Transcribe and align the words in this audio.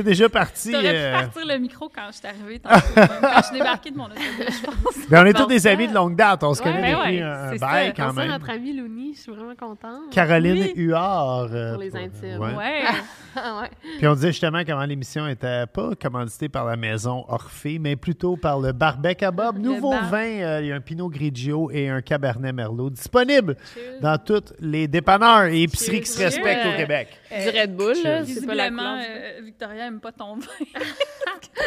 C'est 0.00 0.08
déjà 0.08 0.28
parti. 0.28 0.72
T'aurais 0.72 0.86
euh, 0.94 1.18
pu 1.18 1.24
partir 1.24 1.46
le 1.46 1.58
micro 1.58 1.88
quand 1.94 2.02
je 2.10 2.16
suis 2.16 2.26
arrivée, 2.26 2.58
tantôt, 2.58 2.76
quand 2.94 3.36
je 3.38 3.42
suis 3.46 3.58
débarquée 3.58 3.90
de 3.90 3.96
mon 3.96 4.04
autobus, 4.06 4.24
je 4.48 4.64
pense. 4.66 5.08
ben, 5.10 5.22
on 5.22 5.26
est 5.26 5.32
tous 5.34 5.46
des 5.46 5.66
amis 5.66 5.88
de 5.88 5.94
longue 5.94 6.16
date. 6.16 6.42
On 6.42 6.54
se 6.54 6.62
Ouais, 6.62 6.70
connaît 6.72 6.92
ben 6.92 6.98
depuis 6.98 7.16
ouais, 7.18 7.22
un 7.22 7.50
c'est 7.52 7.58
bail 7.58 7.86
ça. 7.88 7.92
quand 7.96 8.06
Comme 8.06 8.14
ça, 8.16 8.22
même. 8.22 8.30
notre 8.30 8.50
amie 8.50 8.72
Louni, 8.72 9.14
je 9.14 9.20
suis 9.20 9.32
vraiment 9.32 9.54
contente. 9.54 10.10
Caroline 10.10 10.62
Oui. 10.62 10.72
Huard. 10.76 11.48
euh, 11.52 11.72
Pour 11.74 11.82
les 11.82 11.94
intimes. 11.96 12.40
ouais. 12.40 12.54
Ouais. 12.56 12.82
Ouais. 13.36 13.68
Puis 13.98 14.08
on 14.08 14.14
disait 14.14 14.32
justement 14.32 14.62
comment 14.66 14.84
l'émission 14.84 15.28
était 15.28 15.64
pas 15.66 15.90
commanditée 15.94 16.48
par 16.48 16.64
la 16.64 16.74
maison 16.76 17.24
Orphée, 17.28 17.78
mais 17.78 17.94
plutôt 17.94 18.36
par 18.36 18.58
le 18.58 18.72
Barbec 18.72 19.22
à 19.22 19.30
Bob. 19.30 19.56
Nouveau 19.58 19.92
bar. 19.92 20.10
vin, 20.10 20.18
euh, 20.40 20.58
il 20.62 20.66
y 20.66 20.72
a 20.72 20.74
un 20.74 20.80
Pinot 20.80 21.08
Grigio 21.08 21.70
et 21.70 21.88
un 21.88 22.02
Cabernet 22.02 22.52
Merlot 22.52 22.90
disponible 22.90 23.56
Cheers. 23.72 24.00
dans 24.00 24.18
tous 24.18 24.52
les 24.58 24.88
dépanneurs 24.88 25.44
et 25.44 25.62
épiceries 25.62 26.00
qui 26.00 26.06
se 26.06 26.16
Cheers. 26.18 26.24
respectent 26.26 26.62
Cheers. 26.64 26.74
au 26.74 26.76
Québec. 26.76 27.08
Du 27.30 27.56
Red 27.60 27.76
Bull, 27.76 27.86
là, 28.02 28.24
c'est 28.26 28.44
pas 28.46 28.54
la 28.54 28.64
Visiblement, 28.64 28.82
couleur. 28.82 28.98
euh, 29.08 29.40
Victoria 29.44 29.89
aime 29.90 30.00
pas 30.00 30.12
ton 30.12 30.36
vin. 30.36 30.46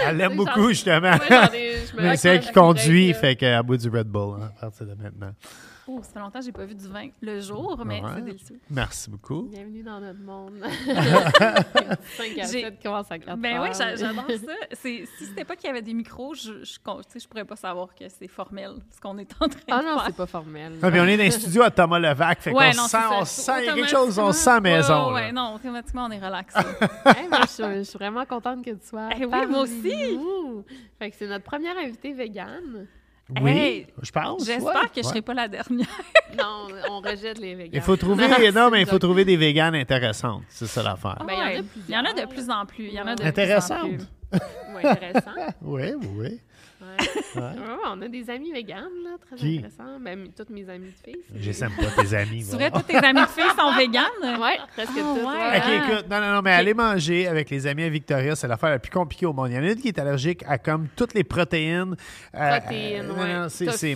Elle 0.05 0.17
l'aime 0.17 0.35
beaucoup, 0.35 0.69
justement. 0.69 1.11
Ouais, 1.11 1.49
ai- 1.53 1.75
Mais 1.97 2.17
c'est 2.17 2.29
elle 2.29 2.39
qui 2.41 2.51
conduit, 2.51 3.09
là. 3.09 3.13
fait 3.19 3.35
qu'elle 3.35 3.61
boit 3.63 3.77
du 3.77 3.89
Red 3.89 4.07
Bull 4.07 4.39
hein, 4.41 4.51
à 4.57 4.61
partir 4.61 4.85
de 4.87 4.95
maintenant. 4.95 5.33
Oh, 5.85 5.99
ça 6.01 6.11
fait 6.13 6.19
longtemps 6.19 6.39
que 6.39 6.45
j'ai 6.45 6.51
pas 6.53 6.63
vu 6.63 6.75
du 6.75 6.87
vin 6.87 7.09
le 7.21 7.41
jour, 7.41 7.81
mais 7.85 8.01
Ouais. 8.01 8.09
c'est 8.15 8.21
délicieux. 8.21 8.59
Merci 8.69 9.09
beaucoup. 9.09 9.49
Bienvenue 9.51 9.83
dans 9.83 9.99
notre 9.99 10.19
monde. 10.21 10.53
5 10.63 12.37
à 12.39 12.45
J'ai- 12.45 12.61
7 12.61 12.81
commence 12.81 13.11
à 13.11 13.19
4 13.19 13.37
Ben 13.37 13.61
oui, 13.61 13.67
j'adore 13.77 14.25
ça. 14.29 14.53
Si 14.77 15.05
c'était 15.19 15.43
pas 15.43 15.57
qu'il 15.57 15.67
y 15.67 15.69
avait 15.69 15.81
des 15.81 15.93
micros, 15.93 16.33
je, 16.35 16.63
je, 16.63 16.75
tu 16.75 16.79
sais, 17.09 17.19
je 17.19 17.27
pourrais 17.27 17.43
pas 17.43 17.57
savoir 17.57 17.93
que 17.93 18.05
c'est 18.07 18.29
formel 18.29 18.75
ce 18.91 19.01
qu'on 19.01 19.17
est 19.17 19.29
en 19.41 19.49
train 19.49 19.59
Ah 19.71 19.79
de 19.81 19.85
non, 19.85 19.93
faire. 19.97 20.05
c'est 20.07 20.15
pas 20.15 20.25
formel. 20.25 20.73
Ah, 20.81 20.89
puis 20.89 20.99
on 21.01 21.05
est 21.05 21.17
dans 21.17 21.23
un 21.25 21.31
studio 21.31 21.63
à 21.63 21.71
Thomas 21.71 21.99
Levac, 21.99 22.41
fait 22.41 22.51
Ouais, 22.53 22.71
qu'on 22.71 22.77
non, 22.83 22.87
sent, 22.87 22.97
on 23.11 23.25
sent, 23.25 23.51
il 23.59 23.65
y 23.65 23.69
a 23.69 23.73
quelque 23.73 23.89
chose, 23.89 24.17
on 24.19 24.31
sent 24.31 24.61
maison. 24.61 25.07
Ouais, 25.11 25.21
là. 25.21 25.27
ouais, 25.27 25.31
non, 25.33 25.55
automatiquement, 25.55 26.05
on 26.05 26.11
est. 26.11 26.21
Hey, 26.23 27.27
mais 27.29 27.37
je, 27.41 27.47
suis, 27.47 27.63
je 27.79 27.83
suis 27.83 27.97
vraiment 27.99 28.25
contente 28.25 28.63
que 28.63 28.71
tu 28.71 28.87
sois. 28.87 29.09
Eh 29.19 29.25
oui, 29.25 29.45
moi 29.49 29.59
aussi. 29.63 30.15
nous. 30.17 30.63
Fait 30.97 31.11
que 31.11 31.17
c'est 31.17 31.27
notre 31.27 31.43
première 31.43 31.77
invitée 31.77 32.13
végane. 32.13 32.87
Oui, 33.41 33.51
Hey, 33.51 33.87
je 34.01 34.11
pense. 34.11 34.45
J'espère 34.45 34.65
ouais. 34.65 34.87
que 34.87 34.95
je 34.95 34.99
Ouais. 34.99 35.03
serai 35.03 35.21
pas 35.21 35.33
la 35.33 35.47
dernière. 35.47 35.87
Non, 36.37 36.67
on 36.89 36.99
rejette 36.99 37.37
les 37.37 37.53
véganes. 37.53 37.71
Il 37.75 37.81
faut 37.81 37.95
trouver, 37.95 38.27
non, 38.51 38.69
mais 38.71 38.81
il 38.81 38.87
faut 38.87 38.97
trouver 38.97 39.23
des 39.23 39.37
véganes 39.37 39.75
intéressantes. 39.75 40.41
C'est 40.49 40.65
ça 40.65 40.81
l'affaire. 40.81 41.17
Il 41.21 41.31
y 41.31 41.35
en 41.35 41.39
a 41.39 41.45
Ouais. 41.45 41.63
Il 41.87 41.93
y 41.93 41.97
en 41.97 42.05
a 42.05 42.13
de 42.13 42.25
plus 42.27 42.49
en 42.49 42.65
plus. 42.65 42.85
Il 42.87 42.93
y 42.93 42.99
en 42.99 43.05
a 43.05 43.13
de 43.15 43.21
plus 43.21 43.27
en 43.71 43.87
plus. 43.87 44.07
Ouais, 44.75 44.85
intéressant. 44.85 45.31
Oui, 45.61 45.93
oui. 46.15 46.39
Ouais. 47.35 47.41
On 47.87 48.01
a 48.01 48.07
des 48.07 48.29
amis 48.29 48.51
véganes, 48.51 48.83
là, 49.03 49.11
très 49.25 49.35
Qui? 49.35 49.57
intéressants. 49.57 49.99
Ben, 50.01 50.27
toutes 50.35 50.49
mes 50.49 50.67
amies 50.69 50.87
de 50.87 51.11
filles. 51.11 51.21
J'essaime 51.39 51.71
pas 51.77 52.01
tes 52.03 52.13
amis. 52.15 52.41
C'est 52.43 52.55
vrai, 52.55 52.71
tous 52.71 52.81
tes 52.83 52.95
amis 52.97 53.21
de 53.21 53.27
filles 53.27 53.51
sont 53.57 53.75
véganes? 53.77 54.03
Ouais, 54.43 54.57
presque 54.75 54.91
toutes. 54.93 54.97
ouais. 54.97 55.23
ouais. 55.23 55.57
OK, 55.57 55.89
écoute, 55.91 56.05
non, 56.09 56.19
non, 56.19 56.33
non, 56.35 56.41
mais 56.41 56.51
aller 56.51 56.73
manger 56.73 57.27
avec 57.27 57.49
les 57.49 57.67
amis 57.67 57.83
à 57.83 57.89
Victoria, 57.89 58.35
c'est 58.35 58.47
l'affaire 58.47 58.71
la 58.71 58.79
plus 58.79 58.91
compliquée 58.91 59.25
au 59.25 59.33
monde. 59.33 59.49
Il 59.51 59.55
y 59.55 59.59
en 59.59 59.63
a 59.63 59.67
une 59.71 59.75
qui 59.81 59.87
est 59.89 59.99
allergique 59.99 60.43
à 60.47 60.57
comme 60.57 60.87
toutes 60.95 61.13
les 61.13 61.23
protéines. 61.23 61.95
euh, 62.35 62.59
Protéines, 62.59 63.05
euh, 63.09 63.43
ouais. 63.43 63.49
c'est- 63.49 63.65
Tofu, 63.65 63.77
c'est- 63.77 63.95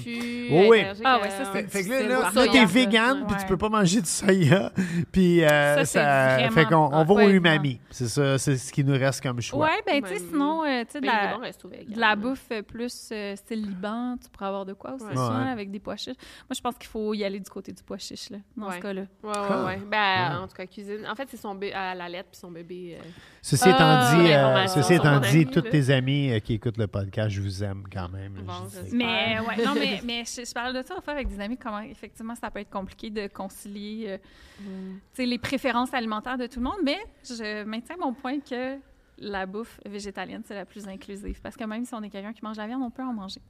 Oui, 0.51 0.67
oui. 0.69 0.83
Ah 1.03 1.19
ouais, 1.21 1.29
ça, 1.29 1.43
c'est 1.53 1.63
Fait, 1.69 1.83
fait 1.83 1.83
que 1.89 2.07
là, 2.09 2.31
t'es 2.51 2.65
vegan, 2.65 3.25
puis 3.27 3.37
tu 3.39 3.45
peux 3.45 3.57
pas 3.57 3.69
manger 3.69 4.01
du 4.01 4.07
soya. 4.09 4.71
Puis 5.11 5.43
euh, 5.43 5.77
Ça, 5.77 5.85
ça, 5.85 6.29
c'est 6.37 6.43
vraiment 6.47 6.51
fait 6.55 6.65
qu'on 6.65 6.89
on 6.93 7.03
va 7.03 7.13
au 7.13 7.29
umami. 7.29 7.79
C'est 7.89 8.07
ça, 8.07 8.37
c'est 8.37 8.57
ce 8.57 8.71
qui 8.71 8.83
nous 8.83 8.93
reste 8.93 9.21
comme 9.21 9.41
choix. 9.41 9.65
Ouais, 9.65 9.81
ben, 9.85 10.01
tu 10.03 10.09
sais, 10.09 10.19
sinon, 10.19 10.63
tu 10.63 10.91
sais, 10.91 11.01
de 11.01 11.05
Ben, 11.07 11.39
la, 11.41 11.85
de 11.95 11.99
la 11.99 12.15
bouffe 12.15 12.45
euh, 12.51 12.61
plus 12.61 13.09
euh, 13.33 13.35
style 13.35 13.61
Liban, 13.65 14.17
tu 14.21 14.29
pourrais 14.29 14.47
avoir 14.47 14.65
de 14.65 14.73
quoi 14.73 14.93
aussi, 14.93 15.05
Ouais. 15.05 15.11
souvent, 15.11 15.37
Ouais. 15.39 15.45
là, 15.45 15.51
avec 15.51 15.71
des 15.71 15.79
pois 15.79 15.95
chiches. 15.95 16.15
Moi, 16.49 16.55
je 16.55 16.61
pense 16.61 16.75
qu'il 16.75 16.87
faut 16.89 17.13
y 17.13 17.23
aller 17.23 17.39
du 17.39 17.49
côté 17.49 17.71
du 17.71 17.83
pois 17.83 17.97
chiche, 17.97 18.29
là, 18.29 18.37
dans 18.55 18.71
ce 18.71 18.79
cas-là. 18.79 19.01
Ouais, 19.23 19.31
Ah. 19.35 19.65
ouais, 19.65 19.65
ouais. 19.75 19.81
Ben, 19.89 20.39
en 20.43 20.47
tout 20.47 20.55
cas, 20.55 20.65
cuisine. 20.65 21.05
En 21.09 21.15
fait, 21.15 21.27
c'est 21.29 21.37
son 21.37 21.53
bébé 21.55 21.73
à 21.73 21.93
la 21.95 22.09
lettre 22.09 22.29
puis 22.31 22.39
son 22.39 22.51
bébé. 22.51 22.97
euh, 22.99 23.03
Ceci 23.41 23.63
Ah, 23.67 23.69
étant 24.11 24.21
dit, 24.23 24.27
euh, 24.27 24.33
l'information 24.37 24.81
ceci 24.81 24.93
étant 24.95 25.19
dit, 25.19 25.27
ami, 25.29 25.45
tous 25.47 25.63
là. 25.63 25.69
tes 25.71 25.89
amis 25.89 26.31
euh, 26.33 26.39
qui 26.39 26.53
écoutent 26.55 26.77
le 26.77 26.87
podcast, 26.87 27.29
je 27.29 27.41
vous 27.41 27.63
aime 27.63 27.83
quand 27.91 28.09
même. 28.09 28.33
Bon, 28.45 28.53
Mais 28.91 29.37
ouais, 29.39 29.65
non, 29.65 29.73
mais, 29.75 30.01
mais 30.05 30.23
je, 30.25 30.45
je 30.45 30.53
parle 30.53 30.73
de 30.73 30.81
ça 30.85 30.95
fois 31.01 31.13
avec 31.13 31.27
des 31.29 31.39
amis, 31.39 31.57
comment 31.57 31.79
effectivement 31.79 32.35
ça 32.35 32.49
peut 32.51 32.59
être 32.59 32.69
compliqué 32.69 33.09
de 33.09 33.27
concilier 33.27 34.05
euh, 34.09 34.17
Mm. 34.59 34.95
tu 34.95 35.01
sais, 35.13 35.25
les 35.27 35.37
préférences 35.37 35.93
alimentaires 35.93 36.35
de 36.37 36.47
tout 36.47 36.57
le 36.59 36.63
monde, 36.63 36.79
mais 36.83 36.97
je 37.23 37.63
maintiens 37.63 37.95
mon 37.99 38.11
point 38.11 38.39
que 38.39 38.77
la 39.19 39.45
bouffe 39.45 39.79
végétalienne, 39.85 40.41
c'est 40.45 40.55
la 40.55 40.65
plus 40.65 40.87
inclusive. 40.87 41.39
Parce 41.41 41.55
que 41.57 41.63
même 41.63 41.85
si 41.85 41.93
on 41.93 42.01
est 42.03 42.09
quelqu'un 42.09 42.33
qui 42.33 42.43
mange 42.43 42.57
la 42.57 42.67
viande, 42.67 42.83
on 42.83 42.91
peut 42.91 43.03
en 43.03 43.13
manger. 43.13 43.41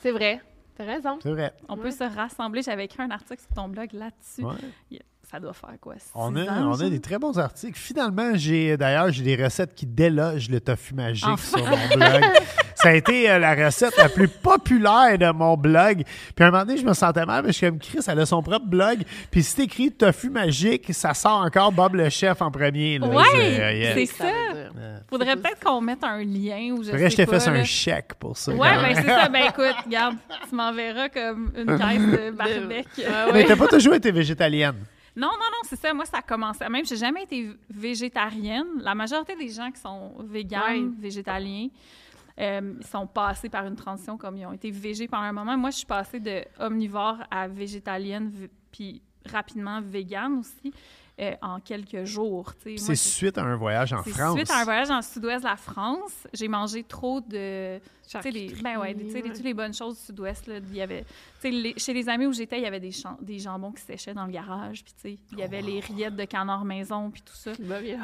C'est 0.00 0.12
vrai. 0.12 0.40
T'as 0.76 0.84
raison. 0.84 1.18
C'est 1.22 1.30
vrai. 1.32 1.52
On 1.68 1.74
Ouais. 1.76 1.82
peut 1.82 1.90
se 1.90 2.04
rassembler. 2.04 2.62
J'avais 2.62 2.84
écrit 2.84 3.02
un 3.02 3.10
article 3.10 3.40
sur 3.42 3.50
ton 3.54 3.68
blog 3.68 3.92
là-dessus. 3.92 4.44
Ouais. 4.44 5.00
Ça 5.30 5.40
doit 5.40 5.52
faire 5.52 5.74
quoi? 5.80 5.94
six 5.98 6.10
On 6.14 6.34
a, 6.36 6.44
ans, 6.44 6.70
on 6.72 6.80
a 6.80 6.88
des 6.88 7.00
très 7.00 7.18
bons 7.18 7.38
articles. 7.38 7.78
Finalement, 7.78 8.30
j'ai 8.34 8.76
d'ailleurs 8.78 9.10
j'ai 9.10 9.24
des 9.24 9.42
recettes 9.44 9.74
qui 9.74 9.84
délogent 9.84 10.48
le 10.48 10.60
tofu 10.60 10.94
magique 10.94 11.26
Enfin. 11.28 11.58
sur 11.58 11.66
mon 11.66 11.88
blog. 11.96 12.22
Ça 12.82 12.90
a 12.90 12.94
été 12.94 13.28
euh, 13.30 13.38
la 13.38 13.54
recette 13.54 13.96
la 13.96 14.08
plus 14.08 14.28
populaire 14.28 15.18
de 15.18 15.30
mon 15.32 15.56
blog. 15.56 16.04
Puis 16.36 16.44
à 16.44 16.48
un 16.48 16.50
moment 16.50 16.64
donné, 16.64 16.78
je 16.78 16.84
me 16.86 16.92
sentais 16.94 17.26
mal, 17.26 17.42
mais 17.44 17.48
je 17.52 17.56
suis 17.58 17.66
comme 17.66 17.78
Chris, 17.78 17.98
elle 18.06 18.20
a 18.20 18.26
son 18.26 18.42
propre 18.42 18.66
blog. 18.66 19.02
Puis 19.30 19.42
si 19.42 19.56
t'écris 19.56 19.90
tofu 19.92 20.30
magique, 20.30 20.92
ça 20.94 21.12
sort 21.14 21.40
encore 21.40 21.72
Bob 21.72 21.94
le 21.96 22.08
chef 22.08 22.40
en 22.40 22.50
premier. 22.50 22.98
là. 22.98 23.08
Ouais, 23.08 23.22
C'est, 23.32 23.60
euh, 23.62 23.72
yeah. 23.72 23.94
c'est 23.94 24.06
Ça. 24.06 24.24
Faudrait 25.10 25.36
peut-être 25.36 25.60
qu'on 25.64 25.80
mette 25.80 26.04
un 26.04 26.18
lien 26.22 26.72
ou 26.72 26.82
je 26.84 26.90
Faudrait 26.90 27.04
que 27.04 27.10
sais 27.10 27.10
je 27.10 27.16
t'ai 27.16 27.26
pas, 27.26 27.40
fait 27.40 27.50
là. 27.50 27.58
un 27.60 27.64
chèque 27.64 28.14
pour 28.14 28.36
ça. 28.36 28.52
Ouais, 28.52 28.68
ben 28.76 28.94
c'est 28.94 29.06
ça. 29.06 29.28
Ben 29.28 29.44
écoute, 29.48 29.74
regarde, 29.84 30.16
tu 30.48 30.54
m'enverras 30.54 31.08
comme 31.08 31.50
une 31.56 31.66
caisse 31.78 32.00
de 32.00 32.30
barbecue. 32.30 33.00
Ouais, 33.00 33.32
Mais 33.32 33.44
t'as 33.44 33.56
pas 33.56 33.66
toujours 33.68 33.94
été 33.94 34.10
végétalienne. 34.12 34.76
Non, 35.16 35.26
non, 35.28 35.32
non, 35.50 35.58
c'est 35.68 35.80
ça. 35.80 35.92
Moi, 35.92 36.04
ça 36.04 36.18
a 36.18 36.22
commencé. 36.22 36.64
Même, 36.68 36.84
j'ai 36.86 36.96
jamais 36.96 37.24
été 37.24 37.48
végétarienne. 37.68 38.66
La 38.82 38.94
majorité 38.94 39.34
des 39.36 39.48
gens 39.48 39.70
qui 39.72 39.80
sont 39.80 40.12
véganes, 40.30 40.60
Ouais. 40.60 41.00
végétaliens, 41.00 41.68
euh, 42.40 42.74
ils 42.80 42.86
sont 42.86 43.06
passés 43.06 43.48
par 43.48 43.66
une 43.66 43.76
transition 43.76 44.16
comme 44.16 44.36
ils 44.36 44.46
ont 44.46 44.52
été 44.52 44.70
végés 44.70 45.08
pendant 45.08 45.24
un 45.24 45.32
moment. 45.32 45.56
Moi, 45.56 45.70
je 45.70 45.78
suis 45.78 45.86
passée 45.86 46.20
de 46.20 46.44
omnivore 46.58 47.18
à 47.30 47.48
végétalienne, 47.48 48.32
puis 48.70 49.02
rapidement 49.26 49.80
végane 49.80 50.38
aussi, 50.38 50.72
euh, 51.20 51.34
en 51.42 51.58
quelques 51.60 52.04
jours. 52.04 52.52
C'est 52.76 52.94
suite 52.94 53.38
à 53.38 53.42
un 53.42 53.56
voyage 53.56 53.92
en 53.92 54.02
c'est 54.04 54.10
France. 54.10 54.36
suite 54.36 54.50
à 54.50 54.60
un 54.60 54.64
voyage 54.64 54.88
dans 54.88 54.96
le 54.96 55.02
sud-ouest 55.02 55.42
de 55.42 55.48
la 55.48 55.56
France. 55.56 56.26
J'ai 56.32 56.48
mangé 56.48 56.84
trop 56.84 57.20
de. 57.20 57.80
Tu 58.10 58.22
sais, 58.22 58.30
les, 58.30 58.54
ben 58.62 58.78
ouais, 58.78 58.94
tu 58.94 59.10
sais, 59.10 59.20
les- 59.20 59.28
ouais. 59.28 59.34
toutes 59.34 59.44
les 59.44 59.54
bonnes 59.54 59.74
choses 59.74 59.96
du 59.98 60.04
sud-ouest. 60.06 60.46
là, 60.46 60.56
Il 60.58 60.74
y 60.76 60.80
avait, 60.80 61.02
tu 61.02 61.08
sais, 61.40 61.50
les- 61.50 61.74
chez 61.76 61.92
les 61.92 62.08
amis 62.08 62.26
où 62.26 62.32
j'étais, 62.32 62.56
il 62.58 62.62
y 62.62 62.66
avait 62.66 62.80
des, 62.80 62.90
jambons 63.38 63.72
qui 63.72 63.82
séchaient 63.82 64.14
dans 64.14 64.24
le 64.26 64.32
garage. 64.32 64.82
Puis, 64.82 64.94
tu 64.94 65.00
sais, 65.00 65.18
il 65.32 65.38
y 65.38 65.42
avait 65.42 65.60
les 65.62 65.80
rillettes 65.80 66.16
de 66.16 66.24
canard 66.24 66.64
maison, 66.64 67.10
puis 67.10 67.22
tout 67.22 67.34
ça. 67.34 67.52
Bien 67.58 67.98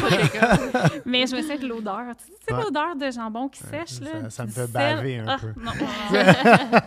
quelqu'un. 0.08 0.58
Mais 1.04 1.26
je 1.26 1.34
me 1.36 1.40
souviens 1.42 1.58
de 1.58 1.66
l'odeur. 1.66 2.16
Tu 2.16 2.24
sais, 2.46 2.54
Ouais. 2.54 2.62
l'odeur 2.62 2.96
de 2.96 3.10
jambon 3.10 3.48
qui 3.48 3.60
sèche, 3.62 4.00
là. 4.00 4.30
ça- 4.30 4.44
me 4.44 4.50
fait 4.50 4.66
baver 4.70 5.18
un 5.18 5.26
Ah, 5.28 5.38
peu. 5.40 5.48
non, 5.60 5.72
non, 5.72 5.86
non. 6.72 6.78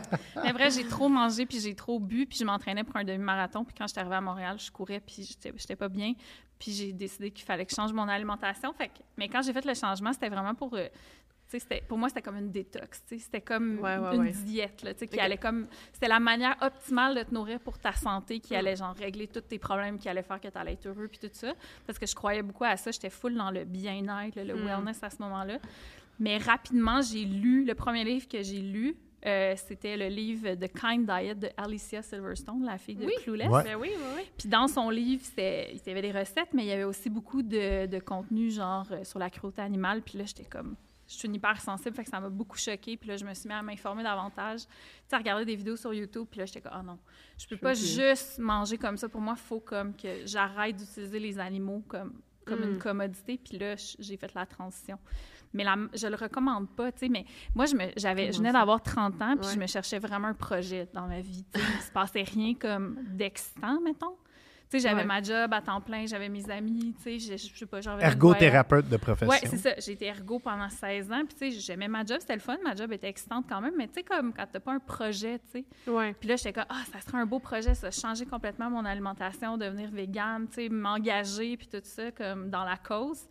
Mais 0.44 0.52
vrai, 0.52 0.70
j'ai 0.72 0.86
trop 0.88 1.10
mangé, 1.10 1.46
puis 1.46 1.60
j'ai 1.60 1.76
trop 1.76 2.00
bu, 2.00 2.26
puis 2.26 2.38
je 2.38 2.44
m'entraînais 2.46 2.84
pour 2.84 2.96
un 2.98 3.04
demi-marathon. 3.04 3.64
Puis 3.64 3.76
quand 3.78 3.88
j'étais 3.88 4.00
arrivée 4.02 4.16
à 4.16 4.22
Montréal, 4.22 4.58
je 4.60 4.72
courais, 4.72 5.00
puis 5.00 5.24
j'étais 5.24 5.54
j'étais 5.58 5.76
pas 5.76 5.90
bien. 5.90 6.14
Puis 6.60 6.72
j'ai 6.72 6.94
décidé 6.94 7.30
qu'il 7.32 7.46
fallait 7.46 7.66
que 7.66 7.72
je 7.72 7.76
change 7.76 7.92
mon 7.92 8.08
alimentation. 8.08 8.72
Fait 8.74 8.88
que- 8.88 8.94
mais 9.18 9.28
quand 9.28 9.42
j'ai 9.42 9.52
fait 9.54 9.66
le 9.66 9.74
changement, 9.74 10.14
c'était 10.14 10.30
vraiment 10.30 10.56
pour... 10.56 10.74
euh, 10.76 10.88
pour 11.88 11.98
moi, 11.98 12.10
c'était 12.10 12.22
comme 12.22 12.38
une 12.38 12.52
détox. 12.52 13.04
tu 13.08 13.16
sais, 13.18 13.24
C'était 13.24 13.42
comme 13.42 13.80
Ouais, 13.80 13.98
ouais, 13.98 14.16
une 14.16 14.22
ouais. 14.24 14.32
diète. 14.32 14.84
Là, 14.84 14.94
tu 14.94 15.00
sais, 15.02 15.08
qui 15.08 15.20
allait 15.20 15.38
comme... 15.38 15.68
C'était 15.92 16.08
la 16.08 16.20
manière 16.20 16.56
optimale 16.62 17.16
de 17.16 17.24
te 17.24 17.34
nourrir 17.34 17.60
pour 17.60 17.78
ta 17.78 17.92
santé 17.94 18.40
qui 18.40 18.56
allait 18.56 18.76
genre 18.76 18.96
régler 18.96 19.28
tous 19.28 19.42
tes 19.42 19.60
problèmes, 19.60 19.98
qui 19.98 20.10
allait 20.10 20.24
faire 20.24 20.40
que 20.42 20.48
tu 20.48 20.58
allais 20.58 20.74
être 20.74 20.88
heureux, 20.88 21.08
puis 21.08 21.20
tout 21.20 21.30
ça. 21.34 21.54
Parce 21.86 21.98
que 22.00 22.06
je 22.06 22.16
croyais 22.16 22.42
beaucoup 22.42 22.64
à 22.64 22.78
ça. 22.78 22.92
J'étais 22.92 23.10
full 23.10 23.36
dans 23.36 23.52
le 23.52 23.64
bien-être, 23.66 24.36
le, 24.42 24.54
Mm. 24.56 24.66
wellness 24.66 25.04
à 25.04 25.10
ce 25.10 25.22
moment-là. 25.22 25.60
Mais 26.20 26.38
rapidement, 26.38 27.02
j'ai 27.02 27.26
lu... 27.26 27.66
Le 27.66 27.76
premier 27.76 28.04
livre 28.04 28.28
que 28.28 28.42
j'ai 28.44 28.60
lu, 28.60 28.96
euh, 29.26 29.54
c'était 29.56 29.96
le 29.98 30.08
livre 30.08 30.54
The 30.56 30.68
Kind 30.72 31.06
Diet 31.08 31.36
de 31.40 31.50
Alicia 31.58 32.02
Silverstone, 32.02 32.64
la 32.66 32.78
fille 32.78 32.96
de 32.96 33.06
Oui. 33.06 33.14
Clueless. 33.24 33.48
Ouais. 33.50 33.64
Ben 33.64 33.76
oui, 33.78 33.90
oui, 33.96 34.04
oui. 34.18 34.22
Puis 34.38 34.50
dans 34.50 34.68
son 34.68 34.90
livre, 34.90 35.24
c'était- 35.24 35.72
il 35.74 35.82
y 35.88 35.90
avait 35.90 36.02
des 36.02 36.12
recettes, 36.12 36.50
mais 36.54 36.64
il 36.64 36.68
y 36.68 36.72
avait 36.74 36.84
aussi 36.84 37.10
beaucoup 37.10 37.42
de, 37.42 37.86
de 37.88 38.00
contenu, 38.00 38.52
genre 38.52 38.86
euh, 38.92 39.04
sur 39.06 39.20
la 39.20 39.30
cruauté 39.30 39.62
animale. 39.62 40.02
Puis 40.02 40.18
là, 40.18 40.26
j'étais 40.26 40.44
comme. 40.44 40.76
Je 41.14 41.20
suis 41.20 41.28
une 41.28 41.36
hypersensible, 41.36 41.96
fait 41.96 42.04
que 42.04 42.10
ça 42.10 42.20
m'a 42.20 42.30
beaucoup 42.30 42.58
choquée. 42.58 42.98
Puis 42.98 43.08
là, 43.10 43.18
je 43.18 43.24
me 43.26 43.34
suis 43.34 43.48
mis 43.48 43.54
à 43.54 43.62
m'informer 43.62 44.04
davantage. 44.04 44.62
Tu 44.62 44.68
sais, 45.08 45.16
à 45.16 45.20
regarder 45.20 45.46
des 45.46 45.56
vidéos 45.56 45.76
sur 45.76 45.94
YouTube. 45.94 46.28
Puis 46.30 46.40
là, 46.40 46.46
j'étais 46.46 46.62
comme, 46.62 46.72
ah 46.76 46.84
non, 46.84 46.98
je 47.38 47.48
peux 47.48 47.56
Je 47.56 47.62
pas 47.62 47.74
juste 47.74 48.40
manger 48.40 48.78
comme 48.78 48.98
ça. 48.98 49.08
Pour 49.10 49.22
moi, 49.22 49.36
il 49.38 49.42
faut 49.42 49.60
comme 49.60 49.96
que 49.96 50.26
j'arrête 50.26 50.76
d'utiliser 50.76 51.20
les 51.20 51.38
animaux 51.40 51.84
comme, 51.88 52.14
comme 52.46 52.60
Mm. 52.62 52.74
une 52.74 52.78
commodité. 52.80 53.38
Puis 53.38 53.58
là, 53.58 53.76
j'ai 54.00 54.18
fait 54.18 54.34
la 54.34 54.46
transition. 54.46 54.98
Mais 55.54 55.64
la, 55.64 55.76
je 55.94 56.08
le 56.08 56.16
recommande 56.16 56.68
pas, 56.76 56.92
tu 56.92 57.00
sais. 57.02 57.10
Mais 57.10 57.26
moi, 57.54 57.68
je, 57.68 57.76
me, 57.76 57.92
j'avais, 57.96 58.32
je 58.32 58.40
venais 58.40 58.52
d'avoir 58.52 58.82
30 58.82 59.22
ans, 59.22 59.38
puis 59.38 59.48
Ouais. 59.48 59.54
je 59.54 59.60
me 59.60 59.68
cherchais 59.68 60.00
vraiment 60.00 60.30
un 60.30 60.34
projet 60.34 60.90
dans 60.94 61.06
ma 61.08 61.22
vie. 61.22 61.46
Il 61.56 61.82
se 61.84 61.92
passait 61.92 62.24
rien 62.24 62.56
comme 62.56 62.98
d'excitant, 63.12 63.80
mettons. 63.82 64.16
Sais, 64.74 64.80
j'avais 64.80 65.02
Ouais. 65.02 65.06
ma 65.06 65.22
job 65.22 65.54
à 65.54 65.62
temps 65.62 65.80
plein, 65.82 66.08
j'avais 66.08 66.30
mes 66.30 66.50
amis, 66.50 66.96
tu 66.98 67.20
sais, 67.20 67.38
je, 67.38 67.48
je 67.48 67.56
sais 67.56 67.66
pas, 67.68 67.80
genre... 67.80 68.02
Ergothérapeute 68.02 68.90
de 68.90 68.98
profession. 68.98 69.30
Ouais, 69.30 69.40
c'est 69.44 69.58
ça. 69.58 69.70
J'ai 69.78 69.92
été 69.92 70.08
ergo 70.08 70.40
pendant 70.40 70.68
16 70.68 71.12
ans, 71.12 71.22
puis 71.28 71.36
tu 71.40 71.52
sais, 71.52 71.60
j'aimais 71.60 71.88
ma 71.88 72.04
job, 72.04 72.18
c'était 72.22 72.34
le 72.34 72.40
fun, 72.40 72.58
ma 72.64 72.74
job 72.74 72.92
était 72.92 73.08
excitante 73.08 73.46
quand 73.48 73.62
même, 73.62 73.74
mais 73.78 73.88
tu 73.88 73.94
sais, 73.94 74.04
comme 74.04 74.34
quand 74.34 74.48
t'as 74.52 74.60
pas 74.60 74.72
un 74.74 74.80
projet, 74.80 75.38
tu 75.52 75.64
sais. 75.86 75.92
Ouais. 75.92 76.16
Puis 76.20 76.28
là, 76.28 76.38
j'étais 76.38 76.54
comme, 76.54 76.66
ah, 76.70 76.82
ça 76.92 77.00
serait 77.02 77.20
un 77.20 77.28
beau 77.28 77.38
projet, 77.38 77.76
ça, 77.76 77.92
changer 77.92 78.26
complètement 78.26 78.72
mon 78.72 78.84
alimentation, 78.84 79.60
devenir 79.60 79.92
végane, 79.92 80.48
tu 80.48 80.56
sais, 80.56 80.70
m'engager, 80.70 81.56
puis 81.56 81.68
tout 81.68 81.78
ça, 81.84 82.10
comme 82.12 82.50
dans 82.50 82.64
la 82.64 82.78
cause. 82.78 83.28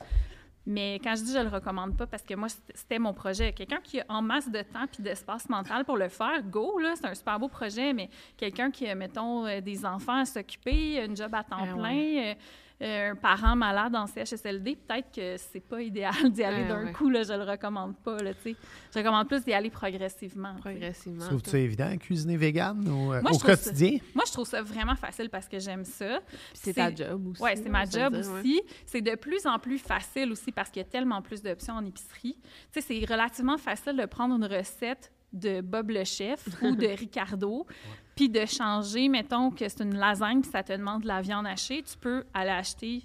Mais 0.64 1.00
quand 1.02 1.14
je 1.16 1.22
dis 1.24 1.32
je 1.32 1.38
le 1.40 1.48
recommande 1.48 1.96
pas, 1.96 2.06
parce 2.06 2.22
que 2.22 2.34
moi, 2.34 2.48
c'était- 2.48 2.98
mon 2.98 3.12
projet. 3.12 3.52
Quelqu'un 3.52 3.80
qui 3.82 4.00
a 4.00 4.04
en 4.08 4.22
masse 4.22 4.48
de 4.48 4.62
temps 4.62 4.86
puis 4.92 5.02
d'espace 5.02 5.48
mental 5.48 5.84
pour 5.84 5.96
le 5.96 6.08
faire, 6.08 6.40
go, 6.44 6.78
là, 6.78 6.92
c'est 6.94 7.06
un 7.06 7.14
super 7.14 7.38
beau 7.40 7.48
projet, 7.48 7.92
mais 7.92 8.08
quelqu'un 8.36 8.70
qui 8.70 8.86
a, 8.88 8.94
mettons, 8.94 9.44
euh, 9.46 9.60
des 9.60 9.84
enfants 9.84 10.18
à 10.20 10.24
s'occuper, 10.24 11.02
un 11.02 11.14
job 11.14 11.34
à 11.34 11.42
temps 11.42 11.56
Ah 11.60 11.72
plein, 11.74 11.82
ouais. 11.82 12.36
Euh, 12.82 13.12
un 13.12 13.14
parent 13.14 13.54
malade 13.54 13.94
en 13.94 14.06
CHSLD, 14.06 14.76
peut-être 14.76 15.12
que 15.14 15.36
c'est 15.36 15.60
pas 15.60 15.80
idéal 15.80 16.30
d'y 16.32 16.42
aller 16.42 16.62
Ouais, 16.62 16.68
d'un 16.68 16.84
ouais. 16.86 16.92
coup, 16.92 17.08
là, 17.08 17.22
je 17.22 17.32
le 17.32 17.44
recommande 17.44 17.96
pas, 17.96 18.16
là, 18.22 18.34
tu 18.34 18.50
sais. 18.52 18.56
Je 18.92 18.98
recommande 18.98 19.28
plus 19.28 19.44
d'y 19.44 19.52
aller 19.52 19.70
progressivement. 19.70 20.54
Progressivement. 20.56 21.24
Trouves-tu 21.26 21.56
évident 21.56 21.96
cuisiner 21.96 22.36
vegan 22.36 22.86
ou, 22.88 23.12
euh, 23.12 23.22
Moi, 23.22 23.30
au 23.30 23.38
ça- 23.38 23.46
quotidien? 23.56 23.98
Moi, 24.14 24.24
je 24.26 24.32
trouve 24.32 24.46
ça 24.48 24.62
vraiment 24.62 24.96
facile 24.96 25.30
parce 25.30 25.48
que 25.48 25.58
j'aime 25.60 25.84
ça. 25.84 26.20
C'est 26.54 26.74
ta 26.74 26.94
job 26.94 27.28
aussi. 27.28 27.42
Oui, 27.42 27.50
c'est 27.54 27.68
ma 27.68 27.84
job 27.84 28.14
ouais. 28.14 28.18
aussi. 28.26 28.62
C'est 28.86 29.00
de 29.00 29.14
plus 29.14 29.46
en 29.46 29.58
plus 29.58 29.78
facile 29.78 30.32
aussi 30.32 30.50
parce 30.52 30.68
qu'il 30.70 30.82
y 30.82 30.84
a 30.84 30.88
tellement 30.88 31.22
plus 31.22 31.42
d'options 31.42 31.74
en 31.74 31.84
épicerie. 31.84 32.36
Tu 32.72 32.80
sais, 32.80 32.80
c'est 32.80 33.04
relativement 33.12 33.58
facile 33.58 33.96
de 33.96 34.06
prendre 34.06 34.34
une 34.34 34.44
recette 34.44 35.12
de 35.32 35.62
Bob 35.62 35.88
le 35.90 36.04
chef 36.04 36.44
ou 36.62 36.76
de 36.76 36.86
Ricardo, 36.98 37.66
puis 38.14 38.28
de 38.28 38.44
changer, 38.46 39.08
mettons 39.08 39.50
que 39.50 39.68
c'est 39.68 39.80
une 39.82 39.96
lasagne, 39.96 40.40
puis 40.42 40.50
ça 40.50 40.62
te 40.62 40.72
demande 40.72 41.02
de 41.02 41.08
la 41.08 41.20
viande 41.22 41.46
hachée, 41.46 41.82
tu 41.82 41.96
peux 41.98 42.24
aller 42.34 42.50
acheter 42.50 43.02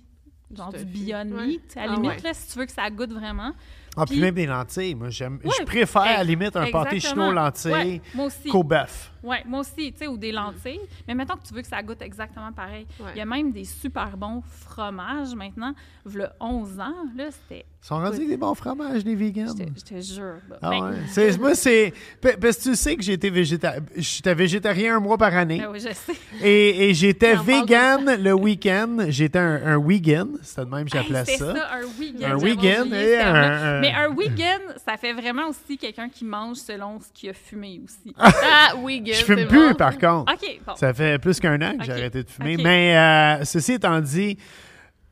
genre 0.56 0.71
Du. 0.71 0.86
Beyond 0.86 1.30
Ouais. 1.31 1.48
Meat, 1.48 1.75
à 1.77 1.86
la 1.88 1.92
Ah 1.92 1.95
limite, 1.95 2.12
ouais. 2.12 2.21
là, 2.24 2.33
si 2.33 2.51
tu 2.54 2.59
veux 2.59 2.65
que 2.65 2.71
ça 2.71 2.89
goûte 2.89 3.12
vraiment. 3.12 3.51
Ah, 3.98 4.06
puis 4.06 4.15
Puis- 4.15 4.21
même 4.21 4.36
des 4.36 4.45
lentilles. 4.45 4.95
Moi, 4.95 5.09
j'aime, 5.09 5.39
je 5.44 5.63
préfère 5.65 6.01
à 6.04 6.18
la 6.18 6.24
limite 6.24 6.56
un 6.56 6.69
pâté 6.71 7.00
aux 7.18 7.31
lentilles 7.31 8.01
Ouais, 8.15 8.30
qu'au 8.50 8.63
bœuf. 8.63 9.12
Oui, 9.27 9.38
moi 9.45 9.59
aussi, 9.62 9.91
tu 9.91 10.00
sais, 10.00 10.07
ou 10.07 10.18
des 10.18 10.31
lentilles. 10.31 10.79
Mais 11.07 11.13
mettons 11.15 11.35
que 11.35 11.45
tu 11.47 11.53
veux 11.53 11.62
que 11.62 11.68
ça 11.68 11.81
goûte 11.83 12.01
exactement 12.01 12.51
pareil. 12.53 12.85
Ouais. 13.00 13.12
Il 13.15 13.18
y 13.18 13.21
a 13.21 13.25
même 13.25 13.51
des 13.51 13.65
super 13.65 14.15
bons 14.18 14.41
fromages 14.62 15.35
maintenant. 15.35 15.74
V'là 16.06 16.33
11 16.39 16.79
ans, 16.79 16.94
là, 17.15 17.25
c'était... 17.31 17.65
Ils 17.83 17.88
sont 17.88 17.95
rendus 17.95 18.18
avec 18.18 18.27
des 18.29 18.38
bons 18.38 18.53
fromages, 18.56 19.03
les 19.06 19.15
vegans. 19.15 19.53
Je 19.57 19.63
te- 19.63 19.79
je 19.79 19.85
te 19.95 20.01
jure. 20.01 20.35
bah, 20.50 20.57
Ah 20.62 20.69
ben, 20.71 20.89
ouais. 20.89 20.95
C'est- 21.09 21.38
moi, 21.39 21.56
c'est. 21.56 21.94
pa- 22.19 22.35
Parce 22.35 22.57
que 22.57 22.63
tu 22.63 22.75
sais 22.75 22.95
que 22.97 23.12
été 23.12 23.29
végétarien. 23.29 23.81
J'étais 23.95 24.33
végétarien 24.33 24.97
un 24.97 25.00
mois 25.00 25.18
par 25.18 25.33
année. 25.35 25.59
ben 25.59 25.69
oui, 25.71 25.79
je 25.79 25.94
sais. 25.94 26.13
Et, 26.44 26.89
et 26.89 26.94
j'étais 26.94 27.35
de 27.35 27.41
vegan 27.41 28.21
le 28.21 28.33
week-end. 28.33 29.06
J'étais 29.09 29.39
un, 29.39 29.62
un 29.65 29.79
vegan. 29.88 30.27
C'était 30.41 30.65
de 30.65 30.69
même 30.71 30.83
que 30.85 30.91
j'appelais 30.97 31.24
Hey, 31.27 31.38
ça. 31.38 31.56
ça, 31.56 31.69
un 31.75 31.85
week-end. 32.00 32.31
Un 32.31 32.35
week-end 32.38 32.85
un- 32.91 33.79
Mais 33.79 33.94
un 33.94 34.09
week-end, 34.09 34.74
ça 34.85 34.97
fait 34.97 35.13
vraiment 35.13 35.47
aussi 35.47 35.77
quelqu'un 35.77 36.09
qui 36.09 36.25
mange 36.25 36.57
selon 36.57 37.00
ce 37.00 37.07
qu'il 37.13 37.29
a 37.29 37.33
fumé 37.33 37.79
aussi. 37.85 38.13
Ah 38.50 38.74
oui, 38.77 39.00
Guy, 39.01 39.13
Je 39.19 39.25
fume 39.25 39.48
plus, 39.48 39.69
bon. 39.69 39.75
par 39.75 39.98
contre. 39.98 40.34
Bon. 40.66 40.75
Ça 40.75 40.94
fait 40.94 41.19
plus 41.19 41.40
qu'un 41.40 41.62
an 41.62 41.78
que 41.78 41.84
j'ai 41.86 41.92
Ok. 41.92 41.98
arrêté 41.98 42.24
de 42.24 42.30
fumer. 42.30 42.58
Mais 42.58 42.96
euh, 42.98 43.44
ceci 43.46 43.74
étant 43.74 44.00
dit, 44.02 44.38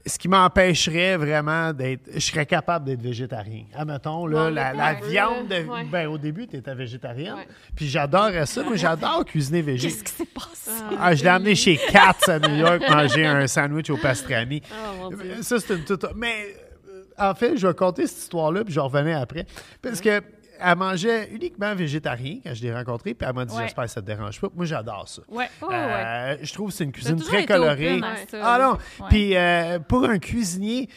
ce 0.08 0.20
qui 0.20 0.28
m'empêcherait 0.28 1.18
vraiment 1.18 1.74
d'être. 1.74 2.02
Je 2.14 2.20
serais 2.20 2.46
capable 2.46 2.86
d'être 2.86 3.02
végétarien. 3.02 3.64
Admettons, 3.76 4.28
là, 4.28 4.50
Bon, 4.50 4.54
la, 4.54 4.94
viande. 4.94 5.50
là. 5.50 5.62
De, 5.64 5.68
Ouais. 5.68 5.84
ben, 5.92 6.08
au 6.08 6.18
début, 6.20 6.46
tu 6.48 6.58
étais 6.58 6.76
végétarienne. 6.76 7.34
Ouais. 7.34 7.48
Puis 7.76 7.88
j'adorais 7.88 8.46
ça. 8.46 8.62
Moi, 8.62 8.76
j'adore 8.76 9.26
cuisiner 9.26 9.64
végé. 9.64 9.88
Qu'est-ce 9.90 10.04
qui 10.04 10.12
s'est 10.12 10.26
passé? 10.26 10.70
Ah, 11.00 11.16
je 11.16 11.24
l'ai 11.24 11.30
amené 11.30 11.56
chez 11.56 11.78
Katz 11.78 12.30
à 12.30 12.38
New 12.38 12.56
York 12.56 12.84
manger 12.88 13.26
un 13.26 13.48
sandwich 13.48 13.90
au 13.90 13.98
pastrami. 13.98 14.62
Oh, 15.04 15.12
Ça, 15.42 15.60
c'est 15.60 15.74
une 15.74 15.84
toute. 15.84 16.06
Mais 16.16 16.56
euh, 16.88 17.04
en 17.18 17.34
fait, 17.34 17.58
je 17.58 17.66
vais 17.66 17.74
compter 17.74 18.06
cette 18.06 18.20
histoire-là, 18.20 18.64
puis 18.64 18.74
je 18.76 18.80
revenais 18.80 19.14
après. 19.16 19.48
Parce 19.82 20.02
que 20.02 20.22
elle 20.60 20.78
mangeait 20.78 21.30
uniquement 21.32 21.74
végétarien 21.76 22.40
quand 22.44 22.54
je 22.54 22.62
l'ai 22.64 22.74
rencontrée, 22.74 23.14
puis 23.14 23.28
elle 23.28 23.36
m'a 23.36 23.46
dit 23.46 23.56
Ouais. 23.56 23.64
J'espère 23.64 23.86
que 23.86 23.90
ça 23.92 24.02
te 24.02 24.06
dérange 24.08 24.40
pas. 24.42 24.48
Moi, 24.56 24.66
j'adore 24.66 25.08
ça. 25.08 25.22
Ouais, 25.28 25.50
ouais. 25.62 25.68
Euh, 25.76 26.38
Je 26.42 26.54
trouve 26.54 26.70
que 26.70 26.76
c'est 26.76 26.84
une 26.84 26.92
cuisine 26.92 27.18
très 27.20 27.46
colorée. 27.46 28.00
Ah 28.34 28.58
non. 28.62 28.72
Ouais. 28.74 29.10
Puis 29.10 29.36
euh, 29.36 29.80
pour 29.80 30.04
un 30.06 30.20
cuisinier, 30.20 30.90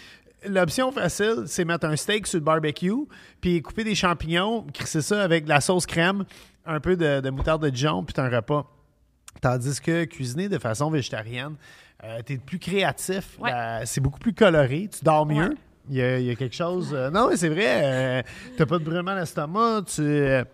l'option 0.47 0.93
facile, 0.93 1.45
c'est 1.47 1.65
mettre 1.65 1.87
un 1.87 1.97
steak 1.97 2.27
sur 2.27 2.39
le 2.39 2.45
barbecue, 2.45 2.93
puis 3.41 3.61
couper 3.63 3.85
des 3.85 3.95
champignons, 3.95 4.67
crisser 4.73 5.03
ça 5.03 5.23
avec 5.23 5.45
de 5.45 5.49
la 5.49 5.61
sauce 5.61 5.87
crème, 5.87 6.25
un 6.67 6.81
peu 6.81 6.97
de, 6.97 7.21
de 7.21 7.31
moutarde 7.31 7.63
de 7.63 7.71
Dijon, 7.71 8.05
puis 8.05 8.15
un 8.21 8.29
repas. 8.29 8.67
Tandis 9.41 9.81
que 9.81 10.05
cuisiner 10.05 10.49
de 10.49 10.59
façon 10.59 10.91
végétarienne, 10.91 11.55
euh, 12.05 12.21
t'es 12.25 12.39
plus 12.39 12.59
créatif, 12.59 13.39
Ouais. 13.39 13.53
c'est 13.85 14.01
beaucoup 14.01 14.19
plus 14.19 14.33
coloré, 14.35 14.89
tu 14.93 15.05
dors 15.05 15.27
mieux. 15.27 15.49
Ouais. 15.51 15.57
Il 15.91 15.97
y, 15.97 16.03
a, 16.03 16.19
il 16.19 16.27
y 16.27 16.31
a 16.31 16.35
quelque 16.35 16.55
chose. 16.55 16.93
euh, 16.95 17.11
non, 17.11 17.29
mais 17.31 17.37
c'est 17.37 17.49
vrai, 17.49 17.81
euh, 17.83 18.23
t'as 18.57 18.67
pas 18.67 18.79
de 18.79 18.85
brûlement 18.85 19.13
à 19.13 19.21
l'estomac, 19.21 19.83
tu. 19.87 20.03
euh, 20.03 20.45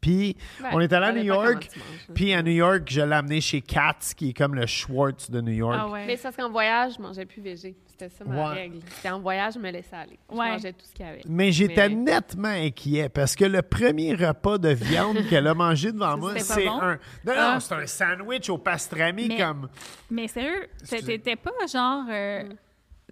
puis, 0.00 0.36
Ouais, 0.60 0.68
on 0.72 0.80
est 0.80 0.92
allé 0.92 1.06
à 1.06 1.08
ça 1.10 1.14
New 1.14 1.22
York. 1.24 1.68
tu 1.72 1.78
hein. 1.78 2.12
Puis 2.12 2.34
à 2.34 2.42
New 2.42 2.50
York, 2.50 2.82
je 2.86 3.00
l'ai 3.02 3.14
amené 3.14 3.40
chez 3.40 3.60
Katz, 3.60 4.14
qui 4.14 4.30
est 4.30 4.32
comme 4.32 4.56
le 4.56 4.66
Schwartz 4.66 5.30
de 5.30 5.40
New 5.40 5.52
York. 5.52 5.76
Ah 5.80 5.88
ouais. 5.88 6.06
Mais 6.06 6.16
c'est 6.16 6.24
parce 6.24 6.34
qu'en 6.36 6.50
voyage, 6.50 6.94
je 6.96 7.02
mangeais 7.02 7.24
plus 7.24 7.40
végé. 7.40 7.76
C'était 7.86 8.08
ça 8.08 8.24
ma 8.24 8.48
Ouais. 8.50 8.54
règle. 8.54 8.78
C'était 8.96 9.10
en 9.10 9.20
voyage, 9.20 9.54
je 9.54 9.58
me 9.60 9.70
laissais 9.70 9.94
aller. 9.94 10.18
Je 10.30 10.36
Ouais. 10.36 10.50
mangeais 10.50 10.72
tout 10.72 10.84
ce 10.84 10.92
qu'il 10.92 11.06
y 11.06 11.08
avait. 11.08 11.22
Mais 11.28 11.52
j'étais 11.52 11.88
Mais- 11.88 11.94
nettement 11.94 12.48
inquiet 12.48 13.08
parce 13.08 13.36
que 13.36 13.44
le 13.44 13.62
premier 13.62 14.12
repas 14.14 14.58
de 14.58 14.70
viande 14.70 15.18
qu'elle 15.30 15.46
a 15.46 15.54
mangé 15.54 15.92
devant 15.92 16.16
moi, 16.18 16.32
c'est 16.38 16.66
bon? 16.66 16.80
un. 16.82 16.92
Non, 17.24 17.32
non, 17.32 17.34
Ah. 17.36 17.58
c'est 17.60 17.74
un 17.74 17.86
sandwich 17.86 18.50
au 18.50 18.58
pastrami 18.58 19.28
Mais- 19.28 19.36
comme. 19.38 19.68
Mais 20.10 20.26
sérieux, 20.26 20.66
t'étais 20.90 21.36
pas 21.36 21.52
genre 21.72 22.04
euh, 22.10 22.42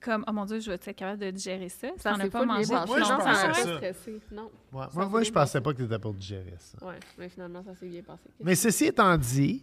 comme 0.05 0.25
oh 0.29 0.33
mon 0.33 0.45
dieu, 0.45 0.61
je 0.61 0.69
vais 0.69 0.75
être 0.75 0.93
capable 0.93 1.19
de 1.19 1.31
digérer 1.31 1.69
ça. 1.69 1.89
Ça 1.97 2.15
s'est 2.15 2.29
pas 2.29 2.45
mangé 2.45 2.73
Moi, 2.73 2.85
je 2.87 3.01
non, 3.01 3.07
ça 3.07 3.17
m'a 3.17 3.35
ça. 3.35 3.49
pas 3.49 3.55
stressé. 3.55 4.21
Non. 4.31 4.51
Ouais, 4.73 4.85
moi, 4.95 5.07
moi, 5.07 5.23
je 5.23 5.33
pensais 5.33 5.61
pas 5.61 5.73
que 5.73 5.79
tu 5.79 5.85
étais 5.85 5.99
pour 5.99 6.13
digérer 6.13 6.55
ça. 6.59 6.85
Ouais, 6.87 6.99
mais 7.19 7.29
finalement, 7.29 7.63
ça 7.63 7.75
s'est 7.75 7.89
bien 7.89 8.03
passé. 8.03 8.29
Mais 8.43 8.55
ceci 8.55 8.87
étant 8.87 9.17
dit, 9.17 9.63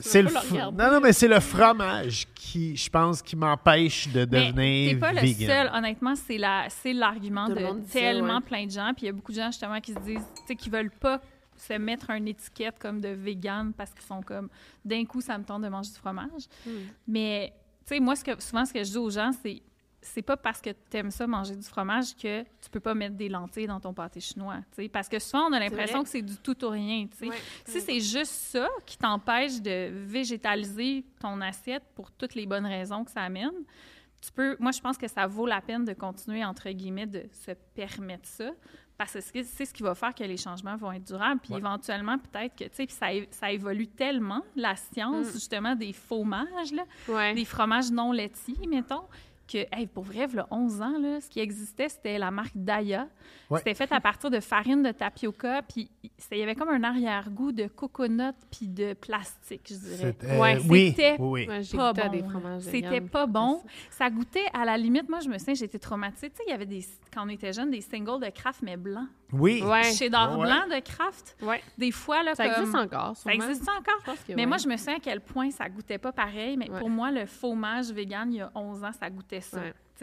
c'est 0.00 0.22
le, 0.22 0.30
pas 0.30 0.42
non, 0.50 0.90
non, 0.94 1.00
mais 1.00 1.12
c'est 1.12 1.28
le 1.28 1.38
fromage 1.38 2.26
qui, 2.34 2.76
je 2.76 2.90
pense, 2.90 3.22
qui 3.22 3.36
m'empêche 3.36 4.08
de 4.08 4.26
Mais 4.30 4.50
devenir 4.50 4.94
t'es 4.94 4.96
pas 4.96 5.12
le 5.12 5.20
vegan. 5.20 5.48
seul, 5.48 5.70
honnêtement, 5.72 6.14
c'est 6.16 6.38
la 6.38 6.66
c'est 6.68 6.92
l'argument 6.92 7.46
Tout 7.46 7.54
de 7.54 7.60
ça, 7.60 7.92
tellement 7.92 8.38
ouais. 8.38 8.40
plein 8.40 8.66
de 8.66 8.70
gens, 8.70 8.92
puis 8.96 9.04
il 9.04 9.06
y 9.06 9.10
a 9.10 9.12
beaucoup 9.12 9.32
de 9.32 9.36
gens 9.36 9.46
justement 9.52 9.80
qui 9.80 9.92
se 9.92 10.00
disent, 10.00 10.26
tu 10.34 10.42
sais, 10.48 10.56
qui 10.56 10.70
veulent 10.70 10.90
pas 10.90 11.20
se 11.56 11.74
mettre 11.74 12.10
une 12.10 12.26
étiquette 12.26 12.78
comme 12.80 13.00
de 13.00 13.10
vegan 13.10 13.72
parce 13.76 13.92
qu'ils 13.92 14.02
sont 14.02 14.22
comme 14.22 14.48
d'un 14.84 15.04
coup 15.04 15.20
ça 15.20 15.38
me 15.38 15.44
tente 15.44 15.62
de 15.62 15.68
manger 15.68 15.90
du 15.90 15.98
fromage. 15.98 16.48
Hmm. 16.66 16.70
Mais 17.06 17.52
tu 17.86 17.94
sais 17.94 18.00
moi 18.00 18.16
ce 18.16 18.24
que 18.24 18.40
souvent 18.42 18.64
ce 18.64 18.72
que 18.72 18.82
je 18.82 18.90
dis 18.90 18.98
aux 18.98 19.10
gens 19.10 19.32
c'est 19.42 19.62
c'est 20.04 20.22
pas 20.22 20.36
parce 20.36 20.60
que 20.60 20.70
tu 20.70 20.96
aimes 20.96 21.12
ça 21.12 21.28
manger 21.28 21.54
du 21.54 21.62
fromage 21.62 22.16
que 22.16 22.42
tu 22.42 22.70
peux 22.70 22.80
pas 22.80 22.92
mettre 22.92 23.14
des 23.14 23.28
lentilles 23.28 23.68
dans 23.68 23.78
ton 23.78 23.94
pâté 23.94 24.18
chinois, 24.18 24.58
parce 24.92 25.08
que 25.08 25.20
souvent 25.20 25.44
on 25.48 25.52
a 25.52 25.60
l'impression 25.60 26.02
que 26.02 26.08
c'est 26.08 26.22
du 26.22 26.36
tout 26.36 26.64
ou 26.64 26.70
rien. 26.70 27.06
Si 27.64 27.80
c'est 27.80 28.00
juste 28.00 28.32
ça 28.32 28.68
qui 28.84 28.98
t'empêche 28.98 29.62
de 29.62 29.90
végétaliser 30.04 31.04
ton 31.20 31.40
assiette 31.40 31.84
pour 31.94 32.10
toutes 32.10 32.34
les 32.34 32.46
bonnes 32.46 32.66
raisons 32.66 33.04
que 33.04 33.12
ça 33.12 33.22
amène, 33.22 33.52
tu 34.20 34.32
peux. 34.32 34.56
Moi, 34.60 34.70
je 34.70 34.80
pense 34.80 34.96
que 34.96 35.08
ça 35.08 35.26
vaut 35.26 35.46
la 35.46 35.60
peine 35.60 35.84
de 35.84 35.92
continuer 35.92 36.44
entre 36.44 36.70
guillemets 36.70 37.06
de 37.06 37.24
se 37.32 37.52
permettre 37.74 38.28
ça 38.28 38.50
Parce 38.98 39.12
que 39.32 39.42
c'est 39.42 39.64
ce 39.64 39.72
qui 39.74 39.82
va 39.82 39.94
faire 39.94 40.14
que 40.14 40.22
les 40.22 40.36
changements 40.36 40.76
vont 40.76 40.92
être 40.92 41.04
durables. 41.04 41.40
Puis 41.40 41.52
Ouais. 41.52 41.58
éventuellement, 41.58 42.18
peut-être 42.18 42.54
que, 42.54 42.64
tu 42.64 42.70
sais, 42.74 42.86
puis 42.86 42.94
ça, 42.94 43.06
ça 43.30 43.50
évolue 43.50 43.88
tellement, 43.88 44.42
la 44.54 44.76
science, 44.76 45.28
Mm. 45.28 45.32
justement, 45.32 45.74
des 45.74 45.92
fromages, 45.92 46.72
là, 46.72 46.84
Ouais. 47.08 47.34
des 47.34 47.44
fromages 47.44 47.90
non 47.90 48.12
laitiers, 48.12 48.66
mettons, 48.68 49.02
que, 49.52 49.58
hey, 49.76 49.86
pour 49.86 50.04
vrai, 50.04 50.26
il 50.26 50.46
11 50.50 50.80
ans, 50.80 50.98
là, 50.98 51.20
ce 51.20 51.28
qui 51.28 51.40
existait, 51.40 51.88
c'était 51.88 52.18
la 52.18 52.30
marque 52.30 52.52
Daya. 52.56 53.08
Ouais. 53.50 53.58
C'était 53.58 53.74
fait 53.74 53.92
à 53.92 54.00
partir 54.00 54.30
de 54.30 54.40
farine 54.40 54.82
de 54.82 54.90
tapioca, 54.92 55.62
puis 55.62 55.90
c'était- 56.16 56.36
il 56.36 56.40
y 56.40 56.42
avait 56.42 56.54
comme 56.54 56.70
un 56.70 56.82
arrière-goût 56.82 57.52
de 57.52 57.66
coconut 57.66 58.32
puis 58.50 58.68
de 58.68 58.94
plastique, 58.94 59.62
je 59.68 59.74
dirais. 59.74 60.16
C'est- 60.20 60.24
euh, 60.24 60.40
Ouais, 60.40 60.58
oui, 60.68 60.88
c'était 60.96 61.16
oui, 61.18 61.46
oui. 61.48 61.76
Pas 61.76 61.92
bon. 61.92 62.08
des 62.10 62.20
là. 62.22 62.28
fromages 62.28 62.62
C'était 62.62 63.00
pas 63.00 63.26
bon. 63.26 63.62
Ça 63.90 64.08
goûtait, 64.10 64.46
à 64.54 64.64
la 64.64 64.76
limite, 64.78 65.08
moi, 65.08 65.20
je 65.20 65.28
me 65.28 65.36
souviens, 65.38 65.54
j'étais 65.54 65.78
traumatisée. 65.78 66.30
Tu 66.30 66.36
sais, 66.36 66.42
il 66.46 66.50
y 66.50 66.54
avait 66.54 66.66
des, 66.66 66.84
quand 67.12 67.24
on 67.26 67.28
était 67.28 67.52
jeune, 67.52 67.70
des 67.70 67.80
singles 67.82 68.20
de 68.20 68.30
Kraft, 68.30 68.62
mais 68.62 68.76
blancs. 68.76 69.08
Oui. 69.32 69.62
Ouais. 69.62 69.84
Chez 69.92 70.10
d'or 70.10 70.38
Ouais. 70.38 70.46
blanc 70.46 70.66
de 70.68 70.80
Kraft. 70.80 71.36
Ouais. 71.42 71.62
Des 71.78 71.90
fois, 71.90 72.22
là, 72.22 72.34
Ça 72.34 72.44
comme- 72.48 72.62
existe 72.62 72.76
encore, 72.76 73.16
Ça 73.16 73.32
existe 73.32 73.62
encore? 73.68 73.98
Je 74.00 74.04
pense 74.04 74.18
que 74.20 74.32
Mais 74.34 74.46
moi, 74.46 74.58
je 74.58 74.68
me 74.68 74.76
souviens 74.76 74.96
à 74.96 75.00
quel 75.00 75.20
point 75.20 75.50
ça 75.50 75.68
goûtait 75.68 75.98
pas 75.98 76.12
pareil. 76.12 76.56
Mais 76.56 76.70
Ouais. 76.70 76.78
pour 76.78 76.90
moi, 76.90 77.10
le 77.10 77.26
fromage 77.26 77.90
vegan, 77.92 78.30
il 78.32 78.36
y 78.36 78.40
a 78.42 78.50
11 78.54 78.84
ans, 78.84 78.92
ça 78.92 79.08
goûtait 79.08 79.40
ça. 79.40 79.58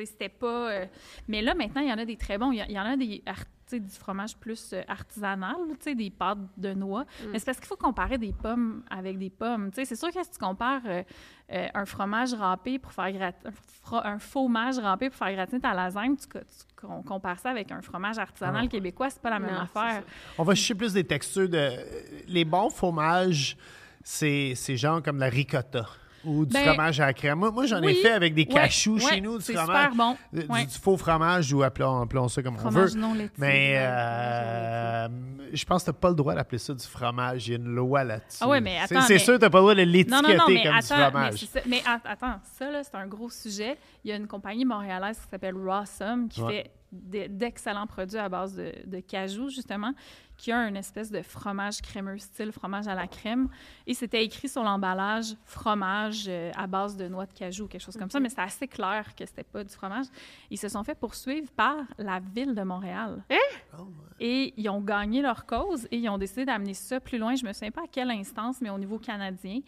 C'était 0.05 0.29
pas... 0.29 0.71
euh, 0.71 0.85
Mais 1.27 1.41
là, 1.41 1.53
maintenant, 1.53 1.81
il 1.81 1.89
y 1.89 1.93
en 1.93 1.97
a 1.97 2.05
des 2.05 2.17
très 2.17 2.37
bons. 2.37 2.51
Il 2.51 2.57
y, 2.71 2.79
en 2.79 2.85
a 2.85 2.95
des... 2.97 3.23
du 3.71 3.89
fromage 3.99 4.35
plus 4.37 4.71
euh, 4.73 4.81
artisanal, 4.87 5.55
tu 5.71 5.75
sais, 5.81 5.95
des 5.95 6.09
pâtes 6.09 6.39
de 6.57 6.73
noix. 6.73 7.03
Mm. 7.03 7.29
Mais 7.31 7.39
c'est 7.39 7.45
parce 7.45 7.59
qu'il 7.59 7.67
faut 7.67 7.75
comparer 7.77 8.17
des 8.17 8.33
pommes 8.33 8.83
avec 8.89 9.17
des 9.19 9.29
pommes. 9.29 9.69
Tu 9.71 9.75
sais, 9.75 9.85
c'est 9.85 9.95
sûr 9.95 10.09
que 10.11 10.23
si 10.23 10.31
tu 10.31 10.39
compares 10.39 10.81
euh, 10.87 11.03
euh, 11.51 11.67
un 11.73 11.85
fromage 11.85 12.33
râpé 12.33 12.79
pour 12.79 12.91
faire 12.91 13.11
grat- 13.11 13.33
un, 13.45 13.51
fro- 13.51 14.05
un 14.05 14.17
fromage 14.19 14.79
râpé 14.79 15.09
pour 15.09 15.17
faire 15.19 15.33
gratiner 15.33 15.59
ta 15.61 15.73
lasagne, 15.73 16.15
tu, 16.15 16.27
tu 16.27 16.39
com- 16.75 17.03
compares 17.05 17.39
ça 17.39 17.49
avec 17.51 17.71
un 17.71 17.81
fromage 17.81 18.17
artisanal 18.17 18.63
Ah. 18.65 18.67
québécois, 18.67 19.09
c'est 19.11 19.21
pas 19.21 19.29
la 19.29 19.39
même 19.39 19.53
Non, 19.53 19.61
affaire. 19.61 20.03
On 20.39 20.43
va 20.43 20.55
chercher 20.55 20.75
plus 20.75 20.93
des 20.93 21.03
textures 21.03 21.47
de. 21.49 21.69
Les 22.27 22.45
bons 22.45 22.69
fromages, 22.71 23.55
c'est 24.03 24.53
c'est 24.55 24.77
genre 24.77 25.03
comme 25.03 25.19
la 25.19 25.29
ricotta 25.29 25.85
ou 26.25 26.45
du 26.45 26.53
Ben, 26.53 26.65
fromage 26.67 26.99
à 26.99 27.05
la 27.07 27.13
crème. 27.13 27.39
Moi, 27.39 27.51
moi, 27.51 27.65
j'en 27.65 27.81
ai 27.81 27.93
fait 27.95 28.11
avec 28.11 28.33
des 28.33 28.45
cachous 28.45 28.95
ouais, 28.95 28.99
chez 29.15 29.21
nous, 29.21 29.37
du 29.37 29.43
fromage. 29.43 29.65
super 29.65 29.95
bon, 29.95 30.17
du- 30.33 30.45
ouais. 30.47 30.65
Du, 30.65 30.73
faux 30.77 30.97
fromage 30.97 31.53
ou 31.53 31.63
appelons, 31.63 32.01
appelons 32.01 32.27
ça 32.27 32.41
comme 32.43 32.57
Fromage 32.57 32.91
on 32.95 33.13
veut. 33.13 33.17
non. 33.21 33.27
Mais 33.37 33.75
euh, 33.77 35.07
je 35.53 35.65
pense 35.65 35.83
que 35.83 35.91
tu 35.91 35.95
n'as 35.95 35.99
pas 35.99 36.09
le 36.09 36.15
droit 36.15 36.35
d'appeler 36.35 36.57
ça 36.59 36.73
du 36.73 36.85
fromage. 36.85 37.47
Il 37.47 37.51
y 37.51 37.53
a 37.53 37.57
une 37.57 37.73
loi 37.75 38.03
là-dessus. 38.03 38.37
Ah 38.41 38.47
ouais, 38.47 38.61
mais 38.61 38.77
C'est- 38.87 38.95
attends, 38.95 39.07
C'est 39.07 39.13
mais- 39.13 39.19
sûr 39.19 39.33
que 39.33 39.39
tu 39.39 39.43
n'as 39.45 39.49
pas 39.49 39.57
le 39.57 39.61
droit 39.63 39.75
de 39.75 39.81
l'étiqueter 39.81 40.15
non, 40.15 40.21
non, 40.21 40.29
mais 40.29 40.37
comme 40.37 40.53
du 40.53 40.77
attends, 40.77 41.09
fromage. 41.09 41.45
ça, 41.45 41.59
mais 41.67 41.81
att- 41.85 42.05
attends, 42.05 42.39
ça, 42.57 42.71
là, 42.71 42.83
c'est 42.83 42.95
un 42.95 43.07
gros 43.07 43.29
sujet. 43.29 43.77
Il 44.03 44.09
y 44.09 44.13
a 44.13 44.15
une 44.15 44.27
compagnie 44.27 44.65
montréalaise 44.65 45.17
qui 45.19 45.29
s'appelle 45.29 45.55
Rawsome 45.55 46.27
qui 46.29 46.41
fait 46.41 46.71
de- 46.91 47.27
d'excellents 47.27 47.87
produits 47.87 48.17
à 48.17 48.29
base 48.29 48.55
de, 48.55 48.73
de 48.85 48.99
cajou, 48.99 49.49
justement, 49.49 49.93
qui 50.39 50.53
a 50.53 50.67
une 50.69 50.77
espèce 50.77 51.11
de 51.11 51.21
fromage 51.21 51.81
crémeux, 51.81 52.17
style 52.17 52.53
fromage 52.53 52.87
à 52.87 52.95
la 52.95 53.07
crème. 53.07 53.49
Et 53.85 53.93
c'était 53.93 54.23
écrit 54.23 54.47
sur 54.47 54.63
l'emballage 54.63 55.35
fromage 55.43 56.25
euh, 56.29 56.49
à 56.55 56.65
base 56.65 56.95
de 56.95 57.09
noix 57.09 57.25
de 57.25 57.33
cajou, 57.33 57.67
quelque 57.67 57.81
chose 57.81 57.97
comme 57.97 58.09
ça, 58.09 58.21
mais 58.21 58.29
c'est 58.29 58.39
assez 58.39 58.67
clair 58.67 59.13
que 59.15 59.25
c'était 59.25 59.43
pas 59.43 59.65
du 59.65 59.73
fromage. 59.73 60.05
Ils 60.49 60.57
se 60.57 60.69
sont 60.69 60.83
fait 60.85 60.95
poursuivre 60.95 61.51
par 61.51 61.75
la 61.97 62.21
ville 62.21 62.55
de 62.55 62.63
Montréal. 62.63 63.21
Et 64.21 64.53
ils 64.55 64.69
ont 64.69 64.79
gagné 64.79 65.21
leur 65.21 65.45
cause 65.45 65.87
et 65.91 65.97
ils 65.97 66.09
ont 66.09 66.17
décidé 66.17 66.45
d'amener 66.45 66.73
ça 66.73 67.01
plus 67.01 67.17
loin. 67.17 67.35
Je 67.35 67.45
me 67.45 67.51
souviens 67.51 67.71
pas 67.71 67.83
à 67.83 67.87
quelle 67.91 68.09
instance, 68.09 68.61
mais 68.61 68.69
au 68.69 68.77
niveau 68.77 68.97
canadien, 68.97 69.59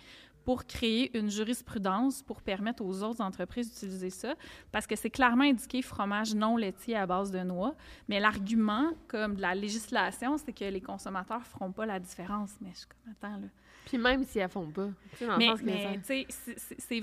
pour 0.46 0.66
créer 0.66 1.16
une 1.18 1.30
jurisprudence 1.30 2.24
pour 2.24 2.42
permettre 2.42 2.84
aux 2.84 3.04
autres 3.04 3.22
entreprises 3.22 3.70
d'utiliser 3.72 4.10
ça, 4.10 4.34
parce 4.72 4.88
que 4.88 4.96
c'est 4.96 5.10
clairement 5.10 5.44
indiqué 5.44 5.82
fromage 5.82 6.34
non 6.36 6.58
laitier 6.58 6.96
à 6.96 7.06
base 7.06 7.32
de 7.32 7.40
noix. 7.40 7.76
Mais 8.08 8.20
l'argument, 8.20 8.92
comme 9.08 9.36
de 9.36 9.42
la 9.42 9.54
législation, 9.56 10.38
c'est 10.38 10.54
que 10.54 10.66
les 10.66 10.82
consommateurs 10.82 11.44
feront 11.46 11.72
pas 11.72 11.86
la 11.86 12.00
différence. 12.00 12.52
Mais 12.62 12.70
je 12.74 12.78
suis 12.80 12.88
comme, 12.88 13.12
attends, 13.14 13.40
là. 13.40 13.48
Puis 13.86 13.98
même 13.98 14.24
si 14.24 14.40
elles 14.40 14.50
font 14.50 14.70
pas. 14.70 14.90
Tu 15.18 15.26
sais, 15.26 15.28
Mais, 15.38 15.50
mais, 15.64 16.00
ça- 16.04 16.52
c'est- 16.78 17.00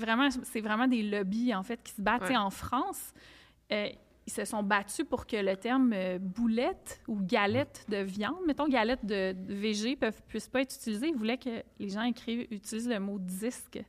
vraiment, 0.61 0.87
des 0.87 1.03
lobbies, 1.03 1.53
en 1.53 1.61
fait, 1.63 1.81
qui 1.83 1.91
se 1.91 2.01
battent. 2.01 2.23
Ouais. 2.29 2.37
En 2.37 2.49
France, 2.49 3.13
euh, 3.71 3.89
ils 4.29 4.33
se 4.33 4.45
sont 4.45 4.61
battus 4.63 5.05
pour 5.09 5.25
que 5.25 5.37
le 5.37 5.55
terme 5.57 5.91
euh, 5.93 6.17
boulette 6.19 7.01
ou 7.07 7.17
galette 7.19 7.85
de 7.89 7.97
viande, 7.97 8.37
mettons 8.47 8.67
galette 8.67 9.03
de, 9.05 9.33
de 9.33 9.53
VG, 9.55 9.97
ne 10.01 10.09
puisse 10.27 10.47
pas 10.47 10.61
être 10.61 10.75
utilisé. 10.75 11.07
Ils 11.07 11.15
voulaient 11.15 11.37
que 11.37 11.63
les 11.79 11.89
gens 11.89 12.03
écrivent, 12.03 12.47
utilisent 12.51 12.87
le 12.89 12.99
mot 12.99 13.17
disque. 13.19 13.79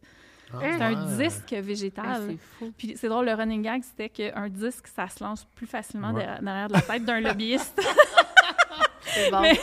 Ah, 0.53 0.59
C'est 0.63 0.83
un 0.83 1.07
ouais. 1.17 1.25
disque 1.29 1.53
Ah, 1.57 1.61
végétal. 1.61 2.23
c'est 2.29 2.37
fou. 2.39 2.73
Puis 2.77 2.95
c'est 2.97 3.09
drôle, 3.09 3.27
le 3.27 3.35
running 3.35 3.63
gag, 3.63 3.83
c'était 3.85 4.09
qu'un 4.09 4.49
disque, 4.49 4.87
ça 4.89 5.07
se 5.09 5.23
lance 5.23 5.45
plus 5.55 5.67
facilement 5.67 6.09
Ouais. 6.13 6.21
derrière, 6.25 6.43
derrière 6.43 6.69
de 6.69 6.73
la 6.73 6.81
tête 6.83 7.05
d'un 7.05 7.21
lobbyiste. 7.29 7.81
C'est 9.03 9.31
bon. 9.31 9.41
Mais- 9.41 9.59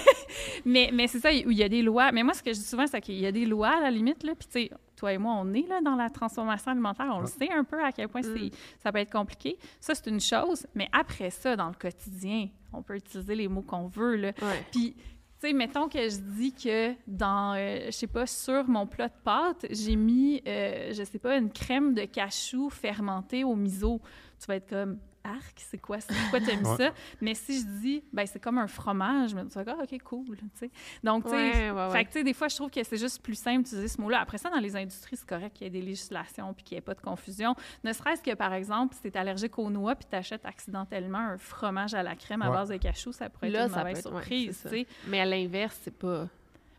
Mais, 0.65 0.89
mais 0.93 1.07
c'est 1.07 1.19
ça, 1.19 1.29
où 1.29 1.51
il 1.51 1.57
y 1.57 1.63
a 1.63 1.69
des 1.69 1.81
lois. 1.81 2.11
Mais 2.11 2.21
moi, 2.23 2.33
ce 2.33 2.43
que 2.43 2.51
je 2.51 2.57
dis 2.59 2.65
souvent, 2.65 2.85
c'est 2.87 2.99
qu'il 2.99 3.15
y 3.17 3.25
a 3.25 3.31
des 3.31 3.45
lois 3.45 3.77
à 3.77 3.81
la 3.81 3.91
limite. 3.91 4.23
Là, 4.23 4.33
puis, 4.37 4.47
tu 4.47 4.59
sais, 4.67 4.71
toi 4.97 5.13
et 5.13 5.17
moi, 5.17 5.35
on 5.39 5.53
est 5.53 5.67
là 5.67 5.79
dans 5.81 5.95
la 5.95 6.09
transformation 6.09 6.71
alimentaire. 6.71 7.07
On 7.13 7.21
le 7.21 7.27
sait 7.27 7.51
un 7.51 7.63
peu 7.63 7.81
à 7.83 7.91
quel 7.91 8.07
point 8.09 8.21
c'est- 8.23 8.51
ça 8.83 8.91
peut 8.91 8.99
être 8.99 9.11
compliqué. 9.11 9.57
Ça, 9.79 9.95
c'est 9.95 10.07
une 10.09 10.19
chose. 10.19 10.65
Mais 10.75 10.89
après 10.91 11.29
ça, 11.29 11.55
dans 11.55 11.67
le 11.69 11.75
quotidien, 11.75 12.49
on 12.73 12.81
peut 12.81 12.95
utiliser 12.95 13.35
les 13.35 13.47
mots 13.47 13.61
qu'on 13.61 13.87
veut. 13.87 14.15
Là. 14.15 14.31
Ouais. 14.41 14.65
Puis, 14.71 14.93
tu 15.39 15.47
sais, 15.49 15.53
mettons 15.53 15.87
que 15.87 15.99
je 16.09 16.17
dis 16.17 16.51
que 16.51 16.93
dans, 17.07 17.53
euh, 17.55 17.85
je 17.85 17.91
sais 17.91 18.07
pas, 18.07 18.25
sur 18.25 18.67
mon 18.67 18.87
plat 18.87 19.07
de 19.07 19.13
pâtes, 19.23 19.67
j'ai 19.69 19.95
mis, 19.95 20.41
euh, 20.47 20.91
je 20.93 21.03
sais 21.03 21.19
pas, 21.19 21.37
une 21.37 21.51
crème 21.51 21.93
de 21.93 22.05
cachou 22.05 22.69
fermentée 22.71 23.43
au 23.43 23.55
miso. 23.55 24.01
Tu 24.39 24.47
vas 24.47 24.55
être 24.55 24.67
comme, 24.69 24.97
arc, 25.27 25.55
c'est 25.57 25.77
quoi 25.77 25.99
ça? 25.99 26.13
Pourquoi 26.13 26.39
t'as 26.39 26.55
mis 26.55 26.67
Ouais. 26.67 26.77
ça? 26.77 26.91
Mais 27.21 27.33
si 27.35 27.59
je 27.61 27.65
dis, 27.81 28.03
ben 28.13 28.25
c'est 28.25 28.39
comme 28.39 28.57
un 28.57 28.67
fromage, 28.67 29.31
je 29.31 29.35
me 29.35 29.43
dis, 29.43 29.53
ah, 29.55 29.75
OK, 29.83 30.01
cool, 30.03 30.37
tu. 30.59 30.69
Donc, 31.03 31.25
tu 31.25 31.29
sais, 31.31 31.71
Ouais, 31.71 31.87
ouais, 31.91 32.05
tu 32.11 32.23
des 32.23 32.33
fois, 32.33 32.47
je 32.47 32.55
trouve 32.55 32.69
que 32.71 32.83
c'est 32.83 32.97
juste 32.97 33.21
plus 33.21 33.35
simple 33.37 33.63
d'utiliser 33.63 33.87
ce 33.87 33.99
mot-là. 34.01 34.21
Après 34.21 34.37
ça, 34.37 34.49
dans 34.49 34.59
les 34.59 34.75
industries, 34.75 35.17
c'est 35.17 35.27
correct 35.27 35.53
qu'il 35.55 35.65
y 35.65 35.67
ait 35.67 35.71
des 35.71 35.81
législations 35.81 36.53
puis 36.53 36.63
qu'il 36.63 36.75
n'y 36.75 36.79
ait 36.79 36.81
pas 36.81 36.93
de 36.95 37.01
confusion. 37.01 37.55
Ne 37.83 37.93
serait-ce 37.93 38.21
que, 38.23 38.33
par 38.33 38.53
exemple, 38.53 38.95
si 38.95 39.01
tu 39.01 39.07
es 39.09 39.17
allergique 39.17 39.57
aux 39.59 39.69
noix 39.69 39.95
puis 39.95 40.07
tu 40.09 40.15
achètes 40.15 40.45
accidentellement 40.45 41.17
un 41.19 41.37
fromage 41.37 41.93
à 41.93 42.03
la 42.03 42.15
crème 42.15 42.41
à 42.41 42.49
base 42.49 42.69
de 42.69 42.77
cachou, 42.77 43.11
ça 43.11 43.29
pourrait 43.29 43.49
Là, 43.49 43.65
être 43.65 43.71
une 43.73 43.77
mauvaise 43.79 43.99
être- 43.99 44.09
surprise, 44.09 44.65
tu. 44.69 44.85
Mais 45.07 45.19
à 45.19 45.25
l'inverse, 45.25 45.79
c'est 45.83 45.95
pas 45.97 46.27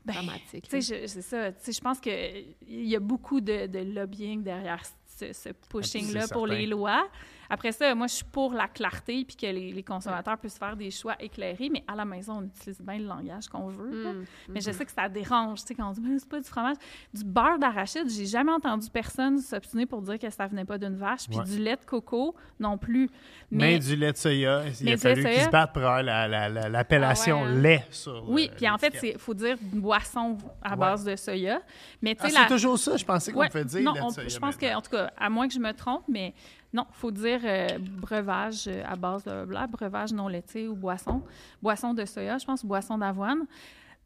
Ben, 0.05 0.14
dramatique. 0.14 0.69
Tu 0.69 0.81
c'est 0.83 1.07
ça. 1.09 1.52
Tu 1.52 1.73
je 1.73 1.81
pense 1.81 2.00
qu'il 2.00 2.55
y 2.69 2.97
a 2.97 3.00
beaucoup 3.00 3.40
de, 3.40 3.67
de 3.67 3.78
lobbying 3.81 4.43
derrière 4.43 4.83
ce, 5.07 5.33
ce 5.33 5.50
pushing-là 5.69 6.28
pour 6.28 6.47
certain. 6.47 6.61
les 6.61 6.67
lois. 6.67 7.09
Après 7.50 7.73
ça, 7.73 7.95
moi, 7.95 8.07
je 8.07 8.14
suis 8.14 8.25
pour 8.25 8.52
la 8.52 8.69
clarté 8.69 9.25
puis 9.25 9.37
que 9.37 9.47
les, 9.47 9.73
les 9.73 9.83
consommateurs 9.83 10.37
puissent 10.38 10.59
faire 10.59 10.76
des 10.76 10.90
choix 10.90 11.14
éclairés, 11.21 11.69
mais 11.73 11.83
à 11.88 11.95
la 11.95 12.05
maison, 12.05 12.38
on 12.38 12.45
utilise 12.45 12.81
bien 12.81 12.99
le 12.99 13.05
langage 13.07 13.49
qu'on 13.49 13.69
veut. 13.69 14.05
là. 14.05 14.12
Mm, 14.12 14.25
Mais 14.50 14.61
je 14.61 14.71
sais 14.71 14.85
que 14.85 14.93
ça 14.93 15.09
dérange, 15.09 15.61
tu 15.62 15.69
sais, 15.69 15.75
quand 15.75 15.88
on 15.88 15.93
dit 15.93 16.00
c'est 16.19 16.28
pas 16.28 16.40
du 16.40 16.49
fromage. 16.49 16.76
Du 17.14 17.25
beurre 17.25 17.59
d'arachide, 17.59 18.09
j'ai 18.11 18.26
jamais 18.26 18.52
entendu 18.52 18.88
personne 18.90 19.38
s'obstiner 19.38 19.87
pour 19.87 20.02
dire 20.02 20.19
que 20.19 20.28
ça 20.31 20.47
venait 20.47 20.64
pas 20.64 20.78
d'une 20.78 20.97
vache, 20.97 21.26
puis 21.28 21.38
Ouais. 21.38 21.45
du 21.45 21.59
lait 21.59 21.76
de 21.76 21.85
coco 21.85 22.35
non 22.61 22.76
plus. 22.76 23.09
Mais, 23.50 23.73
Mais, 23.73 23.78
du 23.78 23.97
lait 23.97 24.12
de 24.12 24.17
soya, 24.19 24.64
il 24.81 24.93
a 24.93 24.97
fallu 24.99 25.25
qu'ils 25.25 25.40
se 25.43 25.49
battent 25.49 25.73
pour 25.73 25.83
avoir 25.83 26.02
la- 26.02 26.28
la- 26.28 26.49
la- 26.49 26.69
l'appellation 26.69 27.40
Ah 27.40 27.45
ouais, 27.47 27.49
hein? 27.57 27.61
lait 27.61 27.85
sur 27.90 28.28
oui, 28.28 28.49
euh, 28.50 28.55
puis 28.57 28.69
en 28.69 28.76
fait, 28.78 28.95
il 29.02 29.19
faut 29.19 29.33
dire 29.35 29.57
boisson 29.62 30.37
à 30.62 30.71
Ouais. 30.73 30.76
base 30.76 31.05
de 31.05 31.17
soya. 31.17 31.61
Mais 32.02 32.14
tu 32.14 32.23
Ah, 32.25 32.28
c'est 32.31 32.47
toujours 32.49 32.78
ça, 32.78 32.97
je 32.97 33.05
pensais 33.05 33.33
qu'on 33.33 33.47
pouvait 33.47 33.64
dire 33.64 33.83
non, 33.83 33.93
lait 33.95 34.00
de 34.00 34.05
on- 34.05 34.11
soya 34.11 34.28
je 34.28 34.38
pense 34.38 34.57
que, 34.57 34.75
en 34.75 34.83
tout 34.83 34.90
cas, 34.90 35.11
à 35.17 35.31
moins 35.31 35.49
que 35.49 35.55
je 35.55 35.59
me 35.61 35.73
trompe, 35.73 36.02
mais 36.09 36.35
non, 36.72 36.84
il 36.90 36.94
faut 36.94 37.10
dire 37.10 37.40
euh, 37.44 37.66
breuvage 37.80 38.66
euh, 38.68 38.82
à 38.87 38.94
base 38.96 39.25
de 39.25 39.44
bla, 39.44 39.66
breuvage 39.66 40.12
non 40.12 40.28
laitier 40.28 40.68
ou 40.68 40.75
boisson. 40.75 41.22
Boisson 41.62 41.94
de 41.94 42.04
soya, 42.04 42.37
je 42.38 42.44
pense, 42.44 42.64
boisson 42.64 42.98
d'avoine. 42.98 43.46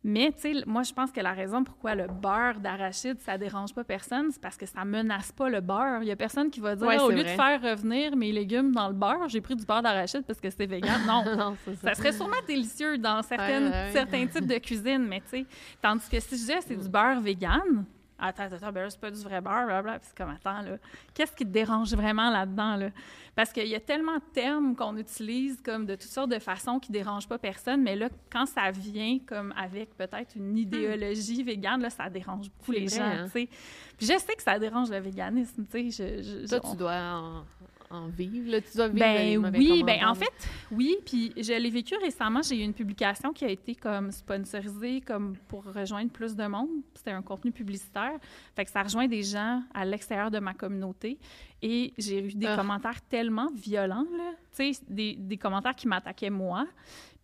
Mais, 0.05 0.33
tu 0.33 0.41
sais, 0.53 0.65
moi, 0.67 0.83
je 0.83 0.93
pense 0.93 1.13
que 1.13 1.21
la 1.21 1.33
raison 1.33 1.63
pourquoi 1.63 1.95
le 1.95 2.09
beurre 2.09 2.59
d'arachide, 2.59 3.21
ça 3.21 3.39
dérange 3.39 3.73
pas 3.73 3.85
personne, 3.85 4.33
c'est 4.33 4.41
parce 4.43 4.57
que 4.57 4.67
ça 4.67 4.85
menace 4.85 5.31
pas 5.31 5.49
le 5.49 5.61
beurre. 5.61 6.03
Il 6.03 6.09
y 6.09 6.11
a 6.11 6.17
personne 6.17 6.51
qui 6.51 6.59
va 6.59 6.75
dire, 6.75 6.85
Ouais, 6.89 6.97
Ah, 6.99 7.05
au 7.05 7.11
lieu 7.11 7.23
vrai. 7.23 7.37
de 7.37 7.41
faire 7.41 7.63
revenir 7.63 8.17
mes 8.17 8.33
légumes 8.33 8.73
dans 8.73 8.89
le 8.89 8.95
beurre, 8.95 9.29
j'ai 9.29 9.41
pris 9.41 9.55
du 9.55 9.65
beurre 9.65 9.83
d'arachide 9.83 10.23
parce 10.27 10.41
que 10.41 10.51
c'est 10.51 10.67
vegan. 10.67 10.91
Non, 11.07 11.55
ça. 11.65 11.77
ça 11.91 11.95
serait 11.95 12.13
sûrement 12.13 12.35
délicieux 12.49 12.99
dans 12.99 13.23
certaines, 13.23 13.65
Ouais, 13.67 13.71
ouais, 13.71 13.85
ouais. 13.87 13.93
certains 13.93 14.27
types 14.27 14.47
de 14.47 14.59
cuisine, 14.59 15.07
mais 15.09 15.21
tu 15.21 15.29
sais, 15.39 15.47
tandis 15.81 16.09
que 16.09 16.19
si 16.19 16.31
je 16.31 16.35
disais 16.41 16.59
c'est 16.67 16.77
du 16.77 16.89
beurre 16.89 17.21
vegan, 17.21 17.85
attends, 18.29 18.45
attends, 18.45 18.57
attends, 18.57 18.73
ben 18.73 18.83
là, 18.85 18.91
c'est 18.91 19.01
pas 19.01 19.11
du 19.11 19.21
vrai 19.23 19.41
beurre, 19.41 19.67
blablabla, 19.67 19.99
puis 19.99 20.09
c'est 20.09 20.17
comme, 20.17 20.31
attends, 20.35 20.63
là, 20.63 20.77
qu'est-ce 21.15 21.33
qui 21.33 21.45
te 21.45 21.51
dérange 21.51 21.93
vraiment 21.95 22.31
là-dedans, 22.31 22.77
là? 22.77 22.89
Parce 23.35 23.53
qu'il 23.53 23.67
y 23.69 23.75
a 23.75 23.81
tellement 23.81 24.17
de 24.17 24.23
termes 24.35 24.77
qu'on 24.77 24.97
utilise 24.97 25.61
comme 25.63 25.87
de 25.87 25.95
toutes 25.95 26.11
sortes 26.11 26.31
de 26.31 26.39
façons 26.39 26.79
qui 26.79 26.93
dérangent 26.93 27.29
pas 27.29 27.39
personne, 27.39 27.83
mais 27.83 27.97
là, 27.97 28.09
quand 28.31 28.47
ça 28.47 28.71
vient 28.71 29.19
comme 29.27 29.53
avec 29.57 29.97
peut-être 29.97 30.37
une 30.37 30.57
idéologie 30.59 31.43
végane, 31.43 31.81
là, 31.83 31.91
ça 31.91 32.09
dérange 32.11 32.51
beaucoup 32.51 32.73
les 32.73 32.87
vrai, 32.87 32.97
gens, 32.97 33.05
hein? 33.05 33.25
tu 33.25 33.31
sais. 33.33 33.49
Puis 33.97 34.07
je 34.07 34.19
sais 34.19 34.35
que 34.35 34.43
ça 34.43 34.59
dérange 34.59 34.91
le 34.91 34.99
véganisme, 34.99 35.65
tu 35.71 35.91
sais, 35.91 36.23
je- 36.23 36.23
je- 36.23 36.47
Toi, 36.49 36.61
je- 36.65 36.71
tu 36.71 36.77
dois 36.77 36.93
en, 36.95 37.45
en 37.93 38.09
vivre. 38.09 38.51
Là? 38.51 38.61
Tu 38.61 38.77
dois 38.77 38.89
vivre 38.89 38.99
ben 39.51 39.55
oui, 39.57 39.83
ben 39.85 40.05
en 40.07 40.15
fait, 40.15 40.33
oui, 40.71 40.97
puis 41.05 41.33
je 41.37 41.53
l'ai 41.53 41.71
vécu 41.71 41.95
récemment. 41.97 42.41
J'ai 42.43 42.57
eu 42.59 42.63
une 42.63 42.73
publication 42.75 43.33
qui 43.33 43.45
a 43.45 43.49
été 43.51 43.75
comme 43.75 44.11
sponsorisée 44.11 45.01
comme 45.01 45.37
pour 45.49 45.65
rejoindre 45.65 46.11
plus 46.11 46.35
de 46.35 46.47
monde. 46.47 46.69
C'était 46.95 47.11
un 47.13 47.23
contenu 47.23 47.53
publicitaire. 47.53 48.19
Fait 48.57 48.65
que 48.65 48.71
ça 48.71 48.83
rejoint 48.83 49.07
des 49.07 49.23
gens 49.23 49.63
à 49.75 49.85
l'extérieur 49.85 50.31
de 50.31 50.39
ma 50.39 50.55
communauté. 50.55 51.19
Et 51.61 51.93
j'ai 51.97 52.25
eu 52.25 52.33
des 52.35 52.47
Ah. 52.47 52.57
commentaires 52.57 53.01
tellement 53.03 53.49
violents, 53.55 54.07
là. 54.17 54.33
Tu 54.57 54.73
sais, 54.75 54.83
des, 54.89 55.15
des 55.17 55.37
commentaires 55.37 55.75
qui 55.77 55.87
m'attaquaient 55.87 56.29
moi. 56.31 56.67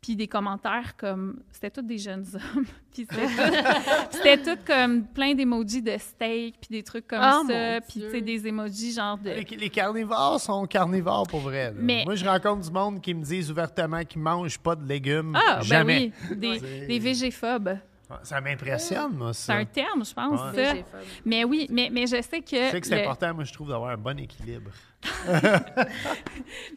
Puis 0.00 0.14
des 0.14 0.28
commentaires 0.28 0.96
comme 0.96 1.40
c'était 1.50 1.70
tous 1.70 1.82
des 1.82 1.98
jeunes 1.98 2.24
hommes 2.34 2.64
puis 2.92 3.06
c'était 3.10 3.26
tout, 3.26 4.08
c'était 4.10 4.36
tout 4.42 4.58
comme 4.66 5.04
plein 5.06 5.34
d'emojis 5.34 5.82
de 5.82 5.96
steak 5.98 6.54
puis 6.60 6.68
des 6.70 6.82
trucs 6.82 7.06
comme 7.08 7.18
Ah, 7.20 7.42
ça 7.48 7.80
puis 7.80 8.00
tu 8.00 8.10
sais 8.10 8.20
des 8.20 8.46
emojis 8.46 8.92
genre 8.92 9.18
de 9.18 9.30
Les, 9.30 9.56
les 9.56 9.70
carnivores 9.70 10.40
sont 10.40 10.64
carnivores 10.66 11.26
pour 11.26 11.40
vrai. 11.40 11.66
là. 11.66 11.72
Mais- 11.76 12.04
Moi, 12.04 12.14
je 12.14 12.24
rencontre 12.24 12.62
du 12.66 12.70
monde 12.70 13.00
qui 13.00 13.12
me 13.14 13.24
disent 13.24 13.50
ouvertement 13.50 14.04
qu'ils 14.04 14.20
mangent 14.22 14.58
pas 14.58 14.76
de 14.76 14.86
légumes. 14.86 15.36
ah 15.36 15.60
jamais. 15.62 16.12
ben 16.20 16.26
oui 16.30 16.36
des, 16.36 16.86
des 16.86 16.98
végéphobes 16.98 17.78
Ça 18.22 18.40
m'impressionne, 18.40 19.12
moi, 19.16 19.34
c'est 19.34 19.46
ça. 19.52 19.54
un 19.56 19.64
terme 19.64 20.04
je 20.04 20.14
pense 20.14 20.40
Ouais. 20.40 20.46
ça. 20.64 20.72
Végéphobe. 20.72 21.00
mais 21.26 21.44
oui 21.44 21.66
mais 21.70 21.90
mais 21.92 22.06
je 22.06 22.22
sais 22.22 22.40
que 22.40 22.56
Je 22.66 22.70
sais 22.70 22.80
que 22.80 22.86
c'est 22.86 22.94
le- 22.96 23.02
important, 23.02 23.34
moi, 23.34 23.44
je 23.44 23.52
trouve, 23.52 23.68
d'avoir 23.68 23.90
un 23.90 23.96
bon 23.98 24.18
équilibre. 24.18 24.70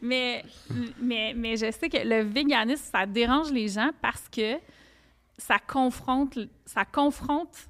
Mais, 0.02 0.44
mais, 1.00 1.34
mais 1.36 1.56
je 1.56 1.70
sais 1.70 1.88
que 1.88 1.96
le 1.98 2.22
véganisme, 2.22 2.82
ça 2.92 3.06
dérange 3.06 3.50
les 3.50 3.68
gens 3.68 3.90
parce 4.00 4.28
que 4.28 4.58
ça 5.38 5.58
confronte, 5.58 6.38
ça 6.64 6.84
confronte 6.84 7.68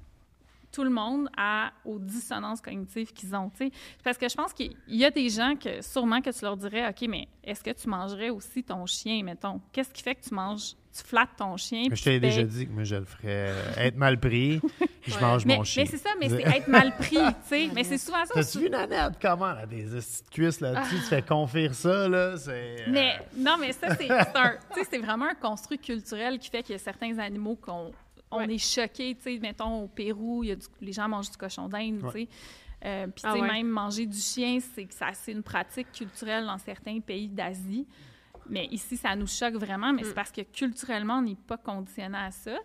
tout 0.71 0.83
le 0.83 0.89
monde 0.89 1.29
à, 1.37 1.71
aux 1.85 1.99
dissonances 1.99 2.59
cognitives 2.61 3.13
qu'ils 3.13 3.35
ont. 3.35 3.49
tu 3.49 3.67
sais. 3.67 3.71
Parce 4.03 4.17
que 4.17 4.27
je 4.27 4.35
pense 4.35 4.53
qu'il 4.53 4.75
y 4.87 5.05
a 5.05 5.11
des 5.11 5.29
gens 5.29 5.55
que 5.55 5.81
sûrement 5.81 6.19
que 6.21 6.31
tu 6.31 6.43
leur 6.43 6.57
dirais, 6.57 6.87
OK, 6.89 7.07
mais 7.07 7.27
est-ce 7.43 7.63
que 7.63 7.71
tu 7.71 7.87
mangerais 7.87 8.29
aussi 8.31 8.63
ton 8.63 8.85
chien, 8.85 9.23
mettons? 9.23 9.61
Qu'est-ce 9.71 9.91
qui 9.93 10.01
fait 10.01 10.15
que 10.15 10.23
tu 10.23 10.33
manges, 10.33 10.73
tu 10.95 11.03
flattes 11.03 11.35
ton 11.37 11.57
chien? 11.57 11.87
puis 11.87 11.97
Je 11.97 12.03
t'ai 12.03 12.19
déjà 12.19 12.43
dit 12.43 12.67
que 12.67 12.71
moi, 12.71 12.83
je 12.83 12.95
le 12.95 13.05
ferais. 13.05 13.49
euh, 13.49 13.73
Être 13.77 13.95
mal 13.97 14.19
pris, 14.19 14.61
je 15.07 15.13
Ouais. 15.15 15.21
mange 15.21 15.45
Mais, 15.45 15.57
mon 15.57 15.63
chien. 15.63 15.83
mais 15.83 15.89
c'est 15.89 15.97
ça, 15.97 16.09
mais 16.19 16.29
c'est 16.29 16.41
être 16.43 16.67
mal 16.67 16.95
pris, 16.95 17.17
tu 17.17 17.33
sais. 17.47 17.69
Mais 17.73 17.83
c'est 17.83 17.97
souvent 17.97 18.23
ça. 18.25 18.33
T'as-tu 18.35 18.59
vu 18.59 18.69
Nanette? 18.69 19.13
Comment? 19.21 19.51
Elle 19.51 19.63
a 19.63 19.65
des 19.65 19.83
petites 19.83 20.29
cuisses 20.29 20.59
là-dessus. 20.61 20.95
Tu 20.95 21.01
fais 21.01 21.21
confire 21.23 21.73
ça, 21.73 22.07
là? 22.07 22.37
C'est. 22.37 22.51
euh, 22.51 22.85
Mais 22.89 23.15
non, 23.35 23.57
mais 23.59 23.71
ça, 23.73 23.95
c'est 23.95 24.09
un- 24.09 24.25
tu 24.73 24.79
sais, 24.81 24.87
c'est 24.91 24.99
vraiment 24.99 25.25
un 25.29 25.35
construit 25.35 25.79
culturel 25.79 26.37
qui 26.39 26.49
fait 26.49 26.61
qu'il 26.63 26.73
y 26.73 26.75
a 26.75 26.79
certains 26.79 27.17
animaux 27.19 27.55
qu'on 27.55 27.91
on 28.31 28.37
Ouais. 28.37 28.53
est 28.55 28.57
choqués. 28.57 29.15
Tu 29.15 29.21
sais, 29.35 29.39
mettons, 29.39 29.83
au 29.83 29.87
Pérou, 29.87 30.43
il 30.43 30.49
y 30.49 30.51
a 30.51 30.55
du- 30.55 30.65
les 30.81 30.91
gens 30.91 31.07
mangent 31.07 31.29
du 31.31 31.37
cochon 31.37 31.67
d'Inde, 31.67 32.01
tu 32.05 32.11
sais. 32.21 32.27
Euh, 32.85 33.05
Puis, 33.07 33.21
tu 33.21 33.27
Ah 33.29 33.33
sais, 33.33 33.39
ouais. 33.41 33.47
même 33.47 33.67
manger 33.69 34.05
du 34.05 34.17
chien, 34.19 34.59
c'est 34.75 34.91
ça- 34.91 35.13
c'est 35.13 35.31
une 35.31 35.43
pratique 35.43 35.89
culturelle 35.91 36.45
dans 36.45 36.57
certains 36.57 36.99
pays 36.99 37.29
d'Asie. 37.29 37.87
Mais 38.49 38.65
ici, 38.71 38.97
ça 38.97 39.15
nous 39.15 39.27
choque 39.27 39.55
vraiment, 39.55 39.93
mais 39.93 40.01
Mm. 40.01 40.05
c'est 40.05 40.13
parce 40.13 40.31
que 40.31 40.41
culturellement, 40.41 41.19
on 41.19 41.21
n'est 41.21 41.35
pas 41.35 41.57
conditionné 41.57 42.17
à 42.17 42.31
ça. 42.31 42.57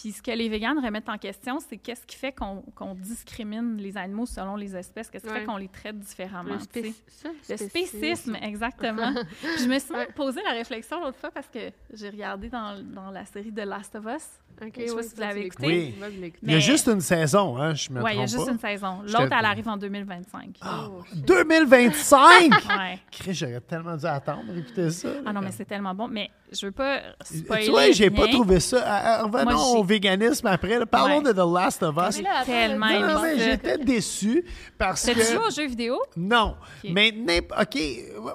Puis 0.00 0.12
ce 0.12 0.22
que 0.22 0.30
les 0.30 0.48
véganes 0.48 0.78
remettent 0.82 1.08
en 1.10 1.18
question, 1.18 1.58
c'est 1.60 1.76
qu'est-ce 1.76 2.06
qui 2.06 2.16
fait 2.16 2.32
qu'on 2.32 2.62
qu'on 2.74 2.94
discrimine 2.94 3.76
les 3.76 3.96
animaux 3.98 4.24
selon 4.24 4.56
les 4.56 4.74
espèces, 4.74 5.10
qu'est-ce 5.10 5.26
qui 5.26 5.32
fait 5.32 5.44
qu'on 5.44 5.56
les 5.58 5.68
traite 5.68 5.98
différemment. 5.98 6.54
Le, 6.54 6.66
tu 6.66 6.80
sais? 6.80 6.88
spéc- 6.88 6.94
ça, 7.08 7.28
Le 7.50 7.56
spécisme. 7.68 7.98
spécisme, 7.98 8.36
exactement. 8.40 9.12
Puis 9.42 9.64
je 9.64 9.68
me 9.68 9.78
suis 9.78 9.92
même 9.92 10.00
Ouais. 10.00 10.12
posé 10.14 10.40
la 10.42 10.52
réflexion 10.52 11.00
l'autre 11.00 11.18
fois 11.18 11.30
parce 11.30 11.48
que 11.48 11.58
j'ai 11.92 12.08
regardé 12.08 12.48
dans, 12.48 12.80
dans 12.82 13.10
la 13.10 13.26
série 13.26 13.52
de 13.52 13.62
Last 13.62 13.94
of 13.96 14.04
Us. 14.06 14.22
Ok, 14.62 14.72
Je 14.76 14.80
sais 14.80 14.86
pas 14.88 14.94
ouais, 14.96 15.02
si 15.04 15.14
vous 15.14 15.20
l'avez 15.20 15.46
écouté. 15.46 15.66
Oui. 15.66 16.32
Il 16.42 16.52
y 16.52 16.54
a 16.54 16.58
juste 16.58 16.86
une 16.88 17.00
saison, 17.00 17.56
hein, 17.56 17.74
je 17.74 17.90
me 17.90 18.02
Oui, 18.02 18.10
il 18.12 18.18
y 18.20 18.22
a 18.22 18.26
juste 18.26 18.44
pas. 18.44 18.52
une 18.52 18.58
saison. 18.58 19.00
L'autre, 19.02 19.32
elle 19.38 19.44
arrive 19.46 19.68
en 19.68 19.76
2025. 19.78 20.58
Oh, 20.62 21.02
2025! 21.14 22.50
Ouais. 22.68 22.98
Chris, 23.10 23.34
j'aurais 23.34 23.60
tellement 23.60 23.96
dû 23.96 24.06
attendre 24.06 24.54
écouter 24.56 24.90
ça. 24.90 25.08
Ah 25.24 25.32
non, 25.32 25.40
mais 25.40 25.50
c'est 25.52 25.64
tellement 25.64 25.94
bon. 25.94 26.08
Mais 26.08 26.30
je 26.52 26.66
veux 26.66 26.72
pas 26.72 27.00
spoiler 27.22 27.64
Tu 27.64 27.70
vois, 27.70 27.90
j'ai 27.92 28.10
pas 28.10 28.28
trouvé 28.28 28.60
ça. 28.60 28.82
Ah, 28.84 29.22
Revenons 29.22 29.44
Moi, 29.44 29.52
j'ai- 29.72 29.78
au 29.78 29.82
véganisme 29.90 30.46
après. 30.46 30.78
là. 30.78 30.86
Parlons 30.86 31.18
Ouais. 31.18 31.24
de 31.24 31.32
The 31.32 31.52
Last 31.54 31.82
of 31.82 31.96
Us. 31.96 32.22
Là, 32.22 32.42
Tellement 32.46 32.86
Non, 32.88 33.14
non, 33.14 33.22
mais 33.22 33.38
j'étais 33.38 33.78
déçu 33.78 34.44
parce 34.78 35.02
T'as 35.04 35.14
que... 35.14 35.22
joué 35.22 35.36
aux 35.36 35.50
jeux 35.50 35.66
vidéo? 35.66 35.98
Non, 36.16 36.56
mais 36.84 37.12
OK, 37.60 37.78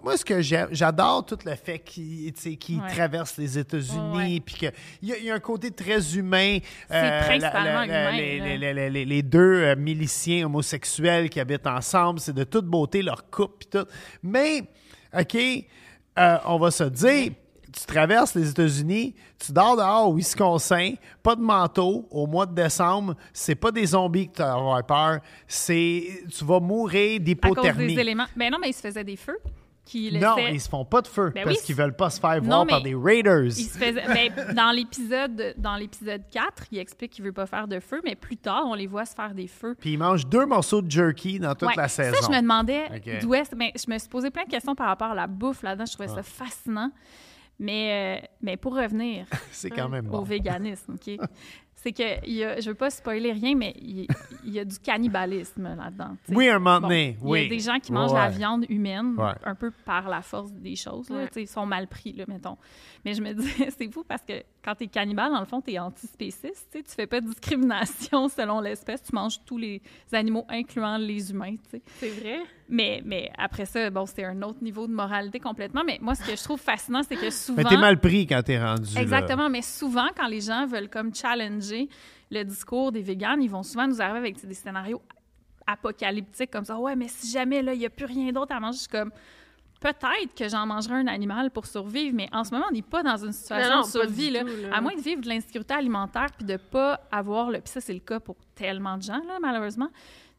moi, 0.03 0.17
ce 0.17 0.25
que 0.25 0.41
j'adore 0.41 1.25
tout 1.25 1.37
le 1.45 1.55
fait 1.55 1.79
qu'il 1.79 2.31
tu 2.33 2.57
Ouais. 2.75 2.89
traverse 2.93 3.37
les 3.37 3.57
États-Unis, 3.57 4.35
Ouais. 4.35 4.39
puis 4.45 4.55
qu'il 4.55 4.71
y, 5.03 5.11
a- 5.13 5.17
il 5.17 5.23
y 5.25 5.31
a 5.31 5.35
un 5.35 5.39
côté 5.39 5.71
très 5.71 6.15
humain. 6.15 6.59
C'est 6.89 7.21
principalement 7.25 7.85
la- 7.85 7.85
la- 7.85 8.09
humain, 8.11 8.17
Les, 8.17 8.39
là. 8.39 8.45
les- 8.45 8.57
les- 8.57 8.73
les- 8.73 8.89
les- 8.89 9.05
les 9.05 9.23
deux 9.23 9.39
euh, 9.63 9.75
miliciens 9.75 10.45
homosexuels 10.45 11.29
qui 11.29 11.39
habitent 11.39 11.67
ensemble, 11.67 12.19
c'est 12.19 12.33
de 12.33 12.43
toute 12.43 12.65
beauté, 12.65 13.01
leur 13.01 13.29
couple, 13.29 13.55
puis 13.59 13.69
tout. 13.79 13.87
Mais, 14.23 14.63
OK, 15.17 15.35
euh, 15.35 16.37
on 16.45 16.57
va 16.59 16.71
se 16.71 16.83
dire... 16.83 17.31
Tu 17.77 17.85
traverses 17.85 18.35
les 18.35 18.49
États-Unis, 18.49 19.13
tu 19.37 19.51
dors 19.51 19.75
dehors 19.75 20.09
au 20.09 20.13
Wisconsin, 20.15 20.93
pas 21.21 21.35
de 21.35 21.41
manteau 21.41 22.07
au 22.09 22.25
mois 22.25 22.45
de 22.45 22.55
décembre, 22.55 23.15
c'est 23.33 23.55
pas 23.55 23.71
des 23.71 23.87
zombies 23.87 24.29
que 24.29 24.37
tu 24.37 24.41
vas 24.41 24.53
avoir 24.53 24.85
peur, 24.85 25.19
c'est 25.47 26.03
tu 26.35 26.45
vas 26.45 26.59
mourir 26.61 27.15
À 27.15 27.17
cause 27.17 27.25
d'hypothermie. 27.25 27.93
des 27.95 27.99
éléments. 28.01 28.25
Ben 28.35 28.49
non, 28.51 28.57
mais 28.61 28.69
ils 28.69 28.73
se 28.73 28.81
faisaient 28.81 29.03
des 29.03 29.17
feux. 29.17 29.37
Qui 29.83 30.11
Non, 30.17 30.35
ils 30.39 30.59
se 30.59 30.67
font 30.67 30.83
pas 30.83 31.01
de 31.03 31.07
feu 31.07 31.29
Ben 31.35 31.43
parce 31.43 31.57
oui, 31.59 31.63
qu'ils 31.63 31.75
veulent 31.75 31.95
pas 31.95 32.09
se 32.09 32.19
faire 32.19 32.41
Non, 32.41 32.47
voir 32.47 32.65
par 32.65 32.77
mais 32.81 32.89
des 32.89 32.95
Raiders. 32.95 33.43
Il 33.45 33.51
se 33.51 33.77
faisait, 33.77 34.01
ben, 34.07 34.55
dans 34.55 34.71
l'épisode 34.71 35.53
dans 35.57 35.75
l'épisode 35.75 36.23
4, 36.31 36.63
il 36.71 36.79
explique 36.79 37.11
qu'il 37.11 37.23
veut 37.23 37.31
pas 37.33 37.45
faire 37.45 37.67
de 37.67 37.79
feu, 37.79 38.01
mais 38.03 38.15
plus 38.15 38.37
tard, 38.37 38.63
on 38.65 38.73
les 38.73 38.87
voit 38.87 39.05
se 39.05 39.13
faire 39.13 39.35
des 39.35 39.45
feux. 39.45 39.75
Puis 39.79 39.91
ils 39.93 39.97
mangent 39.99 40.25
deux 40.25 40.47
morceaux 40.47 40.81
de 40.81 40.89
jerky 40.89 41.37
dans 41.39 41.53
toute 41.53 41.67
Ouais. 41.67 41.75
la 41.77 41.87
saison. 41.87 42.15
Ça, 42.19 42.25
je 42.25 42.35
me 42.35 42.41
demandais 42.41 42.85
Ok. 42.95 43.19
d'où 43.21 43.35
est-ce. 43.35 43.55
ben, 43.55 43.69
je 43.75 43.91
me 43.91 43.99
suis 43.99 44.09
posé 44.09 44.31
plein 44.31 44.45
de 44.45 44.49
questions 44.49 44.73
par 44.73 44.87
rapport 44.87 45.11
à 45.11 45.15
la 45.15 45.27
bouffe 45.27 45.61
là-dedans. 45.61 45.85
Je 45.85 45.93
trouvais 45.93 46.07
ça 46.09 46.23
fascinant. 46.23 46.89
Mais, 47.59 48.19
euh, 48.21 48.27
mais 48.41 48.57
pour 48.57 48.75
revenir 48.75 49.25
C'est 49.51 49.69
quand 49.69 49.87
même 49.89 50.13
au 50.13 50.23
véganisme, 50.23 50.95
OK? 50.95 51.17
C'est 51.77 51.91
que, 51.91 52.25
il 52.25 52.33
y 52.33 52.43
a, 52.43 52.59
je 52.59 52.69
veux 52.69 52.75
pas 52.75 52.89
spoiler 52.89 53.31
rien, 53.31 53.53
mais 53.53 53.75
il, 53.79 54.07
il 54.43 54.53
y 54.53 54.59
a 54.59 54.65
du 54.65 54.79
cannibalisme 54.79 55.75
là-dedans. 55.77 56.17
Oui, 56.29 56.49
un 56.49 56.57
moment 56.57 56.81
Bon, 56.81 56.87
donné, 56.87 57.15
Il 57.21 57.27
oui. 57.27 57.43
y 57.43 57.45
a 57.45 57.49
des 57.49 57.59
gens 57.59 57.79
qui 57.79 57.91
Ouais, 57.91 57.99
mangent 57.99 58.13
la 58.13 58.29
viande 58.29 58.65
humaine, 58.69 59.13
Ouais. 59.19 59.33
un 59.43 59.53
peu 59.53 59.69
par 59.69 60.09
la 60.09 60.23
force 60.23 60.51
des 60.51 60.75
choses. 60.75 61.09
Là, 61.11 61.17
Ouais. 61.17 61.27
tu 61.27 61.33
sais, 61.35 61.41
Ils 61.43 61.47
sont 61.47 61.67
mal 61.67 61.87
pris, 61.87 62.13
là, 62.13 62.25
mettons. 62.27 62.57
Mais 63.03 63.13
je 63.13 63.21
me 63.21 63.33
dis, 63.33 63.47
c'est 63.77 63.91
fou 63.93 64.03
parce 64.07 64.23
que 64.23 64.33
quand 64.63 64.73
tu 64.73 64.85
es 64.85 64.87
cannibale, 64.87 65.31
dans 65.31 65.39
le 65.41 65.45
fond, 65.45 65.61
tu 65.61 65.73
es 65.73 65.77
antispéciste. 65.79 66.69
Tu 66.71 66.79
sais, 66.79 66.83
tu 66.83 66.91
fais 66.95 67.05
pas 67.05 67.21
de 67.21 67.27
discrimination 67.27 68.29
selon 68.29 68.61
l'espèce. 68.61 69.03
Tu 69.03 69.13
manges 69.13 69.37
tous 69.45 69.59
les 69.59 69.79
animaux, 70.11 70.45
incluant 70.49 70.97
les 70.97 71.29
humains. 71.29 71.55
tu 71.55 71.69
sais. 71.69 71.81
C'est 71.99 72.09
vrai? 72.09 72.39
Mais, 72.67 73.01
mais 73.05 73.31
après 73.37 73.65
ça, 73.65 73.89
bon, 73.91 74.05
c'était 74.05 74.25
un 74.25 74.41
autre 74.41 74.63
niveau 74.63 74.87
de 74.87 74.91
moralité 74.91 75.39
complètement. 75.39 75.83
Mais 75.85 75.99
moi, 76.01 76.15
ce 76.15 76.23
que 76.27 76.35
je 76.35 76.43
trouve 76.43 76.59
fascinant, 76.59 77.01
c'est 77.07 77.15
que 77.15 77.29
souvent. 77.29 77.61
Mais 77.63 77.69
t'es 77.69 77.77
mal 77.77 77.99
pris 77.99 78.25
quand 78.25 78.41
t'es 78.43 78.59
rendu. 78.59 78.93
là. 78.95 79.01
Exactement, 79.01 79.49
mais 79.49 79.61
souvent, 79.61 80.07
quand 80.15 80.27
les 80.27 80.41
gens 80.41 80.65
veulent 80.65 80.89
comme 80.89 81.13
challenger 81.13 81.89
le 82.31 82.43
discours 82.43 82.91
des 82.91 83.01
véganes, 83.01 83.43
ils 83.43 83.49
vont 83.49 83.61
souvent 83.63 83.87
nous 83.87 84.01
arriver 84.01 84.17
avec 84.17 84.43
des 84.45 84.53
scénarios 84.55 85.01
apocalyptiques 85.67 86.51
comme 86.51 86.65
ça. 86.65 86.77
Ouais, 86.77 86.95
mais 86.95 87.07
si 87.07 87.31
jamais 87.31 87.61
là, 87.61 87.73
il 87.73 87.79
n'y 87.79 87.85
a 87.85 87.89
plus 87.89 88.05
rien 88.05 88.31
d'autre 88.31 88.55
à 88.55 88.59
manger, 88.59 88.77
je 88.77 88.81
suis 88.81 88.89
comme 88.89 89.11
peut-être 89.79 90.33
que 90.35 90.49
j'en 90.49 90.65
mangerai 90.65 90.95
un 90.95 91.07
animal 91.07 91.51
pour 91.51 91.65
survivre, 91.67 92.15
mais 92.15 92.29
en 92.31 92.43
ce 92.43 92.51
moment, 92.51 92.65
on 92.69 92.73
n'est 92.73 92.81
pas 92.81 93.03
dans 93.03 93.17
une 93.17 93.31
situation 93.31 93.69
Non, 93.69 93.75
non, 93.77 93.81
de 93.83 93.87
survie. 93.87 94.31
Là. 94.31 94.41
tout, 94.41 94.47
là. 94.47 94.75
À 94.75 94.81
moins 94.81 94.95
de 94.95 95.01
vivre 95.01 95.21
de 95.21 95.29
l'insécurité 95.29 95.73
alimentaire 95.75 96.27
puis 96.35 96.45
de 96.45 96.57
pas 96.57 96.99
avoir 97.11 97.51
le. 97.51 97.59
Puis 97.59 97.69
ça, 97.71 97.81
c'est 97.81 97.93
le 97.93 97.99
cas 97.99 98.19
pour 98.19 98.35
tellement 98.55 98.97
de 98.97 99.03
gens, 99.03 99.21
là, 99.27 99.37
malheureusement. 99.41 99.89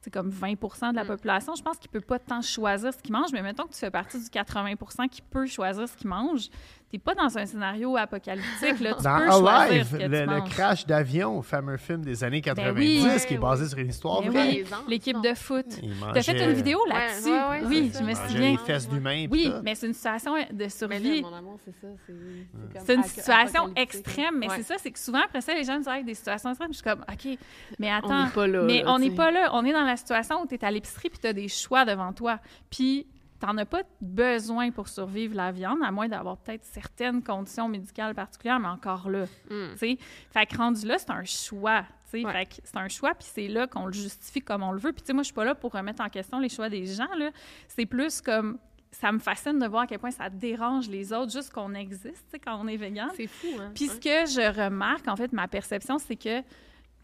C'est 0.07 0.13
comme 0.13 0.31
20 0.31 0.53
de 0.93 0.95
la 0.95 1.03
Mm. 1.03 1.07
population. 1.09 1.57
Je 1.57 1.63
pense 1.65 1.79
qu'il 1.79 1.91
peut 1.91 2.01
pas 2.01 2.21
tant 2.21 2.41
choisir 2.41 2.93
ce 2.95 2.99
qu'il 2.99 3.11
mange, 3.13 3.33
mais 3.33 3.43
mettons 3.43 3.65
que 3.65 3.73
tu 3.73 3.81
fais 3.81 3.91
partie 3.91 4.23
du 4.23 4.31
80% 4.31 5.09
qui 5.09 5.21
peut 5.21 5.47
choisir 5.47 5.89
ce 5.89 5.97
qu'il 5.97 6.07
mange. 6.09 6.49
T'es 6.89 6.99
pas 6.99 7.15
dans 7.17 7.37
un 7.37 7.45
scénario 7.47 7.97
apocalyptique. 7.97 8.79
Là. 8.81 8.95
Tu 8.95 9.03
Dans 9.03 9.19
peux 9.19 9.49
Alive, 9.49 9.91
que 9.99 10.05
le, 10.05 10.45
tu 10.45 10.51
crash 10.51 10.87
d'avion, 10.87 11.43
fameux 11.43 11.79
film 11.79 12.03
des 12.05 12.23
années 12.23 12.41
90, 12.41 13.03
Ben 13.05 13.11
oui. 13.13 13.27
qui 13.27 13.35
est 13.35 13.39
basé 13.39 13.67
sur 13.67 13.79
une 13.79 13.89
histoire 13.89 14.23
Ben 14.23 14.31
vraie. 14.31 14.65
l'équipe 14.87 15.21
de 15.21 15.35
foot. 15.35 15.67
T'as 16.15 16.23
fait 16.23 16.45
une 16.45 16.53
vidéo 16.53 16.79
là-dessus? 16.89 17.29
ouais, 17.31 17.49
ouais, 17.49 17.63
oui, 17.67 17.93
je 17.93 18.05
me 18.05 18.15
souviens. 18.15 18.51
les 18.53 18.57
fesses 18.59 18.89
d'humains. 18.89 19.27
Oui, 19.29 19.51
tout. 19.51 19.63
mais 19.65 19.75
c'est 19.75 19.89
une 19.89 19.95
situation 19.95 20.35
de 20.53 20.69
survie. 20.69 21.25
c'est 21.65 21.71
ça. 21.73 21.89
C'est 22.07 22.13
c'est 22.15 22.73
comme 22.79 22.87
C'est 22.87 22.95
une 22.95 23.03
situation 23.03 23.71
extrême, 23.75 24.39
mais 24.39 24.49
Ouais. 24.49 24.55
c'est 24.59 24.63
ça, 24.63 24.75
c'est 24.79 24.93
que 24.93 24.99
souvent, 25.01 25.23
après 25.25 25.41
ça, 25.41 25.55
les 25.55 25.65
gens 25.65 25.79
nous 25.81 25.89
arrivent 25.89 26.05
avec 26.05 26.07
des 26.07 26.15
situations 26.15 26.51
extrêmes. 26.51 26.71
Je 26.73 26.77
suis 26.77 26.85
comme, 26.85 27.01
OK, 27.13 27.39
mais 27.81 27.91
attends. 27.91 28.11
On 28.15 28.25
n'est 28.27 28.31
pas 28.31 28.47
là. 28.47 28.63
mais 28.63 28.83
là, 28.85 28.93
on 28.93 28.99
n'est 29.01 29.09
tu 29.11 29.15
pas 29.17 29.31
là. 29.33 29.51
On 29.55 29.65
est 29.65 29.73
dans 29.73 29.85
la 29.85 29.97
situation 29.97 30.41
où 30.41 30.47
tu 30.47 30.55
es 30.55 30.65
à 30.65 30.71
l'épicerie 30.71 31.09
puis 31.11 31.19
tu 31.19 31.27
as 31.27 31.33
des 31.33 31.49
choix 31.49 31.85
devant 31.85 32.13
toi. 32.13 32.39
Puis 32.71 33.07
tu 33.39 33.47
n'en 33.47 33.57
as 33.59 33.67
pas 33.67 33.83
besoin 34.01 34.71
pour 34.71 34.89
survivre 34.89 35.35
la 35.35 35.53
viande, 35.53 35.79
à 35.85 35.91
moins 35.91 36.09
d'avoir 36.09 36.39
peut-être 36.39 36.65
certaines 36.65 37.23
conditions 37.23 37.69
médicales 37.69 38.15
particulières, 38.15 38.61
mais 38.61 38.69
encore 38.69 39.11
là. 39.11 39.25
Mm. 39.51 39.73
tu 39.73 39.79
sais. 39.79 39.99
Fait 40.31 40.47
que 40.47 40.57
rendu 40.57 40.87
là, 40.87 40.99
c'est 40.99 41.11
un 41.11 41.25
choix. 41.25 41.83
tu 42.11 42.21
sais. 42.21 42.25
Ouais. 42.25 42.33
Fait 42.33 42.47
que 42.47 42.55
c'est 42.65 42.77
un 42.77 42.89
choix, 42.89 43.15
puis 43.15 43.29
c'est 43.31 43.49
là 43.49 43.67
qu'on 43.67 43.87
le 43.87 43.93
justifie 43.93 44.41
comme 44.41 44.63
on 44.63 44.73
le 44.73 44.79
veut. 44.79 44.93
Puis 44.93 45.03
tu 45.03 45.09
sais, 45.09 45.13
moi, 45.13 45.23
je 45.23 45.27
suis 45.27 45.35
pas 45.35 45.45
là 45.45 45.55
pour 45.55 45.73
remettre 45.73 46.03
en 46.03 46.09
question 46.09 46.39
les 46.39 46.49
choix 46.49 46.69
des 46.69 46.87
gens. 46.87 47.13
là. 47.19 47.31
C'est 47.69 47.87
plus 47.87 48.21
comme... 48.21 48.59
Ça 48.93 49.13
me 49.13 49.19
fascine 49.19 49.59
de 49.59 49.67
voir 49.67 49.83
à 49.83 49.87
quel 49.87 49.99
point 49.99 50.11
ça 50.11 50.31
dérange 50.31 50.89
les 50.89 51.13
autres, 51.13 51.31
juste 51.31 51.53
qu'on 51.53 51.75
existe, 51.75 52.25
tu 52.25 52.31
sais, 52.31 52.39
quand 52.39 52.59
on 52.59 52.67
est 52.67 52.79
vegan. 52.79 53.11
C'est 53.15 53.27
fou, 53.27 53.49
hein? 53.61 53.73
Puis 53.75 53.89
ce 53.89 53.97
que 53.97 54.31
je 54.31 54.65
remarque, 54.65 55.07
en 55.07 55.17
fait, 55.17 55.33
ma 55.35 55.47
perception, 55.49 55.99
c'est 55.99 56.17
que, 56.17 56.41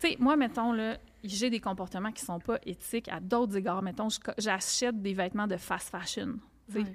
tu 0.02 0.08
sais, 0.08 0.16
moi, 0.18 0.36
mettons, 0.36 0.72
là, 0.72 0.96
j'ai 1.22 1.50
des 1.50 1.60
comportements 1.60 2.10
qui 2.12 2.24
sont 2.24 2.40
pas 2.40 2.58
éthiques 2.66 3.08
à 3.08 3.20
d'autres 3.20 3.56
égards. 3.56 3.82
Mettons, 3.82 4.08
j'achète 4.38 5.00
des 5.00 5.14
vêtements 5.14 5.46
de 5.46 5.56
fast 5.56 5.90
fashion. 5.90 6.34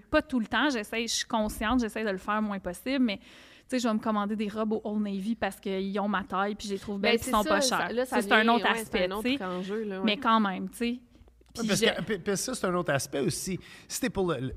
Pas 0.09 0.21
tout 0.21 0.39
le 0.39 0.47
temps, 0.47 0.69
j'essaie, 0.69 1.03
je 1.03 1.13
suis 1.13 1.25
consciente, 1.25 1.79
j'essaie 1.81 2.03
de 2.03 2.09
le 2.09 2.17
faire 2.17 2.41
le 2.41 2.47
moins 2.47 2.59
possible, 2.59 3.03
mais 3.05 3.17
tu 3.17 3.23
sais, 3.67 3.79
je 3.79 3.87
vais 3.87 3.93
me 3.93 3.99
commander 3.99 4.35
des 4.35 4.47
robes 4.47 4.73
au 4.73 4.81
Old 4.85 5.01
Navy 5.03 5.35
parce 5.35 5.59
qu'ils 5.59 5.99
ont 5.99 6.07
ma 6.07 6.23
taille, 6.23 6.55
puis 6.55 6.67
je 6.67 6.73
les 6.73 6.79
trouve 6.79 6.99
belles, 6.99 7.17
Ben, 7.17 7.19
c'est 7.21 7.29
ils 7.29 7.33
sont 7.33 7.43
ça, 7.43 7.49
pas 7.49 7.61
chères. 7.61 7.91
Ça, 7.95 8.05
ça 8.05 8.21
c'est 8.21 8.31
un 8.31 8.47
autre 8.47 8.63
ouais, 8.63 8.79
aspect, 8.79 9.07
C'est 9.07 9.11
un 9.11 9.21
tu 9.21 9.29
sais. 9.29 9.35
autre 9.35 9.45
enjeu, 9.45 9.83
là. 9.83 9.97
ouais. 9.99 10.05
Mais 10.05 10.17
quand 10.17 10.39
même, 10.39 10.69
tu 10.69 10.77
sais. 10.77 10.99
Puis 11.59 11.67
Parce 11.67 12.23
que 12.25 12.35
ça, 12.35 12.55
c'est 12.55 12.67
un 12.67 12.73
autre 12.75 12.93
aspect 12.93 13.19
aussi. 13.19 13.59
Si 13.87 14.09
pour 14.09 14.31
le, 14.33 14.53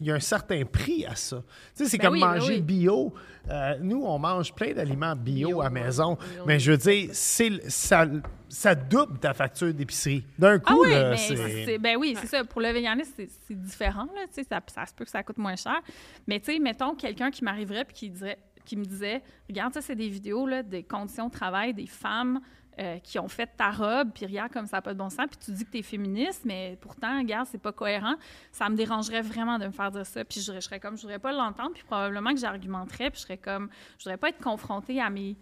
il 0.00 0.06
y 0.06 0.10
a 0.10 0.14
un 0.14 0.20
certain 0.20 0.64
prix 0.64 1.04
à 1.06 1.14
ça. 1.14 1.42
Tu 1.76 1.84
sais, 1.84 1.90
c'est 1.90 1.98
Ben 1.98 2.04
comme 2.04 2.14
oui, 2.14 2.20
ben 2.20 2.26
manger 2.34 2.54
oui. 2.54 2.60
bio. 2.62 3.14
Euh, 3.48 3.76
nous, 3.80 4.02
on 4.04 4.18
mange 4.18 4.52
plein 4.54 4.72
d'aliments 4.72 5.16
bio, 5.16 5.48
Bio, 5.48 5.60
à 5.62 5.70
maison. 5.70 6.16
Bio. 6.16 6.44
Mais 6.46 6.58
je 6.58 6.72
veux 6.72 6.76
dire, 6.78 7.10
ça, 7.12 8.06
ça 8.48 8.74
double 8.74 9.18
ta 9.18 9.32
facture 9.34 9.72
d'épicerie. 9.72 10.24
D'un 10.38 10.58
coup, 10.58 10.82
Ah 10.82 10.86
oui, 10.86 10.90
là, 10.90 11.10
mais 11.10 11.16
c'est... 11.16 11.78
ben 11.78 11.96
oui, 11.96 12.16
c'est 12.20 12.26
ça. 12.26 12.44
Pour 12.44 12.60
le 12.60 12.68
véganisme, 12.70 13.12
c'est- 13.16 13.30
c'est 13.46 13.60
différent 13.60 14.06
là, 14.14 14.22
tu 14.28 14.34
sais, 14.42 14.44
ça, 14.48 14.60
ça 14.72 14.86
se 14.86 14.94
peut 14.94 15.04
que 15.04 15.10
ça 15.10 15.22
coûte 15.22 15.38
moins 15.38 15.56
cher. 15.56 15.80
Mais 16.26 16.38
tu 16.40 16.52
sais, 16.52 16.58
mettons 16.58 16.94
quelqu'un 16.94 17.30
qui 17.30 17.44
m'arriverait 17.44 17.84
puis 17.84 17.94
qui 17.94 18.10
dirait 18.10 18.38
qui 18.66 18.76
me 18.76 18.84
disait 18.84 19.22
"Regarde, 19.48 19.72
ça 19.72 19.80
c'est 19.80 19.96
des 19.96 20.08
vidéos 20.08 20.46
là 20.46 20.62
des 20.62 20.82
conditions 20.82 21.26
de 21.28 21.32
travail 21.32 21.72
des 21.74 21.86
femmes 21.86 22.40
euh, 22.80 22.98
qui 22.98 23.18
ont 23.18 23.28
fait 23.28 23.50
ta 23.56 23.70
robe, 23.70 24.10
puis 24.14 24.24
regarde 24.26 24.52
comme 24.52 24.66
ça 24.66 24.78
n'a 24.78 24.82
pas 24.82 24.94
de 24.94 24.98
bon 24.98 25.10
sens, 25.10 25.26
puis 25.28 25.38
tu 25.44 25.52
dis 25.52 25.64
que 25.64 25.70
tu 25.70 25.78
es 25.78 25.82
féministe, 25.82 26.42
mais 26.44 26.78
pourtant, 26.80 27.18
regarde, 27.18 27.46
c'est 27.50 27.60
pas 27.60 27.72
cohérent. 27.72 28.14
Ça 28.52 28.68
me 28.68 28.76
dérangerait 28.76 29.22
vraiment 29.22 29.58
de 29.58 29.66
me 29.66 29.72
faire 29.72 29.90
dire 29.90 30.06
ça, 30.06 30.24
puis 30.24 30.40
je, 30.40 30.52
je 30.54 30.60
serais 30.60 30.80
comme, 30.80 30.96
je 30.96 31.02
voudrais 31.02 31.18
pas 31.18 31.32
l'entendre, 31.32 31.72
puis 31.74 31.84
probablement 31.84 32.32
que 32.32 32.40
j'argumenterais, 32.40 33.10
puis 33.10 33.18
je 33.20 33.24
serais 33.26 33.38
comme, 33.38 33.68
je 33.98 34.04
voudrais 34.04 34.16
pas 34.16 34.30
être 34.30 34.42
confrontée 34.42 35.00
à 35.00 35.10
mes 35.10 35.36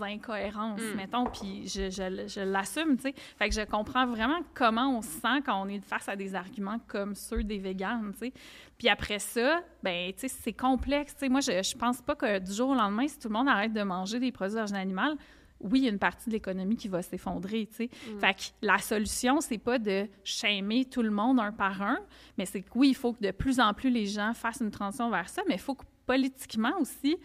incohérences, 0.00 0.80
mettons, 0.96 1.24
puis 1.24 1.66
je, 1.66 1.90
je, 1.90 2.28
je 2.28 2.40
l'assume, 2.40 2.96
tu 2.96 3.02
sais. 3.02 3.14
Fait 3.36 3.48
que 3.48 3.54
je 3.54 3.62
comprends 3.62 4.06
vraiment 4.06 4.40
comment 4.54 4.96
on 4.96 5.02
se 5.02 5.08
sent 5.08 5.42
quand 5.44 5.60
on 5.60 5.68
est 5.68 5.80
face 5.80 6.08
à 6.08 6.16
des 6.16 6.34
arguments 6.34 6.78
comme 6.86 7.14
ceux 7.14 7.42
des 7.42 7.58
véganes, 7.58 8.12
tu 8.12 8.26
sais. 8.26 8.32
Puis 8.78 8.88
après 8.88 9.18
ça, 9.18 9.60
ben, 9.82 10.12
tu 10.12 10.20
sais, 10.20 10.28
c'est 10.28 10.52
complexe, 10.52 11.14
tu 11.14 11.20
sais. 11.20 11.28
Moi, 11.28 11.40
je, 11.40 11.62
je 11.62 11.76
pense 11.76 12.00
pas 12.00 12.14
que 12.14 12.38
du 12.38 12.52
jour 12.52 12.70
au 12.70 12.74
lendemain, 12.74 13.08
si 13.08 13.18
tout 13.18 13.28
le 13.28 13.34
monde 13.34 13.48
arrête 13.48 13.72
de 13.72 13.82
manger 13.82 14.20
des 14.20 14.30
produits 14.30 14.54
d'origine 14.54 14.76
animale, 14.76 15.16
oui, 15.60 15.80
il 15.80 15.84
y 15.84 15.88
a 15.88 15.90
une 15.90 15.98
partie 15.98 16.28
de 16.30 16.34
l'économie 16.34 16.76
qui 16.76 16.88
va 16.88 17.02
s'effondrer, 17.02 17.66
tu 17.66 17.74
sais. 17.76 17.90
Fait 18.20 18.34
que 18.34 18.42
la 18.66 18.78
solution, 18.78 19.40
c'est 19.40 19.58
pas 19.58 19.78
de 19.78 20.06
shamer 20.24 20.84
tout 20.86 21.02
le 21.02 21.10
monde 21.10 21.38
un 21.40 21.52
par 21.52 21.82
un, 21.82 21.98
mais 22.38 22.46
c'est 22.46 22.62
que 22.62 22.68
oui, 22.74 22.88
il 22.90 22.94
faut 22.96 23.12
que 23.12 23.20
de 23.22 23.30
plus 23.30 23.60
en 23.60 23.72
plus 23.74 23.90
les 23.90 24.06
gens 24.06 24.32
fassent 24.34 24.60
une 24.60 24.70
transition 24.70 25.10
vers 25.10 25.28
ça, 25.28 25.42
mais 25.48 25.54
il 25.54 25.60
faut 25.60 25.74
que 25.74 25.84
politiquement 26.06 26.72
aussi, 26.80 27.16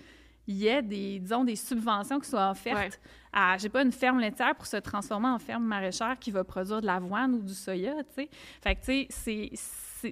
il 0.48 0.56
y 0.58 0.68
ait 0.68 0.82
des, 0.84 1.20
disons, 1.20 1.44
des 1.44 1.56
subventions 1.56 2.20
qui 2.20 2.30
soient 2.30 2.52
offertes 2.52 2.78
Ouais. 2.78 3.10
à, 3.34 3.58
j'ai 3.58 3.70
pas, 3.70 3.82
une 3.82 3.92
ferme 3.92 4.20
laitière 4.20 4.54
pour 4.56 4.68
se 4.68 4.78
transformer 4.78 5.28
en 5.30 5.40
ferme 5.40 5.64
maraîchère 5.66 6.20
qui 6.20 6.30
va 6.32 6.44
produire 6.44 6.82
de 6.82 6.86
l'avoine 6.86 7.34
ou 7.34 7.42
du 7.42 7.54
soya, 7.54 7.96
tu 8.04 8.14
sais. 8.24 8.30
Fait 8.62 8.76
que, 8.76 8.80
tu 8.82 8.86
sais, 8.86 9.08
c'est- 9.12 9.50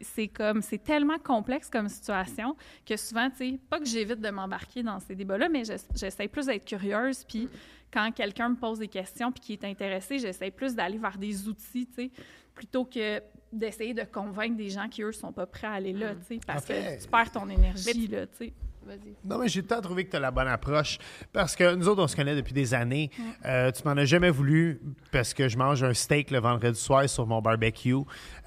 c'est 0.02 0.28
comme, 0.28 0.62
c'est 0.62 0.84
tellement 0.84 1.18
complexe 1.20 1.70
comme 1.70 1.88
situation 1.90 2.56
que 2.86 2.98
souvent, 2.98 3.30
tu 3.30 3.38
sais, 3.52 3.60
pas 3.70 3.80
que 3.80 3.86
j'évite 3.86 4.20
de 4.22 4.30
m'embarquer 4.30 4.84
dans 4.84 5.00
ces 5.00 5.16
débats-là, 5.16 5.50
mais 5.50 5.64
j'ess- 5.64 5.88
j'essaie 5.96 6.28
plus 6.28 6.48
d'être 6.48 6.66
curieuse, 6.66 7.24
puis 7.24 7.48
quand 7.94 8.12
quelqu'un 8.12 8.50
me 8.50 8.56
pose 8.56 8.80
des 8.80 8.88
questions 8.88 9.32
puis 9.32 9.40
qui 9.42 9.54
est 9.54 9.64
intéressé, 9.66 10.18
j'essaie 10.20 10.52
plus 10.52 10.74
d'aller 10.76 10.98
vers 10.98 11.18
des 11.18 11.48
outils, 11.48 11.86
tu 11.88 11.94
sais, 12.06 12.12
plutôt 12.56 12.86
que 12.86 13.22
d'essayer 13.52 13.94
de 13.94 14.04
convaincre 14.04 14.58
des 14.58 14.70
gens 14.70 14.90
qui, 14.90 15.04
eux, 15.04 15.12
sont 15.12 15.32
pas 15.32 15.46
prêts 15.46 15.68
à 15.68 15.74
aller 15.74 15.94
là, 15.94 16.16
tu 16.16 16.26
sais, 16.36 16.40
parce 16.46 16.64
En 16.64 16.66
fait- 16.68 16.98
que 16.98 17.04
tu 17.04 17.08
perds 17.10 17.32
ton 17.32 17.48
énergie, 17.50 18.08
là, 18.08 18.26
tu 18.26 18.38
sais. 18.38 18.54
Vas-y. 18.86 19.16
Non, 19.26 19.38
mais 19.40 19.48
j'ai 19.48 19.62
de 19.62 19.68
trouver 19.68 20.06
que 20.06 20.12
tu 20.12 20.18
as 20.18 20.20
la 20.20 20.32
bonne 20.32 20.48
approche. 20.48 20.98
Parce 21.32 21.56
que 21.56 21.74
nous 21.76 21.88
autres, 21.88 22.04
on 22.04 22.08
se 22.08 22.16
connaît 22.16 22.36
depuis 22.36 22.54
des 22.54 22.74
années. 22.74 23.10
Euh, 23.46 23.72
tu 23.72 23.82
m'en 23.86 23.92
as 23.92 24.06
jamais 24.06 24.30
voulu 24.30 24.82
parce 25.12 25.34
que 25.34 25.48
je 25.48 25.58
mange 25.58 25.84
un 25.84 25.94
steak 25.94 26.32
le 26.32 26.40
vendredi 26.40 26.80
soir 26.80 27.08
sur 27.10 27.26
mon 27.26 27.42
barbecue. 27.42 27.96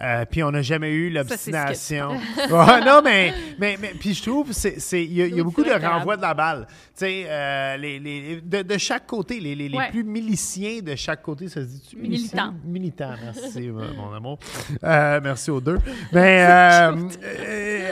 Euh, 0.01 0.25
puis 0.31 0.42
on 0.42 0.51
n'a 0.51 0.62
jamais 0.62 0.90
eu 0.92 1.11
l'obstination. 1.11 2.11
Ouais, 2.51 2.81
non, 2.85 3.01
mais, 3.03 3.33
mais, 3.59 3.77
mais 3.81 3.88
puis 3.99 4.14
je 4.14 4.22
trouve 4.22 4.53
c'est 4.53 4.79
c'est- 4.81 5.03
il 5.05 5.12
y 5.12 5.22
a, 5.22 5.27
y 5.27 5.40
a 5.40 5.44
beaucoup 5.44 5.62
de 5.62 5.68
c'est 5.68 5.79
vrai 5.79 5.88
que 5.88 5.92
renvoi 5.92 6.16
de 6.16 6.22
la 6.22 6.35
balle. 6.35 6.66
Tu 6.68 6.75
sais, 6.96 7.25
euh, 7.29 7.77
les, 7.77 7.99
les, 7.99 8.40
de, 8.40 8.62
de 8.62 8.79
chaque 8.79 9.07
côté, 9.07 9.40
les, 9.40 9.55
les, 9.55 9.68
les 9.68 9.79
plus 9.90 10.05
miliciens 10.05 10.81
de 10.81 10.94
chaque 10.94 11.22
côté, 11.22 11.49
ça 11.49 11.61
se 11.62 11.66
dit-tu? 11.66 11.96
Militants. 11.96 12.55
Militant, 12.64 13.14
merci, 13.22 13.68
euh, 13.68 13.72
mon 13.96 14.12
amour. 14.14 14.38
Merci 14.83 15.51
aux 15.51 15.61
deux. 15.61 15.79
Mais 16.12 16.46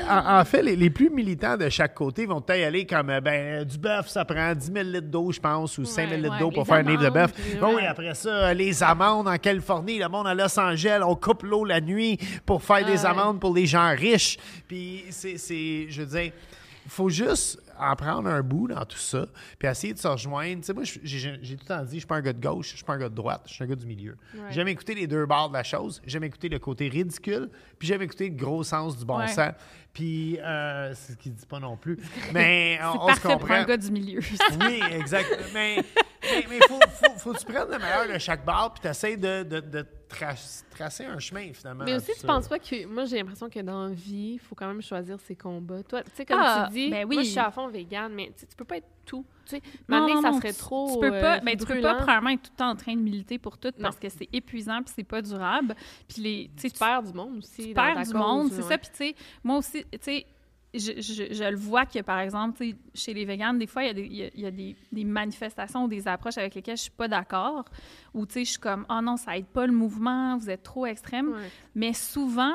en, 0.08 0.40
en 0.40 0.44
fait, 0.44 0.62
les, 0.62 0.76
les 0.76 0.90
plus 0.90 1.10
militants 1.10 1.56
de 1.56 1.68
chaque 1.68 1.94
côté 1.94 2.26
vont 2.26 2.33
peut-être 2.40 2.60
y 2.60 2.64
aller 2.64 2.86
comme 2.86 3.10
euh, 3.10 3.20
ben, 3.20 3.64
du 3.64 3.78
bœuf, 3.78 4.08
ça 4.08 4.24
prend 4.24 4.54
10 4.54 4.66
000 4.72 4.84
litres 4.84 5.08
d'eau, 5.08 5.32
je 5.32 5.40
pense, 5.40 5.78
ou 5.78 5.84
5 5.84 6.08
000 6.08 6.20
litres 6.20 6.32
ouais, 6.34 6.38
d'eau 6.38 6.50
pour 6.50 6.66
faire 6.66 6.76
un 6.76 6.82
livre 6.82 7.02
de 7.02 7.06
amandes, 7.06 7.30
bœuf. 7.32 7.60
Bon, 7.60 7.76
oui, 7.76 7.86
après 7.86 8.14
ça, 8.14 8.52
les 8.54 8.82
amandes 8.82 9.28
en 9.28 9.36
Californie, 9.38 9.98
le 9.98 10.08
monde 10.08 10.26
à 10.26 10.34
Los 10.34 10.58
Angeles, 10.58 11.00
on 11.06 11.14
coupe 11.14 11.42
l'eau 11.42 11.64
la 11.64 11.80
nuit 11.80 12.18
pour 12.46 12.62
faire 12.62 12.84
des 12.84 13.04
amandes 13.06 13.40
pour 13.40 13.54
les 13.54 13.66
gens 13.66 13.90
riches. 13.96 14.36
Puis 14.68 15.04
c'est, 15.10 15.38
c'est- 15.38 15.86
je 15.88 16.02
veux 16.02 16.08
dire, 16.08 16.32
il 16.86 16.90
faut 16.90 17.08
juste 17.08 17.60
en 17.90 17.96
prendre 17.96 18.28
un 18.28 18.42
bout 18.42 18.68
dans 18.68 18.84
tout 18.84 18.98
ça, 18.98 19.26
puis 19.58 19.68
essayer 19.68 19.94
de 19.94 19.98
se 19.98 20.08
rejoindre. 20.08 20.60
Tu 20.60 20.66
sais, 20.66 20.72
moi, 20.72 20.82
j'ai, 20.84 21.56
tout 21.56 21.62
le 21.62 21.66
temps 21.66 21.82
dit, 21.84 21.94
je 21.94 21.98
suis 21.98 22.06
pas 22.06 22.16
un 22.16 22.20
gars 22.22 22.32
de 22.32 22.40
gauche, 22.40 22.70
je 22.70 22.76
suis 22.76 22.84
pas 22.84 22.94
un 22.94 22.98
gars 22.98 23.08
de 23.08 23.14
droite, 23.14 23.42
je 23.46 23.54
suis 23.54 23.64
un 23.64 23.66
gars 23.66 23.74
du 23.76 23.86
milieu. 23.86 24.16
J'aime 24.50 24.68
écouter 24.68 24.94
les 24.94 25.06
deux 25.06 25.26
bords 25.26 25.48
de 25.48 25.54
la 25.54 25.62
chose, 25.64 26.00
j'aime 26.06 26.24
écouter 26.24 26.48
le 26.48 26.58
côté 26.58 26.88
ridicule, 26.88 27.48
puis 27.78 27.88
j'aime 27.88 28.02
écouter 28.02 28.28
le 28.30 28.36
gros 28.36 28.62
sens 28.64 28.96
du 28.98 29.04
bon 29.04 29.18
Ouais. 29.18 29.28
sens. 29.28 29.52
Puis, 29.92 30.40
euh, 30.40 30.92
c'est 30.94 31.12
ce 31.12 31.16
qu'il 31.18 31.32
dit 31.34 31.46
pas 31.46 31.60
non 31.60 31.76
plus. 31.76 31.96
Mais 32.32 32.80
on, 32.98 33.14
se 33.14 33.20
pour 33.20 33.30
comprend. 33.30 33.54
un 33.54 33.64
gars 33.64 33.76
du 33.76 33.92
milieu. 33.92 34.20
Oui, 34.60 34.80
exact. 34.92 35.28
Mais 35.54 35.76
mais, 36.22 36.44
mais 36.50 36.58
faut, 36.66 36.80
faut, 36.88 37.18
faut 37.18 37.32
que 37.32 37.38
tu 37.38 37.44
prennes 37.44 37.70
le 37.70 37.78
meilleur 37.78 38.08
de 38.12 38.18
chaque 38.18 38.44
barre 38.44 38.72
puis 38.72 38.80
tu 38.82 38.88
essaies 38.88 39.16
de, 39.16 39.42
de, 39.44 39.60
de 39.60 39.86
tra- 40.14 40.64
tracer 40.70 41.04
un 41.04 41.18
chemin, 41.18 41.52
finalement. 41.52 41.84
Mais 41.84 41.94
aussi, 41.94 42.12
tu 42.14 42.20
ça. 42.20 42.26
penses 42.26 42.48
pas 42.48 42.58
que. 42.58 42.86
Moi, 42.86 43.04
j'ai 43.04 43.16
l'impression 43.18 43.48
que 43.48 43.60
dans 43.60 43.88
la 43.88 43.94
vie, 43.94 44.32
il 44.34 44.38
faut 44.38 44.54
quand 44.54 44.66
même 44.68 44.82
choisir 44.82 45.18
ses 45.20 45.34
combats. 45.36 45.82
Toi, 45.82 46.02
tu 46.04 46.10
sais, 46.14 46.24
comme 46.24 46.38
Ah, 46.40 46.66
tu 46.68 46.74
dis, 46.74 46.90
ben 46.90 47.06
oui. 47.08 47.16
moi, 47.16 47.22
je 47.24 47.28
suis 47.30 47.38
à 47.38 47.50
fond 47.50 47.68
végane, 47.68 48.12
mais 48.14 48.32
tu 48.38 48.46
tu 48.46 48.56
peux 48.56 48.64
pas 48.64 48.76
être 48.78 48.88
tout. 49.04 49.24
Tu 49.44 49.56
sais, 49.56 49.62
Non, 49.88 50.08
non, 50.08 50.22
ça 50.22 50.30
non, 50.30 50.38
serait 50.38 50.52
tu- 50.52 50.58
trop. 50.58 50.94
Tu 50.94 51.00
peux 51.00 51.10
pas, 51.10 51.36
euh, 51.36 51.40
ben, 51.40 51.56
tu 51.56 51.66
peux 51.66 51.80
pas 51.80 51.94
premièrement 51.96 52.30
être 52.30 52.42
tout 52.42 52.50
le 52.52 52.56
temps 52.56 52.70
en 52.70 52.76
train 52.76 52.94
de 52.96 53.00
militer 53.02 53.38
pour 53.38 53.58
tout 53.58 53.72
parce 53.78 53.98
que 53.98 54.08
c'est 54.08 54.28
épuisant 54.32 54.82
puis 54.82 54.92
c'est 54.96 55.04
pas 55.04 55.20
durable. 55.20 55.74
Puis 56.08 56.22
les, 56.22 56.50
tu 56.56 56.62
sais, 56.62 56.70
Tu 56.70 56.78
perds 56.78 57.02
du 57.02 57.12
monde 57.12 57.38
aussi. 57.38 57.68
tu 57.68 57.74
perds 57.74 57.96
du 57.98 58.04
cause, 58.04 58.14
monde, 58.14 58.48
c'est 58.50 58.62
ouais. 58.62 58.68
ça. 58.68 58.78
Puis 58.78 58.88
tu 58.90 58.96
sais, 58.96 59.14
moi 59.42 59.58
aussi, 59.58 59.84
tu 59.92 59.98
sais, 60.00 60.26
je, 60.78 60.92
je, 61.00 61.32
je 61.34 61.44
le 61.50 61.56
vois 61.56 61.86
que 61.86 62.00
par 62.02 62.20
exemple, 62.20 62.64
chez 62.94 63.14
les 63.14 63.24
véganes, 63.24 63.58
des 63.58 63.66
fois, 63.66 63.82
il 63.84 63.86
y 63.86 63.90
a, 63.90 63.94
des, 63.94 64.02
il 64.06 64.16
y 64.16 64.22
a- 64.24 64.30
il 64.34 64.40
y 64.40 64.46
a 64.46 64.50
des, 64.50 64.76
des 64.92 65.04
manifestations 65.04 65.84
ou 65.84 65.88
des 65.88 66.06
approches 66.08 66.38
avec 66.38 66.54
lesquelles 66.54 66.76
je 66.76 66.82
suis 66.82 66.90
pas 66.90 67.08
d'accord. 67.08 67.64
Ou 68.14 68.26
tu 68.26 68.34
sais, 68.34 68.44
je 68.44 68.50
suis 68.50 68.58
comme, 68.60 68.84
oh 68.90 69.00
non, 69.02 69.16
ça 69.16 69.36
aide 69.36 69.46
pas 69.46 69.66
le 69.66 69.72
mouvement, 69.72 70.36
vous 70.36 70.50
êtes 70.50 70.62
trop 70.62 70.86
extrême. 70.86 71.28
Ouais. 71.32 71.50
Mais 71.74 71.92
souvent, 71.92 72.54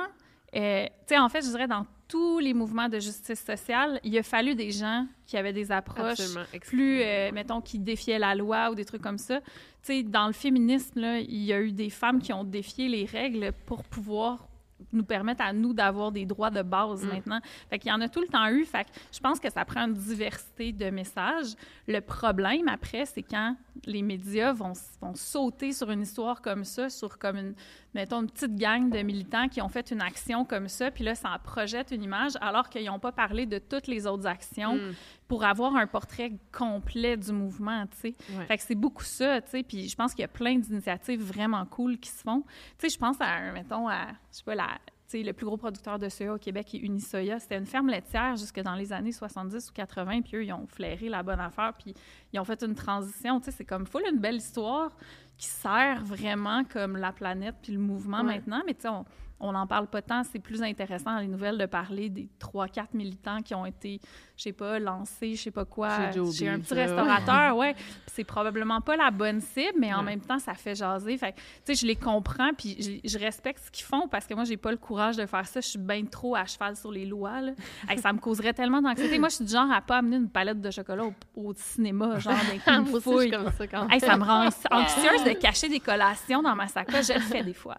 euh, 0.55 0.85
tu 0.85 0.91
sais, 1.07 1.17
en 1.17 1.29
fait, 1.29 1.41
je 1.43 1.49
dirais 1.49 1.67
dans 1.67 1.85
tous 2.07 2.39
les 2.39 2.55
mouvements 2.55 2.89
de 2.89 2.97
justice 2.99 3.45
sociale, 3.45 3.99
il 4.03 4.17
a 4.17 4.23
fallu 4.23 4.55
des 4.55 4.71
gens 4.71 5.05
qui 5.27 5.37
avaient 5.37 5.53
des 5.53 5.71
approches 5.71 6.17
plus, 6.65 7.01
euh, 7.03 7.31
mettons, 7.31 7.61
qui 7.61 7.77
défiaient 7.77 8.17
la 8.17 8.33
loi 8.33 8.71
ou 8.71 8.75
des 8.75 8.83
trucs 8.83 9.03
comme 9.03 9.19
ça. 9.19 9.41
Tu 9.41 9.45
sais, 9.83 10.03
dans 10.03 10.25
le 10.25 10.33
féminisme, 10.33 10.99
là, 10.99 11.19
il 11.19 11.43
y 11.43 11.53
a 11.53 11.61
eu 11.61 11.71
des 11.71 11.91
femmes 11.91 12.19
qui 12.19 12.33
ont 12.33 12.43
défié 12.43 12.89
les 12.89 13.05
règles 13.05 13.51
pour 13.67 13.83
pouvoir 13.83 14.47
nous 14.91 15.03
permettre 15.03 15.41
à 15.43 15.53
nous 15.53 15.73
d'avoir 15.73 16.11
des 16.11 16.25
droits 16.25 16.49
de 16.49 16.61
base 16.61 17.03
Mm. 17.05 17.07
maintenant. 17.09 17.39
Fait 17.69 17.79
qu'il 17.79 17.89
y 17.89 17.93
en 17.93 18.01
a 18.01 18.09
tout 18.09 18.21
le 18.21 18.27
temps 18.27 18.47
eu. 18.49 18.65
Fait 18.65 18.85
que 18.85 18.89
je 19.11 19.19
pense 19.19 19.39
que 19.39 19.49
ça 19.49 19.63
prend 19.65 19.81
une 19.87 19.93
diversité 19.93 20.71
de 20.71 20.89
messages. 20.89 21.55
Le 21.87 21.99
problème, 22.01 22.67
après, 22.67 23.05
c'est 23.05 23.23
quand 23.23 23.55
les 23.85 24.01
médias 24.01 24.51
vont, 24.53 24.73
vont 25.01 25.15
sauter 25.15 25.71
sur 25.71 25.89
une 25.91 26.01
histoire 26.01 26.41
comme 26.41 26.63
ça, 26.63 26.89
sur 26.89 27.17
comme 27.17 27.37
une, 27.37 27.53
mettons, 27.93 28.21
une 28.21 28.29
petite 28.29 28.55
gang 28.55 28.89
de 28.89 28.99
militants 28.99 29.47
qui 29.47 29.61
ont 29.61 29.69
fait 29.69 29.91
une 29.91 30.01
action 30.01 30.45
comme 30.45 30.67
ça, 30.67 30.91
puis 30.91 31.03
là, 31.03 31.15
ça 31.15 31.31
en 31.31 31.39
projette 31.39 31.91
une 31.91 32.03
image, 32.03 32.33
alors 32.41 32.69
qu'ils 32.69 32.85
n'ont 32.85 32.99
pas 32.99 33.11
parlé 33.11 33.45
de 33.45 33.57
toutes 33.57 33.87
les 33.87 34.05
autres 34.07 34.27
actions 34.27 34.75
Mm. 34.75 34.93
pour 35.27 35.43
avoir 35.43 35.75
un 35.75 35.87
portrait 35.87 36.31
complet 36.51 37.17
du 37.17 37.31
mouvement, 37.31 37.85
tu 37.87 37.97
sais. 37.97 38.15
Ouais. 38.37 38.45
Fait 38.45 38.57
que 38.57 38.63
c'est 38.63 38.75
beaucoup 38.75 39.03
ça, 39.03 39.41
tu 39.41 39.49
sais. 39.51 39.63
Puis 39.63 39.89
je 39.89 39.95
pense 39.95 40.13
qu'il 40.13 40.21
y 40.21 40.25
a 40.25 40.29
plein 40.29 40.57
d'initiatives 40.57 41.21
vraiment 41.21 41.65
cool 41.65 41.97
qui 41.97 42.09
se 42.09 42.21
font. 42.23 42.43
Tu 42.77 42.87
sais, 42.87 42.89
je 42.89 42.97
pense 42.99 43.17
à, 43.19 43.51
mettons, 43.51 43.87
à, 43.87 44.07
je 44.31 44.37
sais 44.37 44.43
pas, 44.43 44.55
la, 44.55 44.67
le 45.13 45.33
plus 45.33 45.45
gros 45.45 45.57
producteur 45.57 45.97
de 45.99 46.07
soya 46.09 46.33
au 46.33 46.37
Québec 46.37 46.73
est 46.75 46.79
Unisoya. 46.79 47.39
C'était 47.39 47.57
une 47.57 47.65
ferme 47.65 47.89
laitière 47.89 48.35
jusque 48.37 48.59
dans 48.61 48.75
les 48.75 48.93
années 48.93 49.11
70 49.11 49.69
ou 49.69 49.73
80, 49.73 50.21
puis 50.21 50.37
eux, 50.37 50.45
ils 50.45 50.53
ont 50.53 50.67
flairé 50.67 51.09
la 51.09 51.23
bonne 51.23 51.39
affaire, 51.39 51.73
puis 51.73 51.93
ils 52.31 52.39
ont 52.39 52.43
fait 52.45 52.61
une 52.63 52.75
transition. 52.75 53.41
C'est 53.43 53.65
comme 53.65 53.85
full 53.85 54.03
une 54.11 54.19
belle 54.19 54.35
histoire 54.37 54.95
qui 55.37 55.47
sert 55.47 56.03
vraiment 56.03 56.63
comme 56.63 56.97
la 56.97 57.11
planète 57.11 57.55
puis 57.61 57.73
le 57.73 57.79
mouvement 57.79 58.17
Ouais. 58.19 58.23
maintenant. 58.35 58.61
Mais 58.65 58.75
on 58.85 59.05
on 59.41 59.53
n'en 59.53 59.65
parle 59.65 59.87
pas 59.87 60.01
tant. 60.01 60.25
C'est 60.25 60.39
plus 60.39 60.61
intéressant 60.61 61.13
dans 61.13 61.21
les 61.21 61.27
nouvelles 61.29 61.57
de 61.57 61.65
parler 61.65 62.09
des 62.09 62.27
trois, 62.39 62.67
quatre 62.67 62.93
militants 62.93 63.41
qui 63.41 63.55
ont 63.55 63.65
été, 63.65 64.01
je 64.39 64.43
sais 64.43 64.53
pas, 64.53 64.79
lancés, 64.79 65.35
je 65.35 65.41
sais 65.43 65.51
pas 65.51 65.65
quoi, 65.65 66.11
chez 66.31 66.47
un 66.47 66.59
petit 66.59 66.73
restaurateur, 66.73 67.57
ouais. 67.57 67.75
C'est 68.07 68.23
probablement 68.23 68.79
pas 68.79 68.95
la 68.95 69.11
bonne 69.11 69.41
cible, 69.41 69.73
mais 69.77 69.93
en 69.93 69.99
Ouais. 69.99 70.05
même 70.05 70.21
temps, 70.21 70.39
ça 70.39 70.53
fait 70.53 70.75
jaser. 70.75 71.17
Fait 71.17 71.33
tu 71.33 71.41
sais, 71.65 71.75
je 71.75 71.85
les 71.85 71.97
comprends, 71.97 72.51
puis 72.57 73.01
je, 73.03 73.09
je 73.09 73.19
respecte 73.19 73.59
ce 73.65 73.69
qu'ils 73.69 73.83
font 73.85 74.07
parce 74.07 74.25
que 74.25 74.33
moi, 74.33 74.45
j'ai 74.45 74.55
pas 74.55 74.71
le 74.71 74.77
courage 74.77 75.17
de 75.17 75.25
faire 75.25 75.45
ça. 75.45 75.59
Je 75.59 75.67
suis 75.67 75.77
bien 75.79 76.05
trop 76.05 76.35
à 76.37 76.45
cheval 76.45 76.77
sur 76.77 76.89
les 76.89 77.05
lois, 77.05 77.41
là. 77.41 77.51
Hey, 77.89 77.97
ça 77.97 78.13
me 78.13 78.19
causerait 78.19 78.53
tellement 78.53 78.81
d'anxiété. 78.81 79.19
Moi, 79.19 79.27
je 79.27 79.35
suis 79.35 79.45
du 79.45 79.51
genre 79.51 79.69
à 79.71 79.81
pas 79.81 79.97
amener 79.97 80.15
une 80.15 80.29
palette 80.29 80.61
de 80.61 80.71
chocolat 80.71 81.03
au, 81.05 81.13
au 81.35 81.53
cinéma, 81.53 82.17
genre 82.19 82.33
d'un 82.65 82.83
coup, 82.85 83.01
fouille. 83.01 83.29
comme 83.31 83.51
ça 83.51 83.67
quand 83.67 83.89
Hey, 83.89 83.99
ça 83.99 84.15
me 84.15 84.23
rend 84.23 84.45
anxieuse 84.71 85.23
de 85.25 85.33
cacher 85.33 85.67
des 85.67 85.81
collations 85.81 86.41
dans 86.41 86.55
ma 86.55 86.67
sacoche. 86.67 87.07
Je 87.07 87.13
le 87.13 87.19
fais 87.19 87.43
des 87.43 87.53
fois. 87.53 87.75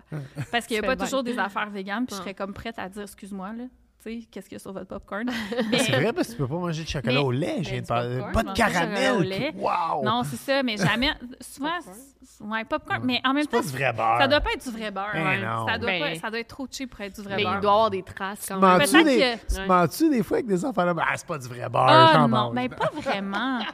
Parce 0.52 0.66
qu'il 0.66 0.78
n'y 0.78 0.84
a 0.84 0.86
pas 0.86 0.94
bien. 0.96 1.06
toujours 1.06 1.22
des 1.22 1.38
affaires 1.38 1.70
véganes, 1.70 2.04
puis 2.04 2.16
je 2.16 2.20
serais 2.20 2.34
comme 2.34 2.52
prête 2.52 2.78
à 2.78 2.88
dire 2.88 3.02
excuse-moi. 3.02 3.52
Là. 3.56 3.64
Qu'est-ce 4.04 4.46
qu'il 4.48 4.52
y 4.52 4.56
a 4.56 4.58
sur 4.58 4.72
votre 4.72 4.86
popcorn. 4.86 5.30
C'est 5.78 5.92
vrai 5.92 6.12
parce 6.12 6.28
que 6.28 6.32
tu 6.32 6.38
peux 6.38 6.48
pas 6.48 6.54
manger 6.54 6.84
de 6.84 6.88
chocolat 6.88 7.12
Mais- 7.14 7.18
au 7.24 7.30
lait. 7.30 7.56
Je 7.62 7.70
viens 7.70 7.72
Ben, 7.72 7.76
de 7.76 7.80
du 7.80 7.86
parler. 7.86 8.16
popcorn, 8.18 8.32
Pas 8.32 8.42
de 8.42 8.48
chocolat 8.56 8.70
caramel. 8.72 9.12
au 9.12 9.20
lait. 9.20 9.52
Wow! 9.56 10.04
Non, 10.04 10.22
c'est 10.24 10.36
ça, 10.36 10.62
mais 10.62 10.76
jamais. 10.76 11.10
Souvent, 11.40 11.70
c'est- 11.80 12.44
ouais, 12.44 12.64
popcorn, 12.64 13.00
mais 13.04 13.20
en 13.24 13.34
même 13.34 13.42
C'est 13.44 13.50
temps, 13.50 13.58
pas 13.58 13.66
du 13.66 13.72
vrai 13.72 13.92
beurre. 13.92 14.18
ça 14.20 14.28
doit 14.28 14.40
pas 14.40 14.50
être 14.52 14.64
du 14.64 14.70
vrai 14.76 14.90
beurre. 14.90 15.10
Ben 15.12 15.24
ouais. 15.24 15.38
non. 15.44 15.66
Ça, 15.66 15.78
doit 15.78 15.90
Ben- 15.90 16.00
pas, 16.00 16.14
ça 16.20 16.30
doit 16.30 16.38
être 16.40 16.48
trop 16.48 16.66
cheap 16.70 16.90
pour 16.90 17.00
être 17.02 17.14
du 17.16 17.22
vrai 17.22 17.36
Mais 17.36 17.42
beurre. 17.44 17.54
il 17.56 17.60
doit 17.60 17.72
avoir 17.72 17.90
des 17.90 18.02
traces 18.02 18.46
quand 18.48 18.54
Tu 18.58 18.60
même. 18.66 18.78
mens-tu 18.78 19.04
des, 19.04 19.18
que- 19.18 19.54
tu 19.54 19.60
Ouais. 19.60 19.66
mens-tu 19.66 20.10
des 20.10 20.22
fois 20.22 20.36
avec 20.38 20.46
des 20.46 20.64
enfants 20.64 20.84
là? 20.84 20.94
Ah, 20.98 21.12
c'est 21.16 21.26
pas 21.26 21.38
du 21.38 21.48
vrai 21.48 21.68
beurre, 21.68 21.86
Ah 21.88 22.10
j'en 22.14 22.20
non, 22.22 22.28
mange. 22.28 22.54
mais 22.54 22.68
pas 22.68 22.90
vraiment. 22.94 23.60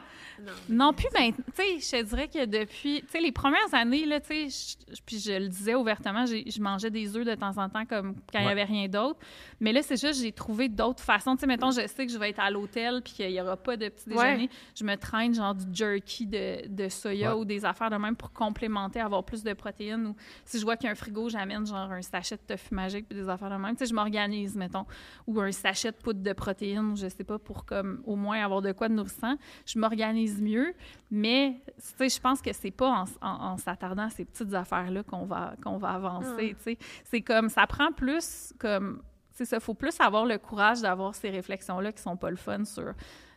non. 0.69 0.93
plus 0.93 1.07
maintenant. 1.13 1.43
Tu 1.55 1.79
sais, 1.79 1.79
je 1.97 2.03
te 2.03 2.09
dirais 2.09 2.27
que 2.27 2.45
depuis, 2.45 3.01
tu 3.01 3.07
sais, 3.09 3.19
les 3.21 3.31
premières 3.31 3.73
années, 3.73 4.05
là, 4.05 4.19
tu 4.19 4.49
sais, 4.49 4.75
je- 4.93 5.01
puis 5.05 5.19
je 5.19 5.31
le 5.33 5.47
disais 5.47 5.75
ouvertement, 5.75 6.25
j'ai- 6.25 6.49
je 6.49 6.61
mangeais 6.61 6.89
des 6.89 7.15
œufs 7.15 7.25
de 7.25 7.35
temps 7.35 7.57
en 7.57 7.69
temps 7.69 7.85
comme 7.85 8.15
quand 8.31 8.39
il 8.39 8.41
n'y 8.41 8.45
Ouais. 8.47 8.51
avait 8.51 8.63
rien 8.63 8.87
d'autre. 8.87 9.19
Mais 9.59 9.71
là, 9.73 9.81
c'est 9.81 9.99
juste, 9.99 10.21
j'ai 10.21 10.31
trouvé 10.31 10.69
d'autres 10.69 11.03
façons. 11.03 11.35
Tu 11.35 11.41
sais, 11.41 11.47
mettons, 11.47 11.71
je 11.71 11.85
sais 11.87 12.05
que 12.05 12.11
je 12.11 12.17
vais 12.17 12.29
être 12.29 12.39
à 12.39 12.49
l'hôtel 12.51 13.01
puis 13.03 13.13
qu'il 13.13 13.29
n'y 13.29 13.41
aura 13.41 13.57
pas 13.57 13.77
de 13.77 13.89
petit 13.89 14.09
Ouais. 14.09 14.15
déjeuner. 14.35 14.49
Je 14.75 14.83
me 14.83 14.95
traîne 14.95 15.33
genre 15.33 15.55
du 15.55 15.65
jerky 15.73 16.25
de, 16.27 16.67
de 16.67 16.89
soya 16.89 17.35
Ouais. 17.35 17.41
ou 17.41 17.45
des 17.45 17.65
affaires 17.65 17.89
de 17.89 17.95
même 17.97 18.15
pour 18.15 18.31
complémenter, 18.31 18.99
avoir 18.99 19.23
plus 19.23 19.43
de 19.43 19.53
protéines. 19.53 20.07
Ou 20.07 20.15
si 20.45 20.59
je 20.59 20.63
vois 20.63 20.77
qu'il 20.77 20.85
y 20.85 20.89
a 20.89 20.91
un 20.91 20.95
frigo, 20.95 21.29
j'amène 21.29 21.65
genre 21.65 21.91
un 21.91 22.01
sachet 22.01 22.35
de 22.37 22.41
tofu 22.55 22.73
magique 22.73 23.07
puis 23.07 23.17
des 23.17 23.29
affaires 23.29 23.49
de 23.49 23.55
même. 23.55 23.75
Tu 23.75 23.79
sais, 23.79 23.89
je 23.89 23.93
m'organise, 23.95 24.55
mettons. 24.55 24.85
Ou 25.25 25.39
un 25.41 25.51
sachet 25.51 25.91
de 25.91 25.97
poudre 25.97 26.21
de 26.21 26.33
protéines, 26.33 26.95
je 26.95 27.07
sais 27.07 27.23
pas, 27.23 27.39
pour 27.39 27.65
comme 27.65 28.01
au 28.05 28.15
moins 28.15 28.43
avoir 28.43 28.61
de 28.61 28.71
quoi 28.71 28.89
de 28.89 28.93
nourrissant. 28.93 29.35
Je 29.65 29.79
m'organise 29.79 30.26
mieux. 30.35 30.73
Mais, 31.11 31.61
je 31.99 32.19
pense 32.19 32.41
que 32.41 32.53
c'est 32.53 32.71
pas 32.71 32.89
en, 32.89 33.05
en- 33.21 33.51
en 33.51 33.57
s'attardant 33.57 34.03
à 34.03 34.09
ces 34.09 34.25
petites 34.25 34.53
affaires-là 34.53 35.03
qu'on 35.03 35.25
va, 35.25 35.55
qu'on 35.63 35.77
va 35.77 35.89
avancer, 35.89 36.55
sais. 36.59 36.77
C'est 37.03 37.21
comme, 37.21 37.49
ça 37.49 37.65
prend 37.67 37.91
plus 37.91 38.53
comme, 38.59 39.01
c'est 39.31 39.45
ça, 39.45 39.59
faut 39.59 39.73
plus 39.73 39.99
avoir 39.99 40.25
le 40.25 40.37
courage 40.37 40.81
d'avoir 40.81 41.13
ces 41.15 41.29
réflexions-là 41.29 41.91
qui 41.91 42.01
sont 42.01 42.17
pas 42.17 42.29
le 42.29 42.35
fun 42.37 42.65
sur... 42.65 42.93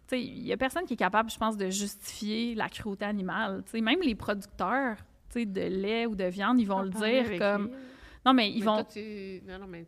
Tu 0.09 0.17
sais, 0.17 0.23
il 0.23 0.47
y 0.47 0.53
a 0.53 0.57
personne 0.57 0.85
qui 0.85 0.95
est 0.95 0.97
capable, 0.97 1.31
je 1.31 1.39
pense, 1.39 1.57
de 1.57 1.71
justifier 1.71 2.55
la 2.55 2.69
cruauté 2.69 3.05
animale. 3.05 3.63
Tu 3.67 3.73
sais, 3.73 3.81
même 3.81 4.01
les 4.03 4.15
producteurs, 4.17 4.97
tu 5.29 5.41
sais, 5.41 5.47
de 5.47 5.61
lait 5.61 6.07
ou 6.07 6.17
de 6.17 6.25
viande, 6.25 6.59
ils 6.59 6.67
vont 6.67 6.83
le 6.83 6.91
dire 6.91 7.39
comme... 7.39 7.67
lui. 7.67 7.75
Non, 8.27 8.35
mais 8.35 8.51
ils 8.51 8.59
Mais 8.59 8.65
vont... 8.67 8.75
toi, 8.77 8.85
tu... 8.85 9.43
Non, 9.47 9.59
non, 9.61 9.67
mais 9.67 9.87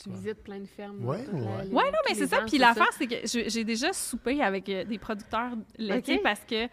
tu 0.00 0.10
visites 0.10 0.42
plein 0.42 0.58
de 0.60 0.66
fermes. 0.66 1.04
Ouais, 1.04 1.18
la- 1.32 1.32
ouais. 1.38 1.64
Oui, 1.70 1.82
non, 1.92 1.98
mais 2.08 2.14
c'est 2.14 2.26
ça. 2.26 2.38
Puis 2.46 2.58
l'affaire, 2.58 2.88
c'est 2.96 3.06
que 3.06 3.26
je- 3.26 3.48
j'ai 3.48 3.64
déjà 3.64 3.92
soupé 3.92 4.42
avec 4.42 4.68
euh, 4.68 4.84
des 4.84 4.98
producteurs 4.98 5.52
laitiers 5.78 6.18
parce 6.22 6.40
que 6.44 6.66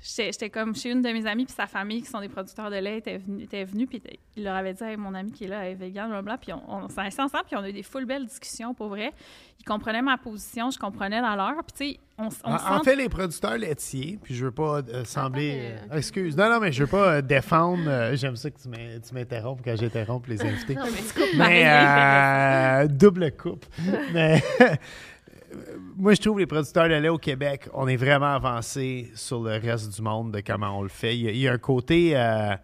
j'étais 0.00 0.50
comme 0.50 0.74
chez 0.74 0.90
une 0.90 1.00
de 1.02 1.08
mes 1.08 1.26
amies, 1.26 1.44
puis 1.46 1.54
sa 1.54 1.66
famille, 1.66 2.02
qui 2.02 2.08
sont 2.10 2.20
des 2.20 2.28
producteurs 2.28 2.70
de 2.70 2.76
lait, 2.76 2.98
était 2.98 3.18
venue, 3.18 3.42
était 3.44 3.64
venue 3.64 3.86
puis 3.86 4.02
il 4.36 4.44
leur 4.44 4.54
avait 4.56 4.74
dit 4.74 4.82
Hey, 4.84 4.96
mon 4.96 5.14
ami 5.14 5.32
qui 5.32 5.44
est 5.44 5.48
là, 5.48 5.64
elle 5.64 5.72
est 5.72 5.74
vegan, 5.76 6.08
blablabla. 6.08 6.38
Puis 6.38 6.52
on, 6.52 6.62
on 6.68 6.88
s'est 6.88 7.00
assis 7.00 7.20
ensemble, 7.20 7.44
puis 7.46 7.56
on 7.56 7.62
a 7.62 7.68
eu 7.68 7.72
des 7.72 7.82
full 7.82 8.04
belles 8.04 8.26
discussions, 8.26 8.74
pour 8.74 8.88
vrai. 8.88 9.12
Ils 9.60 9.64
comprenaient 9.64 10.02
ma 10.02 10.18
position, 10.18 10.70
je 10.70 10.78
comprenais 10.78 11.20
la 11.22 11.36
leur. 11.36 11.54
Puis 11.64 11.72
tu 11.88 11.94
sais, 11.94 12.00
on, 12.18 12.24
on 12.44 12.52
En, 12.54 12.58
sent... 12.58 12.64
en 12.68 12.82
fait, 12.82 12.96
les 12.96 13.08
producteurs 13.08 13.56
laitiers, 13.56 14.18
puis 14.22 14.34
je 14.34 14.44
veux 14.44 14.50
pas 14.52 14.82
euh, 14.82 15.04
sembler. 15.04 15.72
Attends, 15.74 15.86
mais- 15.88 15.94
euh, 15.94 15.98
excuse. 15.98 16.36
Non, 16.36 16.50
non, 16.50 16.60
mais 16.60 16.70
je 16.72 16.82
veux 16.84 16.90
pas 16.90 17.14
euh, 17.14 17.22
défendre. 17.22 17.84
euh, 17.88 18.14
J'aime 18.16 18.36
ça 18.36 18.50
que 18.50 18.60
tu 18.60 18.68
m'in- 18.68 19.00
tu 19.00 19.14
m'interrompes 19.14 19.60
quand 19.64 19.74
j'interromps 19.76 20.28
les 20.28 20.42
invités. 20.42 20.74
Non, 20.74 20.84
mais 20.84 20.98
tu 20.98 21.14
coupes 21.14 21.38
Mais 21.38 21.64
euh, 21.66 22.88
double 22.88 23.32
coupe. 23.32 23.64
Mais 24.12 24.42
moi, 25.96 26.14
je 26.14 26.20
trouve 26.20 26.38
les 26.38 26.46
producteurs 26.46 26.88
de 26.88 26.94
lait 26.94 27.08
au 27.08 27.18
Québec, 27.18 27.68
on 27.72 27.88
est 27.88 27.96
vraiment 27.96 28.34
avancé 28.34 29.10
sur 29.14 29.42
le 29.42 29.52
reste 29.52 29.94
du 29.94 30.02
monde 30.02 30.32
de 30.32 30.40
comment 30.40 30.78
on 30.78 30.82
le 30.82 30.88
fait. 30.88 31.16
Il 31.16 31.22
y 31.22 31.28
a, 31.28 31.30
il 31.30 31.38
y 31.38 31.48
a 31.48 31.52
un 31.52 31.58
côté 31.58 32.16
euh, 32.16 32.54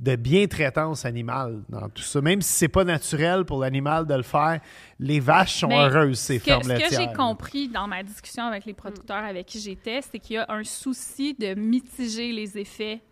de 0.00 0.16
bien-traitance 0.16 1.04
animale 1.04 1.62
dans 1.68 1.88
tout 1.88 2.02
ça. 2.02 2.20
Même 2.20 2.40
si 2.40 2.52
c'est 2.52 2.68
pas 2.68 2.84
naturel 2.84 3.44
pour 3.44 3.60
l'animal 3.60 4.06
de 4.06 4.14
le 4.14 4.22
faire, 4.22 4.60
les 4.98 5.20
vaches 5.20 5.60
sont 5.60 5.68
Mais 5.68 5.76
heureuses, 5.78 6.18
ces 6.18 6.38
ce 6.38 6.44
que, 6.44 6.50
fermes 6.50 6.62
ce 6.62 6.68
que 6.68 6.72
laitières. 6.74 7.00
j'ai 7.00 7.16
compris 7.16 7.68
dans 7.68 7.86
ma 7.86 8.02
discussion 8.02 8.44
avec 8.44 8.64
les 8.64 8.74
producteurs 8.74 9.24
avec 9.24 9.46
qui 9.46 9.60
j'étais, 9.60 10.00
c'est 10.02 10.18
qu'il 10.18 10.36
y 10.36 10.38
a 10.38 10.46
un 10.48 10.64
souci 10.64 11.34
de 11.34 11.54
mitiger 11.54 12.32
les 12.32 12.58
effets 12.58 13.02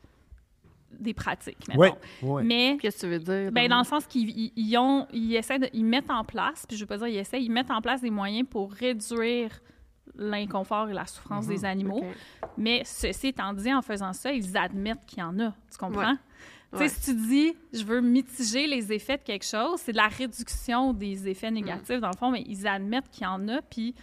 des 0.90 1.14
pratiques, 1.14 1.68
mettons. 1.68 1.80
Oui, 1.80 1.88
oui. 2.22 2.42
Mais 2.44 2.76
Qu'est-ce 2.80 2.96
que 2.96 3.06
tu 3.06 3.12
veux 3.12 3.18
dire? 3.18 3.52
Ben, 3.52 3.68
dans 3.68 3.78
le 3.78 3.84
sens 3.84 4.06
qu'ils 4.06 4.30
ils- 4.30 4.52
ils 4.56 4.76
ont, 4.78 5.06
ils 5.12 5.34
essaient 5.36 5.58
de, 5.58 5.68
ils 5.72 5.84
mettent 5.84 6.10
en 6.10 6.24
place, 6.24 6.64
puis 6.66 6.76
je 6.76 6.82
veux 6.82 6.86
pas 6.86 6.98
dire 6.98 7.08
ils 7.08 7.18
essaient, 7.18 7.42
ils 7.42 7.50
mettent 7.50 7.70
en 7.70 7.80
place 7.82 8.00
des 8.00 8.10
moyens 8.10 8.48
pour 8.48 8.72
réduire 8.72 9.50
l'inconfort 10.16 10.88
et 10.88 10.94
la 10.94 11.06
souffrance 11.06 11.46
des 11.46 11.64
animaux. 11.64 12.02
Mhm. 12.02 12.12
Mais 12.56 12.82
ceci 12.84 13.28
étant 13.28 13.52
dit, 13.52 13.72
en 13.72 13.82
faisant 13.82 14.12
ça, 14.12 14.32
ils 14.32 14.56
admettent 14.56 15.04
qu'il 15.06 15.18
y 15.20 15.22
en 15.22 15.38
a. 15.38 15.54
Tu 15.70 15.78
comprends? 15.78 16.10
Ouais. 16.10 16.16
Tu 16.72 16.78
sais, 16.78 16.82
Ouais. 16.84 16.88
si 16.88 17.00
tu 17.12 17.14
dis, 17.16 17.54
je 17.72 17.84
veux 17.84 18.00
mitiger 18.00 18.66
les 18.66 18.92
effets 18.92 19.16
de 19.16 19.22
quelque 19.22 19.44
chose, 19.46 19.80
c'est 19.80 19.92
de 19.92 19.96
la 19.96 20.08
réduction 20.08 20.92
des 20.92 21.28
effets 21.28 21.50
négatifs, 21.50 22.00
dans 22.00 22.10
le 22.10 22.16
fond, 22.16 22.30
mais 22.30 22.42
ils 22.46 22.66
admettent 22.66 23.08
qu'il 23.10 23.22
y 23.22 23.26
en 23.26 23.46
a, 23.48 23.62
puis 23.62 23.94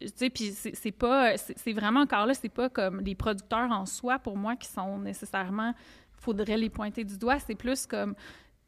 tu 0.00 0.08
sais, 0.16 0.30
puis 0.30 0.50
c'est 0.52 0.92
pas, 0.92 1.36
c'est 1.36 1.56
c'est 1.58 1.72
vraiment 1.74 2.00
encore 2.00 2.24
là, 2.26 2.32
c'est 2.34 2.48
pas 2.48 2.70
comme 2.70 3.00
les 3.02 3.14
producteurs 3.14 3.70
en 3.70 3.84
soi, 3.84 4.18
pour 4.18 4.36
moi, 4.36 4.56
qui 4.56 4.66
sont 4.66 4.98
nécessairement, 4.98 5.74
faudrait 6.20 6.56
les 6.58 6.70
pointer 6.70 7.04
du 7.04 7.18
doigt, 7.18 7.38
c'est 7.40 7.54
plus 7.54 7.86
comme 7.86 8.14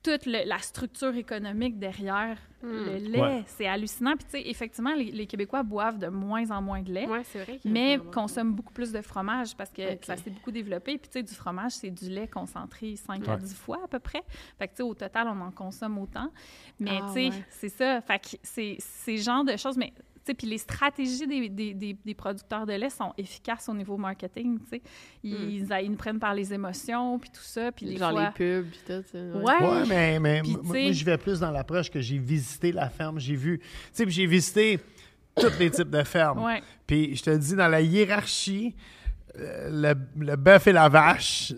toute 0.03 0.27
le- 0.27 0.45
la 0.49 0.59
structure 0.59 1.15
économique 1.15 1.79
derrière 1.79 2.37
le 2.61 2.97
lait. 2.97 3.21
Ouais. 3.21 3.45
C'est 3.47 3.69
hallucinant. 3.69 4.17
Puis, 4.17 4.25
tu 4.25 4.31
sais, 4.33 4.43
effectivement, 4.51 4.95
les, 4.97 5.13
les 5.13 5.27
Québécois 5.29 5.63
boivent 5.63 5.99
de 5.99 6.09
moins 6.09 6.51
en 6.51 6.61
moins 6.61 6.83
de 6.83 6.93
lait, 6.93 7.07
Ouais, 7.07 7.23
c'est 7.25 7.39
vrai. 7.45 7.61
mais 7.65 8.01
consomment 8.13 8.53
beaucoup 8.53 8.73
plus 8.73 8.91
de 8.91 9.01
fromage 9.01 9.55
parce 9.57 9.71
que 9.71 9.83
ça 10.03 10.17
s'est 10.17 10.31
beaucoup 10.31 10.51
développé. 10.51 10.99
Puis, 10.99 11.09
tu 11.09 11.13
sais, 11.19 11.23
du 11.23 11.33
fromage, 11.35 11.73
c'est 11.73 11.91
du 11.91 12.09
lait 12.11 12.27
concentré 12.27 12.97
5 12.97 13.29
à 13.29 13.33
Ouais. 13.35 13.39
10 13.39 13.55
fois 13.55 13.81
à 13.85 13.87
peu 13.89 14.01
près. 14.01 14.23
Fait 14.59 14.67
que, 14.67 14.73
tu 14.73 14.77
sais, 14.79 14.83
au 14.83 14.95
total, 14.95 15.29
on 15.29 15.41
en 15.41 15.53
consomme 15.53 15.97
autant. 15.99 16.31
Mais, 16.81 16.99
Ah, 17.01 17.07
tu 17.09 17.13
sais, 17.13 17.29
ouais. 17.37 17.45
c'est 17.51 17.69
ça. 17.69 18.01
Fait 18.01 18.19
que 18.19 18.37
c'est 18.43 18.77
ces 18.81 19.19
genres 19.19 19.45
de 19.45 19.57
choses. 19.57 19.77
Mais, 19.77 19.93
puis 20.25 20.47
les 20.47 20.59
stratégies 20.59 21.27
des, 21.27 21.49
des, 21.49 21.75
des, 21.75 21.97
des 22.05 22.15
producteurs 22.15 22.65
de 22.65 22.73
lait 22.73 22.91
sont 22.91 23.13
efficaces 23.19 23.69
au 23.69 23.75
niveau 23.75 23.97
marketing, 23.97 24.59
tu 24.61 24.69
sais. 24.71 24.83
Ils, 25.23 25.67
ils 25.83 25.91
nous 25.91 25.97
prennent 25.97 26.19
par 26.19 26.35
les 26.35 26.53
émotions, 26.55 27.19
puis 27.19 27.31
tout 27.31 27.43
ça. 27.43 27.73
Puis 27.73 27.87
des. 27.87 27.97
Genre 27.97 28.13
fois... 28.13 28.33
les 28.39 28.63
pubs, 28.63 28.71
puis 28.71 28.81
tout. 28.87 29.03
ça, 29.11 29.19
ouais. 29.19 29.43
Ouais. 29.43 29.69
Ouais, 29.69 29.87
mais, 29.89 30.21
mais 30.21 30.43
moi, 30.43 30.61
moi, 30.63 30.93
j'y 30.93 31.05
vais 31.05 31.19
plus 31.19 31.41
dans 31.41 31.51
l'approche 31.51 31.91
que 31.91 32.01
j'ai 32.01 32.19
visité 32.19 32.73
la 32.73 32.89
ferme. 32.89 33.19
J'ai 33.19 33.37
vu, 33.37 33.59
tu 33.59 33.67
sais, 33.93 34.05
puis 34.05 34.15
j'ai 34.15 34.27
visité 34.27 34.79
tous 35.37 35.59
les 35.59 35.71
types 35.71 35.91
de 35.91 36.03
fermes. 36.03 36.45
Ouais. 36.45 36.63
Puis 36.87 37.17
je 37.17 37.23
te 37.23 37.37
dis, 37.37 37.55
dans 37.57 37.69
la 37.69 37.81
hiérarchie, 37.81 38.75
le, 39.39 39.95
le 40.19 40.37
bœuf 40.37 40.67
et 40.67 40.73
la 40.73 40.89
vache, 40.89 41.53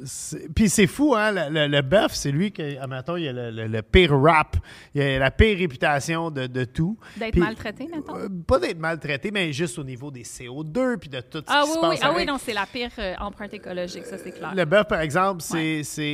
puis 0.54 0.68
c'est 0.68 0.86
fou, 0.86 1.14
hein, 1.16 1.32
le, 1.32 1.52
le- 1.52 1.66
le 1.66 1.82
bœuf, 1.82 2.12
c'est 2.14 2.30
lui 2.30 2.52
qui, 2.52 2.76
admettons, 2.78 3.16
il 3.16 3.26
a 3.28 3.32
le, 3.32 3.50
le- 3.50 3.66
le 3.66 3.82
pire 3.82 4.12
rap, 4.20 4.56
il 4.94 5.02
a 5.02 5.18
la 5.18 5.30
pire 5.30 5.58
réputation 5.58 6.30
de, 6.30 6.46
de 6.46 6.64
tout. 6.64 6.96
D'être 7.16 7.36
maltraité, 7.36 7.88
mettons? 7.92 8.16
euh, 8.16 8.28
pas 8.46 8.58
d'être 8.60 8.78
maltraité, 8.78 9.30
mais 9.32 9.52
juste 9.52 9.78
au 9.78 9.84
niveau 9.84 10.10
des 10.10 10.22
CO2, 10.22 10.98
puis 10.98 11.08
de 11.08 11.20
tout 11.20 11.38
ce 11.38 11.44
Ah 11.48 11.62
qui 11.64 11.70
oui, 11.70 11.74
se 11.74 11.78
oui, 11.80 11.88
passe 11.90 12.00
ah 12.02 12.12
oui, 12.16 12.24
non, 12.26 12.38
c'est 12.38 12.52
la 12.54 12.66
pire 12.66 12.90
euh, 12.98 13.14
empreinte 13.20 13.54
écologique, 13.54 14.04
ça, 14.06 14.18
c'est 14.18 14.30
clair. 14.32 14.52
Le 14.54 14.64
bœuf, 14.64 14.86
par 14.86 15.00
exemple, 15.00 15.42
c'est. 15.42 15.82
c'est- 15.82 16.04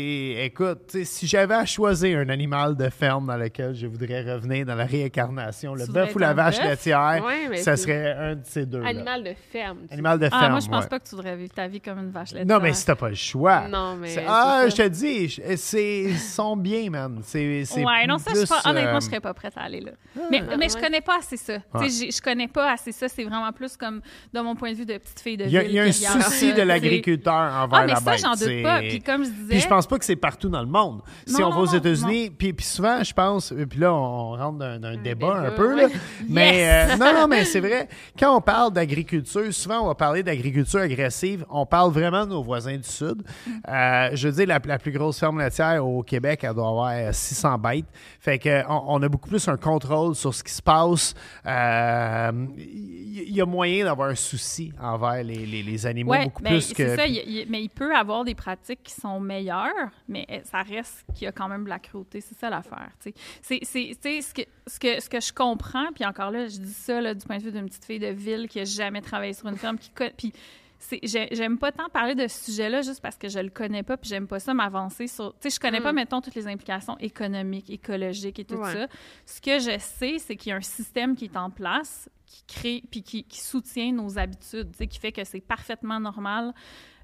Écoute, 0.41 0.97
si 1.05 1.27
j'avais 1.27 1.55
à 1.55 1.67
choisir 1.67 2.19
un 2.21 2.29
animal 2.29 2.77
de 2.77 2.89
ferme 2.89 3.27
dans 3.27 3.37
lequel 3.37 3.75
je 3.75 3.87
voudrais 3.87 4.23
revenir 4.23 4.65
dans 4.65 4.75
la 4.75 4.85
réincarnation, 4.87 5.75
le 5.75 5.87
bœuf 5.87 6.13
voudrais 6.13 6.15
ou 6.15 6.19
la 6.19 6.33
vache 6.35 6.59
laitière, 6.63 7.23
Ouais, 7.25 7.57
ça 7.59 7.77
serait 7.77 8.13
un 8.13 8.37
de 8.37 8.43
ces 8.45 8.65
deux. 8.67 8.83
Animal 8.83 9.23
de 9.25 9.35
ferme. 9.53 9.79
Animal 9.91 10.19
de 10.19 10.29
Ah, 10.33 10.39
ferme. 10.41 10.51
moi, 10.53 10.61
je 10.61 10.69
pense 10.69 10.85
ouais. 10.85 10.89
pas 10.89 10.99
que 11.01 11.09
tu 11.09 11.15
devrais 11.15 11.37
vivre 11.37 11.50
ta 11.55 11.67
vie 11.69 11.81
comme 11.81 11.99
une 11.99 12.11
vache 12.11 12.33
laitière. 12.33 12.57
Non, 12.59 12.63
mais 12.63 12.73
si 12.73 12.85
t'as 12.87 12.95
pas 12.95 13.09
le 13.09 13.15
choix. 13.15 13.69
Non, 13.69 13.97
mais 13.97 14.15
Ah, 14.29 14.65
je 14.69 14.77
te 14.77 14.89
dis, 14.89 15.29
je- 15.29 15.57
c'est 15.57 16.03
ils 16.05 16.19
sont 16.19 16.57
bien, 16.57 16.89
man. 16.91 17.21
C'est 17.25 17.65
c'est 17.65 17.85
Ouais, 17.85 18.07
non, 18.07 18.19
ça, 18.19 18.31
je 18.33 18.39
plus, 18.41 18.47
pense- 18.49 18.65
honnêtement, 18.67 18.97
euh, 18.97 19.01
je 19.01 19.07
serais 19.07 19.21
pas 19.21 19.35
prête 19.35 19.53
à 19.57 19.63
aller 19.63 19.81
là. 19.81 19.93
mais 20.31 20.43
mais 20.59 20.69
je 20.69 20.77
connais 20.79 21.01
pas 21.01 21.19
assez 21.19 21.37
ça. 21.37 21.55
J'ai- 21.83 22.11
je 22.11 22.23
connais 22.23 22.49
pas 22.49 22.73
assez 22.73 22.93
ça. 22.93 23.09
C'est 23.09 23.25
vraiment 23.25 23.53
plus 23.53 23.77
comme, 23.77 24.01
de 24.33 24.41
mon 24.41 24.55
point 24.55 24.73
de 24.73 24.77
vue, 24.77 24.87
de 24.87 24.97
petite 24.99 25.21
fille 25.21 25.37
de 25.37 25.45
Il 25.45 25.51
y 25.51 25.59
a, 25.59 25.63
ville. 25.63 25.71
il 25.71 25.75
y 25.75 25.79
a 25.81 25.85
un 26.15 26.21
souci 26.21 26.53
de 26.55 26.63
l'agriculteur 26.63 27.35
envers 27.35 27.79
Ah, 27.81 27.87
mais 27.87 27.93
la 27.93 27.97
ça, 27.97 28.11
bête. 28.13 28.21
j'en 28.21 28.35
doute 28.35 28.63
pas. 28.63 28.79
Puis 28.81 29.01
comme 29.01 29.25
je 29.25 29.31
disais... 29.31 29.49
Puis 29.51 29.61
je 29.61 29.69
pense 29.69 29.87
pas 29.87 29.99
que 29.99 30.05
c'est 30.05 30.17
partout 30.17 30.49
dans 30.49 30.61
le 30.61 30.67
monde. 30.69 31.03
Si 31.27 31.37
on 31.43 31.51
non, 31.51 31.57
va 31.57 31.61
aux 31.63 31.67
États-Unis, 31.77 32.31
puis, 32.31 32.53
puis 32.53 32.65
souvent, 32.67 33.03
je 33.03 33.13
pense, 33.13 33.53
euh, 33.53 33.67
puis 33.67 33.79
là, 33.81 33.93
on 33.95 34.37
rentre 34.37 34.59
dans, 34.59 34.81
dans 34.81 34.89
un 34.89 34.97
débat 34.97 35.35
un 35.37 35.51
peu, 35.53 35.75
là. 35.77 35.89
mais 36.29 36.69
euh, 36.93 36.97
non, 36.97 37.13
non, 37.15 37.27
mais 37.29 37.45
c'est 37.45 37.61
vrai, 37.61 37.89
quand 38.19 38.37
on 38.37 38.41
parle 38.41 38.73
d'agriculture, 38.73 39.53
souvent, 39.53 39.81
on 39.83 39.87
va 39.89 39.95
parler 39.95 40.23
d'agriculture 40.23 40.81
agressive, 40.81 41.40
on 41.49 41.65
parle 41.67 41.93
vraiment 41.93 42.25
de 42.27 42.31
nos 42.31 42.43
voisins 42.43 42.77
du 42.77 42.83
Sud. 42.89 43.23
Euh, 43.69 44.11
je 44.15 44.29
veux 44.29 44.35
dire, 44.35 44.47
la, 44.47 44.61
la 44.65 44.79
plus 44.79 44.93
grosse 44.93 45.19
ferme 45.19 45.39
laitière 45.39 45.85
au 45.87 46.03
Québec, 46.03 46.41
elle 46.43 46.55
doit 46.55 46.69
avoir 46.69 46.91
euh, 46.93 47.11
600 47.13 47.59
bêtes. 47.59 47.87
Fait 48.21 48.39
que 48.39 48.63
on, 48.69 48.85
on 48.97 49.03
a 49.03 49.09
beaucoup 49.09 49.29
plus 49.29 49.47
un 49.49 49.57
contrôle 49.57 50.15
sur 50.15 50.35
ce 50.35 50.43
qui 50.45 50.53
se 50.53 50.63
passe. 50.63 51.15
Euh, 51.47 52.33
Il 52.57 53.29
y, 53.29 53.33
y 53.35 53.41
a 53.41 53.47
moyen 53.47 53.85
d'avoir 53.85 54.11
un 54.11 54.15
souci 54.15 54.73
envers 54.81 55.23
les, 55.23 55.47
les- 55.47 55.63
les 55.63 55.87
animaux 55.87 56.11
Ouais, 56.13 56.25
beaucoup 56.25 56.43
ben, 56.43 56.51
plus 56.51 56.73
que... 56.73 56.97
ça. 56.97 57.07
il- 57.07 57.47
mais 57.49 57.63
il 57.63 57.69
peut 57.69 57.95
avoir 57.95 58.25
des 58.25 58.35
pratiques 58.35 58.83
qui 58.83 58.95
sont 58.95 59.21
meilleures, 59.21 59.91
mais 60.09 60.27
euh, 60.31 60.39
ça 60.45 60.63
reste 60.63 61.05
qu'il 61.15 61.25
y 61.25 61.29
a 61.29 61.33
quand 61.33 61.49
même 61.49 61.65
de 61.65 61.69
la 61.69 61.79
cruauté. 61.79 62.21
C'est 62.21 62.39
ça 62.39 62.51
l'affaire. 62.51 62.91
tu 63.03 63.13
sais. 63.43 63.61
C'est, 63.63 64.21
ce 64.23 64.35
que, 64.35 64.43
ce, 64.67 64.79
que, 64.79 65.01
ce 65.01 65.09
que 65.09 65.21
je 65.21 65.33
comprends, 65.33 65.87
puis 65.95 66.05
encore 66.05 66.31
là, 66.31 66.47
je 66.49 66.59
dis 66.59 66.73
ça 66.73 67.01
là, 67.01 67.15
du 67.15 67.25
point 67.27 67.39
de 67.39 67.43
vue 67.43 67.53
d'une 67.53 67.67
petite 67.67 67.85
fille 67.85 67.99
de 67.99 68.09
ville 68.09 68.49
qui 68.49 68.61
a 68.61 68.65
jamais 68.65 69.01
travaillé 69.01 69.33
sur 69.33 69.49
une 69.49 69.57
ferme, 69.57 69.79
qui 69.79 69.91
puis 70.17 70.33
j'aime 71.03 71.59
pas 71.59 71.73
tant 71.73 71.89
parler 71.89 72.15
de 72.15 72.27
ce 72.27 72.47
sujet-là 72.47 72.83
juste 72.83 73.01
parce 73.03 73.17
que 73.17 73.29
je 73.29 73.39
le 73.39 73.51
connais 73.51 73.83
pas, 73.83 73.97
puis 73.97 74.09
j'aime 74.09 74.27
pas 74.27 74.41
ça 74.41 74.55
m'avancer 74.55 75.07
sur. 75.07 75.33
Tu 75.35 75.51
sais, 75.51 75.57
je 75.57 75.61
connais 75.61 75.81
pas, 75.81 75.93
Mm. 75.93 75.97
mettons, 75.97 76.21
toutes 76.21 76.35
les 76.35 76.47
implications 76.49 76.97
économiques, 76.99 77.71
écologiques 77.71 78.39
et 78.39 78.45
tout 78.45 78.55
Ouais. 78.57 78.73
ça. 78.73 78.87
Ce 79.27 79.41
que 79.41 79.59
je 79.59 79.79
sais, 79.79 80.19
c'est 80.19 80.37
qu'il 80.37 80.51
y 80.51 80.53
a 80.53 80.57
un 80.57 80.61
système 80.63 81.15
qui 81.17 81.27
est 81.27 81.37
en 81.37 81.51
place, 81.51 82.09
qui 82.27 82.45
crée, 82.47 82.83
puis 82.91 83.03
qui, 83.03 83.25
qui 83.25 83.41
soutient 83.41 83.93
nos 83.93 84.19
habitudes, 84.19 84.71
tu 84.73 84.79
sais, 84.79 84.87
qui 84.87 84.99
fait 84.99 85.13
que 85.13 85.25
c'est 85.25 85.41
parfaitement 85.41 86.01
normal. 86.01 86.55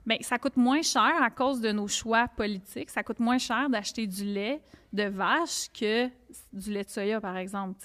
Bien, 0.06 0.18
ça 0.20 0.38
coûte 0.38 0.56
moins 0.56 0.82
cher 0.82 1.20
à 1.20 1.30
cause 1.30 1.60
de 1.60 1.72
nos 1.72 1.88
choix 1.88 2.28
politiques. 2.28 2.90
Ça 2.90 3.02
coûte 3.02 3.18
moins 3.18 3.38
cher 3.38 3.68
d'acheter 3.68 4.06
du 4.06 4.24
lait 4.24 4.62
de 4.92 5.02
vache 5.02 5.68
que 5.78 6.06
du 6.52 6.72
lait 6.72 6.84
de 6.84 6.88
soya, 6.88 7.20
par 7.20 7.36
exemple. 7.36 7.76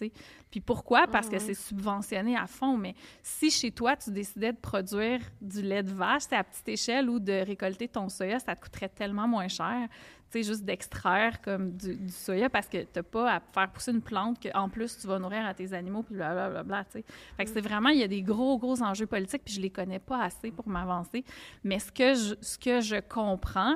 Puis 0.51 0.61
pourquoi? 0.61 1.07
Parce 1.07 1.27
que 1.27 1.39
c'est 1.39 1.55
subventionné 1.55 2.37
à 2.37 2.45
fond. 2.45 2.77
Mais 2.77 2.93
si 3.23 3.49
chez 3.49 3.71
toi, 3.71 3.95
tu 3.95 4.11
décidais 4.11 4.53
de 4.53 4.57
produire 4.57 5.19
du 5.41 5.63
lait 5.63 5.81
de 5.81 5.91
vache, 5.91 6.23
c'est 6.29 6.35
à 6.35 6.43
petite 6.43 6.69
échelle 6.69 7.09
ou 7.09 7.19
de 7.19 7.43
récolter 7.43 7.87
ton 7.87 8.07
soya, 8.07 8.39
ça 8.39 8.55
te 8.55 8.61
coûterait 8.61 8.89
tellement 8.89 9.27
moins 9.27 9.47
cher. 9.47 9.89
Sais, 10.31 10.43
juste 10.43 10.63
d'extraire 10.63 11.41
comme 11.41 11.71
du, 11.71 11.93
du 11.93 12.09
soya 12.09 12.49
parce 12.49 12.67
que 12.67 12.77
tu 12.77 12.87
n'as 12.95 13.03
pas 13.03 13.35
à 13.35 13.39
faire 13.53 13.69
pousser 13.69 13.91
une 13.91 14.01
plante 14.01 14.41
qu'en 14.41 14.69
plus 14.69 14.97
tu 14.97 15.05
vas 15.05 15.19
nourrir 15.19 15.45
à 15.45 15.53
tes 15.53 15.73
animaux, 15.73 16.03
puis 16.03 16.15
blablabla, 16.15 16.85
tu 16.85 16.91
sais. 16.99 17.05
Fait 17.35 17.43
que 17.43 17.51
c'est 17.51 17.59
vraiment, 17.59 17.89
il 17.89 17.99
y 17.99 18.03
a 18.03 18.07
des 18.07 18.21
gros, 18.21 18.57
gros 18.57 18.81
enjeux 18.81 19.07
politiques, 19.07 19.41
puis 19.43 19.55
je 19.55 19.59
les 19.59 19.69
connais 19.69 19.99
pas 19.99 20.23
assez 20.23 20.51
pour 20.51 20.69
m'avancer. 20.69 21.25
Mais 21.65 21.79
ce 21.79 21.91
que 21.91 22.13
je, 22.13 22.35
ce 22.39 22.57
que 22.57 22.79
je 22.79 23.01
comprends, 23.01 23.75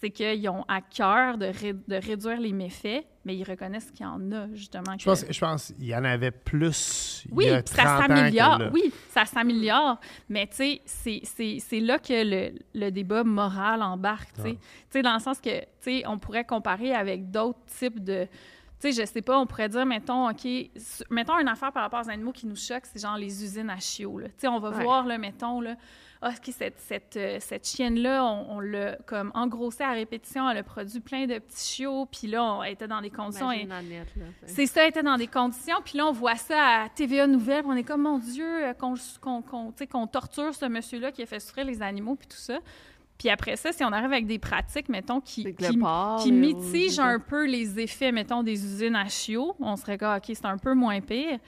c'est 0.00 0.10
qu'ils 0.10 0.48
ont 0.48 0.64
à 0.68 0.80
cœur 0.80 1.38
de, 1.38 1.46
ré- 1.46 1.72
de 1.72 1.96
réduire 1.96 2.40
les 2.40 2.52
méfaits, 2.52 3.04
mais 3.24 3.36
ils 3.36 3.44
reconnaissent 3.44 3.90
qu'il 3.90 4.06
y 4.06 4.08
en 4.08 4.30
a, 4.32 4.46
justement. 4.54 4.96
Je 4.98 5.04
pense, 5.04 5.24
je 5.28 5.40
pense 5.40 5.72
qu'il 5.72 5.86
y 5.86 5.94
en 5.96 6.04
avait 6.04 6.30
plus 6.30 7.24
oui, 7.32 7.46
il 7.46 7.50
y 7.50 7.54
a 7.54 7.62
puis 7.62 7.74
ça 7.74 7.82
30 7.84 7.96
ans 7.96 8.06
que 8.06 8.14
s'améliore. 8.16 8.58
Oui, 8.72 8.92
ça 9.10 9.24
s'améliore. 9.24 9.98
Mais 10.28 10.46
tu 10.46 10.78
sais, 10.84 11.20
c'est- 11.58 11.80
là 11.80 11.98
que 11.98 12.24
le, 12.52 12.58
le 12.74 12.90
débat 12.90 13.24
moral 13.24 13.82
embarque. 13.82 14.32
Tu 14.34 14.42
sais. 14.42 14.52
Tu 14.52 14.58
sais, 14.90 15.02
dans 15.02 15.14
le 15.14 15.20
sens 15.20 15.40
que, 15.40 15.60
tu 15.60 15.66
sais, 15.80 16.02
on 16.06 16.18
pourrait 16.18 16.44
comparer 16.44 16.94
avec 16.94 17.30
d'autres 17.30 17.58
types 17.78 18.02
de. 18.02 18.26
Tu 18.80 18.92
sais, 18.92 19.02
je 19.02 19.06
sais 19.10 19.22
pas, 19.22 19.38
on 19.38 19.46
pourrait 19.46 19.68
dire, 19.68 19.84
mettons, 19.84 20.28
OK, 20.30 20.46
mettons 21.10 21.38
une 21.40 21.48
affaire 21.48 21.72
par 21.72 21.82
rapport 21.82 22.04
aux 22.06 22.10
animaux 22.10 22.30
qui 22.32 22.46
nous 22.46 22.54
choquent, 22.56 22.86
c'est 22.86 23.00
genre 23.02 23.16
les 23.16 23.42
usines 23.42 23.70
à 23.70 23.78
chiots. 23.80 24.18
là. 24.20 24.28
Tu 24.28 24.34
sais, 24.38 24.48
on 24.48 24.60
va 24.60 24.70
Ouais. 24.70 24.84
voir, 24.84 25.04
là, 25.04 25.18
mettons, 25.18 25.60
là, 25.60 25.74
ah, 26.22 26.30
OK, 26.30 26.52
cette, 26.56 26.78
cette, 26.80 27.16
euh, 27.16 27.38
cette 27.40 27.66
chienne-là, 27.66 28.24
on, 28.24 28.56
on 28.56 28.60
l'a 28.60 28.96
comme 29.06 29.32
engrossée 29.34 29.82
à 29.84 29.92
répétition, 29.92 30.48
elle 30.48 30.58
a 30.58 30.62
produit 30.62 31.00
plein 31.00 31.26
de 31.26 31.38
petits 31.38 31.74
chiots, 31.74 32.06
puis 32.06 32.28
là, 32.28 32.42
on 32.44 32.62
elle 32.62 32.72
était 32.72 32.86
dans 32.88 33.00
des 33.00 33.10
conditions. 33.10 33.50
C'est 34.46 34.66
ça, 34.66 34.82
elle 34.84 34.90
était 34.90 35.02
dans 35.02 35.16
des 35.16 35.26
conditions. 35.28 35.76
Puis 35.84 35.98
là, 35.98 36.06
on 36.06 36.12
voit 36.12 36.36
ça 36.36 36.82
à 36.84 36.88
TVA 36.88 37.26
Nouvelles. 37.26 37.62
puis 37.62 37.70
On 37.72 37.76
est 37.76 37.84
comme, 37.84 38.02
mon 38.02 38.18
Dieu, 38.18 38.64
euh, 38.68 38.74
qu'on 38.74 40.06
torture 40.06 40.54
ce 40.54 40.66
monsieur-là 40.66 41.12
qui 41.12 41.22
a 41.22 41.26
fait 41.26 41.40
souffrir 41.40 41.64
les 41.64 41.82
animaux, 41.82 42.14
puis 42.16 42.28
tout 42.28 42.36
ça. 42.36 42.58
Puis 43.18 43.28
après 43.30 43.56
ça, 43.56 43.72
si 43.72 43.82
on 43.84 43.88
arrive 43.92 44.12
avec 44.12 44.26
des 44.26 44.38
pratiques, 44.38 44.88
mettons, 44.88 45.20
qui, 45.20 45.42
qui, 46.22 46.30
mitigent 46.32 47.00
un 47.00 47.18
peu 47.18 47.46
les 47.46 47.80
effets, 47.80 48.12
mettons, 48.12 48.42
des 48.44 48.64
usines 48.64 48.94
à 48.96 49.08
chiots, 49.08 49.56
on 49.58 49.74
serait 49.76 49.98
comme, 49.98 50.14
OK, 50.16 50.24
c'est 50.26 50.46
un 50.46 50.56
peu 50.58 50.74
moins 50.74 51.00
pire. 51.00 51.38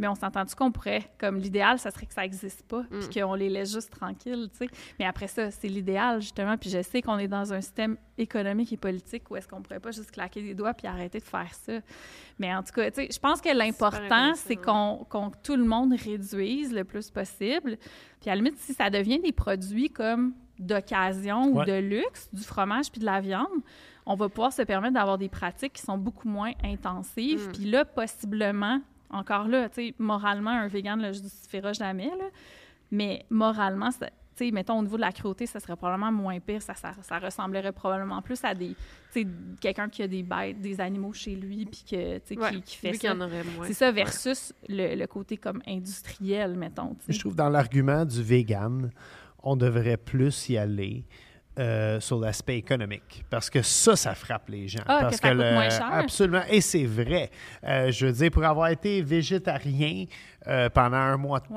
Mais 0.00 0.06
on 0.06 0.14
s'entend-tu 0.14 0.54
qu'on 0.54 0.70
pourrait, 0.70 1.10
comme 1.18 1.38
l'idéal, 1.38 1.76
ça 1.80 1.90
serait 1.90 2.06
que 2.06 2.14
ça 2.14 2.22
n'existe 2.22 2.62
pas, 2.68 2.82
Mm. 2.82 3.00
puis 3.00 3.20
qu'on 3.20 3.34
les 3.34 3.48
laisse 3.48 3.72
juste 3.74 3.90
tranquilles, 3.90 4.48
tu 4.52 4.58
sais. 4.58 4.68
Mais 5.00 5.04
après 5.04 5.26
ça, 5.26 5.50
c'est 5.50 5.66
l'idéal, 5.66 6.20
justement. 6.22 6.56
Puis 6.56 6.70
je 6.70 6.80
sais 6.82 7.02
qu'on 7.02 7.18
est 7.18 7.26
dans 7.26 7.52
un 7.52 7.60
système 7.60 7.96
économique 8.16 8.72
et 8.72 8.76
politique 8.76 9.28
où 9.28 9.34
est-ce 9.36 9.48
qu'on 9.48 9.60
pourrait 9.60 9.80
pas 9.80 9.90
juste 9.90 10.12
claquer 10.12 10.40
des 10.40 10.54
doigts 10.54 10.72
puis 10.72 10.86
arrêter 10.86 11.18
de 11.18 11.24
faire 11.24 11.52
ça. 11.52 11.72
Mais 12.38 12.54
en 12.54 12.62
tout 12.62 12.72
cas, 12.74 12.88
tu 12.92 13.02
sais, 13.02 13.08
je 13.12 13.18
pense 13.18 13.40
que 13.40 13.48
l'important, 13.52 14.34
c'est 14.36 14.54
qu'on, 14.54 15.04
qu'on- 15.10 15.30
que 15.30 15.36
tout 15.42 15.56
le 15.56 15.64
monde 15.64 15.92
réduise 15.92 16.72
le 16.72 16.84
plus 16.84 17.10
possible. 17.10 17.76
Puis 18.20 18.30
à 18.30 18.36
la 18.36 18.36
limite, 18.36 18.56
si 18.58 18.74
ça 18.74 18.90
devient 18.90 19.18
des 19.18 19.32
produits 19.32 19.90
comme 19.90 20.32
d'occasion 20.58 21.44
ou 21.46 21.58
Ouais. 21.58 21.64
de 21.66 21.78
luxe, 21.86 22.28
du 22.32 22.42
fromage 22.42 22.90
puis 22.90 23.00
de 23.00 23.04
la 23.06 23.20
viande, 23.20 23.46
on 24.06 24.14
va 24.14 24.28
pouvoir 24.28 24.52
se 24.52 24.62
permettre 24.62 24.94
d'avoir 24.94 25.18
des 25.18 25.28
pratiques 25.28 25.74
qui 25.74 25.82
sont 25.82 25.98
beaucoup 25.98 26.28
moins 26.28 26.52
intensives. 26.64 27.48
Mm. 27.48 27.52
Puis 27.52 27.64
là, 27.70 27.84
possiblement, 27.84 28.80
encore 29.10 29.48
là, 29.48 29.68
tu 29.68 29.88
sais, 29.88 29.94
moralement, 29.98 30.50
un 30.50 30.68
vegan 30.68 30.98
ne 30.98 31.08
le 31.08 31.12
justifiera 31.12 31.72
jamais, 31.72 32.06
là. 32.18 32.24
mais 32.90 33.26
moralement, 33.30 33.90
ça- 33.90 34.06
tu 34.36 34.46
sais, 34.46 34.50
mettons, 34.52 34.78
au 34.78 34.82
niveau 34.82 34.96
de 34.96 35.00
la 35.02 35.10
cruauté, 35.12 35.46
ça 35.46 35.58
serait 35.60 35.74
probablement 35.76 36.12
moins 36.12 36.38
pire. 36.38 36.62
Ça, 36.62 36.74
ça, 36.74 36.92
ça 37.02 37.18
ressemblerait 37.18 37.72
probablement 37.72 38.22
plus 38.22 38.42
à 38.44 38.54
des, 38.54 38.68
tu 39.12 39.22
sais, 39.22 39.26
quelqu'un 39.60 39.88
qui 39.88 40.02
a 40.04 40.06
des 40.08 40.22
bêtes, 40.22 40.60
des 40.60 40.80
animaux 40.80 41.12
chez 41.12 41.34
lui, 41.34 41.66
puis 41.66 41.82
que, 41.90 42.18
tu 42.18 42.22
sais, 42.34 42.38
Ouais, 42.38 42.50
qui, 42.52 42.62
qui 42.62 42.76
fait 42.76 42.92
ça. 42.94 43.08
y 43.08 43.10
en 43.10 43.20
aurait 43.20 43.42
moins. 43.56 43.66
C'est 43.66 43.74
ça, 43.74 43.90
versus 43.90 44.54
le, 44.68 44.94
le 44.94 45.06
côté 45.08 45.36
comme 45.36 45.60
industriel, 45.66 46.54
mettons. 46.54 46.96
Je 47.08 47.18
trouve 47.18 47.34
dans 47.34 47.48
l'argument 47.48 48.04
du 48.04 48.22
vegan, 48.22 48.90
on 49.42 49.56
devrait 49.56 49.96
plus 49.96 50.48
y 50.48 50.58
aller 50.58 51.04
euh, 51.58 51.98
sur 51.98 52.20
l'aspect 52.20 52.56
économique. 52.56 53.24
Parce 53.30 53.50
que 53.50 53.62
ça, 53.62 53.96
ça 53.96 54.14
frappe 54.14 54.48
les 54.48 54.68
gens. 54.68 54.82
Ah, 54.86 54.98
que 54.98 55.02
parce 55.06 55.16
ça 55.16 55.28
coûte 55.30 55.38
moins 55.38 55.70
cher. 55.70 55.88
Absolument. 55.90 56.42
Et 56.48 56.60
c'est 56.60 56.84
vrai. 56.84 57.30
Euh, 57.64 57.90
je 57.90 58.06
veux 58.06 58.12
dire, 58.12 58.30
pour 58.30 58.44
avoir 58.44 58.68
été 58.68 59.02
végétarien 59.02 60.04
euh, 60.46 60.68
pendant 60.70 60.96
un 60.98 61.16
mois 61.16 61.40
de 61.40 61.48
Ouais. 61.48 61.56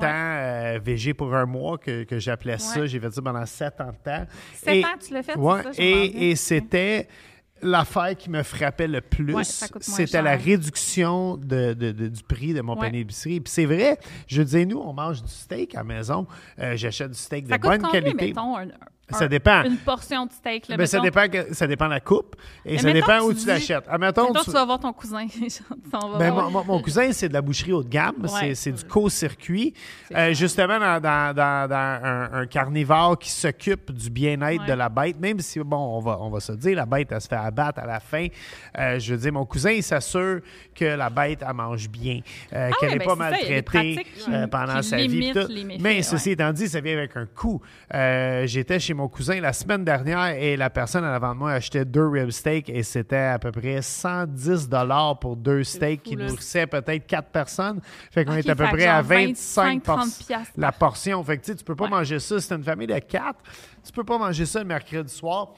temps, 0.78 0.84
végé 0.84 1.14
pour 1.14 1.32
un 1.34 1.46
mois, 1.46 1.78
que, 1.78 2.02
que 2.02 2.18
j'appelais 2.18 2.58
ça, 2.58 2.84
j'ai 2.86 2.98
fait 2.98 3.10
ça 3.12 3.22
pendant 3.22 3.46
sept 3.46 3.80
ans 3.80 3.92
de 3.92 4.10
temps. 4.10 4.26
Sept 4.54 4.74
Et- 4.74 4.84
ans, 4.84 4.88
tu 5.06 5.14
l'as 5.14 5.22
fait, 5.22 5.36
Ouais, 5.36 5.62
ça, 5.62 5.70
et, 5.78 6.30
et 6.30 6.36
c'était 6.36 7.06
l'affaire 7.62 8.16
qui 8.16 8.28
me 8.30 8.42
frappait 8.42 8.88
le 8.88 9.00
plus, 9.00 9.34
Ouais, 9.34 9.44
c'était 9.44 10.20
la 10.22 10.36
réduction 10.36 11.36
de, 11.36 11.72
de- 11.74 11.92
de- 11.92 12.08
du 12.08 12.22
prix 12.22 12.52
de 12.54 12.60
mon 12.60 12.74
Ouais. 12.74 12.86
panier 12.86 12.98
d'épicerie. 13.00 13.40
Puis 13.40 13.52
c'est 13.52 13.64
vrai, 13.66 13.98
je 14.26 14.42
disais, 14.42 14.64
nous, 14.64 14.78
on 14.78 14.92
mange 14.92 15.22
du 15.22 15.28
steak 15.30 15.74
à 15.74 15.78
la 15.78 15.84
maison. 15.84 16.26
Euh, 16.58 16.76
J'achète 16.76 17.10
du 17.12 17.18
steak 17.18 17.48
Ça 17.48 17.58
de 17.58 17.62
bonne 17.62 17.80
combien, 17.82 18.00
qualité. 18.00 18.26
mettons, 18.28 18.56
un- 18.56 18.66
Ça 19.10 19.28
dépend. 19.28 19.62
Une 19.64 19.76
portion 19.76 20.24
de 20.24 20.32
steak, 20.32 20.68
là, 20.68 20.76
Ben, 20.78 20.86
ça, 20.86 20.98
dépend 21.00 21.28
que- 21.28 21.52
ça 21.52 21.66
dépend 21.66 21.84
de 21.86 21.90
la 21.90 22.00
coupe 22.00 22.34
et 22.64 22.72
Mais 22.76 22.78
ça 22.78 22.92
dépend 22.92 23.20
où 23.20 23.34
tu 23.34 23.46
l'achètes. 23.46 23.84
Admettons, 23.88 24.28
Mettons, 24.28 24.38
tu- 24.40 24.44
tu 24.46 24.50
vas 24.52 24.64
voir 24.64 24.80
ton 24.80 24.92
cousin. 24.92 25.26
Va 25.92 26.18
ben, 26.18 26.30
voir. 26.30 26.50
mon, 26.64 26.80
cousin, 26.80 27.12
c'est 27.12 27.28
de 27.28 27.34
la 27.34 27.42
boucherie 27.42 27.72
haut 27.72 27.82
de 27.82 27.88
gamme. 27.90 28.14
Ouais. 28.22 28.54
C'est- 28.54 28.72
du 28.72 28.84
co-circuit. 28.84 29.74
Euh, 30.14 30.32
justement, 30.32 30.78
dans, 30.78 30.98
dans- 31.00 31.34
dans- 31.34 31.68
dans 31.68 32.00
un, 32.02 32.32
un 32.32 32.46
carnivore 32.46 33.18
qui 33.18 33.30
s'occupe 33.30 33.92
du 33.92 34.08
bien-être 34.08 34.62
Ouais. 34.62 34.66
de 34.68 34.72
la 34.72 34.88
bête, 34.88 35.20
même 35.20 35.40
si, 35.40 35.58
bon, 35.60 35.76
on 35.76 36.00
va, 36.00 36.18
on 36.20 36.30
va 36.30 36.40
se 36.40 36.52
dire, 36.52 36.76
la 36.76 36.86
bête, 36.86 37.08
elle 37.12 37.20
se 37.20 37.28
fait 37.28 37.34
abattre 37.36 37.80
à 37.80 37.86
la 37.86 38.00
fin. 38.00 38.28
Euh, 38.78 38.98
je 38.98 39.12
veux 39.14 39.20
dire, 39.20 39.32
mon 39.32 39.44
cousin, 39.44 39.72
il 39.72 39.82
s'assure 39.82 40.40
que 40.74 40.84
la 40.86 41.10
bête, 41.10 41.44
elle 41.46 41.54
mange 41.54 41.88
bien, 41.90 42.20
euh, 42.54 42.70
qu'elle 42.80 42.88
ouais, 42.90 42.94
n'est 42.94 42.98
ben 43.00 43.06
pas 43.08 43.16
maltraitée 43.16 44.06
pendant 44.50 44.80
sa 44.80 44.96
vie. 44.96 45.32
Mais 45.80 45.96
ouais. 45.96 46.02
ceci 46.02 46.30
étant 46.30 46.52
dit, 46.52 46.68
ça 46.68 46.80
vient 46.80 46.96
avec 46.96 47.14
un 47.16 47.26
coût. 47.26 47.60
J'étais 47.92 48.78
chez 48.80 48.91
mon 48.94 49.08
cousin 49.08 49.40
la 49.40 49.52
semaine 49.52 49.84
dernière 49.84 50.28
et 50.36 50.56
la 50.56 50.70
personne 50.70 51.04
en 51.04 51.12
avant 51.12 51.34
de 51.34 51.38
moi 51.38 51.52
achetait 51.52 51.84
deux 51.84 52.06
rib 52.08 52.30
steaks 52.30 52.68
et 52.68 52.82
c'était 52.82 53.16
à 53.16 53.38
peu 53.38 53.50
près 53.52 53.82
110 53.82 54.68
dollars 54.68 55.18
pour 55.18 55.36
deux 55.36 55.64
steaks 55.64 56.02
qui 56.02 56.16
nourrissaient 56.16 56.66
peut-être 56.66 57.06
quatre 57.06 57.28
personnes. 57.30 57.80
Fait 58.10 58.24
qu'on 58.24 58.32
est 58.34 58.48
à 58.48 58.54
peu 58.54 58.64
près 58.64 58.86
à 58.86 58.96
genre 59.02 59.08
25 59.08 59.82
por- 59.82 59.98
25-30 59.98 60.26
piastres 60.26 60.52
la 60.56 60.72
portion. 60.72 61.22
Fait 61.24 61.38
que 61.38 61.52
tu 61.52 61.64
peux 61.64 61.74
pas 61.76 61.84
Ouais. 61.84 61.90
manger 61.90 62.18
ça. 62.18 62.36
T'as 62.48 62.56
une 62.56 62.64
famille 62.64 62.86
de 62.86 62.98
quatre, 62.98 63.40
tu 63.84 63.92
peux 63.92 64.04
pas 64.04 64.18
manger 64.18 64.46
ça 64.46 64.58
le 64.60 64.66
mercredi 64.66 65.12
soir. 65.12 65.48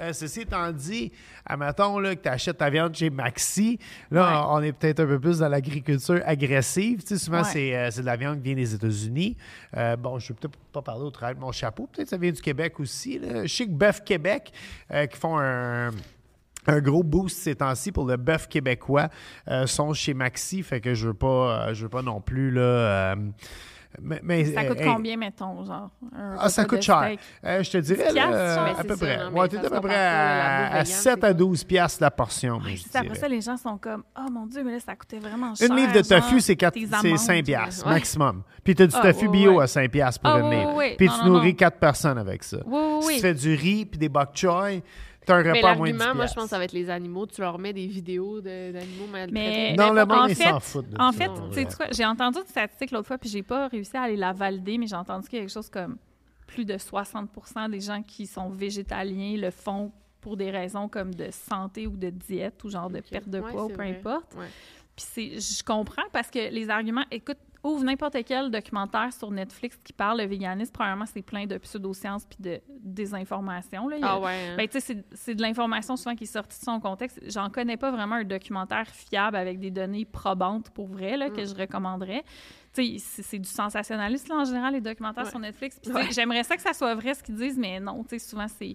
Euh, 0.00 0.12
ceci 0.12 0.40
étant 0.40 0.72
dit, 0.72 1.12
admettons 1.44 1.98
là, 1.98 2.16
que 2.16 2.22
tu 2.22 2.28
achètes 2.28 2.58
ta 2.58 2.70
viande 2.70 2.94
chez 2.94 3.10
Maxi, 3.10 3.78
là, 4.10 4.22
Ouais. 4.40 4.46
on 4.50 4.62
est 4.62 4.72
peut-être 4.72 5.00
un 5.00 5.06
peu 5.06 5.20
plus 5.20 5.38
dans 5.40 5.48
l'agriculture 5.48 6.20
agressive. 6.24 7.00
Tu 7.02 7.08
sais, 7.08 7.18
souvent, 7.18 7.38
Ouais. 7.42 7.48
c'est 7.52 7.76
euh, 7.76 7.90
c'est 7.90 8.00
de 8.00 8.06
la 8.06 8.16
viande 8.16 8.38
qui 8.38 8.44
vient 8.44 8.54
des 8.54 8.74
États-Unis. 8.74 9.36
Euh, 9.76 9.96
bon, 9.96 10.18
je 10.18 10.24
ne 10.24 10.28
vais 10.28 10.40
peut-être 10.40 10.56
pas 10.72 10.82
parler 10.82 11.04
au 11.04 11.10
travers 11.10 11.36
de 11.36 11.40
mon 11.40 11.52
chapeau. 11.52 11.86
Peut-être 11.92 12.04
que 12.06 12.10
ça 12.10 12.16
vient 12.16 12.32
du 12.32 12.40
Québec 12.40 12.80
aussi. 12.80 13.18
Là. 13.18 13.44
Je 13.46 13.54
sais 13.54 13.66
que 13.66 13.70
Bœuf 13.72 14.02
Québec, 14.04 14.52
qui 14.90 15.16
font 15.18 15.38
un 15.38 15.90
un 16.66 16.80
gros 16.80 17.02
boost 17.02 17.38
ces 17.38 17.54
temps-ci 17.54 17.90
pour 17.90 18.04
le 18.04 18.18
bœuf 18.18 18.46
québécois 18.46 19.08
euh, 19.48 19.66
sont 19.66 19.94
chez 19.94 20.12
Maxi, 20.12 20.62
fait 20.62 20.82
que 20.82 20.92
je 20.92 21.06
veux 21.08 21.14
pas, 21.14 21.68
euh, 21.68 21.74
je 21.74 21.84
veux 21.84 21.88
pas 21.88 22.02
non 22.02 22.20
plus 22.20 22.50
là. 22.50 22.60
euh, 22.60 23.16
mais, 24.00 24.20
mais, 24.22 24.44
Ça 24.44 24.64
coûte 24.64 24.80
euh, 24.80 24.84
combien, 24.84 25.16
mettons, 25.16 25.64
genre? 25.64 25.90
un 26.16 26.36
ah, 26.38 26.48
ça 26.48 26.64
coûte 26.64 26.82
cher. 26.82 27.16
Euh, 27.44 27.62
je 27.62 27.70
te 27.70 27.78
dirais, 27.78 28.12
là, 28.12 28.32
euh, 28.32 28.74
à 28.78 28.84
peu 28.84 28.96
près. 28.96 29.16
Ouais, 29.26 29.30
mais 29.34 29.48
t'es 29.48 29.58
à 29.58 29.70
peu 29.70 29.80
près 29.80 29.96
à, 29.96 30.68
bouffe 30.68 30.70
à 30.70 30.82
végane, 30.82 30.84
7 30.86 31.02
c'est 31.02 31.10
à 31.10 31.16
quoi? 31.16 31.32
12 31.34 31.64
piastres 31.64 32.02
la 32.02 32.10
portion. 32.10 32.58
Ouais, 32.58 32.76
je 32.76 32.82
c'est 32.82 32.92
ça. 32.92 33.00
Après 33.00 33.14
ça, 33.16 33.28
les 33.28 33.40
gens 33.40 33.56
sont 33.56 33.78
comme, 33.78 34.04
oh 34.16 34.30
mon 34.30 34.46
Dieu, 34.46 34.62
mais 34.64 34.72
là, 34.72 34.80
ça 34.80 34.94
coûtait 34.94 35.18
vraiment 35.18 35.54
cher. 35.54 35.68
Une 35.68 35.76
livre 35.76 35.92
de 35.92 36.02
tofu, 36.02 36.40
c'est 36.40 36.56
quatre- 36.56 36.74
tes 36.74 36.86
c'est 36.86 36.94
amandes, 36.94 37.18
5 37.18 37.44
piastres 37.44 37.86
ouais. 37.86 37.92
maximum. 37.94 38.42
Puis 38.62 38.74
tu 38.74 38.82
as 38.82 38.86
du 38.86 38.94
Ah, 38.96 39.12
tofu 39.12 39.28
bio 39.28 39.54
ouais. 39.56 39.64
à 39.64 39.66
5 39.66 39.90
piastres 39.90 40.20
pour 40.20 40.30
Ah, 40.30 40.38
une 40.40 40.50
livre. 40.50 40.96
Puis 40.96 41.08
tu 41.08 41.28
nourris 41.28 41.48
non. 41.50 41.54
4 41.56 41.78
personnes 41.78 42.18
avec 42.18 42.44
ça. 42.44 42.58
Si 42.58 43.06
oui. 43.06 43.14
tu 43.16 43.20
fais 43.20 43.34
du 43.34 43.54
riz 43.54 43.86
puis 43.86 43.98
des 43.98 44.08
bok 44.08 44.30
choy, 44.34 44.82
tu 45.30 45.34
as 45.34 45.36
un 45.36 45.42
Mais 45.42 45.58
repas 45.58 45.70
à 45.70 45.74
moins 45.74 45.86
de 45.88 45.92
10 45.92 45.98
l'argument, 45.98 46.16
moi, 46.16 46.26
je 46.26 46.34
pense 46.34 46.44
que 46.44 46.50
ça 46.50 46.58
va 46.58 46.64
être 46.64 46.72
les 46.72 46.90
animaux. 46.90 47.26
Tu 47.26 47.40
leur 47.40 47.58
mets 47.58 47.72
des 47.72 47.86
vidéos 47.86 48.40
de- 48.40 48.72
d'animaux 48.72 49.06
maltraités. 49.10 49.32
Mais, 49.32 49.76
Non, 49.76 49.92
le 49.92 50.04
monde, 50.04 50.18
en 50.18 50.26
ils 50.26 50.34
fait, 50.34 50.48
s'en 50.50 50.60
foutent 50.60 50.90
de 50.90 50.96
En 51.00 51.12
ça, 51.12 51.18
fait, 51.18 51.30
tu 51.48 51.54
sais 51.54 51.64
quoi, 51.76 51.86
j'ai 51.92 52.04
entendu 52.04 52.38
une 52.38 52.46
statistique 52.46 52.90
l'autre 52.90 53.06
fois, 53.08 53.18
puis 53.18 53.28
j'ai 53.30 53.42
pas 53.42 53.68
réussi 53.68 53.96
à 53.96 54.02
aller 54.02 54.16
la 54.16 54.32
valider, 54.32 54.78
mais 54.78 54.86
j'ai 54.86 54.96
entendu 54.96 55.28
qu'il 55.28 55.38
y 55.38 55.42
a 55.42 55.44
quelque 55.44 55.52
chose 55.54 55.70
comme 55.70 55.96
plus 56.46 56.64
de 56.64 56.76
60% 56.76 57.68
des 57.70 57.80
gens 57.80 58.02
qui 58.02 58.26
sont 58.26 58.48
végétaliens 58.50 59.36
le 59.36 59.50
font 59.50 59.92
pour 60.20 60.36
des 60.36 60.50
raisons 60.50 60.88
comme 60.88 61.14
de 61.14 61.28
santé 61.30 61.86
ou 61.86 61.96
de 61.96 62.10
diète 62.10 62.62
ou 62.64 62.68
genre 62.68 62.90
de 62.90 63.00
perte 63.00 63.28
de 63.28 63.38
Ouais, 63.40 63.50
poids 63.52 63.64
ou 63.64 63.68
peu 63.68 63.74
vrai. 63.74 63.90
importe. 63.98 64.34
Ouais. 64.34 64.46
Puis 64.96 65.06
c'est- 65.08 65.40
je 65.58 65.62
comprends 65.64 66.02
parce 66.12 66.30
que 66.30 66.50
les 66.50 66.68
arguments, 66.70 67.04
écoute, 67.10 67.38
ouvre 67.62 67.84
n'importe 67.84 68.16
quel 68.24 68.50
documentaire 68.50 69.12
sur 69.12 69.30
Netflix 69.30 69.78
qui 69.84 69.92
parle 69.92 70.18
de 70.20 70.24
véganisme, 70.26 70.72
premièrement, 70.72 71.04
c'est 71.06 71.20
plein 71.22 71.44
de 71.46 71.58
pseudosciences 71.58 72.24
puis 72.24 72.38
de 72.40 72.60
désinformation. 73.04 73.88
Là. 73.88 73.96
Ah 74.02 74.18
ouais. 74.18 74.48
hein. 74.50 74.56
ben, 74.56 74.66
tu 74.66 74.80
sais, 74.80 74.80
c'est- 74.80 75.04
c'est 75.12 75.34
de 75.34 75.42
l'information 75.42 75.96
souvent 75.96 76.14
qui 76.14 76.24
est 76.24 76.26
sortie 76.26 76.58
de 76.58 76.64
son 76.64 76.80
contexte. 76.80 77.20
J'en 77.30 77.50
connais 77.50 77.76
pas 77.76 77.90
vraiment 77.90 78.16
un 78.16 78.24
documentaire 78.24 78.86
fiable 78.88 79.36
avec 79.36 79.58
des 79.58 79.70
données 79.70 80.04
probantes 80.06 80.70
pour 80.70 80.86
vrai 80.86 81.16
là, 81.16 81.28
Mm. 81.28 81.32
que 81.34 81.44
je 81.44 81.54
recommanderais. 81.54 82.24
C'est 82.72 83.38
du 83.38 83.48
sensationnalisme 83.48 84.28
là, 84.28 84.36
en 84.40 84.44
général, 84.44 84.72
les 84.74 84.80
documentaires 84.80 85.24
Ouais. 85.24 85.30
sur 85.30 85.38
Netflix. 85.40 85.78
Puis, 85.82 85.92
J'aimerais 86.12 86.44
ça 86.44 86.56
que 86.56 86.62
ça 86.62 86.72
soit 86.72 86.94
vrai 86.94 87.14
ce 87.14 87.22
qu'ils 87.22 87.34
disent, 87.34 87.58
mais 87.58 87.80
non, 87.80 88.02
tu 88.04 88.10
sais, 88.10 88.18
souvent, 88.20 88.46
c'est 88.48 88.74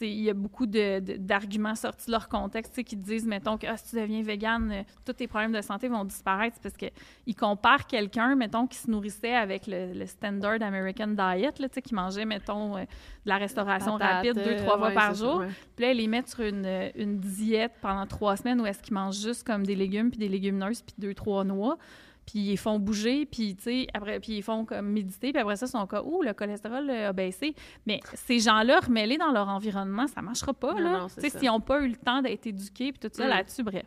il 0.00 0.22
y 0.22 0.30
a 0.30 0.34
beaucoup 0.34 0.66
de- 0.66 0.98
de- 1.00 1.16
d'arguments 1.16 1.74
sortis 1.76 2.06
de 2.06 2.10
leur 2.10 2.28
contexte 2.28 2.82
qui 2.82 2.96
disent, 2.96 3.24
mettons, 3.26 3.56
que 3.56 3.66
ah, 3.68 3.76
si 3.76 3.90
tu 3.90 3.96
deviens 3.96 4.20
végane, 4.22 4.72
euh, 4.72 4.82
tous 5.04 5.12
tes 5.12 5.26
problèmes 5.28 5.52
de 5.52 5.60
santé 5.60 5.88
vont 5.88 6.04
disparaître. 6.04 6.56
Parce 6.62 6.76
qu'ils 6.76 7.36
comparent 7.36 7.86
quelqu'un, 7.86 8.34
mettons, 8.34 8.66
qui 8.66 8.76
se 8.78 8.90
nourrissait 8.90 9.34
avec 9.34 9.66
le, 9.68 9.92
le 9.94 10.06
standard 10.06 10.60
American 10.60 11.06
diet, 11.08 11.58
là, 11.60 11.68
qui 11.68 11.94
mangeait, 11.94 12.24
mettons, 12.24 12.76
euh, 12.76 12.80
de 12.80 12.86
la 13.26 13.36
restauration 13.38 13.96
rapide 13.96 14.34
deux, 14.34 14.56
trois 14.56 14.76
fois 14.76 14.88
ouais, 14.88 14.94
par 14.94 15.14
jour. 15.14 15.44
Puis 15.76 15.84
là, 15.84 15.92
ils 15.92 15.98
les 15.98 16.08
mettent 16.08 16.28
sur 16.30 16.40
une, 16.40 16.90
une 16.96 17.18
diète 17.20 17.72
pendant 17.80 18.06
trois 18.06 18.36
semaines 18.36 18.60
où 18.60 18.66
est-ce 18.66 18.82
qu'ils 18.82 18.94
mangent 18.94 19.20
juste 19.22 19.46
comme 19.46 19.64
des 19.64 19.76
légumes, 19.76 20.10
puis 20.10 20.18
des 20.18 20.28
légumineuses, 20.28 20.82
puis 20.82 20.94
deux, 20.98 21.14
trois 21.14 21.44
noix. 21.44 21.78
Puis 22.26 22.40
ils 22.40 22.56
font 22.56 22.78
bouger, 22.80 23.24
puis 23.24 23.54
tu 23.54 23.62
sais, 23.62 23.86
après, 23.94 24.18
puis 24.18 24.32
ils 24.38 24.42
font 24.42 24.64
comme 24.64 24.88
méditer, 24.90 25.32
puis 25.32 25.40
après 25.40 25.54
ça, 25.56 25.66
ils 25.66 25.68
sont 25.70 25.86
comme, 25.86 26.06
ouh, 26.06 26.22
le 26.22 26.32
cholestérol 26.32 26.90
euh, 26.90 27.10
a 27.10 27.12
baissé. 27.12 27.54
Mais 27.86 28.00
ces 28.14 28.40
gens-là, 28.40 28.80
remêlés 28.80 29.16
dans 29.16 29.30
leur 29.30 29.48
environnement, 29.48 30.06
ça 30.08 30.22
marchera 30.22 30.52
pas, 30.52 30.74
Non, 30.74 30.80
là. 30.80 31.06
Tu 31.14 31.20
sais, 31.20 31.30
s'ils 31.38 31.48
n'ont 31.48 31.60
pas 31.60 31.80
eu 31.82 31.88
le 31.88 31.96
temps 31.96 32.22
d'être 32.22 32.46
éduqués, 32.46 32.92
puis 32.92 32.98
tout 33.08 33.14
ça 33.16 33.26
Mm. 33.26 33.28
là-dessus, 33.28 33.62
bref. 33.62 33.86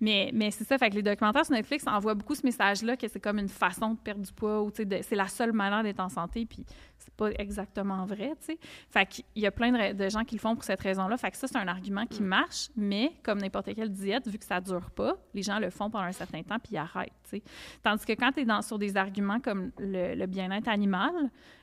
Mais, 0.00 0.30
mais 0.32 0.50
c'est 0.52 0.64
ça, 0.64 0.78
fait 0.78 0.88
que 0.90 0.94
les 0.94 1.02
documentaires 1.02 1.44
sur 1.44 1.54
Netflix 1.54 1.84
envoient 1.86 2.14
beaucoup 2.14 2.34
ce 2.36 2.42
message-là 2.44 2.96
que 2.96 3.08
c'est 3.08 3.20
comme 3.20 3.38
une 3.38 3.48
façon 3.48 3.94
de 3.94 3.98
perdre 3.98 4.22
du 4.22 4.32
poids, 4.32 4.62
ou 4.62 4.70
tu 4.70 4.84
sais, 4.88 5.02
c'est 5.02 5.16
la 5.16 5.26
seule 5.26 5.52
manière 5.52 5.82
d'être 5.82 6.00
en 6.00 6.08
santé, 6.08 6.46
puis 6.46 6.64
c'est 7.00 7.14
pas 7.14 7.30
exactement 7.38 8.04
vrai, 8.06 8.32
tu 8.40 8.46
sais. 8.54 8.58
Fait 8.90 9.06
qu'il 9.06 9.24
y 9.36 9.46
a 9.46 9.50
plein 9.50 9.92
de, 9.92 10.08
gens 10.08 10.24
qui 10.24 10.36
le 10.36 10.40
font 10.40 10.54
pour 10.54 10.64
cette 10.64 10.80
raison-là. 10.80 11.16
Fait 11.16 11.30
que 11.30 11.36
ça, 11.36 11.46
c'est 11.48 11.56
un 11.58 11.66
argument 11.68 12.02
Mm. 12.04 12.08
qui 12.08 12.22
marche, 12.22 12.68
mais 12.76 13.12
comme 13.22 13.38
n'importe 13.40 13.74
quelle 13.74 13.90
diète, 13.90 14.28
vu 14.28 14.38
que 14.38 14.44
ça 14.44 14.60
dure 14.60 14.90
pas, 14.90 15.16
les 15.34 15.42
gens 15.42 15.58
le 15.58 15.70
font 15.70 15.90
pendant 15.90 16.04
un 16.04 16.12
certain 16.12 16.42
temps 16.42 16.58
puis 16.58 16.72
ils 16.74 16.78
arrêtent, 16.78 17.12
tu 17.24 17.30
sais. 17.38 17.42
Tandis 17.82 18.04
que 18.06 18.12
quand 18.12 18.32
tu 18.32 18.40
es 18.40 18.44
dans, 18.44 18.62
sur 18.62 18.78
des 18.78 18.96
arguments 18.96 19.40
comme 19.40 19.72
le, 19.78 20.14
le 20.14 20.26
bien-être 20.26 20.68
animal, 20.68 21.12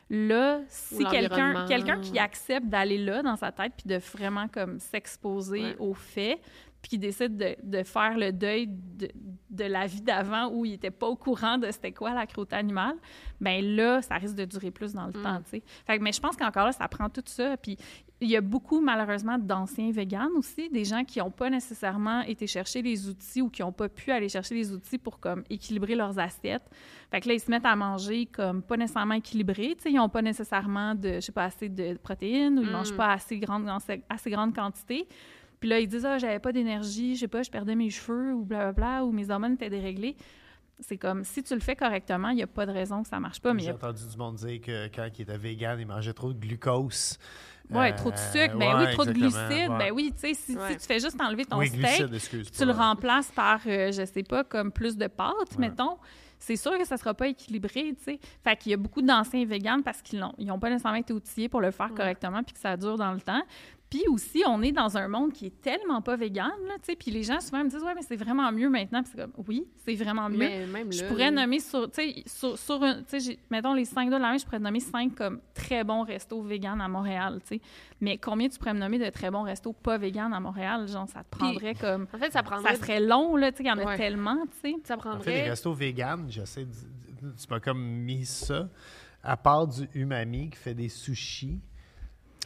là, 0.09 0.61
si 0.67 1.03
quelqu'un 1.05 1.99
qui 2.01 2.17
accepte 2.19 2.67
d'aller 2.67 2.97
là 2.97 3.21
dans 3.21 3.35
sa 3.35 3.51
tête 3.51 3.73
puis 3.77 3.88
de 3.88 3.97
vraiment 3.97 4.47
comme 4.47 4.79
s'exposer 4.79 5.61
Ouais. 5.61 5.75
aux 5.79 5.93
faits, 5.93 6.39
puis 6.82 6.89
qui 6.91 6.97
décide 6.99 7.38
de, 7.38 7.55
de 7.63 7.84
faire 7.84 8.17
le 8.17 8.32
deuil 8.32 8.67
de, 8.69 9.09
de 9.49 9.63
la 9.63 9.88
vie 9.88 10.01
d'avant 10.01 10.49
où 10.51 10.63
il 10.65 10.73
était 10.73 10.91
pas 10.91 11.07
au 11.07 11.15
courant 11.15 11.57
de 11.57 11.69
c'était 11.71 11.91
quoi 11.91 12.13
la 12.13 12.28
cruauté 12.28 12.55
animale, 12.55 12.95
ben 13.41 13.63
là, 13.63 14.01
ça 14.01 14.15
risque 14.15 14.36
de 14.36 14.45
durer 14.45 14.71
plus 14.71 14.93
dans 14.93 15.07
le 15.07 15.13
Mm. 15.19 15.23
temps, 15.23 15.41
tu 15.49 15.61
sais. 15.88 15.99
Mais 15.99 16.11
je 16.11 16.19
pense 16.21 16.36
qu'encore 16.36 16.65
là, 16.65 16.71
ça 16.71 16.88
prend 16.88 17.09
tout 17.09 17.23
ça. 17.25 17.57
Puis 17.57 17.78
il 18.19 18.30
y 18.30 18.36
a 18.36 18.41
beaucoup, 18.41 18.80
malheureusement, 18.82 19.38
d'anciens 19.38 19.91
véganes 19.91 20.32
aussi, 20.38 20.69
des 20.69 20.84
gens 20.86 21.03
qui 21.03 21.19
n'ont 21.19 21.30
pas 21.32 21.49
nécessairement 21.49 22.21
été 22.21 22.45
chercher 22.47 22.82
les 22.82 23.07
outils 23.09 23.41
ou 23.41 23.49
qui 23.49 23.61
n'ont 23.61 23.71
pas 23.71 23.89
pu 23.89 24.11
aller 24.11 24.28
chercher 24.30 24.55
les 24.55 24.71
outils 24.73 24.97
pour 24.97 25.19
comme 25.19 25.43
équilibrer 25.49 25.95
leurs 25.95 26.17
assiettes. 26.19 26.69
Fait 27.11 27.21
que 27.21 27.28
là, 27.28 27.34
ils 27.36 27.39
se 27.39 27.49
mettent 27.49 27.65
à 27.65 27.75
manger 27.75 28.25
comme 28.25 28.61
pas 28.61 28.75
nécessairement 28.78 29.13
équilibré. 29.15 29.75
Tu 29.78 29.84
sais, 29.84 29.91
ils 29.91 29.95
n'ont 29.95 30.09
pas 30.09 30.21
nécessairement 30.21 30.93
de, 30.95 31.15
je 31.15 31.19
sais 31.21 31.32
pas, 31.32 31.45
assez 31.45 31.69
de 31.69 31.95
protéines 31.97 32.57
ou 32.59 32.63
ils 32.63 32.69
Mm. 32.69 32.71
mangent 32.71 32.97
pas 32.97 33.13
assez 33.13 33.38
grande, 33.39 33.67
assez 34.09 34.30
grande 34.30 34.53
quantité. 34.55 35.07
Puis 35.59 35.69
là, 35.69 35.79
ils 35.79 35.87
disent, 35.87 36.05
ah, 36.05 36.17
j'avais 36.17 36.39
pas 36.39 36.51
d'énergie, 36.51 37.15
je 37.15 37.21
sais 37.21 37.27
pas, 37.27 37.41
je 37.43 37.49
perdais 37.49 37.75
mes 37.75 37.89
cheveux 37.89 38.33
ou 38.33 38.43
blablabla, 38.45 39.05
ou 39.05 39.11
mes 39.11 39.29
hormones 39.29 39.53
étaient 39.53 39.69
déréglées. 39.69 40.15
C'est 40.79 40.97
comme, 40.97 41.23
si 41.23 41.41
tu 41.41 41.55
le 41.55 41.59
fais 41.59 41.75
correctement, 41.75 42.29
il 42.29 42.35
n'y 42.35 42.43
a 42.43 42.47
pas 42.47 42.67
de 42.67 42.71
raison 42.71 43.01
que 43.01 43.09
ça 43.09 43.19
marche 43.19 43.41
pas. 43.41 43.51
J'ai 43.57 43.71
a 43.71 43.73
entendu 43.73 44.03
du 44.07 44.17
monde 44.17 44.35
dire 44.35 44.61
que 44.61 44.87
quand 44.95 45.07
il 45.17 45.21
était 45.23 45.37
vegan, 45.37 45.79
il 45.79 45.87
mangeait 45.87 46.13
trop 46.13 46.31
de 46.33 46.39
glucose. 46.39 47.17
Ouais, 47.71 47.91
Euh, 47.91 47.95
trop 47.95 48.11
de 48.11 48.17
sucre, 48.17 48.57
ben 48.57 48.77
ouais, 48.77 48.85
oui, 48.87 48.93
trop 48.93 49.03
de 49.05 49.11
glucides. 49.11 49.39
ouais. 49.49 49.77
Ben 49.77 49.91
oui, 49.91 50.13
tu 50.13 50.19
sais, 50.19 50.33
si, 50.35 50.53
si 50.53 50.77
tu 50.77 50.85
fais 50.85 50.99
juste 50.99 51.19
enlever 51.19 51.45
ton 51.45 51.57
oui, 51.57 51.67
steak, 51.67 52.07
glucides, 52.07 52.51
tu 52.51 52.63
le 52.65 52.71
remplaces 52.71 53.31
par, 53.31 53.59
euh, 53.65 53.91
je 53.91 54.05
sais 54.05 54.23
pas, 54.23 54.43
comme 54.43 54.71
plus 54.71 54.95
de 54.95 55.07
pâtes, 55.07 55.57
mettons, 55.57 55.97
c'est 56.39 56.55
sûr 56.55 56.77
que 56.77 56.85
ça 56.85 56.95
sera 56.97 57.13
pas 57.13 57.27
équilibré, 57.27 57.93
tu 57.97 58.03
sais. 58.03 58.19
Fait 58.43 58.55
qu'il 58.55 58.69
y 58.69 58.73
a 58.73 58.77
beaucoup 58.77 59.01
d'anciens 59.01 59.45
véganes 59.45 59.83
parce 59.83 60.01
qu'ils 60.01 60.19
n'ont 60.19 60.33
ils 60.37 60.49
ont 60.51 60.59
pas 60.59 60.69
nécessairement 60.69 60.99
été 60.99 61.11
outillés 61.11 61.49
pour 61.49 61.59
le 61.59 61.71
faire 61.71 61.93
correctement 61.93 62.43
puis 62.43 62.53
que 62.53 62.59
ça 62.59 62.77
dure 62.77 62.97
dans 62.97 63.11
le 63.11 63.19
temps. 63.19 63.41
Puis 63.89 64.03
aussi, 64.09 64.43
on 64.45 64.61
est 64.61 64.73
dans 64.73 64.97
un 64.97 65.07
monde 65.07 65.31
qui 65.31 65.45
est 65.45 65.61
tellement 65.61 66.01
pas 66.01 66.17
vegan, 66.17 66.51
là, 66.67 66.73
tu 66.75 66.88
sais. 66.91 66.95
Puis 66.97 67.09
les 67.09 67.23
gens 67.23 67.39
souvent 67.39 67.63
me 67.63 67.69
disent, 67.69 67.81
ouais, 67.81 67.95
mais 67.95 68.01
c'est 68.01 68.17
vraiment 68.17 68.51
mieux 68.51 68.69
maintenant. 68.69 69.01
Puis 69.01 69.13
c'est 69.15 69.21
comme, 69.21 69.31
oui, 69.47 69.65
c'est 69.85 69.95
vraiment 69.95 70.27
mieux. 70.29 70.38
Mais 70.39 70.65
même 70.67 70.91
Je 70.91 71.03
là, 71.03 71.07
pourrais 71.07 71.31
nommer 71.31 71.61
sur, 71.61 71.89
tu 71.89 72.01
sais, 72.01 72.23
sur, 72.25 72.57
sur 72.57 72.83
un- 72.83 73.01
tu 73.03 73.17
mettons 73.49 73.73
les 73.73 73.85
cinq 73.85 74.09
doigts 74.09 74.17
de 74.17 74.23
la 74.23 74.31
main, 74.31 74.38
je 74.38 74.43
pourrais 74.43 74.59
nommer 74.59 74.81
cinq 74.81 75.15
comme 75.15 75.39
très 75.53 75.85
bons 75.85 76.03
restos 76.03 76.41
véganes 76.41 76.81
à 76.81 76.89
Montréal, 76.89 77.39
tu 77.47 77.55
sais. 77.55 77.61
Mais 78.01 78.17
combien 78.17 78.49
tu 78.49 78.57
pourrais 78.59 78.73
me 78.73 78.79
nommer 78.79 78.99
de 78.99 79.09
très 79.09 79.31
bons 79.31 79.43
restos 79.43 79.71
pas 79.71 79.97
véganes 79.97 80.33
à 80.33 80.39
Montréal? 80.41 80.85
Genre, 80.89 81.07
ça 81.07 81.23
te 81.23 81.29
prendrait 81.38 81.75
comme. 81.75 82.07
En 82.13 82.17
fait, 82.17 82.31
ça 82.31 82.43
prendrait... 82.43 82.75
Ça 82.75 82.81
serait 82.81 82.99
long, 82.99 83.38
là, 83.38 83.51
tu 83.53 83.59
sais, 83.59 83.63
il 83.63 83.67
y 83.67 83.71
en 83.71 83.77
a 83.77 83.95
tellement, 83.95 84.45
tu 84.61 84.69
sais. 84.71 84.75
Ça 84.83 84.95
En 84.95 84.99
fait, 84.99 85.09
les 85.09 85.15
prendrait... 85.15 85.49
restos 85.49 85.73
véganes, 85.73 86.25
j'essaie 86.29 86.65
de. 86.65 86.71
Tu 87.21 87.47
m'as 87.49 87.59
comme 87.61 87.81
mis 87.81 88.25
ça. 88.25 88.67
À 89.23 89.35
part 89.38 89.65
du 89.67 89.88
umami 89.95 90.49
qui 90.51 90.57
fait 90.57 90.73
des 90.75 90.89
sushis. 90.89 91.61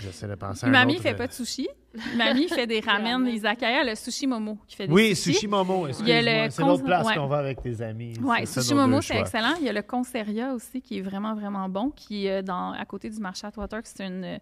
J'essaie 0.01 0.27
de 0.27 0.35
penser 0.35 0.65
à 0.65 0.69
un 0.69 0.87
autre- 0.89 1.01
fait 1.01 1.13
pas 1.15 1.27
de 1.27 1.33
sushi. 1.33 1.67
Umami 2.13 2.47
fait 2.47 2.67
des 2.67 2.79
ramen, 2.85 3.13
ramen. 3.23 3.27
izakaya, 3.33 3.83
le 3.83 3.95
sushi 3.95 4.25
momo 4.25 4.57
qui 4.67 4.75
fait 4.77 4.87
des 4.87 4.93
Oui, 4.93 5.15
sushis. 5.15 5.33
sushi 5.35 5.47
momo, 5.47 5.87
Il 5.87 6.07
y 6.07 6.11
a 6.11 6.17
excuse-moi. 6.19 6.43
le 6.45 6.49
C'est 6.51 6.61
l'autre 6.63 6.83
place 6.85 7.07
ouais. 7.07 7.15
qu'on 7.15 7.27
va 7.27 7.37
avec 7.39 7.61
tes 7.61 7.81
amis. 7.81 8.13
Ça 8.45 8.61
sushi 8.61 8.73
momo, 8.73 9.01
c'est 9.01 9.17
excellent. 9.19 9.53
Il 9.59 9.65
y 9.65 9.69
a 9.69 9.73
le 9.73 9.81
conserria 9.81 10.53
aussi 10.53 10.81
qui 10.81 10.97
est 10.99 11.01
vraiment, 11.01 11.35
vraiment 11.35 11.67
bon, 11.69 11.89
qui 11.91 12.27
est 12.27 12.41
dans, 12.43 12.71
à 12.71 12.85
côté 12.85 13.09
du 13.09 13.19
marché 13.19 13.45
Atwater, 13.45 13.81
c'est 13.83 14.05
une 14.07 14.23
euh, 14.23 14.37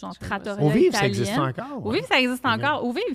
genre 0.00 0.16
trattoria 0.18 0.64
Au 0.64 0.70
vivre, 0.70 0.94
ça 0.94 1.06
existe 1.06 1.36
encore. 1.38 1.84
Au 1.84 1.90
ouais. 1.90 1.96
vivre, 1.96 2.06
ça 2.08 2.20
existe 2.20 2.44
Ouais. 2.44 2.50
encore. 2.52 2.84
Au 2.84 2.92
vivre, 2.92 3.04
tu 3.08 3.14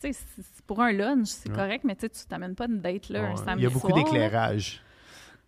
sais, 0.00 0.12
c'est 0.12 0.42
c'est 0.56 0.64
pour 0.66 0.80
un 0.82 0.92
lunch, 0.92 1.28
c'est 1.28 1.50
Ouais. 1.50 1.54
correct, 1.56 1.84
mais 1.84 1.94
tu 1.94 2.02
sais, 2.02 2.08
tu 2.08 2.24
t'amènes 2.26 2.54
pas 2.54 2.64
une 2.66 2.80
date 2.80 3.08
là 3.10 3.20
un 3.30 3.36
samedi 3.36 3.60
Il 3.60 3.62
y 3.64 3.66
a 3.66 3.70
beaucoup 3.70 3.92
d'éclairage. 3.92 4.82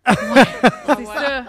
C'est 0.07 0.15
ça. 1.05 1.45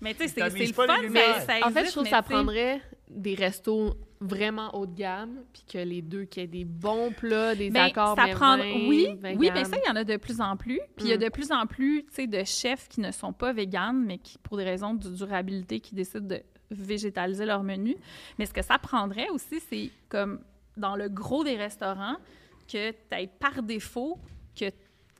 Mais 0.00 0.14
tu 0.14 0.26
sais, 0.26 0.28
c'est- 0.28 0.58
le 0.66 0.72
fun, 0.72 0.86
lumières. 1.02 1.40
ça, 1.40 1.58
ça 1.60 1.66
En 1.66 1.70
fait, 1.70 1.74
je 1.74 1.78
existe, 1.80 1.90
trouve 1.92 2.04
que 2.04 2.10
mais 2.10 2.16
ça 2.16 2.22
prendrait 2.22 2.80
des 3.10 3.34
restos 3.34 3.94
vraiment 4.20 4.74
haut 4.74 4.86
de 4.86 4.94
gamme, 4.94 5.42
puis 5.52 5.62
que 5.70 5.78
les 5.78 6.02
deux, 6.02 6.24
qu'il 6.24 6.42
y 6.42 6.44
ait 6.44 6.48
des 6.48 6.64
bons 6.64 7.10
plats, 7.10 7.54
des 7.54 7.70
Ben, 7.70 7.84
accords 7.84 8.14
ça 8.16 8.28
prend 8.28 8.58
oui 8.58 9.16
vegan. 9.18 9.36
oui 9.38 9.50
ben 9.50 9.64
ça 9.64 9.76
il 9.82 9.88
y 9.88 9.90
en 9.90 9.96
a 9.96 10.04
de 10.04 10.16
plus 10.18 10.40
en 10.40 10.56
plus 10.56 10.78
puis 10.96 11.06
il 11.06 11.08
y 11.08 11.12
a 11.12 11.16
Mm. 11.16 11.20
de 11.20 11.28
plus 11.30 11.50
en 11.52 11.66
plus 11.66 12.04
tu 12.08 12.12
sais 12.14 12.26
de 12.26 12.44
chefs 12.44 12.88
qui 12.88 13.00
ne 13.00 13.10
sont 13.12 13.32
pas 13.32 13.52
véganes 13.54 14.04
mais 14.04 14.18
qui 14.18 14.36
pour 14.38 14.58
des 14.58 14.64
raisons 14.64 14.92
de 14.94 15.08
durabilité 15.08 15.80
qui 15.80 15.94
décident 15.94 16.26
de 16.26 16.42
végétaliser 16.70 17.46
leur 17.46 17.62
menu 17.62 17.96
mais 18.38 18.44
ce 18.46 18.52
que 18.52 18.62
ça 18.62 18.78
prendrait 18.78 19.28
aussi 19.30 19.58
c'est 19.70 19.90
comme 20.10 20.40
dans 20.76 20.96
le 20.96 21.08
gros 21.08 21.42
des 21.42 21.56
restaurants 21.56 22.16
que 22.70 22.90
tu 22.90 22.96
aies 23.12 23.26
par 23.26 23.62
défaut 23.62 24.18
que 24.54 24.66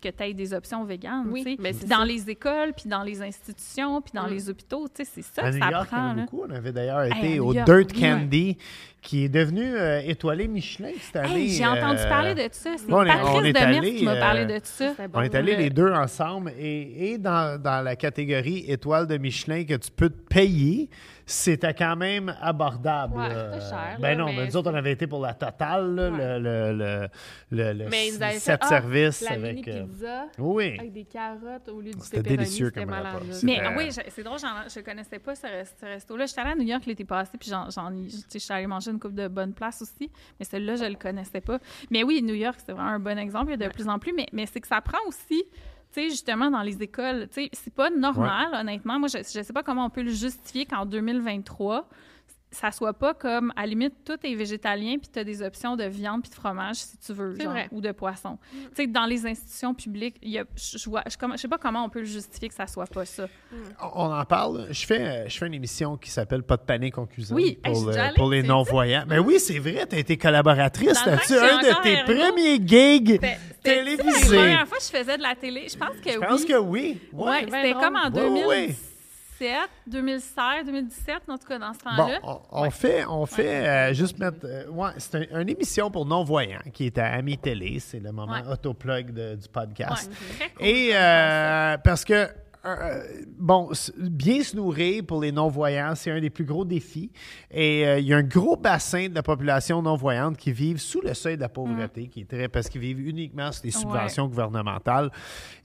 que 0.00 0.08
tu 0.08 0.22
aies 0.22 0.34
des 0.34 0.52
options 0.54 0.84
véganes, 0.84 1.28
Oui, 1.30 1.44
tu 1.44 1.50
sais. 1.50 1.56
mais 1.60 1.72
c'est 1.72 1.86
dans 1.86 1.98
ça. 1.98 2.04
les 2.04 2.28
écoles, 2.30 2.72
puis 2.76 2.88
dans 2.88 3.02
les 3.02 3.20
institutions, 3.22 4.00
puis 4.00 4.12
dans 4.14 4.26
Mm. 4.26 4.30
les 4.30 4.50
hôpitaux, 4.50 4.88
tu 4.88 5.04
sais, 5.04 5.10
c'est 5.14 5.22
ça 5.22 5.42
À 5.44 5.50
que 5.50 5.56
New 5.56 5.62
ça 5.62 5.70
York, 5.70 5.88
il 5.92 5.94
y 5.94 5.98
en 5.98 6.00
prend. 6.00 6.10
a 6.10 6.14
là. 6.14 6.22
beaucoup. 6.22 6.42
On 6.48 6.50
avait 6.54 6.72
d'ailleurs 6.72 7.00
Hey, 7.02 7.12
été 7.12 7.38
à 7.38 7.44
au 7.44 7.52
York, 7.54 7.66
Dirt 7.66 7.90
oui, 7.94 8.02
ouais. 8.02 8.08
Candy, 8.10 8.58
qui 9.02 9.24
est 9.24 9.28
devenu 9.28 9.62
euh, 9.64 10.00
étoilé 10.04 10.46
Michelin 10.46 10.90
cette 11.00 11.16
année. 11.16 11.44
Hey, 11.44 11.48
J'ai 11.50 11.66
entendu 11.66 12.00
euh, 12.00 12.08
parler 12.08 12.34
de 12.34 12.48
ça. 12.52 12.70
C'est 12.76 12.84
ouais, 12.86 12.92
on 12.92 13.02
est- 13.02 13.08
Patrice 13.08 13.30
on 13.34 13.44
est 13.44 13.52
Demers 13.52 13.78
allé, 13.78 13.94
qui 13.94 14.04
m'a 14.04 14.16
parlé 14.16 14.40
euh, 14.42 14.58
de 14.58 14.60
ça. 14.62 14.92
On 14.98 15.08
bon. 15.08 15.20
est 15.22 15.34
allés 15.34 15.52
le- 15.56 15.62
les 15.62 15.70
deux 15.70 15.90
ensemble 15.92 16.52
et, 16.58 17.12
et 17.12 17.18
dans, 17.18 17.60
dans 17.60 17.82
la 17.82 17.96
catégorie 17.96 18.64
étoile 18.68 19.06
de 19.06 19.16
Michelin 19.16 19.64
que 19.64 19.74
tu 19.74 19.90
peux 19.90 20.10
te 20.10 20.20
payer, 20.34 20.90
c'était 21.24 21.72
quand 21.74 21.94
même 21.96 22.34
abordable. 22.42 23.16
Ouais, 23.16 23.28
là. 23.28 23.52
c'était 23.52 23.70
cher, 23.70 23.96
Ben 24.00 24.08
là, 24.10 24.14
non, 24.16 24.26
mais 24.26 24.36
mais 24.36 24.46
nous 24.48 24.56
autres, 24.56 24.70
on 24.70 24.74
avait 24.74 24.92
été 24.92 25.06
pour 25.06 25.20
la 25.22 25.32
totale, 25.32 25.94
là, 25.94 26.10
Ouais. 26.10 26.18
le, 26.18 26.38
le, 26.40 26.72
le, 26.72 27.08
le, 27.52 27.72
le 27.84 27.88
Mais 27.88 28.08
ils 28.08 28.14
nous 28.16 28.22
avaient 28.22 28.32
fait, 28.34 28.38
set 28.40 28.60
ah, 28.62 28.66
service 28.68 29.20
La 29.22 29.30
avec. 29.32 29.56
mini 29.56 29.70
euh, 29.70 29.84
pizza 29.84 30.26
oui. 30.38 30.76
avec 30.78 30.92
des 30.92 31.04
carottes 31.04 31.68
au 31.68 31.80
lieu 31.80 31.92
du 31.92 32.00
C'était 32.00 32.22
délicieux 32.22 32.66
c'était 32.66 32.80
comme 32.80 32.90
malade. 32.90 33.14
Mais 33.44 33.60
Euh, 33.60 33.64
ah 33.66 33.74
oui, 33.78 33.90
c'est 34.08 34.22
drôle, 34.24 34.38
je 34.40 34.80
connaissais 34.80 35.18
pas 35.20 35.34
ce, 35.36 35.46
res- 35.46 35.68
ce 35.80 35.86
resto-là. 35.86 36.26
J'étais 36.26 36.40
allée 36.40 36.50
à 36.50 36.54
New 36.56 36.66
York 36.66 36.84
l'été 36.86 37.04
passé, 37.04 37.30
puis 37.38 37.48
j'en, 37.48 37.70
j'en 37.70 37.92
ai- 37.92 38.08
tu 38.08 38.10
sais, 38.10 38.24
je 38.34 38.38
suis 38.38 38.52
allée 38.52 38.66
manger 38.66 38.89
une 38.90 39.00
coupe 39.00 39.14
de 39.14 39.28
bonnes 39.28 39.54
places 39.54 39.82
aussi, 39.82 40.10
mais 40.38 40.44
celui-là, 40.44 40.76
je 40.76 40.84
le 40.84 40.96
connaissais 40.96 41.40
pas. 41.40 41.58
Mais 41.90 42.02
oui, 42.02 42.22
New 42.22 42.34
York, 42.34 42.58
c'est 42.64 42.72
vraiment 42.72 42.90
un 42.90 42.98
bon 42.98 43.18
exemple. 43.18 43.52
Il 43.52 43.60
y 43.60 43.64
a 43.64 43.68
de 43.68 43.72
plus 43.72 43.88
en 43.88 43.98
plus, 43.98 44.12
mais, 44.12 44.26
mais 44.32 44.46
c'est 44.46 44.60
que 44.60 44.68
ça 44.68 44.80
prend 44.80 44.98
aussi, 45.06 45.42
tu 45.52 45.52
sais, 45.92 46.10
justement, 46.10 46.50
dans 46.50 46.62
les 46.62 46.82
écoles, 46.82 47.28
tu 47.28 47.42
sais, 47.44 47.50
c'est 47.52 47.74
pas 47.74 47.90
normal, 47.90 48.48
honnêtement. 48.52 48.98
Moi, 48.98 49.08
je, 49.08 49.18
je 49.18 49.42
sais 49.42 49.52
pas 49.52 49.62
comment 49.62 49.86
on 49.86 49.90
peut 49.90 50.02
le 50.02 50.10
justifier 50.10 50.66
qu'en 50.66 50.86
2023, 50.86 51.88
ça 52.52 52.72
soit 52.72 52.92
pas 52.94 53.14
comme, 53.14 53.52
à 53.56 53.60
la 53.62 53.66
limite, 53.68 53.94
tout 54.04 54.18
est 54.24 54.34
végétalien, 54.34 54.96
puis 54.98 55.08
tu 55.12 55.18
as 55.18 55.24
des 55.24 55.40
options 55.42 55.76
de 55.76 55.84
viande 55.84 56.22
puis 56.22 56.30
de 56.30 56.34
fromage, 56.34 56.76
si 56.76 56.98
tu 56.98 57.12
veux, 57.12 57.38
genre, 57.38 57.54
ou 57.70 57.80
de 57.80 57.92
poisson. 57.92 58.38
Tu 58.52 58.58
sais, 58.74 58.86
dans 58.88 59.06
les 59.06 59.24
institutions 59.26 59.72
publiques, 59.72 60.16
il 60.22 60.30
y 60.32 60.38
a, 60.38 60.44
je, 60.56 60.76
je 60.78 60.78
je, 60.78 61.10
je 61.32 61.36
sais 61.36 61.48
pas 61.48 61.58
comment 61.58 61.84
on 61.84 61.88
peut 61.88 62.00
le 62.00 62.06
justifier 62.06 62.48
que 62.48 62.54
ça 62.54 62.66
soit 62.66 62.86
pas 62.86 63.04
ça. 63.04 63.28
On 63.94 64.12
en 64.12 64.24
parle. 64.24 64.66
Je 64.70 64.84
fais, 64.84 65.28
je 65.28 65.38
fais 65.38 65.46
une 65.46 65.54
émission 65.54 65.96
qui 65.96 66.10
s'appelle 66.10 66.42
Pas 66.42 66.56
de 66.56 66.62
panique 66.62 66.98
en 66.98 67.06
cuisine 67.06 67.36
Oui, 67.36 67.58
je 67.64 68.14
pour, 68.16 68.30
les 68.30 68.42
non-voyants. 68.42 69.04
Mais 69.06 69.18
oui, 69.20 69.38
c'est 69.38 69.58
vrai, 69.58 69.86
tu 69.88 69.94
as 69.96 69.98
été 69.98 70.16
collaboratrice. 70.16 71.00
Que 71.02 71.10
un 71.10 71.58
de 71.62 71.82
tes 71.82 72.02
premiers 72.04 72.56
gigs 72.66 73.12
c'était- 73.12 73.38
La 73.64 73.74
télévisés? 73.74 74.36
première 74.36 74.66
fois 74.66 74.78
que 74.78 74.84
je 74.84 74.88
faisais 74.98 75.16
de 75.18 75.22
la 75.22 75.34
télé, 75.36 75.66
je 75.70 75.76
pense 75.76 75.96
que 76.04 76.10
Je 76.10 76.18
oui. 76.18 76.26
pense 76.26 76.44
que 76.44 76.58
oui. 76.58 77.00
Ouais, 77.12 77.24
Ouais. 77.30 77.44
bien 77.46 77.62
c'était 77.62 77.72
comme 77.80 77.96
en 77.96 78.10
Ouais, 78.10 78.44
ouais. 78.46 78.74
2017, 79.40 79.70
2016, 79.86 80.66
2017, 80.66 81.14
en 81.28 81.38
tout 81.38 81.46
cas, 81.48 81.58
dans 81.58 81.72
ce 81.72 81.78
Bon, 81.84 81.96
temps-là. 81.96 82.18
on, 82.22 82.40
on 82.66 82.70
fait, 82.70 83.04
on 83.06 83.26
fait 83.26 83.66
euh, 83.66 83.94
juste 83.94 84.18
mettre. 84.18 84.38
euh, 84.44 84.68
ouais, 84.68 84.90
c'est 84.98 85.32
un- 85.32 85.40
une 85.40 85.48
émission 85.48 85.90
pour 85.90 86.04
non-voyants 86.06 86.60
qui 86.72 86.86
est 86.86 86.98
à 86.98 87.06
Ami 87.14 87.38
Télé. 87.38 87.78
C'est 87.80 88.00
le 88.00 88.12
moment 88.12 88.32
Ouais. 88.32 88.46
autoplug 88.52 89.12
de- 89.12 89.36
du 89.36 89.48
podcast. 89.48 90.08
Ouais, 90.10 90.36
très 90.38 90.50
cool 90.50 90.66
Et 90.66 90.90
euh, 90.94 91.76
parce 91.82 92.04
que. 92.04 92.28
Bon, 93.38 93.70
bien 93.96 94.42
se 94.42 94.56
nourrir 94.56 95.04
pour 95.04 95.20
les 95.20 95.32
non-voyants, 95.32 95.94
c'est 95.94 96.10
un 96.10 96.20
des 96.20 96.30
plus 96.30 96.44
gros 96.44 96.64
défis. 96.64 97.10
Et 97.50 97.86
euh, 97.86 97.98
il 97.98 98.06
y 98.06 98.12
a 98.12 98.18
un 98.18 98.22
gros 98.22 98.56
bassin 98.56 99.08
de 99.08 99.14
la 99.14 99.22
population 99.22 99.80
non-voyante 99.82 100.36
qui 100.36 100.52
vivent 100.52 100.78
sous 100.78 101.00
le 101.00 101.14
seuil 101.14 101.36
de 101.36 101.40
la 101.40 101.48
pauvreté, 101.48 102.08
qui 102.08 102.20
est 102.20 102.28
très, 102.28 102.48
parce 102.48 102.68
qu'ils 102.68 102.80
vivent 102.80 103.00
uniquement 103.00 103.50
sur 103.52 103.62
des 103.62 103.70
subventions 103.70 104.26
gouvernementales. 104.26 105.10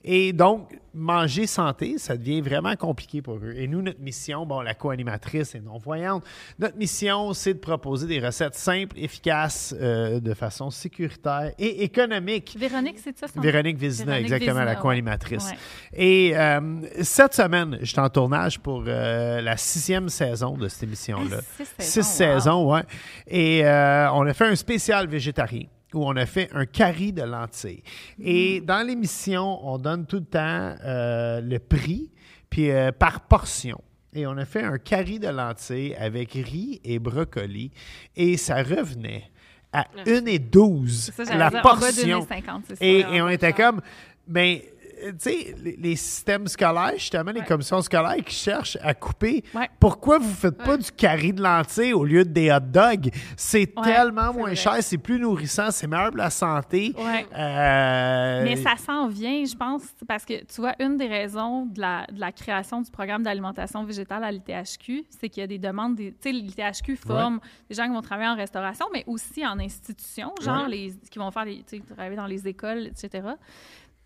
Et 0.04 0.32
donc, 0.32 0.78
manger 0.94 1.46
santé, 1.46 1.98
ça 1.98 2.16
devient 2.16 2.40
vraiment 2.40 2.74
compliqué 2.76 3.20
pour 3.20 3.36
eux. 3.36 3.54
Et 3.56 3.66
nous, 3.68 3.82
notre 3.82 4.00
mission, 4.00 4.46
bon, 4.46 4.60
la 4.60 4.74
co-animatrice 4.74 5.54
est 5.54 5.60
non-voyante, 5.60 6.24
notre 6.58 6.76
mission, 6.76 7.32
c'est 7.34 7.54
de 7.54 7.58
proposer 7.58 8.06
des 8.06 8.24
recettes 8.24 8.54
simples, 8.54 8.98
efficaces, 8.98 9.74
euh, 9.78 10.20
de 10.20 10.32
façon 10.32 10.70
sécuritaire 10.70 11.52
et 11.58 11.84
économique. 11.84 12.56
Véronique, 12.58 12.98
c'est 13.02 13.18
ça 13.18 13.26
son 13.28 13.40
Véronique 13.40 13.78
Vézina, 13.78 14.12
Véronique 14.12 14.32
exactement, 14.32 14.64
la 14.64 14.76
co-animatrice. 14.76 15.50
ouais. 15.50 15.56
Et 15.92 16.36
euh, 16.36 16.60
cette 17.02 17.34
semaine, 17.34 17.78
je 17.80 17.86
suis 17.86 18.00
en 18.00 18.08
tournage 18.08 18.58
pour 18.60 18.84
euh, 18.86 19.40
la 19.40 19.56
sixième 19.56 20.08
saison 20.08 20.56
de 20.56 20.68
cette 20.68 20.82
émission-là. 20.84 21.38
Ah, 21.40 21.64
six 21.78 22.02
Six 22.02 22.02
saisons, 22.04 22.26
wow. 22.26 22.34
saisons, 22.38 22.72
ouais. 22.74 22.82
Et 23.26 23.64
euh, 23.66 24.10
on 24.12 24.26
a 24.26 24.34
fait 24.34 24.46
un 24.46 24.56
spécial 24.56 25.06
végétarien 25.08 25.64
où 25.94 26.04
on 26.06 26.16
a 26.16 26.26
fait 26.26 26.48
un 26.52 26.66
curry 26.66 27.12
de 27.12 27.22
lentilles. 27.22 27.82
Et 28.22 28.60
Mm. 28.60 28.64
dans 28.66 28.86
l'émission, 28.86 29.66
on 29.66 29.78
donne 29.78 30.04
tout 30.06 30.16
le 30.16 30.24
temps 30.24 30.74
euh, 30.84 31.40
le 31.40 31.58
prix, 31.58 32.10
puis 32.50 32.70
par 32.98 33.20
portion. 33.22 33.80
Et 34.12 34.26
on 34.26 34.36
a 34.38 34.44
fait 34.46 34.62
un 34.62 34.78
curry 34.78 35.18
de 35.18 35.28
lentilles 35.28 35.94
avec 35.96 36.32
riz 36.32 36.80
et 36.84 36.98
brocoli. 36.98 37.70
Et 38.16 38.36
ça 38.36 38.62
revenait 38.62 39.24
à 39.72 39.86
1,12 40.06 41.12
Ça, 41.12 41.24
j'allais 41.24 41.38
la 41.38 41.50
dire, 41.50 41.58
en 41.60 41.62
bas 41.62 41.68
portion. 41.76 42.20
de 42.20 42.24
1,50, 42.24 42.60
c'est 42.68 42.76
ça. 42.76 42.84
Et, 42.84 43.02
vraiment 43.02 43.14
et 43.16 43.22
on 43.22 43.28
était 43.28 43.52
comme, 43.52 43.80
ben, 44.26 44.56
euh, 44.58 44.60
tu 44.60 44.75
sais, 45.18 45.54
les, 45.62 45.76
les 45.76 45.96
systèmes 45.96 46.46
scolaires, 46.46 46.92
justement, 46.94 47.30
les 47.30 47.40
Ouais. 47.40 47.46
commissions 47.46 47.80
scolaires 47.82 48.24
qui 48.24 48.34
cherchent 48.34 48.78
à 48.82 48.94
couper, 48.94 49.44
Ouais. 49.54 49.68
pourquoi 49.80 50.18
vous 50.18 50.32
faites 50.34 50.56
pas 50.58 50.76
du 50.76 50.90
carré 50.92 51.32
de 51.32 51.42
lentilles 51.42 51.92
au 51.92 52.04
lieu 52.04 52.24
des 52.24 52.50
hot 52.50 52.60
dogs? 52.60 53.10
C'est 53.36 53.72
tellement 53.82 54.32
moins 54.32 54.46
vrai. 54.48 54.56
cher, 54.56 54.76
c'est 54.82 54.98
plus 54.98 55.18
nourrissant, 55.18 55.70
c'est 55.70 55.86
meilleur 55.86 56.08
pour 56.08 56.18
la 56.18 56.30
santé. 56.30 56.94
Euh, 57.36 58.44
Mais 58.44 58.56
ça 58.56 58.76
s'en 58.76 59.08
vient, 59.08 59.44
je 59.44 59.54
pense, 59.54 59.82
parce 60.06 60.24
que 60.24 60.44
tu 60.44 60.60
vois, 60.60 60.74
une 60.80 60.96
des 60.96 61.06
raisons 61.06 61.66
de 61.66 61.80
la, 61.80 62.06
de 62.12 62.18
la 62.20 62.32
création 62.32 62.80
du 62.80 62.90
programme 62.90 63.22
d'alimentation 63.22 63.84
végétale 63.84 64.24
à 64.24 64.30
l'ITHQ, 64.32 65.04
c'est 65.10 65.28
qu'il 65.28 65.40
y 65.40 65.44
a 65.44 65.46
des 65.46 65.58
demandes. 65.58 65.94
des- 65.96 66.12
Tu 66.12 66.30
sais, 66.30 66.32
l'ITHQ 66.32 66.96
forme 66.96 67.40
des 67.68 67.74
gens 67.74 67.84
qui 67.84 67.90
vont 67.92 68.00
travailler 68.02 68.28
en 68.30 68.36
restauration, 68.36 68.86
mais 68.92 69.04
aussi 69.06 69.46
en 69.46 69.58
institution, 69.58 70.32
genre 70.42 70.66
les, 70.68 70.92
qui 71.10 71.18
vont 71.18 71.30
faire 71.30 71.44
les, 71.44 71.62
travailler 71.94 72.16
dans 72.16 72.26
les 72.26 72.46
écoles, 72.48 72.86
etc. 72.88 73.28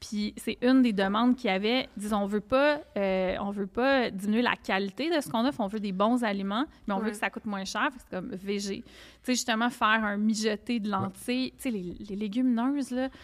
Puis 0.01 0.33
c'est 0.39 0.57
une 0.63 0.81
des 0.81 0.95
demandes 0.95 1.37
qu'il 1.37 1.51
y 1.51 1.53
avait. 1.53 1.87
Disons, 1.95 2.23
on 2.23 2.27
veut 2.27 2.41
pas, 2.41 2.81
euh, 2.97 3.37
on 3.41 3.51
veut 3.51 3.67
pas 3.67 4.11
diminuer 4.11 4.41
la 4.41 4.57
qualité 4.57 5.15
de 5.15 5.21
ce 5.21 5.29
qu'on 5.29 5.45
offre. 5.47 5.61
On 5.61 5.67
veut 5.67 5.79
des 5.79 5.93
bons 5.93 6.25
aliments, 6.25 6.65
mais 6.89 6.95
on 6.95 7.01
veut 7.01 7.11
que 7.11 7.17
ça 7.19 7.29
coûte 7.29 7.45
moins 7.45 7.67
cher. 7.67 7.91
C'est 7.99 8.09
comme 8.17 8.31
végé. 8.35 8.83
Tu 8.83 8.91
sais, 9.25 9.33
justement, 9.35 9.69
faire 9.69 10.03
un 10.03 10.17
mijoté 10.17 10.81
de 10.81 10.89
lentilles. 10.89 11.51
Tu 11.53 11.57
sais, 11.59 11.71
les, 11.71 11.95
les 12.09 12.17
légumineuses, 12.17 12.93
là, 12.93 13.11
tu 13.11 13.17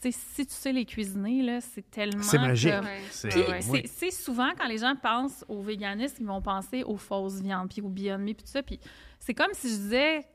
sais, 0.00 0.10
si 0.12 0.46
tu 0.46 0.52
sais 0.52 0.70
les 0.72 0.84
cuisiner, 0.84 1.42
là, 1.42 1.62
c'est 1.62 1.90
tellement... 1.90 2.22
C'est 2.22 2.38
magique. 2.38 2.72
Ouais. 2.74 3.00
C'est- 3.10 3.28
Puis, 3.30 3.40
Ouais. 3.40 3.60
c'est- 3.62 3.86
c'est 3.86 4.10
souvent 4.10 4.50
quand 4.58 4.68
les 4.68 4.76
gens 4.78 4.94
pensent 5.02 5.46
au 5.48 5.62
véganisme, 5.62 6.16
ils 6.20 6.26
vont 6.26 6.42
penser 6.42 6.84
aux 6.84 6.98
fausses 6.98 7.40
viandes, 7.40 7.70
puis 7.70 7.80
au 7.80 7.88
Beyond 7.88 8.18
Meat, 8.18 8.36
puis 8.36 8.44
tout 8.44 8.50
ça. 8.52 8.62
Puis 8.62 8.78
c'est 9.18 9.32
comme 9.32 9.52
si 9.54 9.70
je 9.70 9.76
disais, 9.76 10.26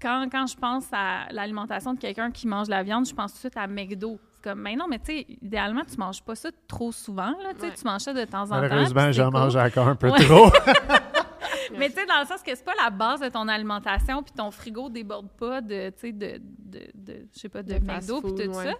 quand, 0.00 0.28
quand 0.30 0.46
je 0.46 0.56
pense 0.56 0.86
à 0.92 1.26
l'alimentation 1.32 1.92
de 1.94 1.98
quelqu'un 1.98 2.30
qui 2.30 2.46
mange 2.46 2.66
de 2.68 2.70
la 2.70 2.84
viande, 2.84 3.04
je 3.08 3.14
pense 3.14 3.32
tout 3.32 3.36
de 3.38 3.40
suite 3.40 3.56
à 3.56 3.66
McDo. 3.66 4.20
C'est 4.42 4.50
comme, 4.50 4.60
mais 4.62 4.74
non, 4.74 4.86
mais 4.88 4.98
tu 4.98 5.06
sais, 5.12 5.26
idéalement, 5.42 5.82
tu 5.84 5.96
manges 5.98 6.22
pas 6.22 6.34
ça 6.34 6.48
trop 6.66 6.92
souvent, 6.92 7.30
là, 7.42 7.52
tu 7.54 7.60
sais, 7.60 7.66
Ouais. 7.66 7.74
tu 7.78 7.84
manges 7.84 8.00
ça 8.00 8.14
de 8.14 8.24
temps 8.24 8.42
en 8.44 8.46
temps. 8.48 8.60
Malheureusement, 8.60 9.12
j'en 9.12 9.24
cool. 9.30 9.32
mange 9.40 9.56
encore 9.56 9.88
un 9.88 9.96
peu 9.96 10.08
Ouais. 10.10 10.24
trop. 10.24 10.50
Mais 11.78 11.88
tu 11.88 11.94
sais, 11.96 12.06
dans 12.06 12.20
le 12.20 12.26
sens 12.26 12.42
que 12.42 12.54
c'est 12.54 12.64
pas 12.64 12.72
la 12.82 12.90
base 12.90 13.20
de 13.20 13.28
ton 13.28 13.46
alimentation, 13.48 14.22
puis 14.22 14.32
ton 14.36 14.50
frigo 14.50 14.88
déborde 14.88 15.28
pas 15.38 15.60
de, 15.60 15.90
tu 15.90 15.94
sais, 15.98 16.12
de, 16.12 16.40
de, 16.40 16.80
de- 16.94 17.26
je 17.34 17.38
sais 17.38 17.48
pas, 17.48 17.62
de, 17.62 17.74
De 17.74 17.84
McDo, 17.84 18.20
puis 18.22 18.32
tout 18.34 18.50
ouais. 18.50 18.64
ça. 18.64 18.72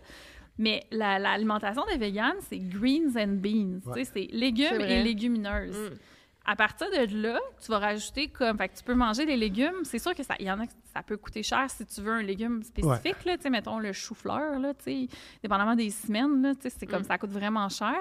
Mais 0.59 0.83
la- 0.91 1.19
l'alimentation 1.19 1.83
des 1.91 1.97
véganes, 1.99 2.37
c'est 2.49 2.59
greens 2.59 3.17
and 3.17 3.37
beans. 3.41 3.81
Tu 3.95 4.05
sais, 4.05 4.11
c'est 4.13 4.29
légumes 4.33 4.81
et 4.81 5.03
légumineuses. 5.03 5.77
Mm. 5.77 5.97
À 6.47 6.57
partir 6.57 6.89
de 6.91 7.23
là, 7.23 7.39
tu 7.63 7.71
vas 7.71 7.79
rajouter 7.79 8.29
comme. 8.29 8.57
Fait 8.57 8.69
que 8.69 8.77
tu 8.77 8.83
peux 8.83 8.95
manger 8.95 9.27
des 9.27 9.37
légumes. 9.37 9.85
C'est 9.85 9.99
sûr 9.99 10.15
que 10.15 10.23
ça, 10.23 10.35
il 10.41 10.47
y 10.47 10.51
en 10.51 10.59
a 10.61 10.65
ça 10.93 11.03
peut 11.05 11.17
coûter 11.17 11.45
cher 11.45 11.67
si 11.71 11.87
tu 11.87 12.01
veux 12.01 12.13
un 12.13 12.23
légume 12.23 12.65
spécifique. 12.65 13.25
Là, 13.25 13.37
tu 13.37 13.45
sais, 13.45 13.51
mettons 13.51 13.79
le 13.79 13.93
chou-fleur, 13.93 14.59
là, 14.59 14.75
tu 14.75 14.83
sais, 14.85 15.09
dépendamment 15.41 15.77
des 15.77 15.91
semaines, 15.91 16.43
là, 16.43 16.55
tu 16.57 16.63
sais, 16.63 16.75
c'est 16.77 16.87
comme 16.87 17.05
ça 17.05 17.17
coûte 17.17 17.31
vraiment 17.31 17.69
cher. 17.69 17.95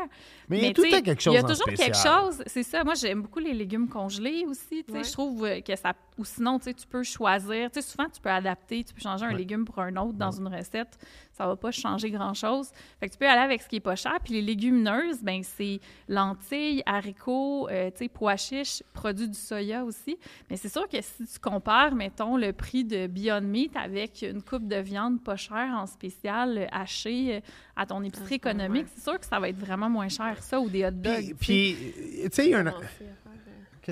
Mais 0.48 0.58
il 0.58 0.64
y 0.64 0.68
a 0.70 0.74
tout 0.74 0.82
quelque 0.82 1.22
chose 1.22 1.34
Il 1.34 1.36
y 1.36 1.40
a 1.40 1.44
toujours 1.44 1.68
quelque 1.68 1.96
chose. 1.98 2.42
C'est 2.48 2.64
ça. 2.64 2.84
Moi, 2.84 2.96
j'aime 2.96 3.22
beaucoup 3.22 3.40
les 3.40 3.54
légumes 3.54 3.88
congelés 3.88 4.46
aussi. 4.48 4.84
tu 4.84 4.92
sais. 4.92 4.98
Ouais. 4.98 5.04
Je 5.04 5.12
trouve 5.12 5.48
que 5.62 5.76
ça. 5.76 5.94
Ou 6.18 6.26
sinon, 6.26 6.58
tu 6.58 6.66
sais, 6.66 6.74
tu 6.74 6.88
peux 6.88 7.04
choisir. 7.04 7.70
Tu 7.72 7.82
sais, 7.82 7.88
souvent, 7.88 8.10
tu 8.10 8.20
peux 8.20 8.30
adapter. 8.32 8.84
Tu 8.84 8.94
peux 8.94 9.02
changer 9.02 9.26
un 9.26 9.30
Ouais. 9.30 9.38
légume 9.38 9.66
pour 9.66 9.80
un 9.80 9.96
autre 9.98 10.14
dans 10.18 10.32
une 10.32 10.48
recette. 10.48 10.98
Ça 11.40 11.48
va 11.48 11.56
pas 11.56 11.72
changer 11.72 12.12
grand-chose. 12.12 12.68
Fait 13.00 13.08
que 13.08 13.14
tu 13.14 13.18
peux 13.18 13.26
aller 13.26 13.40
avec 13.40 13.62
ce 13.62 13.70
qui 13.70 13.78
est 13.78 13.80
pas 13.80 13.96
cher. 13.96 14.18
Puis 14.22 14.34
les 14.34 14.42
légumineuses, 14.42 15.24
ben 15.24 15.42
c'est 15.42 15.80
lentilles, 16.10 16.84
haricots, 16.86 17.70
euh, 17.70 17.90
tu 17.92 18.00
sais, 18.00 18.10
pois 18.10 18.36
chiches, 18.36 18.84
produits 18.92 19.30
du 19.30 19.38
soya 19.40 19.86
aussi. 19.86 20.18
Mais 20.50 20.58
c'est 20.58 20.68
sûr 20.68 20.86
que 20.90 21.02
si 21.02 21.26
tu 21.26 21.40
compares, 21.40 21.96
mettons, 21.96 22.36
le 22.36 22.52
prix 22.52 22.84
de 22.84 23.08
Beyond 23.08 23.40
Meat 23.40 23.72
avec 23.78 24.22
une 24.22 24.42
coupe 24.42 24.68
de 24.68 24.76
viande 24.76 25.24
pas 25.24 25.38
chère 25.38 25.74
en 25.78 25.86
spécial, 25.86 26.58
euh, 26.58 26.66
hachée 26.74 27.36
euh, 27.36 27.40
à 27.78 27.86
ton 27.86 28.04
épicerie 28.04 28.28
Ah, 28.32 28.50
économique, 28.50 28.88
c'est 28.94 29.04
sûr 29.04 29.18
que 29.18 29.26
ça 29.26 29.40
va 29.40 29.48
être 29.48 29.60
vraiment 29.60 29.90
moins 29.90 30.10
cher, 30.10 30.44
ça, 30.44 30.60
ou 30.60 30.68
des 30.68 30.84
hot 30.84 30.92
dogs. 30.92 31.36
Puis, 31.40 31.78
tu 31.78 32.22
sais. 32.22 32.30
tu 32.30 32.36
sais, 32.36 32.46
il 32.48 32.52
y 32.52 32.54
a 32.54 32.60
un... 32.60 32.68
Euh, 32.68 32.72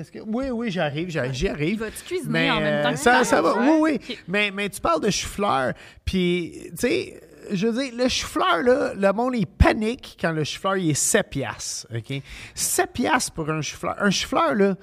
que... 0.04 0.20
Oui, 0.20 0.50
oui, 0.50 0.70
j'arrive, 0.70 1.10
j'arrive, 1.10 1.32
j'y 1.32 1.48
arrive. 1.48 1.80
va-tu 1.80 2.02
cuisiner 2.04 2.30
Mais 2.30 2.50
en 2.50 2.60
même 2.60 2.82
temps 2.82 2.88
euh, 2.90 3.20
que 3.20 3.24
ça, 3.24 3.42
va, 3.42 3.54
oui, 3.60 3.98
oui. 4.08 4.18
Mais, 4.26 4.50
mais 4.50 4.68
tu 4.68 4.80
parles 4.80 5.00
de 5.00 5.10
chou-fleur, 5.10 5.72
puis, 6.04 6.52
tu 6.70 6.76
sais, 6.76 7.20
je 7.52 7.66
veux 7.66 7.82
dire, 7.82 7.92
le 7.96 8.08
chou-fleur, 8.08 8.62
là, 8.62 8.94
le 8.94 9.12
monde, 9.12 9.34
il 9.36 9.46
panique 9.46 10.16
quand 10.20 10.32
le 10.32 10.44
chou-fleur, 10.44 10.76
il 10.76 10.90
est 10.90 10.94
7 10.94 11.30
piastres, 11.30 11.86
OK? 11.94 12.22
7 12.54 12.92
piastres 12.92 13.32
pour 13.32 13.48
un 13.50 13.60
chou-fleur. 13.60 13.96
Un 13.98 14.10
chou-fleur, 14.10 14.54
là, 14.54 14.74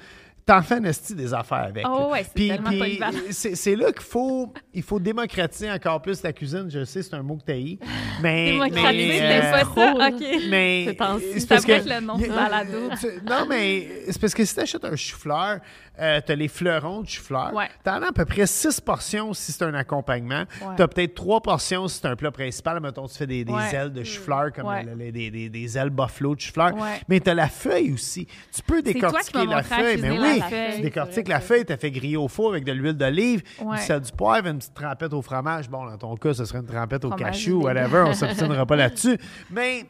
t'en 0.45 0.61
fais 0.61 0.75
un 0.75 0.83
esti 0.83 1.15
des 1.15 1.33
affaires 1.33 1.65
avec. 1.69 1.85
Oh 1.87 2.09
ouais, 2.11 2.23
c'est 2.23 2.47
tellement 2.47 2.69
puis, 2.69 2.99
c'est 3.31 3.55
c'est 3.55 3.75
là 3.75 3.91
qu'il 3.91 4.03
faut, 4.03 4.53
il 4.73 4.83
faut 4.83 4.99
démocratiser 4.99 5.71
encore 5.71 6.01
plus 6.01 6.21
la 6.21 6.33
cuisine. 6.33 6.67
Je 6.69 6.85
sais, 6.85 7.01
c'est 7.01 7.15
un 7.15 7.23
mot 7.23 7.37
que 7.37 7.43
t'as 7.45 7.57
eu, 7.57 7.77
mais... 8.21 8.51
Démocratiser, 8.51 9.19
mais, 9.19 9.41
c'est 9.41 9.47
euh, 9.47 9.51
pas 9.51 9.63
ça? 9.63 10.07
OK. 10.09 10.41
mais 10.49 10.85
C'est 10.85 11.39
c'est 11.39 11.47
parce 11.47 11.65
que 11.65 11.89
le 11.89 11.99
nom 12.01 12.17
du 12.17 12.27
balado. 12.27 12.89
non 13.27 13.45
mais 13.49 13.87
c'est 14.07 14.21
parce 14.21 14.33
que 14.33 14.45
si 14.45 14.53
tu 14.53 14.61
achètes 14.61 14.85
un 14.85 14.95
chou-fleur, 14.95 15.59
euh, 15.99 16.19
tu 16.25 16.31
as 16.31 16.35
les 16.35 16.47
fleurons 16.47 17.01
de 17.01 17.07
chou-fleur. 17.07 17.53
Ouais. 17.53 17.67
Tu 17.83 17.89
en 17.89 18.01
as 18.01 18.07
à 18.07 18.11
peu 18.11 18.25
près 18.25 18.45
6 18.45 18.81
portions 18.81 19.33
si 19.33 19.51
c'est 19.51 19.63
un 19.63 19.73
accompagnement. 19.73 20.43
Ouais. 20.61 20.75
Tu 20.75 20.81
as 20.81 20.87
peut-être 20.87 21.15
3 21.15 21.41
portions 21.41 21.87
si 21.87 21.99
c'est 21.99 22.07
un 22.07 22.15
plat 22.15 22.31
principal. 22.31 22.79
Mettons, 22.81 23.07
tu 23.07 23.17
fais 23.17 23.27
des, 23.27 23.45
des 23.45 23.53
Ouais. 23.53 23.73
ailes 23.73 23.93
de 23.93 24.03
chou-fleur 24.03 24.51
comme 24.53 24.67
des, 25.11 25.29
des- 25.31 25.49
des 25.49 25.77
ailes 25.77 25.89
buffalo 25.89 26.35
de 26.35 26.41
chou-fleur. 26.41 26.73
Mais 27.07 27.19
tu 27.19 27.29
as 27.29 27.33
la 27.33 27.47
feuille 27.47 27.93
aussi. 27.93 28.27
Tu 28.53 28.61
peux 28.61 28.81
décortiquer 28.81 29.45
la 29.45 29.63
feuille. 29.63 30.01
Mais 30.01 30.11
oui, 30.11 30.39
la 30.39 30.45
feuille. 30.47 30.75
tu 30.77 30.81
décortiques 30.81 31.27
la 31.27 31.39
feuille, 31.39 31.65
tu 31.65 31.73
as 31.73 31.77
fait 31.77 31.91
griller 31.91 32.17
au 32.17 32.27
four 32.27 32.49
avec 32.51 32.63
de 32.65 32.71
l'huile 32.71 32.93
d'olive, 32.93 33.41
du 33.59 33.77
sel 33.77 34.01
du 34.01 34.11
poivre, 34.11 34.47
une 34.47 34.57
petite 34.57 34.73
trempette 34.73 35.13
au 35.13 35.21
fromage. 35.21 35.69
Bon, 35.69 35.85
dans 35.85 35.97
ton 35.97 36.15
cas, 36.17 36.33
ce 36.33 36.45
serait 36.45 36.59
une 36.59 36.65
trempette 36.65 37.05
au 37.05 37.09
Fromage 37.09 37.31
cachou, 37.33 37.61
whatever. 37.63 38.03
On 38.07 38.13
s'obstinera 38.13 38.65
pas 38.65 38.75
là-dessus. 38.75 39.17
Mais 39.51 39.85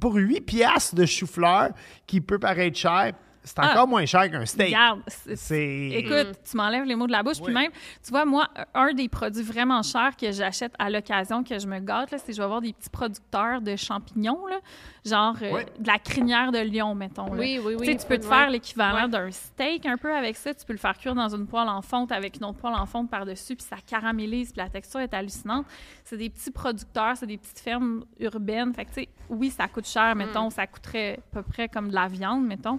pour 0.00 0.14
8 0.14 0.40
piastres 0.42 0.94
de 0.94 1.04
chou-fleur, 1.06 1.70
qui 2.06 2.20
peut 2.20 2.38
paraître 2.38 2.78
cher, 2.78 3.12
c'est 3.56 3.60
Ah. 3.60 3.72
encore 3.72 3.88
moins 3.88 4.06
cher 4.06 4.30
qu'un 4.30 4.46
steak. 4.46 4.68
Regarde, 4.68 5.00
c'est-. 5.34 5.88
Écoute, 5.90 6.38
tu 6.48 6.56
m'enlèves 6.56 6.84
les 6.84 6.94
mots 6.94 7.06
de 7.06 7.12
la 7.12 7.22
bouche. 7.22 7.38
Oui. 7.38 7.46
Puis 7.46 7.54
même, 7.54 7.70
tu 8.04 8.10
vois, 8.10 8.24
moi, 8.24 8.48
un 8.74 8.92
des 8.92 9.08
produits 9.08 9.42
vraiment 9.42 9.82
chers 9.82 10.16
que 10.16 10.30
j'achète 10.32 10.72
à 10.78 10.88
l'occasion, 10.90 11.42
que 11.44 11.58
je 11.58 11.66
me 11.66 11.78
gâte, 11.80 12.10
là, 12.10 12.18
c'est 12.18 12.26
que 12.28 12.32
je 12.32 12.38
vais 12.38 12.44
avoir 12.44 12.60
des 12.60 12.72
petits 12.72 12.90
producteurs 12.90 13.60
de 13.60 13.76
champignons, 13.76 14.46
là, 14.46 14.58
genre 15.04 15.34
euh, 15.42 15.62
de 15.78 15.86
la 15.86 15.98
crinière 15.98 16.52
de 16.52 16.58
lion, 16.58 16.94
mettons. 16.94 17.26
là. 17.32 17.40
Oui, 17.40 17.60
oui, 17.64 17.74
oui. 17.78 17.86
Tu 17.86 17.92
sais, 17.92 17.98
tu 17.98 18.06
peux 18.06 18.18
te 18.18 18.26
faire 18.26 18.50
l'équivalent 18.50 19.08
d'un 19.08 19.30
steak 19.30 19.86
un 19.86 19.96
peu 19.96 20.14
avec 20.14 20.36
ça. 20.36 20.54
Tu 20.54 20.64
peux 20.64 20.72
le 20.72 20.78
faire 20.78 20.96
cuire 20.98 21.14
dans 21.14 21.34
une 21.34 21.46
poêle 21.46 21.68
en 21.68 21.82
fonte 21.82 22.12
avec 22.12 22.36
une 22.36 22.44
autre 22.44 22.58
poêle 22.58 22.74
en 22.74 22.86
fonte 22.86 23.10
par-dessus, 23.10 23.56
puis 23.56 23.66
ça 23.68 23.76
caramélise, 23.86 24.52
puis 24.52 24.60
la 24.62 24.68
texture 24.68 25.00
est 25.00 25.12
hallucinante. 25.14 25.66
C'est 26.04 26.16
des 26.16 26.30
petits 26.30 26.50
producteurs, 26.50 27.16
c'est 27.16 27.26
des 27.26 27.38
petites 27.38 27.60
fermes 27.60 28.04
urbaines. 28.18 28.72
Fait 28.74 28.84
que, 28.84 28.90
tu 28.90 28.94
sais, 29.02 29.08
oui, 29.28 29.50
ça 29.50 29.66
coûte 29.68 29.86
cher, 29.86 30.14
mettons, 30.14 30.46
Mm. 30.46 30.50
ça 30.50 30.66
coûterait 30.66 31.18
à 31.18 31.34
peu 31.36 31.42
près 31.42 31.68
comme 31.68 31.88
de 31.88 31.94
la 31.94 32.06
viande, 32.08 32.44
mettons. 32.46 32.78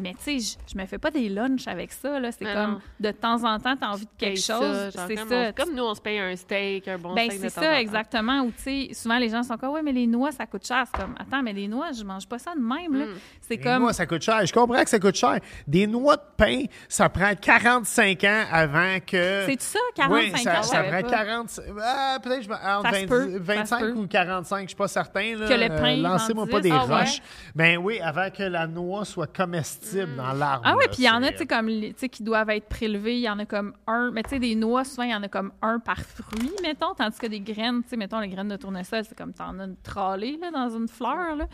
Mais 0.00 0.14
tu 0.24 0.38
sais, 0.40 0.56
je- 0.66 0.72
je 0.74 0.78
me 0.80 0.86
fais 0.86 0.98
pas 0.98 1.10
des 1.10 1.28
lunchs 1.28 1.66
avec 1.68 1.92
ça. 1.92 2.18
là. 2.20 2.30
C'est 2.32 2.44
comme 2.44 2.72
non. 2.72 2.80
de 3.00 3.10
temps 3.10 3.44
en 3.44 3.58
temps, 3.58 3.76
tu 3.76 3.84
as 3.84 3.90
envie 3.90 4.04
de 4.06 4.10
quelque 4.18 4.40
chose. 4.40 4.90
C'est 5.06 5.14
comme, 5.16 5.28
ça. 5.28 5.48
on- 5.48 5.52
Comme 5.52 5.74
nous, 5.74 5.82
on 5.84 5.94
se 5.94 6.00
paye 6.00 6.18
un 6.18 6.34
steak, 6.36 6.88
un 6.88 6.98
bon 6.98 7.14
Ben, 7.14 7.26
steak 7.30 7.42
de 7.42 7.48
c'est 7.48 7.54
temps 7.54 7.60
en 7.60 7.64
temps. 7.64 7.70
ça, 7.72 7.80
exactement. 7.80 8.40
Ou, 8.42 8.50
tu 8.52 8.62
sais, 8.62 8.94
souvent, 8.94 9.18
les 9.18 9.28
gens 9.28 9.42
sont 9.42 9.56
comme, 9.56 9.70
ouais, 9.70 9.82
mais 9.82 9.92
les 9.92 10.06
noix, 10.06 10.32
ça 10.32 10.46
coûte 10.46 10.66
cher. 10.66 10.84
C'est 10.92 11.00
comme, 11.00 11.14
attends, 11.18 11.42
mais 11.42 11.52
les 11.52 11.68
noix, 11.68 11.92
je 11.92 12.02
mange 12.04 12.26
pas 12.26 12.38
ça 12.38 12.52
de 12.54 12.60
même, 12.60 12.94
là. 12.98 13.04
C'est 13.40 13.56
Des 13.56 13.62
comme. 13.62 13.82
noix, 13.82 13.92
ça 13.92 14.06
coûte 14.06 14.22
cher. 14.22 14.44
Je 14.46 14.52
comprends 14.52 14.82
que 14.82 14.90
ça 14.90 14.98
coûte 14.98 15.16
cher. 15.16 15.38
Des 15.66 15.86
noix 15.86 16.16
de 16.16 16.22
pain, 16.36 16.62
ça 16.88 17.08
prend 17.08 17.34
45 17.34 18.24
ans 18.24 18.44
avant 18.50 18.98
que. 19.06 19.44
C'est 19.46 19.60
ça, 19.60 19.78
45 19.94 20.34
oui, 20.36 20.42
ça, 20.42 20.58
ans, 20.58 20.62
ça 20.62 20.82
prend 20.82 21.02
pas. 21.02 21.02
40. 21.02 21.60
ah, 21.82 22.18
Peut-être 22.22 22.50
entre 22.50 22.90
Ça 22.90 23.00
se 23.00 23.06
20 23.06 23.08
peut, 23.08 23.32
ça 23.32 23.38
25 23.40 23.78
se 23.80 23.84
peut. 23.84 23.92
ou 23.92 24.06
45, 24.06 24.62
je 24.62 24.66
suis 24.68 24.76
pas 24.76 24.88
certain. 24.88 25.36
Là. 25.36 25.48
Que 25.48 25.54
le 25.54 25.68
pain 25.68 25.98
Euh, 25.98 26.02
Lancez-moi 26.02 26.46
pas 26.46 26.60
des 26.60 26.70
Ah 26.70 26.86
ouais? 26.86 27.00
roches. 27.00 27.20
Ben 27.54 27.76
oui, 27.78 28.00
avant 28.00 28.30
que 28.30 28.42
la 28.42 28.66
noix 28.66 29.04
soit 29.04 29.26
comestible 29.26 29.89
dans 30.16 30.32
l'arbre. 30.32 30.62
Ah 30.64 30.74
oui, 30.76 30.84
puis 30.88 31.02
il 31.02 31.04
y 31.04 31.10
en 31.10 31.22
a, 31.22 31.30
tu 31.30 31.38
sais, 31.38 31.46
comme, 31.46 31.68
tu 31.68 31.94
sais, 31.96 32.08
qui 32.08 32.22
doivent 32.22 32.50
être 32.50 32.68
prélevés. 32.68 33.16
Il 33.16 33.22
y 33.22 33.28
en 33.28 33.38
a 33.38 33.46
comme 33.46 33.74
un. 33.86 34.10
Mais 34.10 34.22
tu 34.22 34.30
sais, 34.30 34.38
des 34.38 34.54
noix, 34.54 34.84
souvent, 34.84 35.02
il 35.04 35.10
y 35.10 35.14
en 35.14 35.22
a 35.22 35.28
comme 35.28 35.52
un 35.62 35.78
par 35.78 36.00
fruit, 36.00 36.52
mettons. 36.62 36.94
Tandis 36.94 37.18
que 37.18 37.26
des 37.26 37.40
graines, 37.40 37.82
tu 37.82 37.90
sais, 37.90 37.96
mettons, 37.96 38.20
les 38.20 38.28
graines 38.28 38.48
de 38.48 38.56
tournesol, 38.56 39.04
c'est 39.04 39.16
comme 39.16 39.32
t'en 39.32 39.58
as 39.58 39.64
une 39.64 39.76
tralée, 39.82 40.38
là, 40.40 40.50
dans 40.50 40.76
une 40.76 40.88
fleur, 40.88 41.36
là. 41.36 41.46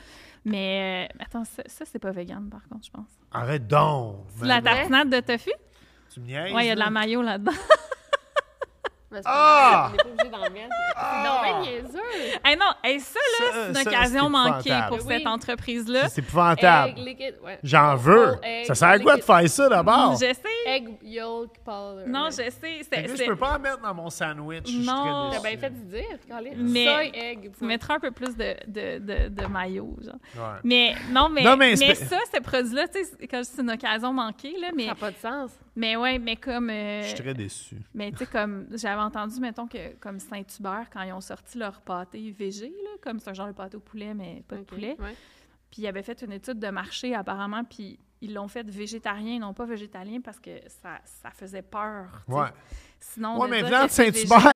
Mais, 0.44 1.08
euh, 1.10 1.22
attends, 1.24 1.44
ça, 1.44 1.62
ça, 1.66 1.84
c'est 1.84 1.98
pas 1.98 2.12
vegan, 2.12 2.48
par 2.48 2.66
contre, 2.68 2.86
je 2.86 2.90
pense. 2.90 3.08
Arrête 3.32 3.66
donc. 3.66 4.16
C'est 4.38 4.46
la 4.46 4.62
tartinade 4.62 5.10
de 5.10 5.20
tofu? 5.20 5.50
Tu 6.12 6.20
me 6.20 6.26
niaises, 6.26 6.54
Ouais, 6.54 6.64
il 6.64 6.68
y 6.68 6.70
a 6.70 6.74
de 6.74 6.80
la 6.80 6.90
mayo 6.90 7.20
là-dedans. 7.22 7.52
Ah! 9.24 9.90
on 9.90 9.94
est 9.94 9.96
pas 9.96 10.08
obligé 10.08 10.30
d'en 10.30 10.50
mettre. 10.50 10.74
C'est 11.44 11.70
niaiseux. 11.70 12.38
hey, 12.44 12.56
non, 12.56 12.66
hey, 12.82 13.00
ça, 13.00 13.18
là, 13.18 13.46
Ça, 13.46 13.52
c'est 13.52 13.68
une 13.68 13.74
ça, 13.74 13.80
occasion 13.82 14.22
c'est 14.24 14.28
manquée 14.28 14.68
épouvantable. 14.70 14.96
pour 14.98 15.06
Oui. 15.06 15.14
cette 15.18 15.26
entreprise-là. 15.26 16.08
C'est 16.08 16.20
épouvantable. 16.22 16.88
Egg, 16.90 16.98
liquid, 16.98 17.34
ouais. 17.44 17.58
J'en 17.62 17.94
veux. 17.96 18.36
egg, 18.42 18.66
Ça 18.66 18.74
sert 18.74 18.88
à 18.88 18.98
quoi 18.98 19.12
de 19.14 19.20
liquid- 19.20 19.26
faire 19.26 19.48
ça 19.50 19.68
d'abord? 19.68 20.12
Je 20.14 20.18
sais. 20.18 20.42
Egg 20.66 20.88
yolk 21.02 21.50
powder. 21.64 22.04
Non, 22.08 22.26
je 22.30 22.36
sais. 22.36 22.50
Fait 22.50 22.82
c'est- 22.82 23.02
que 23.02 23.08
là, 23.08 23.16
c'est- 23.16 23.24
je 23.24 23.30
peux 23.30 23.36
pas 23.36 23.56
en 23.56 23.58
mettre 23.60 23.80
dans 23.80 23.94
mon 23.94 24.10
sandwich. 24.10 24.64
Je 24.66 24.70
suis 24.72 24.86
Non. 24.86 25.30
T'as 25.30 25.38
déçu. 25.38 25.42
bien 25.56 25.58
fait 25.58 25.70
de 25.70 25.90
dire, 25.90 26.18
Colin. 26.28 26.50
Mais- 26.56 26.84
Soy 26.84 27.10
egg. 27.14 27.52
Tu 27.58 27.64
mettras 27.64 27.94
un 27.94 28.00
peu 28.00 28.10
plus 28.10 28.36
de, 28.36 28.56
de, 28.66 28.98
de, 28.98 29.28
de 29.28 29.46
maillot, 29.46 29.96
genre. 30.04 30.14
Ouais. 30.36 30.58
Mais 30.64 30.94
non, 31.10 31.28
mais, 31.28 31.42
Non, 31.42 31.56
mais 31.56 31.74
mais, 31.78 31.94
c'est- 31.94 31.94
ça, 32.06 32.18
ce 32.34 32.40
produit-là, 32.40 32.88
tu 32.88 32.98
sais, 32.98 33.04
c'est- 33.18 33.26
quand 33.28 33.38
je 33.38 33.42
dis 33.42 33.50
c'est 33.54 33.62
une 33.62 33.70
occasion 33.70 34.12
manquée, 34.12 34.54
là, 34.60 34.68
Ça 34.68 34.72
mais, 34.76 34.86
n'a 34.86 34.94
pas 34.94 35.10
de 35.10 35.16
sens. 35.16 35.50
Mais 35.76 35.94
ouais, 35.96 36.18
mais 36.18 36.36
comme. 36.36 36.70
euh, 36.70 37.02
Je 37.02 37.06
suis 37.08 37.18
très 37.22 37.34
déçu. 37.34 37.76
mais 37.94 38.10
tu 38.10 38.18
sais, 38.18 38.26
comme 38.26 38.66
j'avais 38.72 39.00
entendu, 39.02 39.38
mettons, 39.40 39.66
que 39.68 39.94
comme 40.00 40.18
Saint-Hubert, 40.18 40.88
quand 40.92 41.02
ils 41.02 41.12
ont 41.12 41.20
sorti 41.20 41.58
leur 41.58 41.80
pâté 41.82 42.30
VG, 42.32 42.66
là, 42.68 42.90
comme 43.02 43.20
c'est 43.20 43.30
un 43.30 43.34
genre 43.34 43.46
de 43.48 43.52
pâté 43.52 43.76
au 43.76 43.80
poulet, 43.80 44.14
mais 44.14 44.42
pas 44.48 44.56
de 44.56 44.62
Ok, 44.62 44.66
poulet, 44.66 44.96
ouais. 44.98 45.14
puis 45.70 45.82
ils 45.82 45.86
avaient 45.86 46.02
fait 46.02 46.20
une 46.22 46.32
étude 46.32 46.58
de 46.58 46.68
marché 46.68 47.14
apparemment, 47.14 47.62
puis 47.64 47.98
ils 48.22 48.32
l'ont 48.32 48.48
fait 48.48 48.68
végétarien, 48.68 49.38
non 49.38 49.52
pas 49.52 49.66
végétalien, 49.66 50.20
parce 50.22 50.40
que 50.40 50.50
ça, 50.82 50.98
ça 51.04 51.30
faisait 51.30 51.62
peur. 51.62 52.22
Ouais. 52.26 52.48
Sinon, 52.98 53.38
Ouais, 53.38 53.46
de 53.46 53.50
mais 53.50 53.62
de 53.62 53.88
c'est 53.88 54.10
Saint-Hubert, 54.12 54.52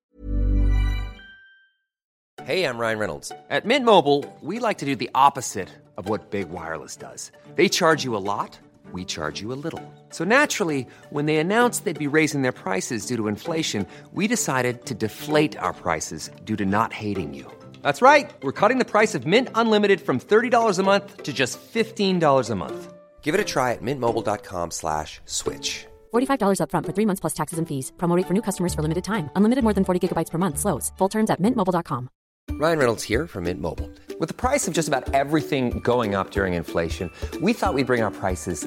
Hey, 2.47 2.64
I'm 2.64 2.79
Ryan 2.79 2.99
Reynolds. 2.99 3.33
At 3.51 3.64
Mint 3.66 3.85
Mobile, 3.85 4.25
we 4.43 4.59
like 4.61 4.79
to 4.79 4.87
do 4.87 4.97
the 4.97 5.11
opposite 5.14 5.68
of 5.99 6.09
what 6.09 6.31
Big 6.31 6.49
Wireless 6.51 6.97
does. 6.97 7.31
They 7.55 7.68
charge 7.68 8.03
you 8.03 8.16
a 8.16 8.18
lot, 8.18 8.59
we 8.93 9.05
charge 9.05 9.41
you 9.41 9.53
a 9.53 9.61
little. 9.64 9.82
So 10.09 10.24
naturally, 10.24 10.86
when 11.11 11.26
they 11.26 11.36
announced 11.36 11.84
they'd 11.84 12.07
be 12.07 12.16
raising 12.16 12.43
their 12.43 12.59
prices 12.64 13.07
due 13.07 13.16
to 13.16 13.28
inflation, 13.28 13.86
we 14.12 14.26
decided 14.26 14.86
to 14.86 14.95
deflate 14.95 15.57
our 15.59 15.72
prices 15.72 16.30
due 16.45 16.57
to 16.57 16.66
not 16.66 16.93
hating 16.93 17.34
you. 17.34 17.47
That's 17.82 18.03
right. 18.03 18.28
We're 18.43 18.59
cutting 18.61 18.78
the 18.78 18.84
price 18.84 19.14
of 19.14 19.26
Mint 19.26 19.49
Unlimited 19.55 20.01
from 20.01 20.18
$30 20.18 20.78
a 20.78 20.82
month 20.82 21.22
to 21.22 21.32
just 21.32 21.61
$15 21.72 22.51
a 22.51 22.55
month. 22.57 22.93
Give 23.22 23.34
it 23.34 23.41
a 23.41 23.45
try 23.45 23.72
at 23.72 23.82
mintmobile.com 23.82 24.72
slash 24.72 25.20
switch. 25.24 25.86
$45 26.12 26.59
upfront 26.62 26.86
for 26.86 26.93
three 26.93 27.07
months 27.07 27.20
plus 27.20 27.34
taxes 27.34 27.59
and 27.59 27.68
fees. 27.68 27.93
Promote 27.99 28.26
for 28.26 28.34
new 28.34 28.43
customers 28.43 28.74
for 28.74 28.82
limited 28.82 29.05
time. 29.05 29.30
Unlimited 29.36 29.62
more 29.62 29.74
than 29.74 29.84
40 29.84 30.09
gigabytes 30.09 30.30
per 30.30 30.38
month. 30.38 30.59
Slows. 30.59 30.91
Full 30.99 31.09
terms 31.09 31.30
at 31.30 31.41
mintmobile.com. 31.41 32.11
Ryan 32.59 32.78
Reynolds 32.78 33.05
here 33.05 33.26
from 33.26 33.45
Mint 33.45 33.61
Mobile. 33.61 33.88
With 34.18 34.28
the 34.28 34.34
price 34.34 34.66
of 34.68 34.74
just 34.74 34.88
about 34.88 35.14
everything 35.14 35.80
going 35.80 36.14
up 36.14 36.30
during 36.32 36.55
inflation, 36.55 37.11
we 37.41 37.53
thought 37.53 37.74
we'd 37.74 37.86
bring 37.86 38.03
our 38.03 38.11
prices 38.11 38.66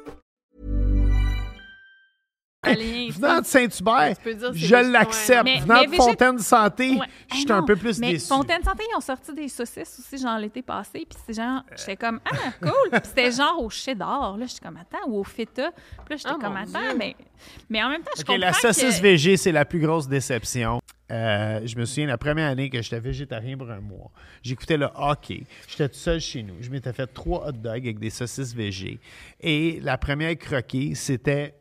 venant 2.65 3.39
de 3.41 3.45
Saint-Hubert, 3.45 4.13
je 4.23 4.75
végé- 4.75 4.91
l'accepte. 4.91 5.47
Venant 5.61 5.79
mais 5.81 5.85
de 5.87 5.91
végé- 5.91 5.97
Fontaine 5.97 6.37
Santé, 6.39 6.91
Ouais. 6.91 7.07
je 7.29 7.35
Hey, 7.35 7.41
suis 7.41 7.51
un 7.51 7.63
peu 7.63 7.75
plus 7.75 7.97
mais 7.99 8.11
déçu. 8.13 8.27
Fontaine 8.27 8.63
Santé, 8.63 8.83
ils 8.91 8.95
ont 8.95 9.01
sorti 9.01 9.33
des 9.33 9.47
saucisses 9.47 9.99
aussi, 9.99 10.21
genre 10.21 10.37
l'été 10.37 10.61
passé. 10.61 11.05
Puis 11.09 11.17
c'est 11.25 11.33
genre, 11.33 11.63
j'étais 11.75 11.95
comme, 11.97 12.19
ah, 12.23 12.51
cool. 12.61 12.91
Puis 12.91 13.01
c'était 13.03 13.31
genre 13.31 13.59
au 13.59 13.69
cheddar. 13.71 14.37
Là, 14.37 14.45
j'étais 14.45 14.63
comme, 14.63 14.77
attends, 14.77 15.07
ou 15.09 15.19
au 15.19 15.23
feta. 15.23 15.71
Puis 15.71 15.81
là, 16.11 16.15
j'étais 16.17 16.29
Oh, 16.35 16.39
comme, 16.39 16.55
attends, 16.55 16.95
mais, 16.97 17.15
mais 17.67 17.83
en 17.83 17.89
même 17.89 18.03
temps, 18.03 18.11
je 18.15 18.21
OK, 18.21 18.27
comprends 18.27 18.41
la 18.41 18.53
saucisse 18.53 18.97
que... 18.97 19.01
VG, 19.03 19.37
c'est 19.37 19.51
la 19.51 19.65
plus 19.65 19.79
grosse 19.79 20.07
déception. 20.07 20.81
Euh, 21.11 21.61
je 21.65 21.75
me 21.77 21.83
souviens 21.85 22.07
la 22.07 22.17
première 22.19 22.47
année 22.51 22.69
que 22.69 22.79
j'étais 22.81 22.99
végétarien 22.99 23.57
pour 23.57 23.69
un 23.71 23.81
mois. 23.81 24.11
J'écoutais 24.43 24.77
le 24.77 24.87
hockey. 24.95 25.43
J'étais 25.67 25.89
tout 25.89 25.95
seul 25.97 26.21
chez 26.21 26.43
nous. 26.43 26.53
Je 26.61 26.69
m'étais 26.69 26.93
fait 26.93 27.07
trois 27.07 27.47
hot 27.47 27.51
dogs 27.53 27.69
avec 27.85 27.97
des 27.99 28.11
saucisses 28.11 28.53
VG. 28.53 28.99
Et 29.41 29.79
la 29.81 29.97
première 29.97 30.37
croquée, 30.37 30.93
c'était 30.95 31.55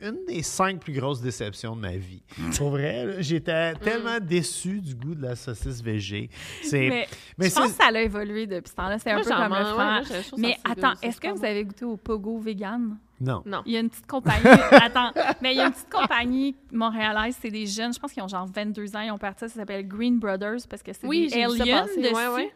une 0.00 0.24
des 0.26 0.42
cinq 0.42 0.80
plus 0.80 0.92
grosses 0.92 1.20
déceptions 1.20 1.76
de 1.76 1.80
ma 1.80 1.96
vie. 1.96 2.22
Pour 2.56 2.70
vrai, 2.70 3.16
j'étais 3.20 3.74
tellement 3.74 4.18
déçu 4.20 4.80
du 4.80 4.94
goût 4.94 5.14
de 5.14 5.22
la 5.22 5.36
saucisse 5.36 5.82
VG. 5.82 6.30
Mais, 6.72 7.08
mais 7.36 7.48
je 7.48 7.54
pense 7.54 7.72
que 7.72 7.82
ça 7.82 7.90
l'a 7.90 8.02
évolué 8.02 8.46
depuis 8.46 8.70
ce 8.70 8.76
temps-là. 8.76 8.98
C'est 8.98 9.10
un 9.10 9.20
peu 9.20 9.28
comme 9.28 9.54
le 9.54 10.12
ouais, 10.12 10.22
trouve 10.22 10.40
mais 10.40 10.56
attends, 10.64 10.94
est-ce 11.02 11.20
que 11.20 11.28
vous 11.28 11.44
avez 11.44 11.64
goûté 11.64 11.84
au 11.84 11.96
Pogo 11.96 12.38
vegan? 12.38 12.98
Non. 13.20 13.42
Non. 13.44 13.62
Il 13.66 13.72
y 13.72 13.76
a 13.76 13.80
une 13.80 13.90
petite 13.90 14.06
compagnie. 14.06 14.44
attends, 14.70 15.12
mais 15.42 15.52
il 15.52 15.58
y 15.58 15.60
a 15.60 15.66
une 15.66 15.72
petite 15.72 15.90
compagnie 15.90 16.54
montréalaise, 16.72 17.36
c'est 17.40 17.50
des 17.50 17.66
jeunes, 17.66 17.92
je 17.92 17.98
pense 17.98 18.12
qu'ils 18.12 18.22
ont 18.22 18.28
genre 18.28 18.46
22 18.46 18.94
ans, 18.96 19.00
ils 19.00 19.10
ont 19.10 19.18
parti 19.18 19.40
ça, 19.40 19.48
ça 19.48 19.54
s'appelle 19.56 19.86
Green 19.86 20.18
Brothers 20.18 20.66
parce 20.68 20.82
que 20.82 20.92
c'est 20.92 21.06
Oui, 21.06 21.28
des 21.28 21.42
aliens 21.42 21.84
dessus. 21.84 22.14
ouais, 22.14 22.28
ouais. 22.28 22.52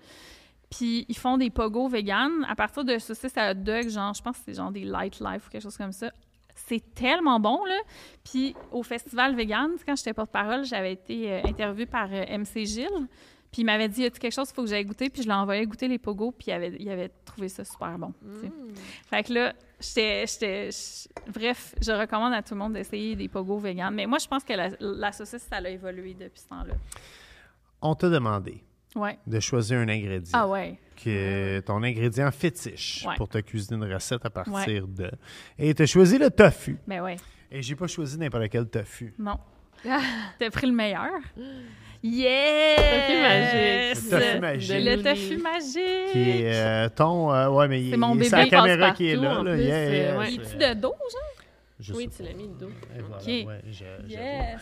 Puis 0.70 1.05
ils 1.09 1.18
font 1.18 1.36
des 1.36 1.51
pogo 1.51 1.86
vegan 1.88 2.47
à 2.49 2.55
partir 2.55 2.84
de 2.84 2.99
saucisses 2.99 3.36
à 3.36 3.51
hot 3.51 3.55
dog, 3.55 3.88
genre, 3.88 4.14
je 4.14 4.22
pense 4.22 4.38
que 4.38 4.43
c'est 4.47 4.55
genre 4.55 4.70
des 4.70 4.84
light 4.84 5.20
life 5.20 5.47
ou 5.47 5.51
quelque 5.51 5.62
chose 5.62 5.76
comme 5.76 5.93
ça. 5.93 6.11
C'est 6.73 6.95
tellement 6.95 7.39
bon, 7.39 7.64
là. 7.66 7.79
Puis 8.25 8.55
au 8.70 8.83
festival 8.83 9.35
vegan, 9.37 9.73
quand 9.85 9.95
j'étais 9.95 10.14
porte-parole, 10.14 10.64
j'avais 10.64 10.93
été 10.93 11.31
euh, 11.31 11.41
interviewée 11.45 11.85
par 11.85 12.09
euh, 12.11 12.39
MC 12.39 12.64
Gilles. 12.64 13.09
Puis 13.51 13.61
il 13.61 13.64
m'avait 13.66 13.89
dit, 13.89 14.01
y 14.01 14.07
a 14.07 14.11
quelque 14.11 14.33
chose 14.33 14.47
qu'il 14.49 14.55
faut 14.55 14.62
que 14.62 14.70
j'aille 14.70 14.87
goûter? 14.87 15.11
Puis 15.11 15.23
je 15.23 15.29
l'ai 15.29 15.35
envoyé 15.35 15.66
goûter 15.66 15.87
les 15.87 15.99
pogos, 15.99 16.33
puis 16.33 16.47
il 16.49 16.53
avait, 16.53 16.75
il 16.79 16.89
avait 16.89 17.11
trouvé 17.27 17.51
ça 17.51 17.62
super 17.64 17.99
bon. 17.99 18.14
Mm. 18.23 18.49
Fait 19.11 19.23
que 19.23 19.35
là, 19.35 19.53
j'étais. 19.79 20.70
Bref, 21.35 21.75
je 21.83 21.93
recommande 21.93 22.33
à 22.33 22.41
tout 22.43 22.55
le 22.55 22.61
monde 22.61 22.73
d'essayer 22.73 23.14
des 23.16 23.29
pogos 23.29 23.59
vegan. 23.59 23.95
Mais 23.95 24.07
moi, 24.07 24.16
je 24.16 24.27
pense 24.27 24.43
que 24.45 24.55
la, 24.55 24.70
la 24.81 25.12
saucisse, 25.12 25.47
ça 25.51 25.57
a 25.57 25.68
évolué 25.68 26.14
depuis 26.14 26.41
ce 26.41 26.49
temps-là. 26.49 26.75
On 27.83 27.95
t'a 27.95 28.09
demandé 28.09 28.64
Ouais. 28.95 29.18
de 29.27 29.41
choisir 29.41 29.79
un 29.79 29.89
ingrédient. 29.89 30.31
Ah 30.33 30.49
ouais. 30.49 30.79
Ton 31.66 31.82
ingrédient 31.82 32.30
fétiche 32.30 33.05
Ouais. 33.07 33.14
pour 33.16 33.28
te 33.28 33.38
cuisiner 33.38 33.84
une 33.86 33.92
recette 33.92 34.24
à 34.24 34.30
partir 34.30 34.55
Ouais. 34.57 34.82
de. 34.86 35.11
Et 35.59 35.74
tu 35.74 35.82
as 35.82 35.86
choisi 35.86 36.18
le 36.18 36.30
tofu. 36.30 36.78
Ben 36.86 37.03
ouais. 37.03 37.16
Et 37.50 37.61
j'ai 37.62 37.74
pas 37.76 37.86
choisi 37.86 38.18
n'importe 38.18 38.48
quel 38.50 38.66
tofu. 38.68 39.14
Non. 39.18 39.38
T'as 40.38 40.50
pris 40.50 40.66
le 40.66 40.72
meilleur. 40.72 41.11
Yes! 42.05 44.09
Tofu 44.11 44.40
magique. 44.40 44.72
Le 44.72 44.76
tofu 44.76 44.78
magique. 44.78 44.84
Le 44.84 44.96
De 44.96 45.03
tofu 45.03 45.36
magique. 45.38 46.12
Qui 46.12 46.30
est 46.42 46.55
euh, 46.55 46.88
ton. 46.88 47.32
euh, 47.32 47.48
ouais, 47.48 47.68
mais 47.68 47.82
il- 47.82 47.90
C'est 47.90 47.96
mon 47.96 48.14
il- 48.14 48.24
c'est 48.24 48.30
bébé 48.36 48.42
la 48.42 48.48
caméra 48.48 48.90
qui 48.92 49.09
est 49.11 49.16
là. 49.16 49.38
en 49.38 49.42
là. 49.42 49.53
plus, 49.55 49.62
Yeah, 49.64 49.86
c'est- 49.86 49.96
yeah, 49.98 50.18
ouais. 50.18 50.26
c'est- 50.26 50.34
Es-tu 50.34 50.57
de 50.57 50.74
dos, 50.80 50.94
genre? 50.98 51.44
je 51.80 51.92
Oui, 51.94 52.09
tu 52.09 52.22
pas. 52.22 52.28
l'as 52.28 52.34
mis 52.36 52.48
le 52.48 52.55
dos. 52.55 52.70
Et 52.96 53.00
voilà, 53.00 53.22
Ok. 53.22 53.26
ouais, 53.28 53.46
je- 53.70 53.84
je- 54.07 54.12
Yes! 54.12 54.61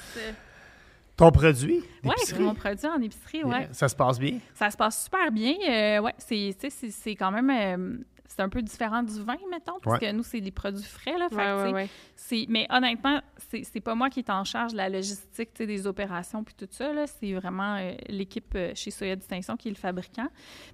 Ton 1.20 1.30
produit? 1.30 1.82
Oui, 2.02 2.10
mon 2.40 2.54
produit 2.54 2.86
en 2.86 3.00
épicerie, 3.02 3.44
ouais. 3.44 3.68
Ça 3.72 3.88
se 3.88 3.94
passe 3.94 4.18
bien? 4.18 4.38
Ça 4.54 4.70
se 4.70 4.76
passe 4.76 5.04
super 5.04 5.30
bien. 5.30 5.54
Euh, 5.68 6.00
ouais, 6.00 6.14
c'est, 6.18 6.56
tu 6.58 6.68
sais, 6.68 6.70
c'est, 6.70 6.90
c'est 6.90 7.14
quand 7.14 7.30
même. 7.30 7.50
euh, 7.50 7.98
c'est 8.26 8.40
un 8.42 8.48
peu 8.48 8.62
différent 8.62 9.02
du 9.02 9.20
vin, 9.22 9.36
mettons, 9.50 9.78
parce 9.82 10.00
Ouais. 10.00 10.06
que 10.06 10.12
nous, 10.12 10.22
c'est 10.22 10.40
des 10.40 10.52
produits 10.52 10.84
frais, 10.84 11.18
là. 11.18 11.28
Fait 11.28 11.34
Ouais, 11.34 11.52
ouais, 11.52 11.66
sais, 11.66 11.72
ouais. 11.74 11.88
c'est- 12.14 12.46
mais 12.48 12.66
honnêtement, 12.70 13.20
c'est, 13.50 13.64
c'est 13.64 13.80
pas 13.80 13.94
moi 13.96 14.08
qui 14.08 14.20
est 14.20 14.30
en 14.30 14.44
charge 14.44 14.70
de 14.72 14.76
la 14.78 14.88
logistique, 14.88 15.50
tu 15.52 15.58
sais, 15.58 15.66
des 15.66 15.86
opérations 15.86 16.42
puis 16.44 16.54
tout 16.56 16.68
ça, 16.70 16.92
là. 16.92 17.06
C'est 17.06 17.34
vraiment 17.34 17.74
euh, 17.76 17.92
l'équipe 18.08 18.54
euh, 18.54 18.70
chez 18.76 18.90
Soya 18.92 19.16
Distinction 19.16 19.56
qui 19.56 19.68
est 19.68 19.72
le 19.72 19.76
fabricant. 19.76 20.28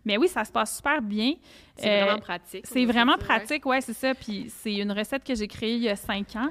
Mais 0.05 0.17
oui, 0.19 0.29
ça 0.29 0.45
se 0.45 0.53
passe 0.53 0.77
super 0.77 1.01
bien. 1.03 1.33
C'est 1.77 1.91
Euh, 1.91 2.05
vraiment 2.05 2.21
pratique. 2.21 2.67
C'est 2.69 2.85
vraiment 2.85 3.17
pratique, 3.19 3.65
ouais, 3.67 3.81
c'est 3.81 3.95
ça. 3.95 4.15
Puis 4.15 4.47
c'est 4.49 4.75
une 4.77 4.93
recette 4.93 5.25
que 5.25 5.35
j'ai 5.35 5.49
créée 5.49 5.75
il 5.77 5.83
y 5.83 5.89
a 5.89 5.97
cinq 5.97 6.37
ans, 6.37 6.51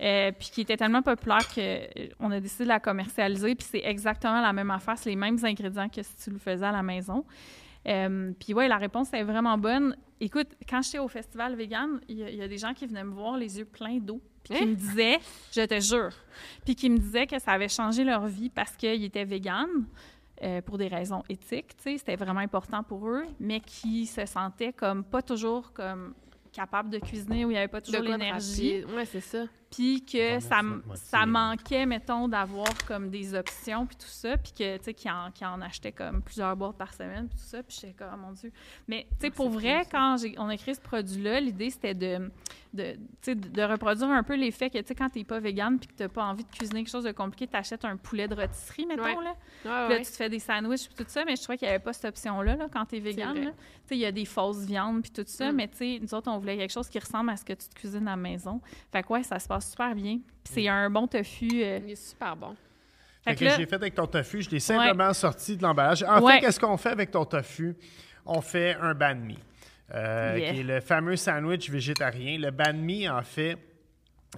euh, 0.00 0.32
puis 0.32 0.50
qui 0.50 0.60
était 0.62 0.76
tellement 0.76 1.02
populaire 1.02 1.46
qu'on 1.54 2.30
a 2.30 2.40
décidé 2.40 2.64
de 2.64 2.68
la 2.68 2.80
commercialiser. 2.80 3.54
Puis 3.54 3.66
c'est 3.70 3.84
exactement 3.84 4.40
la 4.40 4.52
même 4.52 4.70
affaire, 4.70 4.98
c'est 4.98 5.10
les 5.10 5.16
mêmes 5.16 5.38
ingrédients 5.44 5.88
que 5.88 6.02
si 6.02 6.16
tu 6.24 6.30
le 6.30 6.38
faisais 6.38 6.66
à 6.66 6.72
la 6.72 6.82
maison. 6.82 7.24
Euh, 7.86 8.32
puis 8.38 8.54
ouais, 8.54 8.66
la 8.68 8.78
réponse 8.78 9.12
est 9.12 9.22
vraiment 9.24 9.58
bonne. 9.58 9.96
Écoute, 10.20 10.48
quand 10.68 10.80
j'étais 10.82 10.98
au 10.98 11.08
festival 11.08 11.54
vegan, 11.54 12.00
il 12.08 12.16
y, 12.18 12.24
a- 12.24 12.30
il 12.30 12.36
y 12.36 12.42
a 12.42 12.48
des 12.48 12.56
gens 12.58 12.72
qui 12.72 12.86
venaient 12.86 13.04
me 13.04 13.12
voir 13.12 13.36
les 13.36 13.58
yeux 13.58 13.66
pleins 13.66 13.98
d'eau, 13.98 14.22
puis 14.42 14.54
qui 14.56 14.62
Hein? 14.62 14.66
me 14.68 14.74
disaient, 14.74 15.18
je 15.52 15.60
te 15.66 15.78
jure, 15.80 16.12
puis 16.64 16.74
qui 16.74 16.88
me 16.88 16.96
disaient 16.98 17.26
que 17.26 17.38
ça 17.38 17.52
avait 17.52 17.68
changé 17.68 18.04
leur 18.04 18.26
vie 18.26 18.48
parce 18.48 18.76
qu'ils 18.76 19.04
étaient 19.04 19.24
vegan. 19.24 19.66
euh, 20.42 20.60
pour 20.60 20.78
des 20.78 20.88
raisons 20.88 21.22
éthiques, 21.28 21.70
c'était 21.78 22.16
vraiment 22.16 22.40
important 22.40 22.82
pour 22.82 23.08
eux, 23.08 23.22
mais 23.38 23.60
qui 23.60 24.04
se 24.04 24.26
sentaient 24.26 24.72
comme 24.72 25.04
pas 25.04 25.22
toujours 25.22 25.72
comme 25.72 26.12
capables 26.52 26.90
de 26.90 26.98
cuisiner, 26.98 27.44
où 27.44 27.50
il 27.50 27.52
n'y 27.54 27.58
avait 27.58 27.68
pas 27.68 27.80
toujours 27.80 28.00
l'énergie. 28.18 28.84
Ouais, 28.96 29.04
c'est 29.04 29.20
ça. 29.20 29.44
Puis 29.74 30.04
que 30.04 30.38
ça, 30.40 30.60
ça 30.94 31.26
manquait, 31.26 31.86
mettons, 31.86 32.28
d'avoir 32.28 32.68
comme 32.86 33.10
des 33.10 33.34
options, 33.34 33.86
puis 33.86 33.96
tout 33.96 34.06
ça, 34.06 34.36
puis 34.36 34.52
que, 34.52 34.76
tu 34.78 34.84
sais, 34.84 34.94
qu'ils 34.94 35.10
en, 35.10 35.30
qu'ils 35.32 35.46
en 35.46 35.60
achetaient 35.60 35.92
comme 35.92 36.22
plusieurs 36.22 36.54
boîtes 36.56 36.76
par 36.76 36.92
semaine, 36.94 37.28
puis 37.28 37.38
tout 37.38 37.44
ça, 37.44 37.62
puis 37.62 37.76
j'étais 37.80 37.92
comme, 37.94 38.08
oh 38.14 38.26
mon 38.26 38.32
Dieu. 38.32 38.52
Mais, 38.86 39.06
tu 39.18 39.26
sais, 39.26 39.30
pour 39.30 39.50
vrai, 39.50 39.82
quand 39.90 40.16
j'ai, 40.20 40.34
on 40.38 40.48
a 40.48 40.56
créé 40.56 40.74
ce 40.74 40.80
produit-là, 40.80 41.40
l'idée, 41.40 41.70
c'était 41.70 41.94
de, 41.94 42.30
de, 42.72 42.92
tu 42.92 42.98
sais, 43.22 43.34
de 43.34 43.62
reproduire 43.62 44.10
un 44.10 44.22
peu 44.22 44.34
l'effet 44.34 44.70
que, 44.70 44.78
tu 44.78 44.86
sais, 44.86 44.94
quand 44.94 45.08
t'es 45.10 45.24
pas 45.24 45.40
vegan, 45.40 45.78
puis 45.78 45.88
que 45.88 45.94
t'as 45.94 46.08
pas 46.08 46.24
envie 46.24 46.44
de 46.44 46.50
cuisiner 46.50 46.80
quelque 46.84 46.92
chose 46.92 47.04
de 47.04 47.12
compliqué, 47.12 47.46
t'achètes 47.46 47.84
un 47.84 47.96
poulet 47.96 48.28
de 48.28 48.34
rôtisserie, 48.34 48.86
mettons, 48.86 49.02
Ouais. 49.04 49.14
là. 49.14 49.30
Ouais, 49.30 49.36
Puis 49.62 49.68
là, 49.70 49.88
ouais. 49.88 50.02
tu 50.02 50.10
te 50.10 50.16
fais 50.16 50.28
des 50.28 50.38
sandwichs 50.38 50.86
puis 50.86 51.04
tout 51.04 51.10
ça, 51.10 51.24
mais 51.24 51.34
je 51.36 51.42
trouvais 51.42 51.58
qu'il 51.58 51.66
n'y 51.68 51.74
avait 51.74 51.82
pas 51.82 51.92
cette 51.92 52.04
option-là 52.06 52.56
là, 52.56 52.68
quand 52.72 52.84
tu 52.86 52.96
es 52.96 53.00
vegan. 53.00 53.30
vrai. 53.32 53.44
là. 53.46 53.50
Tu 53.50 53.56
sais, 53.88 53.96
il 53.96 54.00
y 54.00 54.06
a 54.06 54.12
des 54.12 54.24
fausses 54.24 54.64
viandes 54.64 55.02
puis 55.02 55.10
tout 55.10 55.24
ça, 55.26 55.50
Mm. 55.52 55.56
mais 55.56 55.68
tu 55.68 55.76
sais, 55.78 55.98
nous 56.00 56.14
autres, 56.14 56.30
on 56.30 56.38
voulait 56.38 56.56
quelque 56.56 56.70
chose 56.72 56.88
qui 56.88 56.98
ressemble 56.98 57.30
à 57.30 57.36
ce 57.36 57.44
que 57.44 57.52
tu 57.52 57.68
te 57.68 57.74
cuisines 57.74 58.06
à 58.08 58.12
la 58.12 58.16
maison. 58.16 58.60
Fait 58.92 59.02
que 59.02 59.12
ouais, 59.12 59.22
ça 59.22 59.38
se 59.38 59.48
passe 59.48 59.63
super 59.70 59.94
bien. 59.94 60.18
Puis 60.44 60.52
c'est 60.54 60.68
un 60.68 60.88
bon 60.90 61.06
tofu. 61.06 61.48
euh, 61.62 61.80
Il 61.84 61.90
est 61.92 61.96
super 62.10 62.36
bon. 62.36 62.54
Fait 63.24 63.34
que 63.34 63.40
que 63.40 63.44
là- 63.46 63.56
j'ai 63.56 63.66
fait 63.66 63.76
avec 63.76 63.94
ton 63.94 64.06
tofu, 64.06 64.42
je 64.42 64.50
l'ai 64.50 64.60
simplement 64.60 65.12
sorti 65.14 65.56
de 65.56 65.62
l'emballage. 65.62 66.02
En 66.02 66.20
Ouais. 66.22 66.34
fait, 66.34 66.40
qu'est-ce 66.40 66.60
qu'on 66.60 66.76
fait 66.76 66.90
avec 66.90 67.10
ton 67.10 67.24
tofu? 67.24 67.74
On 68.26 68.40
fait 68.42 68.76
un 68.80 68.94
banh 68.94 69.14
mi, 69.18 69.38
euh, 69.94 70.36
Yeah. 70.38 70.52
qui 70.52 70.60
est 70.60 70.62
le 70.62 70.80
fameux 70.80 71.16
sandwich 71.16 71.70
végétarien. 71.70 72.38
Le 72.38 72.50
banh 72.50 72.74
mi, 72.76 73.08
en 73.08 73.22
fait, 73.22 73.56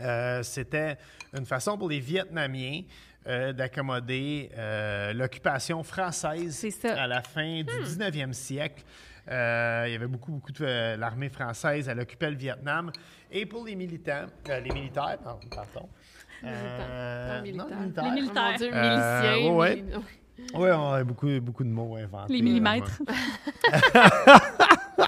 euh, 0.00 0.42
c'était 0.44 0.96
une 1.36 1.46
façon 1.46 1.76
pour 1.76 1.88
les 1.88 2.00
Vietnamiens 2.00 2.82
euh, 3.28 3.52
d'accommoder 3.52 4.50
euh, 4.56 5.12
l'occupation 5.12 5.82
française 5.82 6.64
à 6.84 7.08
la 7.08 7.22
fin 7.22 7.62
du 7.64 7.82
19e 7.82 8.32
siècle. 8.32 8.84
Euh, 9.28 9.84
il 9.88 9.92
y 9.92 9.94
avait 9.96 10.06
beaucoup, 10.06 10.32
beaucoup 10.32 10.52
de... 10.52 10.64
euh, 10.64 10.96
L'armée 10.96 11.28
française, 11.28 11.88
elle 11.88 11.98
occupait 12.00 12.30
le 12.30 12.36
Vietnam. 12.36 12.92
Et 13.30 13.44
pour 13.46 13.64
les 13.64 13.74
militants, 13.74 14.26
euh, 14.48 14.60
les 14.60 14.70
militaires, 14.70 15.18
pardon, 15.22 15.40
pardon. 15.50 15.88
Euh, 16.44 17.40
Non, 17.52 17.68
non, 17.68 17.76
militaires. 17.80 18.04
Les 18.04 18.10
militaires. 18.10 18.42
Oh 18.46 18.50
mon 18.52 18.56
Dieu, 18.58 18.70
Euh, 18.72 19.34
milicien. 19.34 19.52
ouais, 19.54 19.84
oui, 20.54 20.68
on 20.70 20.92
a 20.92 21.02
beaucoup, 21.04 21.40
beaucoup 21.40 21.64
de 21.64 21.68
mots 21.70 21.96
inventés. 21.96 22.32
les 22.34 22.42
millimètres. 22.42 23.00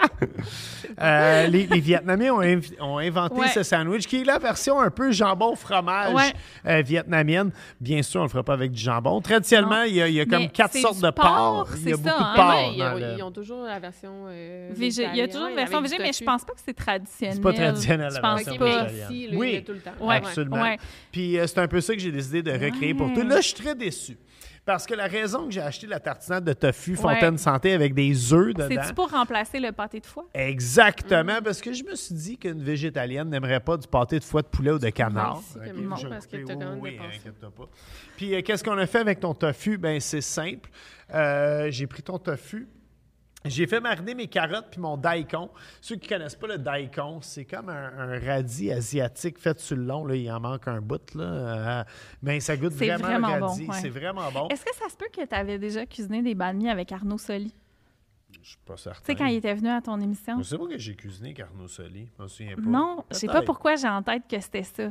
Euh, 1.01 1.47
les, 1.47 1.67
les 1.67 1.79
Vietnamiens 1.81 2.33
ont, 2.33 2.41
inv- 2.43 2.73
ont 2.81 2.99
inventé 2.99 3.37
Ouais. 3.39 3.49
ce 3.49 3.63
sandwich 3.63 4.07
qui 4.07 4.23
est 4.23 4.25
la 4.25 4.39
version 4.39 4.81
un 4.81 4.91
peu 4.91 5.13
jambon-fromage 5.13 6.13
Ouais. 6.15 6.33
euh, 6.67 6.83
vietnamienne. 6.83 7.53
Bien 7.81 8.03
sûr, 8.03 8.21
on 8.21 8.25
le 8.25 8.29
fera 8.31 8.43
pas 8.43 8.55
avec 8.55 8.73
du 8.73 8.81
jambon. 8.81 9.21
Traditionnellement, 9.21 9.83
il 9.83 9.95
y 9.95 10.03
a, 10.03 10.09
il 10.09 10.15
y 10.15 10.21
a 10.21 10.25
comme 10.27 10.39
Mais 10.41 10.49
quatre 10.49 10.77
sortes 10.77 11.01
de 11.01 11.11
porc. 11.11 11.27
porc, 11.27 11.69
Il 11.77 11.91
y 11.91 11.93
a 11.93 11.97
beaucoup 11.97 12.09
de 12.09 12.11
hein? 12.15 12.33
porc. 12.35 12.49
Ouais, 12.49 12.73
ils, 12.75 12.83
ont, 12.83 12.95
le- 12.95 13.15
ils 13.19 13.23
ont 13.23 13.31
toujours 13.31 13.63
la 13.65 13.79
version. 13.79 14.11
euh, 14.29 14.73
Végé- 14.75 15.09
Il 15.13 15.19
y 15.19 15.23
a 15.23 15.29
toujours 15.29 15.47
une 15.49 15.55
version 15.57 15.81
végé, 15.81 15.99
mais 15.99 16.07
je 16.07 16.13
tofu. 16.15 16.25
pense 16.25 16.45
pas 16.45 16.53
que 16.55 16.61
c'est 16.65 16.75
traditionnel. 16.75 17.35
C'est 17.37 17.43
pas 17.43 17.53
traditionnel, 17.53 18.09
Je 18.11 18.15
la 18.17 18.21
pense 18.21 18.45
version 18.45 18.65
là, 18.65 18.87
Oui. 19.35 19.65
tout. 19.65 19.73
Absolument. 20.09 20.75
Puis 21.13 21.39
euh, 21.39 21.47
c'est 21.47 21.59
un 21.61 21.69
peu 21.69 21.81
ça 21.81 21.95
que 21.95 22.01
j'ai 22.01 22.13
décidé 22.13 22.43
de 22.43 22.51
recréer 22.51 22.95
pour 22.95 23.13
toi. 23.13 23.23
Là, 23.25 23.37
je 23.41 23.47
suis 23.49 23.55
très 23.63 23.75
déçu. 23.77 24.17
Parce 24.69 24.85
que 24.87 24.93
la 24.93 25.07
raison 25.07 25.47
que 25.47 25.51
j'ai 25.53 25.63
acheté 25.63 25.87
la 25.87 25.99
tartinade 25.99 26.45
de 26.45 26.53
tofu 26.53 26.91
Ouais. 26.91 26.97
Fontaine 26.99 27.39
Santé 27.39 27.73
avec 27.73 27.95
des 27.95 28.35
œufs 28.35 28.53
dedans. 28.53 28.67
C'est-tu 28.69 28.93
pour 28.93 29.09
remplacer 29.11 29.59
le 29.61 29.73
pâté 29.73 29.99
de 29.99 30.05
foie? 30.05 30.27
Exactement, 30.35 31.39
Mm. 31.41 31.43
parce 31.43 31.63
que 31.63 31.73
je 31.73 31.83
me 31.85 31.95
suis 31.95 32.15
dit 32.15 32.37
qu'une 32.37 32.63
végétalienne 32.63 33.31
n'aimerait 33.31 33.61
pas 33.61 33.79
du 33.79 33.89
pâté 33.89 34.19
de 34.19 34.25
foie 34.25 34.43
de 34.43 34.47
poulet 34.49 34.73
ou 34.73 34.79
de 34.79 34.91
canard. 34.91 35.41
ici, 35.41 35.57
Ok, 35.57 35.67
comme 35.69 35.83
il 35.83 35.89
faut, 35.89 35.97
je- 35.97 36.09
parce 36.09 36.27
que 36.27 36.37
oui, 36.37 36.45
quand 36.47 36.59
même 36.59 37.51
pas. 37.57 37.65
Puis 38.19 38.35
euh, 38.35 38.43
qu'est-ce 38.43 38.63
qu'on 38.63 38.77
a 38.77 38.87
fait 38.87 38.99
avec 38.99 39.21
ton 39.21 39.33
tofu? 39.33 39.79
Ben 39.79 39.99
c'est 40.01 40.21
simple. 40.21 40.69
Euh, 41.15 41.71
j'ai 41.71 41.87
pris 41.87 42.03
ton 42.03 42.19
tofu. 42.19 42.69
J'ai 43.49 43.67
fait 43.67 43.81
mariner 43.81 44.15
mes 44.15 44.27
carottes 44.29 44.69
puis 44.71 44.81
mon 44.81 44.97
daikon. 44.97 45.51
Ceux 45.81 45.97
qui 45.97 46.09
connaissent 46.09 46.35
pas 46.37 46.47
le 46.47 46.59
daikon, 46.59 47.21
c'est 47.23 47.45
comme 47.45 47.69
un, 47.69 47.93
un 47.99 48.19
radis 48.21 48.71
asiatique 48.73 49.39
fait 49.39 49.59
sur 49.61 49.77
le 49.77 49.85
long. 49.85 50.05
Là, 50.05 50.15
il 50.17 50.31
en 50.31 50.41
manque 50.41 50.69
un 50.69 50.81
bout. 50.81 51.15
Là. 51.15 51.25
Euh, 51.25 51.85
mais 52.23 52.41
ça 52.41 52.57
goûte 52.57 52.73
C'est 52.77 52.87
vraiment, 52.89 53.29
vraiment 53.29 53.35
le 53.35 53.41
bon, 53.41 53.47
radis. 53.49 53.67
ouais. 53.67 53.79
C'est 53.81 53.89
vraiment 53.89 54.31
bon. 54.33 54.49
Est-ce 54.49 54.65
que 54.65 54.75
ça 54.75 54.89
se 54.89 54.97
peut 54.97 55.09
que 55.13 55.25
tu 55.27 55.35
avais 55.35 55.59
déjà 55.59 55.87
cuisiné 55.87 56.23
des 56.23 56.35
banh 56.35 56.55
mi 56.55 56.69
avec 56.69 56.93
Arnaud 56.93 57.19
Soli? 57.19 57.55
Je 58.43 58.51
suis 58.51 58.59
pas 58.65 58.77
certain. 58.77 59.01
Tu 59.01 59.07
sais, 59.07 59.15
quand 59.17 59.27
il 59.27 59.37
était 59.37 59.55
venu 59.55 59.69
à 59.69 59.81
ton 59.81 60.01
émission? 60.01 60.39
Je 60.39 60.43
sais 60.43 60.59
pas 60.59 60.67
que 60.67 60.79
j'ai 60.79 60.95
cuisiné 60.95 61.35
Carnot 61.35 61.69
Soli. 61.69 62.09
Je 62.17 62.23
me 62.23 62.29
souviens 62.29 62.55
pas. 62.57 62.63
Non, 62.63 63.05
je 63.11 63.17
sais 63.17 63.27
pas 63.27 63.43
pourquoi 63.43 63.77
j'ai 63.77 63.89
en 63.89 64.03
tête 64.03 64.23
que 64.31 64.39
c'était 64.41 64.63
ça. 64.63 64.91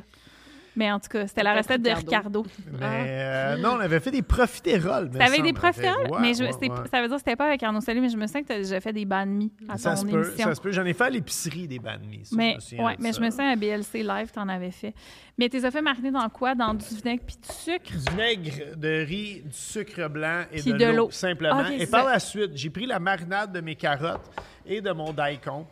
Mais 0.77 0.91
en 0.91 0.99
tout 0.99 1.09
cas, 1.09 1.25
c'était 1.27 1.41
la 1.43 1.55
recette 1.55 1.81
de 1.81 1.89
Ricardo. 1.89 2.45
Mais 2.79 2.85
euh, 2.85 3.57
non, 3.57 3.71
on 3.77 3.79
avait 3.79 3.99
fait 3.99 4.11
des 4.11 4.21
profiteroles. 4.21 5.09
C'était 5.11 5.23
avec 5.25 5.41
des 5.41 5.51
profiteroles, 5.51 6.11
Ouais, 6.11 6.19
mais 6.21 6.33
je, 6.35 6.43
ouais, 6.43 6.51
c'était- 6.53 6.69
ouais. 6.69 6.77
ça 6.91 7.01
veut 7.01 7.07
dire 7.07 7.15
que 7.15 7.21
c'était 7.21 7.35
pas 7.35 7.47
avec 7.47 7.63
Arnaud 7.63 7.81
Soli, 7.81 7.99
mais 7.99 8.09
je 8.09 8.15
me 8.15 8.27
souviens 8.27 8.43
que 8.43 8.47
tu 8.47 8.53
as 8.53 8.57
déjà 8.59 8.79
fait 8.79 8.93
des 8.93 9.03
banh 9.05 9.25
mi 9.25 9.51
à 9.67 9.77
Ça 9.77 9.91
ton 9.91 9.95
se 9.97 10.05
peut, 10.05 10.23
émission. 10.23 10.45
ça 10.47 10.55
se 10.55 10.61
peut. 10.61 10.71
J'en 10.71 10.85
ai 10.85 10.93
fait 10.93 11.05
à 11.05 11.09
l'épicerie 11.09 11.67
des 11.67 11.79
banh 11.79 11.97
mi. 12.07 12.21
ça, 12.23 12.29
je 12.31 12.35
Mais, 12.37 12.53
me 12.53 12.95
mais 12.99 13.11
ça. 13.11 13.19
je 13.19 13.25
me 13.25 13.29
souviens 13.31 13.51
à 13.51 13.55
BLC 13.55 14.03
Live, 14.03 14.29
tu 14.31 14.39
en 14.39 14.47
avais 14.49 14.69
fait. 14.71 14.93
Mais 15.39 15.49
tu 15.49 15.57
les 15.57 15.65
as 15.65 15.71
fait 15.71 15.81
mariner 15.81 16.11
dans 16.11 16.29
quoi? 16.29 16.53
Dans 16.53 16.73
du 16.75 16.85
vinaigre 16.85 17.23
puis 17.25 17.35
du 17.37 17.53
sucre? 17.55 17.91
Du 17.91 18.11
vinaigre 18.11 18.75
de 18.77 19.03
riz, 19.05 19.41
du 19.45 19.51
sucre 19.57 20.07
blanc 20.09 20.43
et 20.51 20.61
Puis 20.61 20.73
de, 20.73 20.77
de 20.77 20.85
l'eau, 20.85 21.09
simplement. 21.11 21.59
Ok, 21.61 21.71
et 21.71 21.87
par 21.87 22.05
ça. 22.05 22.11
la 22.11 22.19
suite, 22.19 22.51
j'ai 22.55 22.69
pris 22.69 22.85
la 22.85 22.99
marinade 22.99 23.51
de 23.51 23.61
mes 23.61 23.75
carottes 23.75 24.29
et 24.65 24.79
de 24.79 24.91
mon 24.91 25.11
daikon. 25.11 25.65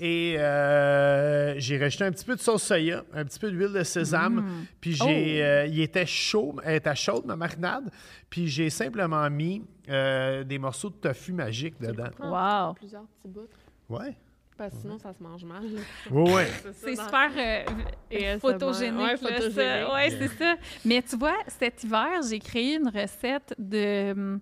Et 0.00 0.36
euh, 0.38 1.58
j'ai 1.58 1.78
rajouté 1.78 2.04
un 2.04 2.10
petit 2.12 2.24
peu 2.24 2.34
de 2.34 2.40
sauce 2.40 2.62
soya, 2.62 3.04
un 3.12 3.24
petit 3.24 3.38
peu 3.38 3.50
d'huile 3.50 3.72
de 3.72 3.82
sésame. 3.82 4.36
Mm. 4.40 4.66
Puis 4.80 4.96
Oh. 5.00 5.04
j'ai, 5.06 5.42
euh, 5.44 5.66
il 5.66 5.80
était 5.80 6.06
chaud, 6.06 6.56
elle 6.64 6.76
était 6.76 6.94
chaude 6.94 7.26
ma 7.26 7.36
marinade. 7.36 7.90
Puis 8.30 8.48
j'ai 8.48 8.70
simplement 8.70 9.28
mis 9.30 9.62
euh, 9.88 10.42
des 10.44 10.58
morceaux 10.58 10.88
de 10.90 10.94
tofu 10.94 11.32
magique 11.32 11.80
dedans. 11.80 12.10
Wow! 12.18 12.74
Plusieurs 12.74 13.04
petits 13.04 13.28
bouts. 13.28 13.48
Ouais. 13.88 14.16
Parce 14.56 14.74
que 14.74 14.80
sinon, 14.82 14.98
ça 14.98 15.12
se 15.14 15.22
mange 15.22 15.42
mal. 15.44 15.62
là. 15.64 15.80
Ouais, 16.10 16.32
ouais. 16.34 16.46
C'est 16.74 16.94
super 16.96 17.30
euh, 18.12 18.38
photogénique. 18.40 19.22
Là, 19.22 19.50
ça. 19.50 19.92
Ouais, 19.94 20.10
c'est 20.10 20.28
ça. 20.28 20.54
Mais 20.84 21.00
tu 21.02 21.16
vois, 21.16 21.36
cet 21.46 21.82
hiver, 21.82 22.20
j'ai 22.28 22.38
créé 22.38 22.74
une 22.76 22.88
recette 22.88 23.54
de 23.58 24.12
hum, 24.12 24.40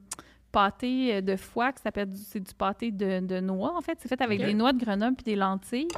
pâté 0.52 1.14
euh, 1.16 1.20
de 1.20 1.36
foie 1.36 1.72
qui 1.72 1.82
s'appelle 1.82 2.10
du, 2.10 2.20
c'est 2.20 2.40
du 2.40 2.54
pâté 2.54 2.90
de, 2.90 3.20
de 3.20 3.40
noix, 3.40 3.76
en 3.76 3.80
fait. 3.80 3.98
C'est 4.00 4.08
fait 4.08 4.20
avec 4.20 4.40
des 4.40 4.54
noix 4.54 4.72
de 4.72 4.82
Grenoble 4.84 5.16
puis 5.16 5.24
des 5.24 5.36
lentilles. 5.36 5.88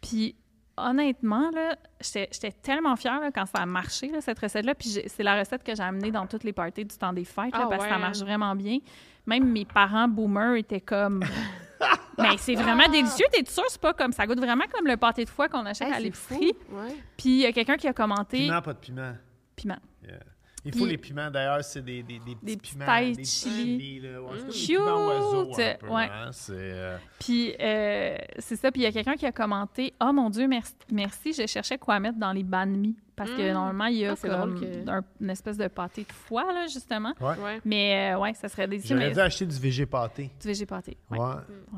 Puis 0.00 0.34
honnêtement, 0.76 1.50
là, 1.52 1.76
j'étais 2.00 2.28
j'étais 2.32 2.50
tellement 2.52 2.96
fière 2.96 3.20
là, 3.20 3.30
quand 3.30 3.46
ça 3.46 3.58
a 3.62 3.66
marché, 3.66 4.08
là, 4.08 4.20
cette 4.20 4.38
recette-là. 4.38 4.74
Puis 4.74 4.88
j'ai- 4.90 5.08
c'est 5.08 5.22
la 5.22 5.38
recette 5.38 5.62
que 5.62 5.74
j'ai 5.74 5.82
amenée 5.82 6.10
dans 6.10 6.26
toutes 6.26 6.44
les 6.44 6.52
parties 6.52 6.84
du 6.84 6.96
temps 6.96 7.12
des 7.12 7.24
fêtes, 7.24 7.52
là, 7.54 7.62
Ah 7.64 7.66
parce 7.70 7.84
que 7.84 7.88
ça 7.90 7.98
marche 7.98 8.18
vraiment 8.18 8.54
bien. 8.56 8.78
Même 9.26 9.50
mes 9.50 9.64
parents 9.64 10.08
boomers 10.08 10.56
étaient 10.56 10.80
comme... 10.80 11.22
Mais 12.18 12.36
c'est 12.38 12.54
vraiment 12.54 12.88
délicieux, 12.88 13.26
t'es 13.32 13.44
sûr? 13.50 13.64
C'est 13.68 13.80
pas 13.80 13.92
comme 13.92 14.12
ça 14.12 14.26
goûte 14.26 14.38
vraiment 14.38 14.64
comme 14.72 14.86
le 14.86 14.96
pâté 14.96 15.24
de 15.24 15.30
foie 15.30 15.48
qu'on 15.48 15.66
achète 15.66 15.88
Hey, 15.88 15.94
à 15.94 16.00
l'épicerie. 16.00 16.52
Ouais. 16.70 16.96
Puis 17.16 17.28
il 17.30 17.38
y 17.40 17.46
a 17.46 17.52
quelqu'un 17.52 17.76
qui 17.76 17.88
a 17.88 17.92
commenté 17.92 18.38
Piment, 18.38 18.62
pas 18.62 18.72
de 18.72 18.78
piment. 18.78 19.12
piment. 19.56 19.78
Yeah. 20.02 20.18
Il 20.64 20.70
Puis- 20.70 20.80
faut 20.80 20.86
les 20.86 20.96
piments, 20.96 21.30
d'ailleurs, 21.30 21.62
c'est 21.62 21.84
des, 21.84 22.02
des, 22.02 22.18
des 22.20 22.34
petits 22.34 22.36
Des 22.42 22.56
petits 22.56 22.72
piments. 22.72 22.86
des 23.12 23.24
chili. 23.24 24.00
là. 24.00 24.20
Ouais, 25.90 26.08
hein, 26.10 26.30
euh, 26.50 26.96
Puis 27.20 27.54
euh, 27.60 28.16
c'est 28.38 28.56
ça. 28.56 28.72
Puis 28.72 28.80
il 28.80 28.84
y 28.84 28.86
a 28.86 28.92
quelqu'un 28.92 29.16
qui 29.16 29.26
a 29.26 29.32
commenté 29.32 29.92
Oh 30.02 30.12
mon 30.12 30.30
Dieu, 30.30 30.48
merci, 30.48 30.74
merci, 30.90 31.32
je 31.34 31.46
cherchais 31.46 31.76
quoi 31.78 32.00
mettre 32.00 32.18
dans 32.18 32.32
les 32.32 32.42
banh 32.44 32.66
mi. 32.66 32.96
Parce 33.16 33.30
que 33.30 33.50
Mm. 33.50 33.52
normalement, 33.52 33.84
il 33.86 33.96
y 33.96 34.06
a 34.06 34.12
Ah, 34.12 34.28
comme 34.28 34.60
que- 34.60 34.88
un- 34.90 35.02
une 35.20 35.30
espèce 35.30 35.56
de 35.56 35.68
pâté 35.68 36.02
de 36.02 36.12
foie, 36.12 36.52
là, 36.52 36.66
justement. 36.66 37.12
Ouais. 37.20 37.34
Ouais. 37.42 37.60
Mais 37.64 38.12
euh, 38.14 38.18
ouais, 38.18 38.34
ça 38.34 38.48
serait 38.48 38.66
délicieux. 38.66 38.96
J'aurais 38.96 39.08
Mais 39.08 39.14
dû 39.14 39.20
acheter 39.20 39.46
du 39.46 39.58
végé 39.58 39.86
pâté. 39.86 40.30
du 40.40 40.46
végé 40.48 40.66
pâté. 40.66 40.96
Ouais. 41.10 41.18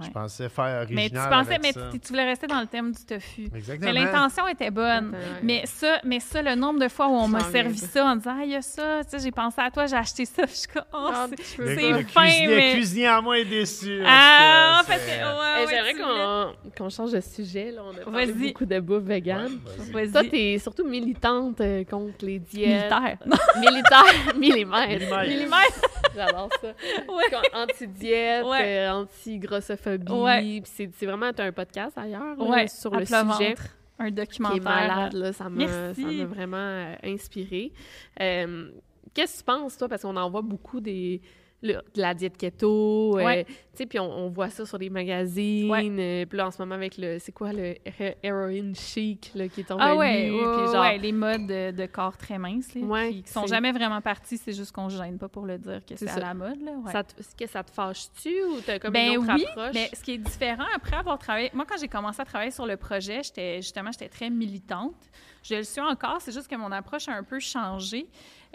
Je 0.03 0.11
pensais 0.11 0.49
faire 0.49 0.83
original 0.83 0.95
Mais 1.05 1.09
tu 1.11 1.15
pensais, 1.17 1.55
avec 1.55 1.63
mais 1.63 1.73
ça. 1.73 1.91
tu, 1.93 2.09
voulais 2.09 2.25
rester 2.25 2.47
dans 2.47 2.61
le 2.61 2.67
thème 2.67 2.93
du 2.93 3.05
tofu. 3.05 3.49
Exactement. 3.55 3.93
Mais 3.93 4.05
l'intention 4.05 4.49
était 4.49 4.71
bonne. 4.71 5.15
Mais 5.43 5.63
ça, 5.67 6.01
mais 6.05 6.21
ça, 6.21 6.43
le 6.43 6.55
nombre 6.55 6.81
de 6.81 6.89
fois 6.89 7.09
où 7.09 7.13
on 7.13 7.29
m'a 7.29 7.41
servi 7.41 7.79
ça 7.79 8.05
en 8.07 8.17
disant, 8.17 8.37
ah, 8.41 8.45
il 8.45 8.51
y 8.51 8.57
a 8.57 8.63
ça, 8.63 9.03
tu 9.05 9.11
sais, 9.11 9.19
j'ai 9.25 9.31
pensé 9.33 9.61
à 9.61 9.71
toi, 9.71 9.87
j'ai 9.87 9.97
acheté 9.97 10.25
ça. 10.25 10.43
Je 10.47 10.53
suis 10.55 10.69
comme, 10.69 10.85
oh, 10.93 11.09
Ah, 11.13 11.27
c'est- 11.37 11.43
fin, 11.43 11.65
cuisinier, 11.65 12.47
mais- 12.47 12.67
Le 12.69 12.73
cuisinier 12.75 13.07
à 13.07 13.21
moi 13.21 13.39
est 13.39 13.45
déçu. 13.45 14.03
Ah, 14.07 14.83
que, 14.87 14.93
que 14.93 14.97
ouais, 14.97 15.67
J'aimerais 15.69 15.95
qu'on 15.95 16.55
qu'on 16.77 16.91
change 16.91 17.13
de 17.13 17.21
sujet. 17.21 17.71
Là. 17.73 17.83
On 17.85 17.91
a 17.97 18.05
parlé 18.11 18.33
beaucoup 18.33 18.65
de 18.67 18.81
bouffe 18.81 19.03
vegan. 19.05 19.59
Vas-y. 19.93 20.11
Toi, 20.13 20.25
t'es 20.25 20.59
surtout 20.59 20.85
militante 21.33 21.61
euh, 21.61 21.85
contre 21.85 22.25
les 22.25 22.39
diètes. 22.39 22.91
militaire. 22.93 23.19
Militaire. 23.57 24.35
Millimètre. 24.37 24.89
Millimètre. 24.89 25.29
Millimètre. 25.29 25.81
J'adore 26.15 26.49
ça. 26.61 26.69
Ouais. 26.69 27.25
Anti-diète, 27.55 28.45
Ouais. 28.47 28.79
euh, 28.87 28.93
anti-grossophobie. 28.93 30.13
Ouais. 30.13 30.63
C'est 30.65 31.07
vraiment 31.07 31.31
un 31.37 31.53
podcast 31.53 31.97
d'ailleurs 31.97 32.37
là, 32.37 32.45
Ouais, 32.45 32.69
sur 32.69 32.95
à 32.95 33.01
le 33.01 33.05
sujet 33.07 33.23
ventre. 33.23 33.63
Un 33.99 34.07
qui 34.07 34.13
documentaire. 34.13 34.57
est 34.59 34.61
malade. 34.65 35.13
Là, 35.15 35.33
ça 35.33 35.45
m'a 35.49 35.67
Merci. 35.67 36.03
ça 36.03 36.09
m'a 36.09 36.25
vraiment 36.27 36.57
euh, 36.59 36.95
inspiré. 37.05 37.73
Euh, 38.21 38.71
Qu'est-ce 39.15 39.33
que 39.35 39.39
tu 39.39 39.45
penses, 39.45 39.79
toi? 39.79 39.89
Parce 39.89 40.03
qu'on 40.03 40.17
en 40.17 40.29
voit 40.29 40.43
beaucoup 40.43 40.81
des, 40.81 41.23
le- 41.63 41.75
de 41.95 42.01
la 42.01 42.15
diète 42.15 42.37
keto. 42.37 43.19
euh, 43.19 43.25
Ouais. 43.25 43.45
tu 43.45 43.53
sais, 43.75 43.87
puis 43.87 43.99
on, 43.99 44.05
on 44.11 44.29
voit 44.29 44.51
ça 44.51 44.67
sur 44.67 44.79
les 44.79 44.91
magazines. 44.91 45.71
Ouais. 45.71 45.89
euh, 45.89 46.27
puis 46.27 46.37
là, 46.39 46.47
en 46.47 46.51
ce 46.51 46.59
moment, 46.61 46.75
avec 46.75 46.97
le... 46.99 47.19
C'est 47.19 47.33
quoi 47.33 47.53
le 47.53 47.75
he- 47.87 48.15
heroin 48.23 48.73
chic 48.75 49.31
là, 49.35 49.49
qui 49.49 49.61
est 49.63 49.71
revenu? 49.71 49.81
Ah 49.83 49.97
ouais, 49.97 50.29
genre, 50.31 51.01
les 51.01 51.13
modes 51.13 51.47
de, 51.47 51.71
de 51.71 51.87
corps 51.87 52.17
très 52.17 52.39
minces, 52.39 52.75
là, 52.75 53.09
qui, 53.09 53.23
qui 53.23 53.33
sont 53.33 53.47
jamais 53.47 53.73
vraiment 53.73 54.01
partis, 54.01 54.37
c'est 54.37 54.53
juste 54.53 54.73
qu'on 54.73 54.89
se 54.91 54.97
gêne 54.97 55.19
pas 55.19 55.29
pour 55.29 55.47
le 55.47 55.59
dire 55.59 55.81
que 55.85 55.97
C'est 55.97 56.09
à 56.11 56.21
la 56.21 56.35
mode. 56.35 56.61
Là, 56.63 56.73
ça 56.93 57.03
te, 57.05 57.19
est-ce 57.21 57.35
que 57.35 57.47
ça 57.47 57.65
te 57.65 57.71
fâche-tu 57.71 58.43
ou 58.45 58.61
t'as 58.65 58.79
comme 58.79 58.93
ben 58.93 59.13
une 59.13 59.19
autre 59.19 59.33
oui, 59.35 59.45
approche? 59.47 59.75
mais 59.75 59.91
ce 59.95 60.03
qui 60.03 60.13
est 60.13 60.19
différent 60.19 60.65
après 60.75 60.97
avoir 60.97 61.19
travaillé, 61.19 61.51
moi 61.55 61.65
quand 61.67 61.77
j'ai 61.81 61.89
commencé 61.89 62.21
à 62.21 62.25
travailler 62.25 62.51
sur 62.51 62.67
le 62.67 62.77
projet, 62.77 63.23
j'étais 63.23 63.57
justement 63.63 63.91
j'étais 63.93 64.09
très 64.09 64.31
militante. 64.31 64.95
Je 65.43 65.55
le 65.57 65.63
suis 65.63 65.81
encore, 65.81 66.21
c'est 66.21 66.33
juste 66.33 66.49
que 66.49 66.57
mon 66.57 66.71
approche 66.73 67.09
a 67.09 67.13
un 67.13 67.23
peu 67.23 67.39
changé. 67.41 68.07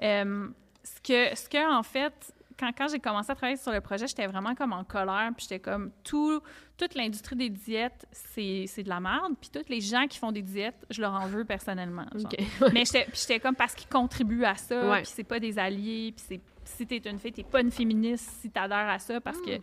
Euh, 0.04 0.47
ce 0.84 0.99
que 1.02 1.36
ce 1.36 1.47
que 1.47 1.74
en 1.78 1.84
fait 1.84 2.34
quand, 2.62 2.72
quand 2.78 2.88
j'ai 2.89 2.99
commencé 2.99 3.32
à 3.32 3.36
travailler 3.36 3.57
sur 3.57 3.72
le 3.72 3.82
projet, 3.82 4.07
j'étais 4.07 4.28
vraiment 4.28 4.53
comme 4.55 4.72
en 4.74 4.84
colère, 4.84 5.32
puis 5.36 5.47
j'étais 5.49 5.59
comme 5.59 5.91
tout 6.03 6.39
toute 6.78 6.95
l'industrie 6.95 7.36
des 7.36 7.49
diètes, 7.49 8.07
c'est 8.12 8.84
de 8.84 8.89
la 8.89 8.99
merde, 8.99 9.34
puis 9.39 9.49
tous 9.51 9.70
les 9.70 9.82
gens 9.82 10.07
qui 10.07 10.18
font 10.18 10.32
des 10.32 10.41
diètes, 10.41 10.86
je 10.89 11.01
leur 11.01 11.14
en 11.14 11.28
veux 11.28 11.45
personnellement. 11.45 12.05
Mais 12.74 12.84
j'étais 12.86 13.39
comme 13.39 13.55
parce 13.55 13.76
qu'ils 13.76 13.89
contribuent 13.89 14.45
à 14.45 14.55
ça, 14.55 14.89
Ouais. 14.89 15.01
puis 15.01 15.12
c'est 15.14 15.24
pas 15.24 15.39
des 15.39 15.59
alliés, 15.59 16.14
puis 16.16 16.26
c'est 16.28 16.41
si 16.64 16.86
t'es 16.88 16.97
une 17.09 17.20
fille, 17.20 17.34
t'es 17.34 17.43
pas 17.43 17.62
une 17.62 17.72
féministe 17.72 18.30
si 18.41 18.49
t'adhères 18.49 18.89
à 18.89 18.99
ça 18.99 19.20
parce 19.20 19.39
que, 19.41 19.57
tu 19.57 19.62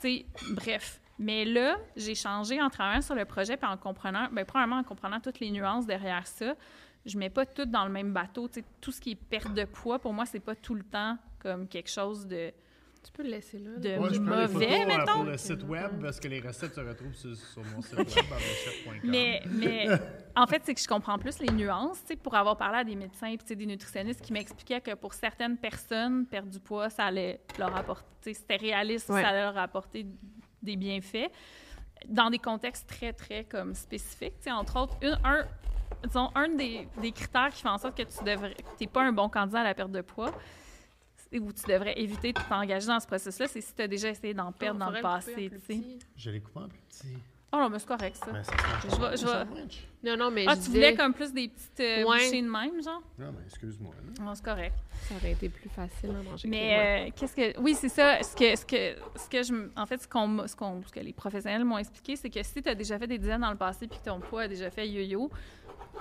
sais, 0.00 0.26
bref. 0.50 1.00
Mais 1.18 1.44
là, 1.44 1.76
j'ai 1.96 2.14
changé 2.14 2.60
en 2.60 2.68
travaillant 2.68 3.00
sur 3.02 3.14
le 3.14 3.24
projet 3.24 3.56
puis 3.56 3.68
en 3.68 3.76
comprenant, 3.76 4.28
bien, 4.30 4.44
premièrement 4.44 4.78
en 4.78 4.84
comprenant 4.84 5.18
toutes 5.20 5.40
les 5.40 5.50
nuances 5.50 5.86
derrière 5.86 6.26
ça. 6.26 6.54
Je 7.04 7.16
mets 7.18 7.30
pas 7.30 7.46
tout 7.46 7.64
dans 7.64 7.84
le 7.84 7.90
même 7.92 8.12
bateau. 8.12 8.48
Tu 8.48 8.54
sais, 8.60 8.64
tout 8.80 8.90
ce 8.92 9.00
qui 9.00 9.12
est 9.12 9.14
perte 9.14 9.54
de 9.54 9.64
poids, 9.64 9.98
pour 9.98 10.12
moi, 10.12 10.26
c'est 10.26 10.40
pas 10.40 10.54
tout 10.56 10.74
le 10.74 10.82
temps 10.82 11.16
comme 11.46 11.68
quelque 11.68 11.90
chose 11.90 12.26
de, 12.26 12.52
Tu 13.04 13.12
peux 13.12 13.22
le 13.22 13.30
laisser 13.30 13.58
là. 13.58 13.70
de. 13.78 13.98
Ouais, 14.02 14.14
je 14.14 14.20
mauvais, 14.20 14.48
photos, 14.48 14.68
euh, 14.68 14.86
mettons. 14.86 15.12
pour 15.14 15.24
le 15.24 15.36
site 15.36 15.62
web 15.62 16.02
parce 16.02 16.18
que 16.18 16.26
les 16.28 16.40
recettes 16.40 16.74
se 16.74 16.80
retrouvent 16.80 17.14
sur, 17.14 17.36
sur 17.36 17.62
mon 17.64 17.80
site 17.82 17.94
web. 17.98 19.00
Mais, 19.04 19.42
mais 19.48 19.86
en 20.34 20.46
fait, 20.46 20.62
c'est 20.64 20.74
que 20.74 20.80
je 20.80 20.88
comprends 20.88 21.16
plus 21.18 21.38
les 21.38 21.52
nuances, 21.52 22.00
tu 22.02 22.08
sais, 22.08 22.16
pour 22.16 22.34
avoir 22.34 22.56
parlé 22.56 22.78
à 22.78 22.84
des 22.84 22.96
médecins 22.96 23.28
et 23.48 23.54
des 23.54 23.66
nutritionnistes 23.66 24.20
qui 24.22 24.32
m'expliquaient 24.32 24.80
que 24.80 24.94
pour 24.94 25.14
certaines 25.14 25.56
personnes, 25.56 26.26
perdre 26.26 26.50
du 26.50 26.58
poids, 26.58 26.90
ça 26.90 27.04
allait 27.04 27.40
leur 27.58 27.74
apporter, 27.76 28.34
c'était 28.34 28.56
réaliste, 28.56 29.08
Ouais. 29.08 29.22
ça 29.22 29.28
allait 29.28 29.42
leur 29.42 29.58
apporter 29.58 30.04
des 30.62 30.74
bienfaits 30.76 31.30
dans 32.08 32.28
des 32.28 32.38
contextes 32.38 32.88
très, 32.88 33.12
très 33.12 33.44
comme 33.44 33.72
spécifiques. 33.74 34.34
Tu 34.38 34.44
sais, 34.44 34.50
entre 34.52 34.80
autres, 34.80 34.96
une- 35.00 35.18
un, 35.24 35.44
disons, 36.04 36.30
un 36.34 36.48
des, 36.48 36.88
des 37.00 37.12
critères 37.12 37.50
qui 37.50 37.62
fait 37.62 37.68
en 37.68 37.78
sorte 37.78 37.96
que 37.96 38.02
tu 38.02 38.24
devrais, 38.24 38.52
que 38.54 38.76
t'es 38.78 38.86
pas 38.88 39.02
un 39.04 39.12
bon 39.12 39.28
candidat 39.28 39.60
à 39.60 39.64
la 39.64 39.74
perte 39.74 39.92
de 39.92 40.00
poids, 40.02 40.32
ou 41.34 41.52
tu 41.52 41.64
devrais 41.70 41.98
éviter 42.00 42.32
de 42.32 42.40
t'engager 42.48 42.86
dans 42.86 43.00
ce 43.00 43.06
processus-là, 43.06 43.48
c'est 43.48 43.60
si 43.60 43.74
tu 43.74 43.82
as 43.82 43.88
déjà 43.88 44.08
essayé 44.08 44.32
d'en 44.34 44.52
perdre 44.52 44.80
dans 44.80 44.90
le 44.90 45.00
passé, 45.00 45.50
tu 45.50 45.60
sais. 45.74 45.82
Je 46.16 46.30
l'ai 46.30 46.40
coupé 46.40 46.60
en 46.60 46.68
plus 46.68 46.78
petit. 46.88 47.18
Oh 47.52 47.58
non, 47.58 47.70
mais 47.70 47.78
c'est 47.78 47.86
correct, 47.86 48.16
ça. 48.16 48.26
Mais 48.32 48.42
ça 48.42 48.52
se 48.52 48.56
mange 48.56 48.82
Je 48.82 49.00
vais- 49.00 49.06
en 49.06 49.10
je 49.12 49.24
vais- 49.24 49.54
sandwich. 49.56 49.88
Non, 50.02 50.16
non, 50.16 50.30
mais 50.32 50.44
Ah, 50.48 50.50
je 50.50 50.56
tu 50.56 50.66
disais, 50.66 50.72
voulais 50.78 50.94
comme 50.96 51.14
plus 51.14 51.32
des 51.32 51.48
petites 51.48 51.80
euh, 51.80 52.04
Ouais. 52.04 52.18
bouchées 52.24 52.42
de 52.42 52.48
même, 52.50 52.82
genre? 52.82 53.02
Non, 53.18 53.32
mais 53.32 53.44
excuse-moi. 53.46 53.94
Non, 54.20 54.34
c'est 54.34 54.44
correct. 54.44 54.74
ça 55.08 55.14
aurait 55.14 55.32
été 55.32 55.48
plus 55.48 55.68
facile 55.70 56.10
à 56.10 56.22
manger. 56.28 56.48
Mais 56.48 57.06
euh, 57.08 57.10
qu'est-ce 57.14 57.36
que. 57.36 57.58
Oui, 57.60 57.74
c'est 57.74 57.88
ça. 57.88 58.20
Ce 58.22 58.34
que, 58.34 58.56
ce 58.56 58.66
que, 58.66 58.96
ce 59.16 59.28
que 59.28 59.42
je. 59.44 59.68
En 59.76 59.86
fait, 59.86 60.02
ce, 60.02 60.08
qu'on, 60.08 60.26
m'a- 60.26 60.48
ce, 60.48 60.56
qu'on- 60.56 60.82
ce 60.82 60.92
que 60.92 61.00
les 61.00 61.12
professionnels 61.12 61.64
m'ont 61.64 61.78
expliqué, 61.78 62.16
c'est 62.16 62.30
que 62.30 62.42
si 62.42 62.60
tu 62.60 62.68
as 62.68 62.74
déjà 62.74 62.98
fait 62.98 63.06
des 63.06 63.18
dizaines 63.18 63.40
dans 63.42 63.50
le 63.52 63.56
passé 63.56 63.86
puis 63.86 63.98
que 64.00 64.04
ton 64.04 64.18
poids 64.20 64.42
a 64.42 64.48
déjà 64.48 64.68
fait 64.70 64.88
yo-yo, 64.88 65.30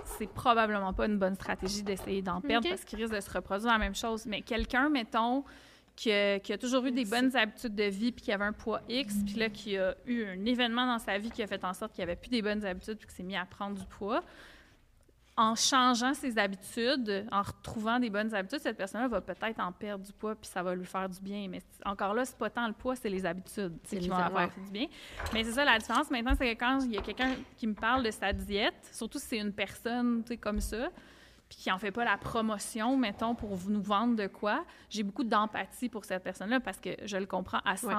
c'est 0.04 0.30
probablement 0.30 0.94
pas 0.94 1.06
une 1.06 1.18
bonne 1.18 1.36
stratégie 1.36 1.84
d'essayer 1.84 2.22
d'en 2.22 2.42
perdre 2.42 2.70
parce 2.70 2.84
qu'il 2.84 3.00
risque 3.00 3.14
de 3.14 3.20
se 3.20 3.32
reproduire 3.32 3.72
la 3.72 3.78
même 3.78 3.96
chose. 3.96 4.26
Mais 4.26 4.42
quelqu'un, 4.42 4.90
mettons, 4.90 5.44
qui 5.96 6.12
a, 6.12 6.40
qui 6.40 6.54
a 6.54 6.58
toujours 6.58 6.86
eu 6.86 6.92
des 6.92 7.06
bonnes 7.06 7.36
habitudes 7.36 7.76
de 7.76 7.86
vie 7.86 8.12
puis 8.12 8.26
qui 8.26 8.32
avait 8.32 8.46
un 8.46 8.54
poids 8.54 8.82
X, 8.90 9.16
puis 9.26 9.36
là, 9.36 9.50
qui 9.50 9.78
a 9.78 9.96
eu 10.06 10.26
un 10.26 10.46
événement 10.46 10.86
dans 10.86 11.00
sa 11.00 11.18
vie 11.18 11.32
qui 11.32 11.42
a 11.42 11.48
fait 11.48 11.64
en 11.64 11.74
sorte 11.74 11.94
qu'il 11.94 12.04
avait 12.04 12.16
plus 12.16 12.30
des 12.30 12.42
bonnes 12.42 12.66
habitudes 12.66 12.98
puis 12.98 13.08
qu'il 13.08 13.16
s'est 13.16 13.24
mis 13.24 13.38
à 13.38 13.46
prendre 13.46 13.78
du 13.78 13.86
poids, 13.86 14.24
en 15.38 15.56
changeant 15.56 16.14
ses 16.14 16.38
habitudes, 16.38 17.28
en 17.32 17.42
retrouvant 17.42 18.00
des 18.00 18.10
bonnes 18.10 18.34
habitudes, 18.34 18.60
cette 18.60 18.78
personne-là 18.78 19.10
va 19.10 19.20
peut-être 19.20 19.60
en 19.60 19.72
perdre 19.72 20.06
du 20.06 20.14
poids 20.14 20.34
puis 20.36 20.50
ça 20.50 20.64
va 20.64 20.74
lui 20.74 20.86
faire 20.86 21.10
du 21.10 21.20
bien. 21.20 21.48
Mais 21.50 21.62
encore 21.86 22.14
là, 22.14 22.24
c'est 22.24 22.38
pas 22.38 22.50
tant 22.50 22.68
le 22.68 22.74
poids, 22.74 22.96
c'est 22.96 23.10
les 23.10 23.26
habitudes 23.26 23.78
qui 23.84 24.00
les 24.00 24.08
vont 24.08 24.16
avoir 24.16 24.50
fait 24.50 24.62
du 24.62 24.72
bien. 24.72 24.88
Mais 25.34 25.44
c'est 25.44 25.52
ça 25.52 25.66
la 25.66 25.78
différence 25.78 26.10
maintenant, 26.10 26.34
c'est 26.38 26.56
que 26.56 26.60
quand 26.60 26.80
il 26.86 26.94
y 26.94 26.98
a 26.98 27.02
quelqu'un 27.02 27.36
qui 27.58 27.68
me 27.68 27.74
parle 27.74 28.04
de 28.04 28.12
sa 28.12 28.32
diète, 28.32 28.90
surtout 28.94 29.20
si 29.20 29.28
c'est 29.28 29.40
une 29.40 29.54
personne 29.54 30.24
tu 30.24 30.30
sais, 30.30 30.38
comme 30.38 30.62
ça, 30.62 30.90
puis 31.50 31.58
qui 31.60 31.72
en 31.72 31.78
fait 31.78 31.92
pas 31.92 32.06
la 32.06 32.18
promotion, 32.18 32.98
mettons, 32.98 33.36
pour 33.36 33.58
nous 33.68 33.82
vendre 33.82 34.16
de 34.16 34.28
quoi, 34.28 34.66
j'ai 34.90 35.04
beaucoup 35.04 35.24
d'empathie 35.24 35.90
pour 35.90 36.06
cette 36.06 36.24
personne-là 36.24 36.60
parce 36.60 36.80
que 36.80 36.92
je 37.04 37.18
le 37.18 37.26
comprends 37.26 37.60
à 37.66 37.76
100 37.76 37.90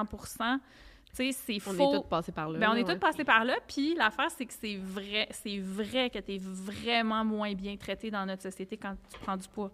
Tu 1.17 1.31
sais, 1.33 1.59
c'est 1.59 1.67
On 1.69 1.73
faux. 1.73 1.93
est 1.93 1.97
tous 1.97 2.03
passés 2.07 2.31
par 2.31 2.49
là. 2.49 2.59
Ben, 2.59 2.69
on 2.71 2.75
est 2.75 2.83
ouais. 2.83 2.93
tous 2.93 2.99
passés 2.99 3.23
par 3.23 3.43
là, 3.43 3.55
puis 3.67 3.95
l'affaire, 3.95 4.29
c'est 4.29 4.45
que 4.45 4.53
c'est 4.53 4.75
vrai, 4.75 5.27
c'est 5.31 5.57
vrai 5.57 6.09
que 6.11 6.19
tu 6.19 6.33
es 6.35 6.37
vraiment 6.37 7.25
moins 7.25 7.53
bien 7.55 7.75
traité 7.75 8.11
dans 8.11 8.25
notre 8.25 8.43
société 8.43 8.77
quand 8.77 8.95
tu 9.11 9.19
prends 9.19 9.35
du 9.37 9.47
poids. 9.47 9.71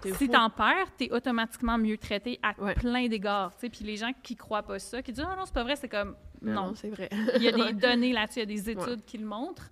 T'es 0.00 0.14
Si 0.14 0.28
t'en 0.28 0.48
perds, 0.48 0.90
t'es 0.96 1.10
automatiquement 1.12 1.76
mieux 1.76 1.98
traité 1.98 2.38
à 2.42 2.54
Ouais. 2.62 2.74
plein 2.74 3.06
d'égards. 3.08 3.52
tu 3.54 3.60
sais. 3.60 3.68
Puis 3.68 3.84
les 3.84 3.96
gens 3.96 4.12
qui 4.22 4.34
croient 4.34 4.62
pas 4.62 4.78
ça, 4.78 5.02
qui 5.02 5.12
disent 5.12 5.24
«Ah 5.28 5.36
non, 5.36 5.44
c'est 5.44 5.54
pas 5.54 5.62
vrai», 5.64 5.76
c'est 5.76 5.88
comme 5.90 6.16
«Non, 6.42 6.52
Non, 6.52 6.66
non, 6.68 6.74
c'est 6.74 6.88
vrai. 6.90 7.08
il 7.36 7.42
y 7.42 7.48
a 7.48 7.52
des 7.52 7.72
données 7.74 8.12
là-dessus, 8.12 8.38
il 8.38 8.40
y 8.40 8.42
a 8.42 8.46
des 8.46 8.70
études 8.70 9.04
qui 9.04 9.18
le 9.18 9.26
montrent.» 9.26 9.68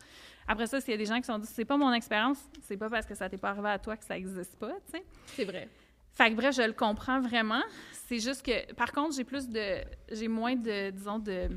Après 0.48 0.66
ça, 0.66 0.80
s'il 0.80 0.92
y 0.92 0.94
a 0.94 0.98
des 0.98 1.06
gens 1.06 1.16
qui 1.16 1.22
se 1.24 1.32
sont 1.32 1.38
dit 1.38 1.46
«C'est 1.50 1.64
pas 1.64 1.76
mon 1.76 1.92
expérience, 1.92 2.38
c'est 2.62 2.76
pas 2.76 2.90
parce 2.90 3.06
que 3.06 3.14
ça 3.14 3.28
t'est 3.28 3.36
pas 3.38 3.50
arrivé 3.50 3.68
à 3.70 3.78
toi 3.78 3.96
que 3.96 4.04
ça 4.04 4.16
existe 4.18 4.56
pas.» 4.58 4.72
tu 4.92 4.98
sais. 4.98 5.04
c'est 5.28 5.44
vrai. 5.44 5.68
Fait 6.16 6.30
que 6.30 6.34
bref, 6.36 6.56
je 6.56 6.62
le 6.62 6.72
comprends 6.72 7.20
vraiment. 7.20 7.62
C'est 7.92 8.18
juste 8.18 8.44
que, 8.44 8.72
par 8.74 8.90
contre, 8.92 9.14
j'ai 9.14 9.24
plus 9.24 9.48
de, 9.48 9.80
j'ai 10.10 10.28
moins 10.28 10.56
de, 10.56 10.90
disons, 10.90 11.18
de, 11.18 11.48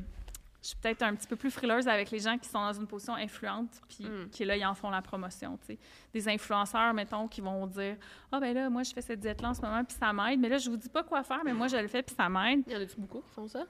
je 0.62 0.68
suis 0.68 0.76
peut-être 0.76 1.02
un 1.04 1.16
petit 1.16 1.28
peu 1.28 1.36
plus 1.38 1.50
frileuse 1.52 1.88
avec 1.88 2.12
les 2.12 2.20
gens 2.20 2.38
qui 2.38 2.50
sont 2.50 2.60
dans 2.60 2.74
une 2.74 2.86
position 2.88 3.14
influente, 3.16 3.70
puis 3.88 4.04
Mm. 4.06 4.30
qui 4.30 4.44
là, 4.44 4.58
ils 4.58 4.66
en 4.66 4.74
font 4.76 4.90
la 4.90 5.02
promotion, 5.02 5.58
tu 5.62 5.68
sais. 5.68 5.80
Des 6.14 6.28
influenceurs, 6.28 6.94
mettons, 6.94 7.28
qui 7.30 7.40
vont 7.40 7.66
dire, 7.68 7.96
ah 8.32 8.40
ben 8.42 8.54
là, 8.54 8.70
moi 8.70 8.84
je 8.84 8.92
fais 8.94 9.02
cette 9.02 9.22
diète-là 9.22 9.50
en 9.50 9.54
ce 9.54 9.62
moment, 9.62 9.84
puis 9.86 9.96
ça 9.98 10.12
m'aide. 10.12 10.40
Mais 10.40 10.50
là, 10.50 10.58
je 10.58 10.70
vous 10.70 10.76
dis 10.78 10.90
pas 10.90 11.04
quoi 11.04 11.24
faire, 11.24 11.42
mais 11.46 11.54
moi 11.54 11.68
je 11.70 11.78
le 11.78 11.88
fais, 11.88 12.04
puis 12.04 12.14
ça 12.16 12.28
m'aide. 12.28 12.64
Il 12.68 12.74
y 12.74 12.76
en 12.76 12.82
a-tu 12.82 13.00
beaucoup 13.00 13.22
qui 13.22 13.30
font 13.30 13.48
ça? 13.48 13.64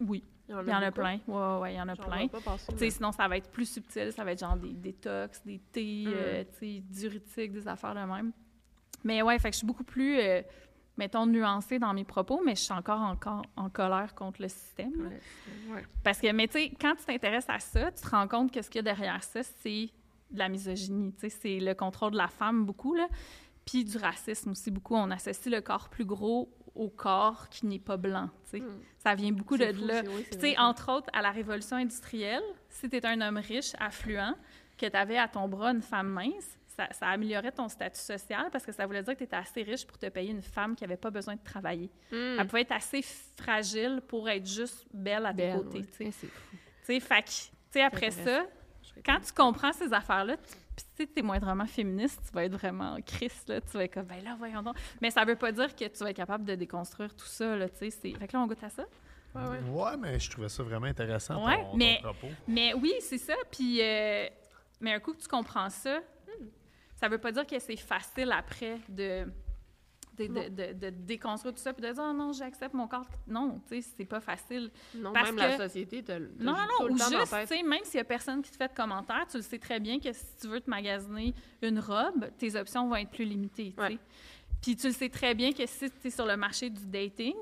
Oui, 0.00 0.22
il 0.48 0.52
y 0.52 0.54
en 0.54 0.58
a 0.82 0.90
plein. 0.92 1.18
Ouais, 1.26 1.34
ouais, 1.34 1.58
ouais, 1.60 1.74
il 1.74 1.76
y 1.76 1.80
en 1.80 1.88
a 1.88 1.96
plein. 1.96 2.28
passer, 2.28 2.72
mais- 2.78 2.90
sinon, 2.90 3.12
ça 3.12 3.26
va 3.28 3.38
être 3.38 3.50
plus 3.50 3.64
subtil. 3.72 4.12
Ça 4.12 4.22
va 4.24 4.32
être 4.32 4.40
genre 4.40 4.56
des 4.56 4.74
détox, 4.74 5.42
des 5.44 5.58
thés, 5.72 6.04
Mm. 6.06 6.12
euh, 6.14 6.44
diurétiques, 6.90 7.52
des 7.52 7.66
affaires 7.66 7.94
de 7.94 8.00
même. 8.00 8.32
Mais 9.06 9.22
ouais, 9.22 9.38
fait 9.38 9.50
que 9.50 9.54
je 9.54 9.58
suis 9.58 9.66
beaucoup 9.66 9.84
plus, 9.84 10.18
euh, 10.18 10.42
mettons, 10.96 11.26
nuancée 11.26 11.78
dans 11.78 11.94
mes 11.94 12.04
propos, 12.04 12.42
mais 12.44 12.56
je 12.56 12.62
suis 12.62 12.72
encore, 12.72 13.00
encore 13.00 13.42
en 13.56 13.70
colère 13.70 14.14
contre 14.16 14.42
le 14.42 14.48
système. 14.48 15.00
là. 15.00 15.08
Ouais, 15.08 15.74
ouais. 15.74 15.84
Parce 16.02 16.20
que, 16.20 16.32
mais 16.32 16.48
tu 16.48 16.58
sais, 16.58 16.72
quand 16.80 16.96
tu 16.96 17.04
t'intéresses 17.04 17.48
à 17.48 17.60
ça, 17.60 17.92
tu 17.92 18.02
te 18.02 18.08
rends 18.08 18.26
compte 18.26 18.52
que 18.52 18.60
ce 18.60 18.68
qu'il 18.68 18.80
y 18.80 18.80
a 18.80 18.82
derrière 18.82 19.22
ça, 19.22 19.44
c'est 19.44 19.90
de 20.30 20.38
la 20.38 20.48
misogynie. 20.48 21.12
Tu 21.12 21.20
sais, 21.20 21.28
c'est 21.28 21.60
le 21.60 21.74
contrôle 21.74 22.12
de 22.12 22.16
la 22.16 22.26
femme 22.26 22.64
beaucoup, 22.66 22.94
là. 22.94 23.06
Puis 23.64 23.84
du 23.84 23.96
racisme 23.96 24.50
aussi 24.50 24.72
beaucoup. 24.72 24.96
On 24.96 25.10
associe 25.12 25.54
le 25.54 25.60
corps 25.60 25.88
plus 25.88 26.04
gros 26.04 26.52
au 26.74 26.88
corps 26.88 27.48
qui 27.48 27.66
n'est 27.66 27.78
pas 27.78 27.96
blanc, 27.96 28.28
tu 28.44 28.58
sais. 28.58 28.60
Mm. 28.60 28.80
Ça 28.98 29.14
vient 29.14 29.32
beaucoup 29.32 29.56
de 29.56 29.72
fou, 29.72 29.86
là. 29.86 30.02
oui, 30.04 30.26
sais, 30.32 30.36
vrai. 30.38 30.58
entre 30.58 30.92
autres, 30.92 31.08
à 31.12 31.22
la 31.22 31.30
révolution 31.30 31.76
industrielle, 31.76 32.42
si 32.68 32.88
tu 32.88 32.96
étais 32.96 33.06
un 33.06 33.20
homme 33.20 33.38
riche, 33.38 33.72
affluent, 33.78 34.34
que 34.76 34.86
tu 34.86 34.96
avais 34.96 35.16
à 35.16 35.28
ton 35.28 35.48
bras 35.48 35.70
une 35.70 35.80
femme 35.80 36.08
mince, 36.08 36.58
ça, 36.76 36.88
ça 36.92 37.06
améliorait 37.08 37.52
ton 37.52 37.68
statut 37.68 38.00
social 38.00 38.48
parce 38.52 38.64
que 38.66 38.72
ça 38.72 38.86
voulait 38.86 39.02
dire 39.02 39.14
que 39.14 39.18
tu 39.18 39.24
étais 39.24 39.36
assez 39.36 39.62
riche 39.62 39.86
pour 39.86 39.98
te 39.98 40.06
payer 40.06 40.30
une 40.30 40.42
femme 40.42 40.76
qui 40.76 40.84
n'avait 40.84 40.96
pas 40.96 41.10
besoin 41.10 41.34
de 41.36 41.42
travailler. 41.42 41.90
Mm. 42.12 42.16
Elle 42.40 42.46
pouvait 42.46 42.62
être 42.62 42.72
assez 42.72 43.02
fragile 43.36 44.02
pour 44.06 44.28
être 44.28 44.46
juste 44.46 44.86
belle 44.92 45.26
à 45.26 45.30
tes 45.30 45.36
Belle, 45.38 45.56
côtés. 45.58 45.78
ouais. 45.78 45.84
tu 45.86 46.04
sais. 46.04 46.10
Fou. 46.12 46.26
Tu 46.26 46.58
sais, 46.84 47.00
fait 47.00 47.22
que, 47.22 47.28
tu 47.30 47.50
sais, 47.70 47.82
après 47.82 48.10
ça, 48.10 48.44
quand 49.04 49.18
tu 49.20 49.32
comprends 49.32 49.72
ces 49.72 49.92
affaires-là, 49.92 50.36
Puis 50.76 50.84
si 50.98 51.06
tu 51.08 51.20
es 51.20 51.22
moindrement 51.22 51.66
féministe, 51.66 52.20
tu 52.28 52.32
vas 52.34 52.44
être 52.44 52.52
vraiment 52.52 52.96
Christ, 53.04 53.48
là. 53.48 53.60
Tu 53.62 53.70
vas 53.78 53.84
être 53.84 53.94
comme, 53.94 54.04
ben 54.04 54.22
là, 54.22 54.34
voyons 54.38 54.62
donc. 54.62 54.76
Mais 55.00 55.10
ça 55.10 55.24
veut 55.24 55.36
pas 55.36 55.50
dire 55.50 55.74
que 55.74 55.86
tu 55.86 56.04
vas 56.04 56.10
être 56.10 56.16
capable 56.16 56.44
de 56.44 56.54
déconstruire 56.54 57.14
tout 57.16 57.24
ça, 57.26 57.56
là, 57.56 57.66
tu 57.68 57.76
sais. 57.78 57.90
c'est- 57.90 58.12
Fait 58.18 58.28
que 58.28 58.32
là, 58.34 58.40
on 58.42 58.46
goûte 58.46 58.62
à 58.62 58.68
ça. 58.68 58.84
Ouais, 59.34 59.42
ouais. 59.48 59.58
Ouais, 59.70 59.96
mais 59.98 60.18
je 60.20 60.30
trouvais 60.30 60.48
ça 60.50 60.62
vraiment 60.62 60.86
intéressant, 60.86 61.44
Ouais, 61.46 61.56
ton, 61.62 61.70
ton 61.72 61.76
mais- 61.78 61.98
propos. 62.02 62.28
Mais 62.46 62.74
oui, 62.74 62.92
c'est 63.00 63.16
ça. 63.18 63.34
Puis, 63.50 63.80
euh, 63.82 64.26
mais 64.80 64.92
un 64.94 65.00
coup 65.00 65.12
que 65.14 65.20
tu 65.22 65.28
comprends 65.28 65.68
ça, 65.70 66.00
ça 66.96 67.08
veut 67.08 67.18
pas 67.18 67.30
dire 67.32 67.46
que 67.46 67.58
c'est 67.58 67.76
facile 67.76 68.32
après 68.32 68.78
de, 68.88 69.24
de, 70.18 70.26
de, 70.26 70.48
de- 70.48 70.72
de 70.72 70.90
déconstruire 70.90 71.54
tout 71.54 71.60
ça 71.60 71.72
puis 71.74 71.82
de 71.86 71.92
dire, 71.92 72.02
oh 72.04 72.12
non, 72.14 72.32
j'accepte 72.32 72.72
mon 72.74 72.88
corps. 72.88 73.06
Non, 73.28 73.60
tu 73.68 73.80
sais, 73.82 73.88
c'est 73.96 74.04
pas 74.06 74.20
facile. 74.20 74.70
Non, 74.94 75.12
Parce 75.12 75.26
même 75.30 75.36
que- 75.36 75.40
la 75.40 75.56
société 75.68 76.02
te, 76.02 76.12
Non, 76.12 76.52
non, 76.52 76.56
non. 76.80 76.90
Ou 76.90 76.96
juste, 76.96 77.10
tu 77.42 77.46
sais, 77.46 77.62
même 77.62 77.84
s'il 77.84 77.98
y 77.98 78.00
a 78.00 78.04
personne 78.04 78.40
qui 78.42 78.50
te 78.50 78.56
fait 78.56 78.68
de 78.68 78.74
commentaires, 78.74 79.26
tu 79.30 79.36
le 79.36 79.42
sais 79.42 79.58
très 79.58 79.78
bien 79.78 80.00
que 80.00 80.12
si 80.12 80.24
tu 80.40 80.48
veux 80.48 80.60
te 80.60 80.70
magasiner 80.70 81.34
une 81.62 81.78
robe, 81.80 82.30
tes 82.38 82.56
options 82.56 82.88
vont 82.88 82.96
être 82.96 83.10
plus 83.10 83.24
limitées, 83.26 83.74
tu 83.76 83.82
sais. 83.82 83.88
Ouais. 83.92 83.98
Puis 84.62 84.74
tu 84.74 84.86
le 84.88 84.92
sais 84.94 85.10
très 85.10 85.34
bien 85.34 85.52
que 85.52 85.66
si 85.66 85.90
tu 85.90 86.06
es 86.08 86.10
sur 86.10 86.24
le 86.26 86.36
marché 86.36 86.70
du 86.70 86.86
dating, 86.86 87.34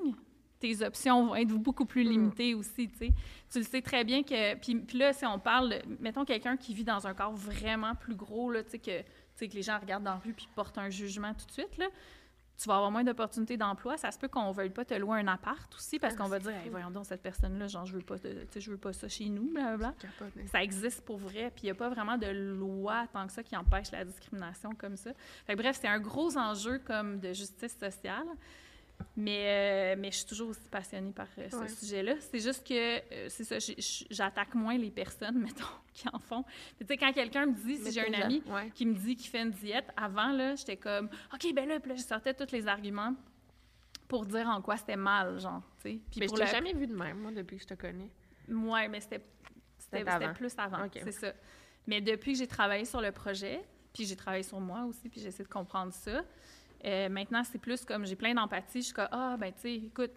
tes 0.58 0.84
options 0.84 1.26
vont 1.26 1.34
être 1.36 1.48
beaucoup 1.48 1.84
plus 1.84 2.02
limitées 2.02 2.54
aussi, 2.54 2.88
tu 2.88 2.96
sais. 2.98 3.12
Tu 3.52 3.58
le 3.58 3.64
sais 3.64 3.82
très 3.82 4.02
bien 4.02 4.22
que... 4.24 4.54
Puis, 4.56 4.74
puis 4.76 4.98
là, 4.98 5.12
si 5.12 5.24
on 5.24 5.38
parle, 5.38 5.74
mettons 6.00 6.24
quelqu'un 6.24 6.56
qui 6.56 6.74
vit 6.74 6.82
dans 6.84 7.06
un 7.06 7.14
corps 7.14 7.34
vraiment 7.34 7.94
plus 7.94 8.16
gros, 8.16 8.50
là, 8.50 8.64
tu 8.64 8.70
sais, 8.70 8.78
que, 8.78 9.02
sais, 9.38 9.48
que 9.48 9.54
les 9.54 9.62
gens 9.62 9.78
regardent 9.78 10.04
dans 10.04 10.12
la 10.14 10.18
rue 10.18 10.32
puis 10.32 10.48
portent 10.54 10.78
un 10.78 10.90
jugement 10.90 11.34
tout 11.34 11.46
de 11.46 11.52
suite, 11.52 11.76
là, 11.78 11.86
tu 12.56 12.68
vas 12.68 12.76
avoir 12.76 12.92
moins 12.92 13.02
d'opportunités 13.02 13.56
d'emploi. 13.56 13.96
Ça 13.96 14.12
se 14.12 14.18
peut 14.18 14.28
qu'on 14.28 14.48
ne 14.50 14.54
veuille 14.54 14.70
pas 14.70 14.84
te 14.84 14.94
louer 14.94 15.18
un 15.18 15.26
appart 15.26 15.74
aussi 15.74 15.98
parce 15.98 16.14
qu'on 16.14 16.28
va 16.28 16.38
dire, 16.38 16.52
Hey, 16.52 16.68
voyons 16.70 16.90
donc, 16.92 17.04
cette 17.04 17.20
personne-là, 17.20 17.66
genre, 17.66 17.84
je 17.84 17.94
veux 17.94 18.00
pas, 18.02 18.16
de- 18.18 18.46
je 18.54 18.70
veux 18.70 18.76
pas 18.78 18.92
ça 18.92 19.08
chez 19.08 19.28
nous, 19.28 19.50
blablabla. 19.52 19.92
Ça 20.46 20.62
existe 20.62 21.04
pour 21.04 21.16
vrai, 21.18 21.50
puis 21.50 21.62
il 21.62 21.66
n'y 21.66 21.70
a 21.70 21.74
pas 21.74 21.88
vraiment 21.88 22.16
de 22.16 22.28
loi 22.28 23.08
tant 23.12 23.26
que 23.26 23.32
ça 23.32 23.42
qui 23.42 23.56
empêche 23.56 23.90
la 23.90 24.04
discrimination 24.04 24.70
comme 24.76 24.96
ça. 24.96 25.10
Fait 25.46 25.54
que 25.54 25.58
bref, 25.58 25.78
c'est 25.80 25.88
un 25.88 25.98
gros 25.98 26.38
enjeu 26.38 26.78
comme 26.78 27.18
de 27.18 27.32
justice 27.32 27.76
sociale. 27.76 28.26
Mais, 29.16 29.94
euh, 29.96 30.00
mais 30.00 30.10
je 30.10 30.18
suis 30.18 30.26
toujours 30.26 30.48
aussi 30.50 30.68
passionnée 30.68 31.12
par 31.12 31.26
euh, 31.38 31.48
ce 31.48 31.56
Ouais. 31.56 31.68
sujet-là. 31.68 32.14
C'est 32.20 32.40
juste 32.40 32.66
que, 32.66 32.74
euh, 32.74 33.28
c'est 33.28 33.44
ça, 33.44 33.56
j'attaque 34.10 34.54
moins 34.54 34.76
les 34.76 34.90
personnes, 34.90 35.38
mettons, 35.42 35.64
qui 35.92 36.08
en 36.12 36.18
font. 36.18 36.44
Tu 36.78 36.86
sais, 36.86 36.96
quand 36.96 37.12
quelqu'un 37.12 37.46
me 37.46 37.54
dit, 37.54 37.76
si 37.76 37.92
j'ai 37.92 38.00
un 38.08 38.12
ami 38.20 38.42
ouais. 38.46 38.70
qui 38.74 38.86
me 38.86 38.94
dit 38.94 39.14
qu'il 39.16 39.30
fait 39.30 39.42
une 39.42 39.50
diète, 39.52 39.86
avant, 39.96 40.32
là, 40.32 40.56
j'étais 40.56 40.76
comme, 40.76 41.08
OK, 41.32 41.52
ben 41.54 41.68
là, 41.68 41.78
puis 41.78 41.90
là, 41.90 41.96
je 41.96 42.02
sortais 42.02 42.34
tous 42.34 42.50
les 42.52 42.66
arguments 42.66 43.14
pour 44.08 44.26
dire 44.26 44.48
en 44.48 44.60
quoi 44.60 44.76
c'était 44.76 44.96
mal, 44.96 45.38
genre, 45.38 45.62
tu 45.76 45.90
sais. 45.92 45.98
Mais 46.18 46.26
je 46.28 46.32
t'ai 46.32 46.40
la- 46.40 46.46
jamais 46.46 46.72
vu 46.72 46.86
de 46.88 46.94
même, 46.94 47.18
moi, 47.18 47.30
depuis 47.30 47.56
que 47.56 47.62
je 47.62 47.68
te 47.68 47.74
connais. 47.74 48.10
Ouais, 48.48 48.88
mais 48.88 49.00
c'était 49.00 49.20
plus 50.34 50.54
avant, 50.58 50.84
Ok. 50.86 50.98
c'est 51.04 51.12
ça. 51.12 51.32
Mais 51.86 52.00
depuis 52.00 52.32
que 52.32 52.38
j'ai 52.38 52.46
travaillé 52.48 52.84
sur 52.84 53.00
le 53.00 53.12
projet, 53.12 53.60
puis 53.92 54.06
j'ai 54.06 54.16
travaillé 54.16 54.42
sur 54.42 54.58
moi 54.58 54.84
aussi, 54.84 55.08
puis 55.08 55.20
j'essaie 55.20 55.44
de 55.44 55.48
comprendre 55.48 55.92
ça, 55.92 56.24
euh, 56.84 57.08
maintenant, 57.08 57.42
c'est 57.44 57.58
plus 57.58 57.84
comme 57.84 58.04
j'ai 58.06 58.16
plein 58.16 58.34
d'empathie. 58.34 58.80
Je 58.80 58.86
suis 58.86 58.94
comme, 58.94 59.08
ah, 59.10 59.36
ben, 59.38 59.52
tu 59.52 59.60
sais, 59.60 59.74
écoute, 59.74 60.12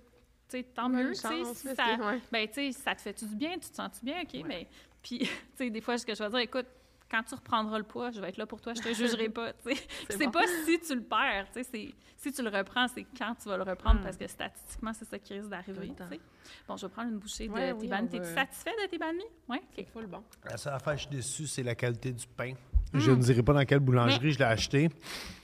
tu 0.49 0.57
sais, 0.57 0.63
tant 0.63 0.89
mieux, 0.89 1.09
tu 1.09 1.15
sais, 1.15 1.27
chance, 1.43 1.57
si 1.57 1.75
ça, 1.75 1.95
ouais. 1.95 2.19
ben, 2.31 2.47
tu 2.47 2.53
sais, 2.53 2.71
ça 2.71 2.95
te 2.95 3.01
fait-tu 3.01 3.25
du 3.25 3.35
bien, 3.35 3.53
tu 3.53 3.69
te 3.69 3.75
sens-tu 3.75 4.05
bien, 4.05 4.21
OK, 4.21 4.41
mais, 4.45 4.67
puis, 5.01 5.19
tu 5.19 5.27
sais, 5.55 5.69
des 5.69 5.81
fois, 5.81 5.97
ce 5.97 6.05
que 6.05 6.15
je 6.15 6.23
vais 6.23 6.29
dire, 6.29 6.39
écoute, 6.39 6.67
quand 7.09 7.23
tu 7.23 7.35
reprendras 7.35 7.77
le 7.77 7.85
poids, 7.85 8.11
je 8.11 8.19
vais 8.19 8.27
être 8.29 8.37
là 8.37 8.45
pour 8.45 8.59
toi, 8.59 8.73
je 8.73 8.81
te 8.81 8.93
jugerai 8.93 9.29
pas, 9.29 9.53
tu 9.53 9.73
sais. 9.73 9.75
C'est 10.09 10.17
C'est 10.17 10.25
bon. 10.25 10.31
pas 10.31 10.45
si 10.65 10.77
tu 10.81 10.93
le 10.95 11.03
perds, 11.03 11.47
tu 11.53 11.63
sais, 11.63 11.63
c'est- 11.63 11.93
si 12.17 12.31
tu 12.33 12.41
le 12.41 12.49
reprends, 12.49 12.87
c'est 12.89 13.05
quand 13.17 13.33
tu 13.35 13.47
vas 13.47 13.55
le 13.57 13.63
reprendre, 13.63 13.99
Mm. 14.01 14.03
parce 14.03 14.17
que 14.17 14.27
statistiquement, 14.27 14.91
c'est 14.93 15.05
ça 15.05 15.17
qui 15.19 15.33
risque 15.33 15.47
d'arriver, 15.49 15.93
tu 15.95 16.03
sais. 16.09 16.19
Bon, 16.67 16.75
je 16.75 16.85
vais 16.85 16.91
prendre 16.91 17.09
une 17.09 17.19
bouchée 17.19 17.47
de 17.47 17.53
tes 17.53 17.71
oui, 17.73 17.89
T'es-tu 18.09 18.33
satisfait 18.33 18.73
de 18.83 18.89
tes 18.89 18.97
bannis? 18.97 19.23
Oui, 19.47 19.57
OK. 19.57 19.63
C'est 19.77 19.85
full 19.89 20.07
bon. 20.07 20.23
La 20.49 20.57
seule 20.57 20.73
affaire, 20.73 20.93
je 20.97 21.01
suis 21.03 21.09
déçu, 21.09 21.47
c'est 21.47 21.63
la 21.63 21.75
qualité 21.75 22.11
du 22.11 22.25
pain. 22.27 22.53
Je 22.93 23.11
ne 23.11 23.15
dirai 23.17 23.43
pas 23.43 23.53
dans 23.53 23.65
quelle 23.65 23.79
boulangerie 23.79 24.31
je 24.31 24.39
l'ai 24.39 24.45
acheté. 24.45 24.89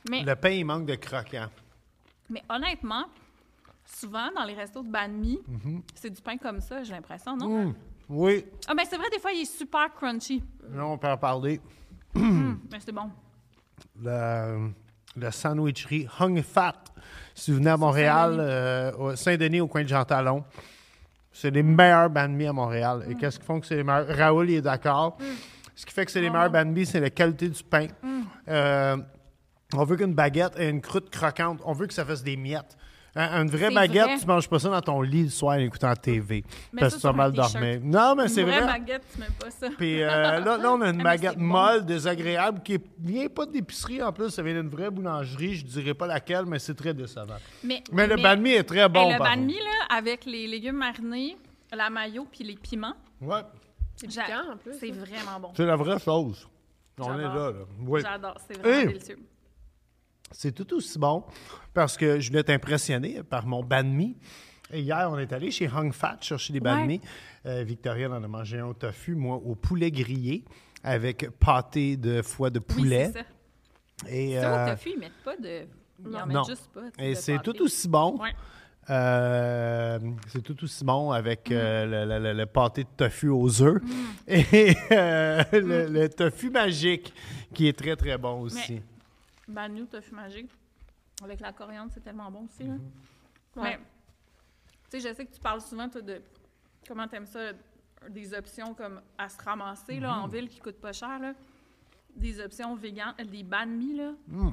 Mais, 0.10 0.24
Le 0.24 0.36
pain, 0.36 0.50
il 0.50 0.66
manque 0.66 0.86
de 0.86 0.96
croquant. 0.96 1.48
mais 2.30 2.42
honnêtement, 2.50 3.06
souvent, 3.86 4.30
dans 4.36 4.44
les 4.46 4.54
restos 4.54 4.84
de 4.84 4.90
banh 4.90 5.08
mi, 5.12 5.40
Mm-hmm. 5.50 5.82
c'est 5.96 6.10
du 6.10 6.22
pain 6.22 6.38
comme 6.38 6.60
ça, 6.62 6.84
j'ai 6.84 6.94
l'impression, 6.94 7.36
non? 7.38 7.46
Hum, 7.68 7.74
Oui, 8.10 8.46
Ah, 8.68 8.74
ben 8.76 8.84
c'est 8.90 8.98
vrai, 8.98 9.08
des 9.12 9.20
fois, 9.20 9.32
il 9.32 9.42
est 9.42 9.58
super 9.58 9.94
crunchy. 9.94 10.44
là, 10.72 10.86
on 10.86 10.98
peut 10.98 11.08
en 11.10 11.18
parler. 11.18 11.60
Mais 12.16 12.80
c'est 12.80 12.92
bon. 12.92 13.10
Le, 14.02 14.70
le 15.16 15.32
sandwicherie 15.32 16.08
Hung 16.20 16.42
Fat. 16.42 16.84
Si 17.36 17.52
vous 17.52 17.58
venez 17.58 17.70
à 17.72 17.78
Montréal, 17.78 18.38
euh, 18.40 19.16
Saint-Denis, 19.16 19.62
au 19.62 19.68
coin 19.68 19.84
de 19.84 19.88
Jean 19.88 20.04
Talon, 20.06 20.44
c'est 21.32 21.50
les 21.52 21.64
meilleurs 21.64 22.10
banh 22.10 22.28
mi 22.30 22.46
à 22.46 22.54
Montréal. 22.54 23.06
Et 23.10 23.16
qu'est-ce 23.16 23.40
qui 23.40 23.46
font 23.46 23.60
que 23.60 23.66
c'est 23.66 23.76
les 23.78 23.84
meilleurs? 23.84 24.08
Raoul, 24.16 24.50
il 24.50 24.56
est 24.58 24.62
d'accord. 24.62 25.18
Ce 25.76 25.86
qui 25.86 25.94
fait 25.94 26.06
que 26.06 26.12
c'est 26.12 26.22
les 26.22 26.30
meilleurs 26.30 26.50
banh 26.52 26.66
mi, 26.72 26.86
c'est 26.86 27.00
la 27.00 27.10
qualité 27.10 27.50
du 27.50 27.64
pain. 27.64 27.88
Euh, 28.48 28.98
on 29.76 29.84
veut 29.86 29.96
qu'une 29.98 30.14
baguette 30.14 30.58
ait 30.60 30.70
une 30.70 30.82
croûte 30.82 31.10
croquante. 31.10 31.60
On 31.66 31.74
veut 31.74 31.88
que 31.88 31.94
ça 31.94 32.06
fasse 32.06 32.24
des 32.24 32.38
miettes. 32.38 32.78
Un- 33.16 33.44
une 33.44 33.50
vraie 33.50 33.68
C'est 33.68 33.76
baguette, 33.76 34.04
vrai. 34.06 34.18
tu 34.20 34.26
manges 34.26 34.50
pas 34.50 34.58
ça 34.58 34.70
dans 34.70 34.82
ton 34.82 35.02
lit 35.04 35.24
le 35.26 35.30
soir 35.30 35.56
en 35.56 35.60
écoutant 35.60 35.90
la 35.90 35.96
TV. 35.96 36.44
Mets 36.74 36.80
parce 36.80 36.94
ça 36.94 36.98
que 36.98 37.02
tu 37.02 37.08
as 37.08 37.10
sur 37.12 37.16
mal 37.16 37.30
un 37.30 37.34
t-shirt. 37.34 37.54
dormir. 37.54 37.80
Non, 37.84 38.16
mais 38.16 38.28
c'est 38.28 38.42
Une 38.42 38.48
vraie 38.48 38.62
vrai. 38.62 38.74
baguette, 38.74 39.04
tu 39.14 39.20
mets 39.20 39.28
pas 39.40 39.52
ça. 39.52 39.68
Puis 39.78 40.02
euh, 40.02 40.08
là, 40.40 40.58
là, 40.58 40.72
on 40.72 40.82
a 40.82 40.90
une 40.90 40.98
mais 40.98 41.04
baguette 41.04 41.32
c'est 41.34 41.38
bon. 41.40 41.44
molle, 41.46 41.86
désagréable, 41.86 42.62
qui 42.64 42.74
est- 42.74 42.86
vient 43.00 43.28
pas 43.28 43.46
d'épicerie 43.46 44.02
en 44.02 44.12
plus. 44.12 44.32
Ça 44.32 44.42
vient 44.42 44.60
d'une 44.60 44.70
vraie 44.70 44.90
boulangerie. 44.90 45.54
Je 45.56 45.64
dirais 45.66 45.94
pas 45.94 46.08
laquelle, 46.08 46.46
mais 46.48 46.58
c'est 46.58 46.74
très 46.74 46.94
décevant. 46.96 47.36
Mais, 47.64 47.84
Mais 47.92 48.08
le 48.08 48.16
banh 48.16 48.36
mi 48.42 48.54
est 48.54 48.64
très 48.64 48.90
bon. 48.90 49.02
Hey, 49.06 49.12
le 49.14 49.18
par 49.20 49.28
banh 49.28 49.36
contre. 49.36 49.46
mi, 49.46 49.54
là, 49.60 49.96
avec 49.96 50.26
les 50.26 50.48
légumes 50.48 50.78
marinés, 50.78 51.38
la 51.72 51.92
mayo 51.92 52.26
puis 52.32 52.44
les 52.44 52.56
piments, 52.56 52.96
Ouais, 53.22 53.42
C'est 54.10 54.22
piquant, 54.24 54.52
en 54.54 54.58
plus. 54.58 54.74
c'est 54.80 54.92
hein. 54.92 54.96
vraiment 55.00 55.40
bon. 55.40 55.52
c'est 55.56 55.66
la 55.66 55.76
vraie 55.76 56.00
chose. 56.00 56.48
On 57.00 57.18
est 57.18 57.22
J'adore. 57.24 57.36
là. 57.36 57.52
là. 57.52 57.66
Oui. 57.82 58.02
J'adore, 58.02 58.36
c'est 58.48 58.58
vraiment 58.60 58.78
Hey! 58.80 58.88
délicieux. 58.88 59.20
C'est 60.32 60.52
tout 60.52 60.74
aussi 60.76 60.98
bon 60.98 61.24
parce 61.74 61.96
que 61.98 62.20
je 62.20 62.30
voulais 62.30 62.44
t'impressionner 62.44 63.22
par 63.24 63.46
mon 63.46 63.64
banh 63.64 63.84
mi. 63.84 64.18
Et 64.72 64.82
hier, 64.82 65.08
on 65.12 65.20
est 65.20 65.32
allé 65.32 65.52
chez 65.52 65.68
Hung 65.68 65.92
Fat 65.94 66.18
chercher 66.22 66.54
des 66.54 66.60
banh 66.60 66.82
Ouais. 66.82 66.88
mi. 66.88 67.02
Euh, 67.46 67.64
Victoria 67.64 68.10
en 68.10 68.24
a 68.24 68.28
mangé 68.28 68.60
un 68.60 68.66
au 68.68 68.74
tofu, 68.74 69.16
moi 69.16 69.36
au 69.36 69.56
poulet 69.56 69.92
grillé 69.92 70.44
avec 70.84 71.30
pâté 71.40 71.98
de 71.98 72.22
foie 72.22 72.50
de 72.50 72.60
poulet. 72.60 73.08
Oui, 73.08 73.12
c'est 74.02 74.08
ça. 74.08 74.10
et, 74.12 74.34
Ça, 74.40 74.66
euh, 74.66 74.66
au 74.66 74.76
tofu, 74.76 74.90
ils 74.96 75.00
mettent 75.00 75.24
pas 75.24 75.38
de... 75.38 75.68
Ils 76.06 76.08
en 76.18 76.26
non. 76.26 76.26
mettent 76.26 76.48
juste 76.50 76.70
pas. 76.74 76.82
Et 76.98 77.14
c'est 77.16 77.36
pâté. 77.36 77.52
tout 77.52 77.64
aussi 77.64 77.88
bon. 77.88 78.18
Ouais. 78.20 78.34
Euh, 78.90 80.00
c'est 80.28 80.42
tout 80.42 80.62
aussi 80.64 80.84
bon 80.84 81.12
avec 81.12 81.50
Mm. 81.50 81.54
euh, 81.54 81.86
le, 81.86 82.06
le- 82.20 82.24
le- 82.24 82.34
le 82.34 82.46
pâté 82.46 82.84
de 82.84 82.90
tofu 82.98 83.30
aux 83.30 83.62
œufs 83.62 83.82
et 84.28 84.76
euh, 84.92 85.44
le, 85.54 85.88
le 85.88 86.10
tofu 86.10 86.50
magique 86.50 87.14
qui 87.54 87.68
est 87.68 87.78
très 87.78 87.96
très 87.96 88.18
bon 88.18 88.42
aussi. 88.42 88.74
Mais- 89.48 89.54
Banh 89.54 89.70
mi, 89.72 89.86
tofu 89.88 90.14
magique. 90.16 90.50
Avec 91.24 91.40
la 91.40 91.52
coriandre, 91.54 91.92
c'est 91.94 92.02
tellement 92.04 92.30
bon 92.32 92.44
aussi. 92.46 92.64
là. 92.64 92.74
Mm-hmm. 93.56 93.78
Tu 94.92 95.00
sais, 95.02 95.10
je 95.10 95.16
sais 95.16 95.26
que 95.26 95.34
tu 95.34 95.40
parles 95.40 95.62
souvent, 95.62 95.88
toi, 95.88 96.02
de 96.02 96.22
comment 96.88 97.08
t'aimes 97.08 97.26
ça, 97.26 97.52
des 98.10 98.34
options 98.34 98.74
comme 98.74 99.00
à 99.18 99.30
se 99.30 99.38
ramasser 99.42 100.00
là, 100.00 100.10
Mm-hmm. 100.10 100.24
en 100.24 100.28
ville 100.28 100.50
qui 100.50 100.60
coûtent 100.60 100.82
pas 100.82 100.92
cher. 100.94 101.20
Là. 101.20 101.34
Des 102.16 102.40
options 102.42 102.76
véganes, 102.76 103.14
des 103.32 103.44
banh 103.44 103.66
mi, 103.70 103.96
là. 103.96 104.12
Mm. 104.28 104.50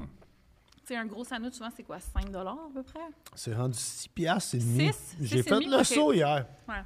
Un 0.95 1.05
gros 1.05 1.23
sandwich, 1.23 1.53
souvent, 1.53 1.69
c'est 1.75 1.83
quoi, 1.83 1.99
5 1.99 2.33
à 2.35 2.55
peu 2.73 2.83
près? 2.83 2.99
C'est 3.35 3.53
rendu 3.53 3.77
6 3.77 4.07
piastres 4.09 4.55
et 4.55 4.59
demi. 4.59 4.91
Six? 4.93 5.15
J'ai 5.19 5.27
Six 5.27 5.39
et 5.39 5.43
fait 5.43 5.59
le 5.65 5.83
saut 5.83 6.13
hier. 6.13 6.45
Ouais. 6.67 6.83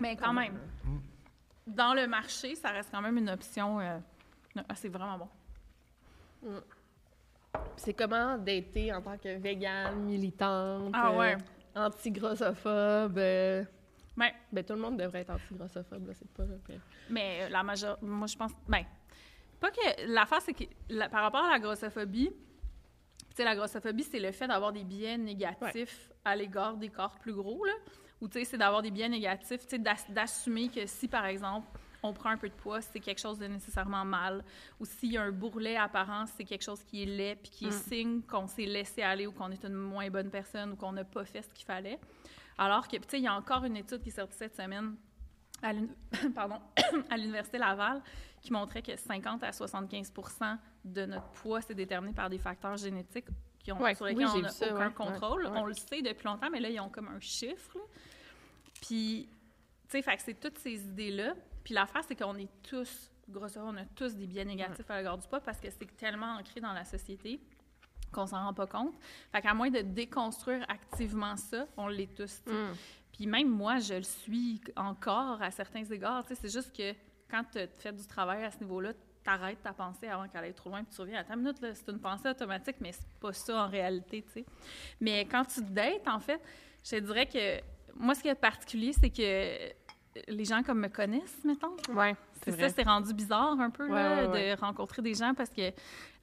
Mais 0.00 0.16
quand 0.16 0.32
même, 0.32 0.58
dans 1.66 1.94
le 1.94 2.06
marché, 2.06 2.54
ça 2.56 2.70
reste 2.70 2.90
quand 2.92 3.00
même 3.00 3.16
une 3.18 3.30
option. 3.30 3.80
euh, 3.80 3.98
ah, 4.68 4.74
c'est 4.74 4.88
vraiment 4.88 5.18
bon. 5.18 6.60
C'est 7.76 7.94
comment 7.94 8.36
dater 8.38 8.92
en 8.92 9.00
tant 9.00 9.16
que 9.16 9.36
végane, 9.38 10.00
militante, 10.04 10.90
Ah 10.92 11.10
euh, 11.12 11.18
ouais. 11.18 11.36
anti-grossophobe. 11.74 13.18
euh, 13.18 13.64
Ben, 14.16 14.30
ben, 14.52 14.64
tout 14.64 14.74
le 14.74 14.80
monde 14.80 14.96
devrait 14.98 15.20
être 15.20 15.30
anti-grossophobe, 15.30 16.06
là, 16.08 16.14
c'est 16.14 16.28
pas... 16.32 16.44
mais- 16.68 16.80
Mais 17.10 17.38
euh, 17.42 17.48
la 17.48 17.62
major... 17.62 17.96
Moi, 18.02 18.26
je 18.26 18.36
pense... 18.36 18.52
Ben, 18.68 18.84
pas 19.64 19.70
que... 19.70 20.06
L'affaire, 20.12 20.40
c'est 20.42 20.52
que 20.54 20.64
la- 20.90 21.08
par 21.08 21.22
rapport 21.22 21.44
à 21.44 21.50
la 21.50 21.58
grossophobie, 21.58 22.30
tu 22.30 23.36
sais, 23.36 23.44
la 23.44 23.56
grossophobie, 23.56 24.04
c'est 24.04 24.20
le 24.20 24.32
fait 24.32 24.46
d'avoir 24.46 24.72
des 24.72 24.84
biais 24.84 25.16
négatifs 25.18 26.10
à 26.24 26.36
l'égard 26.36 26.76
des 26.76 26.88
corps 26.88 27.18
plus 27.18 27.32
gros, 27.34 27.64
là. 27.64 27.72
Ou, 28.20 28.28
tu 28.28 28.38
sais, 28.38 28.44
c'est 28.44 28.58
d'avoir 28.58 28.80
des 28.82 28.90
biais 28.90 29.08
négatifs, 29.08 29.62
tu 29.62 29.70
sais, 29.70 29.78
d'ass- 29.78 30.08
d'assumer 30.10 30.68
que 30.68 30.86
si, 30.86 31.08
par 31.08 31.26
exemple, 31.26 31.66
on 32.02 32.12
prend 32.12 32.30
un 32.30 32.36
peu 32.36 32.48
de 32.48 32.54
poids, 32.54 32.80
c'est 32.80 33.00
quelque 33.00 33.20
chose 33.20 33.38
de 33.38 33.46
nécessairement 33.46 34.04
mal. 34.04 34.44
Ou 34.78 34.84
s'il 34.84 35.12
y 35.12 35.16
a 35.18 35.22
un 35.22 35.32
bourrelet 35.32 35.76
apparent, 35.76 36.26
c'est 36.26 36.44
quelque 36.44 36.62
chose 36.62 36.82
qui 36.84 37.02
est 37.02 37.06
laid, 37.06 37.36
puis 37.36 37.50
qui 37.50 37.66
est 37.66 37.70
signe 37.88 38.20
qu'on 38.22 38.46
s'est 38.46 38.66
laissé 38.66 39.02
aller 39.02 39.26
ou 39.26 39.32
qu'on 39.32 39.50
est 39.50 39.64
une 39.64 39.74
moins 39.74 40.08
bonne 40.10 40.30
personne 40.30 40.72
ou 40.72 40.76
qu'on 40.76 40.92
n'a 40.92 41.04
pas 41.04 41.24
fait 41.24 41.42
ce 41.42 41.48
qu'il 41.54 41.64
fallait. 41.66 41.98
Alors 42.58 42.86
que, 42.88 42.96
tu 42.96 43.02
sais, 43.08 43.18
il 43.18 43.24
y 43.24 43.26
a 43.26 43.34
encore 43.34 43.64
une 43.64 43.76
étude 43.76 44.00
qui 44.02 44.10
est 44.10 44.12
sortie 44.12 44.36
cette 44.36 44.54
semaine 44.56 44.94
à 47.10 47.16
l'Université 47.16 47.58
Laval 47.58 48.02
qui 48.40 48.52
montrait 48.52 48.82
que 48.82 48.94
50 48.94 49.42
à 49.42 49.52
75 49.52 50.12
de 50.84 51.06
notre 51.06 51.28
poids, 51.28 51.62
c'est 51.62 51.74
déterminé 51.74 52.12
par 52.12 52.28
des 52.28 52.38
facteurs 52.38 52.76
génétiques 52.76 53.26
qui 53.58 53.72
ont, 53.72 53.80
Ouais, 53.80 53.94
sur 53.94 54.04
lesquels 54.04 54.26
on 54.26 54.40
n'a 54.40 54.50
aucun 54.50 54.88
ouais, 54.88 54.92
contrôle. 54.92 55.46
ouais. 55.46 55.52
On 55.54 55.64
le 55.64 55.72
sait 55.72 56.02
depuis 56.02 56.26
longtemps, 56.26 56.50
mais 56.50 56.60
là, 56.60 56.68
ils 56.68 56.80
ont 56.80 56.90
comme 56.90 57.08
un 57.08 57.20
chiffre. 57.20 57.78
là. 57.78 57.84
Puis, 58.82 59.28
tu 59.88 60.02
sais, 60.02 60.16
c'est 60.18 60.38
toutes 60.38 60.58
ces 60.58 60.84
idées-là. 60.84 61.34
Puis 61.62 61.72
l'affaire, 61.72 62.02
c'est 62.06 62.16
qu'on 62.16 62.36
est 62.36 62.50
tous 62.62 63.10
grosso 63.28 63.60
modo, 63.60 63.72
on 63.72 63.80
a 63.80 63.84
tous 63.86 64.14
des 64.14 64.26
biais 64.26 64.44
négatifs 64.44 64.90
à 64.90 64.98
l'égard 64.98 65.18
du 65.18 65.26
poids 65.26 65.40
parce 65.40 65.60
que 65.60 65.70
c'est 65.70 65.96
tellement 65.96 66.36
ancré 66.36 66.60
dans 66.60 66.72
la 66.72 66.84
société 66.84 67.40
qu'on 68.12 68.26
s'en 68.26 68.44
rend 68.44 68.54
pas 68.54 68.66
compte. 68.66 68.94
Fait 69.32 69.40
qu'à 69.40 69.54
moins 69.54 69.70
de 69.70 69.80
déconstruire 69.80 70.64
activement 70.68 71.36
ça, 71.36 71.66
on 71.76 71.88
l'est 71.88 72.14
tous. 72.14 72.42
Mm. 72.46 72.74
Puis 73.16 73.26
même 73.26 73.48
moi, 73.48 73.78
je 73.78 73.94
le 73.94 74.02
suis 74.02 74.60
encore 74.76 75.40
à 75.40 75.50
certains 75.50 75.84
égards. 75.84 76.24
C'est 76.28 76.52
juste 76.52 76.74
que 76.76 76.92
quand 77.30 77.42
tu 77.52 77.58
fais 77.78 77.92
du 77.92 78.06
travail 78.06 78.44
à 78.44 78.50
ce 78.50 78.58
niveau-là, 78.60 78.92
t'arrêtes 79.22 79.62
ta 79.62 79.72
pensée 79.72 80.06
avant 80.08 80.28
qu'elle 80.28 80.44
aille 80.44 80.52
trop 80.54 80.68
loin, 80.68 80.84
puis 80.84 80.94
tu 80.94 81.00
reviens 81.00 81.20
à 81.20 81.24
ta 81.24 81.34
minute, 81.34 81.56
c'est 81.60 81.88
une 81.90 81.98
pensée 82.00 82.28
automatique, 82.28 82.76
mais 82.80 82.92
c'est 82.92 83.08
pas 83.20 83.32
ça 83.32 83.64
en 83.64 83.68
réalité, 83.68 84.22
tu 84.22 84.32
sais. 84.40 84.44
Mais 85.00 85.24
quand 85.24 85.44
tu 85.44 85.60
te 85.64 85.70
dates, 85.70 86.06
en 86.06 86.20
fait, 86.20 86.40
je 86.84 86.90
te 86.90 87.00
dirais 87.00 87.26
que 87.26 87.60
moi, 87.96 88.14
ce 88.14 88.20
qui 88.20 88.28
est 88.28 88.34
particulier, 88.34 88.92
c'est 88.92 89.08
que 89.10 89.72
les 90.28 90.44
gens 90.44 90.62
comme 90.62 90.80
me 90.80 90.88
connaissent, 90.88 91.42
mettons. 91.44 91.74
Ouais, 91.94 92.14
C'est 92.42 92.52
ça, 92.52 92.68
c'est 92.68 92.82
rendu 92.82 93.14
bizarre 93.14 93.58
un 93.58 93.70
peu, 93.70 93.88
là, 93.88 93.94
Ouais, 93.94 94.26
ouais, 94.26 94.28
ouais. 94.28 94.54
de 94.56 94.60
rencontrer 94.60 95.00
des 95.02 95.14
gens 95.14 95.32
parce 95.34 95.50
que 95.50 95.70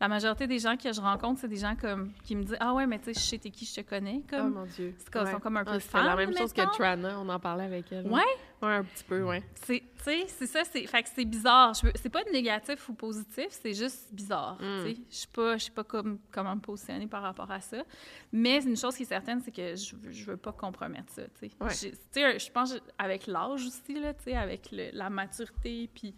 la 0.02 0.08
majorité 0.08 0.48
des 0.48 0.58
gens 0.60 0.76
que 0.76 0.92
je 0.92 1.00
rencontre, 1.00 1.40
c'est 1.42 1.48
des 1.48 1.58
gens 1.58 1.76
comme 1.76 2.12
qui 2.24 2.36
me 2.36 2.44
disent 2.44 2.58
Ah 2.60 2.74
ouais, 2.74 2.88
mais 2.88 2.98
tu 2.98 3.06
sais, 3.06 3.14
je 3.14 3.20
sais 3.20 3.38
t'es 3.38 3.52
qui, 3.52 3.66
je 3.66 3.76
te 3.76 3.82
connais. 3.88 4.22
Oh 4.24 4.28
Comme, 4.30 4.54
mon 4.56 4.66
Dieu. 4.66 4.96
c'est 4.98 5.10
comme- 5.12 5.28
sont 5.32 5.40
comme 5.40 5.58
un 5.58 5.64
peu 5.64 5.80
c'est 5.80 5.94
la 6.02 6.16
même 6.16 6.36
chose 6.36 6.52
que 6.52 6.62
Trana, 6.76 7.20
on 7.20 7.30
en 7.30 7.40
parlait 7.40 7.66
avec 7.66 7.92
elle. 7.92 8.08
Ouais. 8.08 8.22
Ouais, 8.64 8.74
un 8.76 8.84
petit 8.84 9.04
peu, 9.04 9.24
ouais. 9.24 9.42
C'est, 9.56 9.80
tu 9.80 10.04
sais, 10.04 10.26
c'est 10.28 10.46
ça, 10.48 10.64
c'est, 10.64 10.86
fait 10.86 11.02
que 11.04 11.10
c'est 11.16 11.26
bizarre. 11.26 11.76
C'est 11.76 12.10
pas 12.10 12.24
négatif 12.34 12.90
ou 12.90 12.94
positif, 12.94 13.48
c'est 13.50 13.74
juste 13.74 14.14
bizarre. 14.14 14.56
Mm. 14.60 14.84
tu 14.86 14.96
sais. 14.96 15.02
Je 15.10 15.16
sais 15.16 15.28
pas, 15.34 15.58
je 15.58 15.64
sais 15.66 15.72
pas 15.72 15.84
comme, 15.84 16.20
comment 16.32 16.56
me 16.56 16.62
positionner 16.62 17.08
par 17.08 17.22
rapport 17.24 17.50
à 17.52 17.60
ça. 17.62 17.84
Mais 18.32 18.64
une 18.64 18.78
chose 18.78 18.96
qui 18.96 19.04
est 19.04 19.06
certaine, 19.08 19.40
c'est 19.42 19.52
que 19.52 19.76
je, 19.76 19.96
je 20.12 20.26
veux 20.26 20.38
pas 20.38 20.52
compromettre 20.52 21.12
ça. 21.14 21.24
tu 21.40 21.48
sais. 21.48 21.52
Ouais. 21.60 21.70
J'ai- 21.80 21.92
Tu 21.92 21.98
sais, 22.12 22.40
je 22.40 22.52
pense 22.52 22.76
avec 23.00 23.28
l'âge 23.28 23.66
aussi 23.66 24.00
là, 24.00 24.14
tu 24.16 24.24
sais, 24.26 24.36
avec 24.36 24.70
le- 24.72 24.90
la 24.94 25.10
maturité, 25.12 25.90
puis 25.94 26.14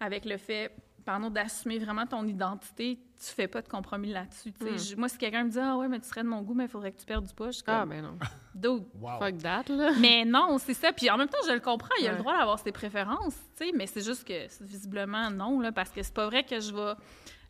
avec 0.00 0.24
le 0.26 0.36
fait, 0.36 0.70
pardon, 1.06 1.30
d'assumer 1.30 1.78
vraiment 1.78 2.04
ton 2.06 2.26
identité, 2.26 2.98
tu 3.18 3.32
fais 3.32 3.48
pas 3.48 3.62
de 3.62 3.68
compromis 3.68 4.12
là-dessus. 4.12 4.52
Mm. 4.60 4.76
Je- 4.76 4.96
moi, 4.96 5.08
si 5.08 5.16
quelqu'un 5.16 5.44
me 5.44 5.48
dit 5.50 5.58
ah 5.58 5.76
ouais, 5.78 5.88
mais 5.88 5.98
tu 6.00 6.06
serais 6.08 6.22
de 6.22 6.28
mon 6.28 6.42
goût, 6.42 6.52
mais 6.52 6.64
il 6.64 6.68
faudrait 6.68 6.92
que 6.92 6.98
tu 7.00 7.06
perdes 7.06 7.24
du 7.26 7.32
poids, 7.32 7.46
je 7.46 7.52
suis 7.56 7.64
Ah, 7.66 7.80
comme 7.80 7.88
ben 7.90 8.02
non. 8.02 8.18
Dude, 8.54 8.84
Wow. 9.00 9.18
Fuck 9.18 9.38
that, 9.38 9.62
là. 9.72 9.92
mais 10.00 10.24
non, 10.26 10.58
c'est 10.58 10.74
ça. 10.74 10.92
Puis 10.92 11.08
en 11.08 11.16
même 11.16 11.28
temps, 11.28 11.38
je 11.46 11.52
le 11.52 11.60
comprends. 11.60 11.94
Il 12.00 12.06
a 12.08 12.12
le 12.12 12.18
droit 12.18 12.36
d'avoir 12.36 12.58
ses 12.58 12.72
préférences, 12.72 13.36
tu 13.56 13.66
sais. 13.66 13.72
Mais 13.74 13.86
c'est 13.86 14.04
juste 14.04 14.26
que, 14.26 14.46
visiblement, 14.64 15.30
non, 15.30 15.60
là, 15.60 15.72
parce 15.72 15.90
que 15.90 16.02
c'est 16.02 16.12
pas 16.14 16.26
vrai 16.26 16.44
que 16.44 16.60
je 16.60 16.74
vais 16.74 16.92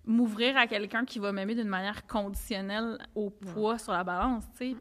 m'ouvrir 0.04 0.56
à 0.56 0.66
quelqu'un 0.68 1.04
qui 1.04 1.18
va 1.18 1.32
m'aimer 1.32 1.54
d'une 1.56 1.66
manière 1.68 2.06
conditionnelle 2.06 2.98
au 3.16 3.30
poids 3.30 3.78
sur 3.78 3.92
la 3.92 4.04
balance, 4.04 4.44
tu 4.56 4.72
sais. 4.72 4.76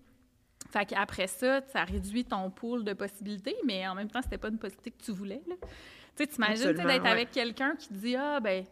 Fait 0.71 0.86
qu'après 0.86 1.28
ça, 1.28 1.61
ça 1.67 1.84
réduit 1.86 2.26
ton 2.26 2.49
pool 2.51 2.84
de 2.84 2.93
possibilités, 2.93 3.55
mais 3.65 3.88
en 3.88 3.95
même 3.95 4.09
temps, 4.11 4.21
c'était 4.21 4.38
pas 4.38 4.49
une 4.49 4.57
possibilité 4.57 4.91
que 4.91 5.01
tu 5.03 5.11
voulais, 5.11 5.41
là. 5.47 5.55
Tu 6.16 6.24
sais, 6.24 6.28
t'imagines, 6.28 6.72
d'être 6.74 6.86
ouais. 6.86 7.09
avec 7.09 7.32
quelqu'un 7.32 7.76
qui 7.76 7.89
te 7.89 7.93
dit 7.93 8.16
«Ah, 8.18 8.39
ben, 8.39 8.63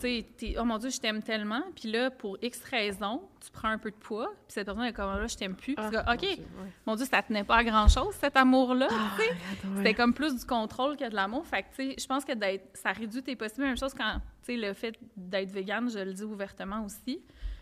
tu 0.00 0.24
sais, 0.38 0.54
oh 0.58 0.64
mon 0.64 0.78
Dieu, 0.78 0.90
je 0.90 1.00
t'aime 1.00 1.22
tellement.» 1.22 1.62
Puis 1.74 1.90
là, 1.90 2.10
pour 2.10 2.38
X 2.40 2.62
raisons, 2.70 3.22
tu 3.44 3.50
prends 3.50 3.68
un 3.68 3.78
peu 3.78 3.90
de 3.90 3.96
poids, 3.96 4.26
puis 4.46 4.54
cette 4.54 4.66
personne 4.66 4.84
est 4.84 4.92
comme 4.92 5.06
«Là, 5.20 5.26
je 5.26 5.36
t'aime 5.36 5.56
plus.» 5.56 5.74
Puis 5.76 5.84
tu 5.90 5.96
Ah, 5.96 6.14
OK, 6.14 6.22
mon 6.22 6.34
Dieu, 6.34 6.44
ouais. 6.44 6.72
mon 6.86 6.94
Dieu, 6.96 7.04
ça 7.06 7.22
tenait 7.22 7.42
pas 7.42 7.56
à 7.56 7.64
grand-chose, 7.64 8.14
cet 8.14 8.36
amour-là, 8.36 8.86
tu 8.88 8.94
sais. 8.94 9.00
Regarde, 9.22 9.38
ouais. 9.64 9.76
C'était 9.78 9.94
comme 9.94 10.14
plus 10.14 10.36
du 10.38 10.44
contrôle 10.46 10.96
que 10.96 11.08
de 11.08 11.14
l'amour. 11.16 11.44
Fait 11.46 11.64
que, 11.64 11.68
tu 11.74 11.90
sais, 11.90 11.96
je 11.98 12.06
pense 12.06 12.24
que 12.24 12.32
d'être, 12.34 12.76
ça 12.76 12.92
réduit 12.92 13.22
tes 13.24 13.34
possibilités. 13.34 13.68
Même 13.70 13.76
chose 13.78 13.94
quand, 13.94 14.20
tu 14.44 14.52
sais, 14.52 14.56
le 14.56 14.72
fait 14.72 14.94
d'être 15.16 15.50
végane, 15.50 15.90
je 15.90 15.98
le 15.98 16.12
dis 16.12 16.22
ouvertement 16.22 16.84
aussi. 16.84 17.20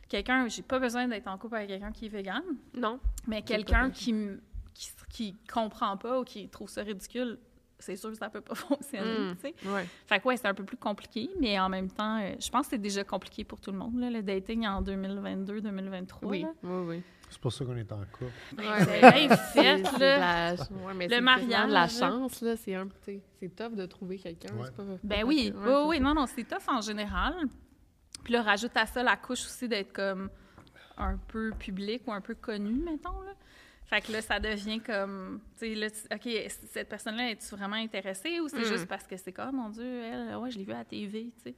Quelqu'un, 0.09 0.47
j'ai 0.49 0.63
pas 0.63 0.79
besoin 0.79 1.09
d'être 1.09 1.27
en 1.27 1.39
couple 1.39 1.57
avec 1.57 1.69
quelqu'un 1.69 1.91
qui 1.91 2.07
est 2.07 2.11
végane, 2.11 2.45
Non. 2.75 3.01
mais 3.27 3.41
quelqu'un 3.43 3.91
qui, 3.91 4.15
qui, 4.75 4.91
qui 5.11 5.37
comprend 5.53 5.97
pas 5.97 6.21
ou 6.21 6.25
qui 6.25 6.49
trouve 6.49 6.69
ça 6.69 6.83
ridicule, 6.83 7.39
c'est 7.79 7.97
sûr 7.97 8.11
que 8.11 8.17
ça 8.17 8.29
peut 8.31 8.41
pas 8.41 8.55
fonctionner, 8.55 9.33
Mm. 9.33 9.37
tu 9.37 9.41
sais. 9.43 9.69
Ouais. 9.69 9.87
Fait 10.07 10.21
que 10.21 10.29
ouais, 10.29 10.37
c'est 10.37 10.49
un 10.49 10.55
peu 10.55 10.65
plus 10.65 10.77
compliqué, 10.77 11.31
mais 11.41 11.59
en 11.61 11.69
même 11.69 11.91
temps, 11.91 12.19
euh, 12.21 12.35
je 12.41 12.49
pense 12.51 12.67
que 12.67 12.71
c'est 12.71 12.79
déjà 12.79 13.05
compliqué 13.05 13.45
pour 13.45 13.61
tout 13.61 13.71
le 13.73 13.79
monde, 13.79 13.99
là, 13.99 14.11
le 14.11 14.23
dating 14.23 14.67
en 14.67 14.83
2022-2023. 14.83 16.19
Oui, 16.23 16.43
là. 16.43 16.49
oui, 16.63 16.85
oui. 16.89 17.03
C'est 17.29 17.41
pour 17.41 17.53
ça 17.53 17.65
qu'on 17.65 17.77
est 17.77 17.91
en 17.91 17.99
couple. 18.13 18.31
Ouais, 18.57 18.65
C'est 18.85 19.01
bien 19.01 19.29
C'est- 19.29 19.37
fait, 19.63 19.85
c'est 19.85 19.95
de 19.99 20.01
là. 20.01 20.55
la- 20.55 20.63
ouais, 20.87 20.95
mais 20.95 21.09
Le 21.09 21.21
mariage, 21.21 21.69
de 21.69 21.73
la 21.73 21.89
chance, 21.89 22.41
là. 22.41 22.57
C'est 22.57 22.75
un. 22.77 22.87
C'est 23.05 23.55
tough 23.57 23.75
de 23.75 23.85
trouver 23.87 24.19
quelqu'un. 24.19 24.55
Ouais. 24.55 24.71
pas- 24.71 24.85
Ben 25.03 25.25
oui, 25.25 25.53
oui, 25.57 25.73
oui, 25.87 26.01
non, 26.01 26.15
non, 26.15 26.27
c'est 26.27 26.45
tough 26.45 26.69
en 26.69 26.81
général. 26.81 27.35
Puis 28.23 28.33
là, 28.33 28.43
rajoute 28.43 28.77
à 28.77 28.87
ça 28.87 29.03
la 29.03 29.17
couche 29.17 29.45
aussi 29.45 29.69
d'être 29.69 29.93
comme 29.93 30.31
un 30.97 31.17
peu 31.29 31.51
public 31.59 32.03
ou 32.07 32.13
un 32.13 32.21
peu 32.21 32.35
connu, 32.37 32.75
mettons, 32.81 33.21
là. 33.23 33.33
Fait 33.87 34.01
que 34.01 34.11
là, 34.13 34.21
ça 34.21 34.41
devient 34.41 34.81
comme, 34.81 35.41
tu 35.59 35.67
sais, 35.67 35.75
là, 35.75 35.87
OK, 36.13 36.29
cette 36.73 36.89
personne-là, 36.89 37.31
es-tu 37.31 37.55
vraiment 37.55 37.77
intéressée 37.77 38.41
ou 38.41 38.49
c'est 38.49 38.59
Mm. 38.61 38.65
juste 38.65 38.87
parce 38.87 39.07
que 39.07 39.17
c'est 39.17 39.33
comme, 39.33 39.57
mon 39.57 39.69
Dieu, 39.71 40.03
elle, 40.03 40.37
ouais, 40.37 40.51
je 40.51 40.59
l'ai 40.59 40.65
vue 40.65 40.73
à 40.73 40.79
la 40.79 40.85
TV, 40.85 41.31
tu 41.37 41.51
sais. 41.51 41.55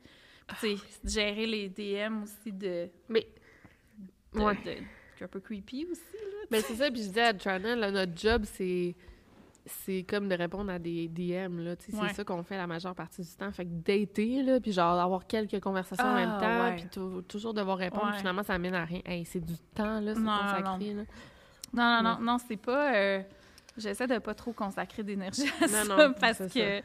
Puis, 0.60 0.74
tu 0.76 0.76
sais, 0.76 0.84
gérer 1.04 1.46
les 1.46 1.68
DM 1.70 2.22
aussi 2.22 2.52
de... 2.52 2.88
Mais 3.08 3.26
de, 4.34 4.40
Ouais. 4.40 4.54
de- 4.64 5.24
un 5.24 5.26
peu 5.28 5.40
creepy 5.40 5.86
aussi, 5.90 6.00
là. 6.12 6.46
Ben 6.50 6.62
c'est 6.62 6.74
ça, 6.76 6.90
puis 6.90 7.00
je 7.02 7.08
disais 7.08 7.22
à 7.22 7.34
Trana, 7.34 7.74
là, 7.74 7.90
notre 7.90 8.16
job, 8.16 8.44
c'est 8.44 8.94
c'est 9.66 10.02
comme 10.08 10.30
de 10.30 10.34
répondre 10.34 10.70
à 10.72 10.78
des 10.78 11.08
DM, 11.08 11.58
là, 11.58 11.76
tu 11.76 11.90
sais, 11.90 11.98
Ouais. 11.98 12.08
c'est 12.08 12.14
ça 12.14 12.24
qu'on 12.24 12.42
fait 12.42 12.56
la 12.56 12.66
majeure 12.66 12.94
partie 12.94 13.20
du 13.20 13.28
temps. 13.36 13.50
Fait 13.52 13.66
que 13.66 13.70
dater, 13.70 14.42
là, 14.42 14.60
puis 14.60 14.72
genre 14.72 14.98
avoir 14.98 15.26
quelques 15.26 15.60
conversations 15.60 16.06
en 16.06 16.08
Ah, 16.08 16.14
même 16.14 16.40
temps, 16.40 16.64
ouais. 16.64 16.76
puis 16.76 16.88
tou- 16.88 17.20
toujours 17.22 17.52
devoir 17.52 17.76
répondre, 17.76 18.08
puis 18.12 18.18
finalement, 18.20 18.42
ça 18.42 18.56
mène 18.58 18.74
à 18.74 18.84
rien. 18.86 19.02
Hey, 19.04 19.26
c'est 19.26 19.40
du 19.44 19.58
temps, 19.74 20.00
là, 20.00 20.14
c'est 20.14 20.20
Non, 20.20 20.38
consacré, 20.38 20.94
là. 20.94 21.02
Non, 21.72 22.02
non, 22.02 22.02
non, 22.02 22.20
non, 22.20 22.38
c'est 22.38 22.56
pas. 22.56 22.94
euh, 22.94 23.22
J'essaie 23.76 24.06
de 24.08 24.18
pas 24.18 24.34
trop 24.34 24.52
consacrer 24.52 25.02
d'énergie 25.04 25.48
à 25.60 25.66
Non, 25.66 25.68
ça 25.68 25.84
non, 25.84 26.12
parce 26.20 26.38
que 26.52 26.82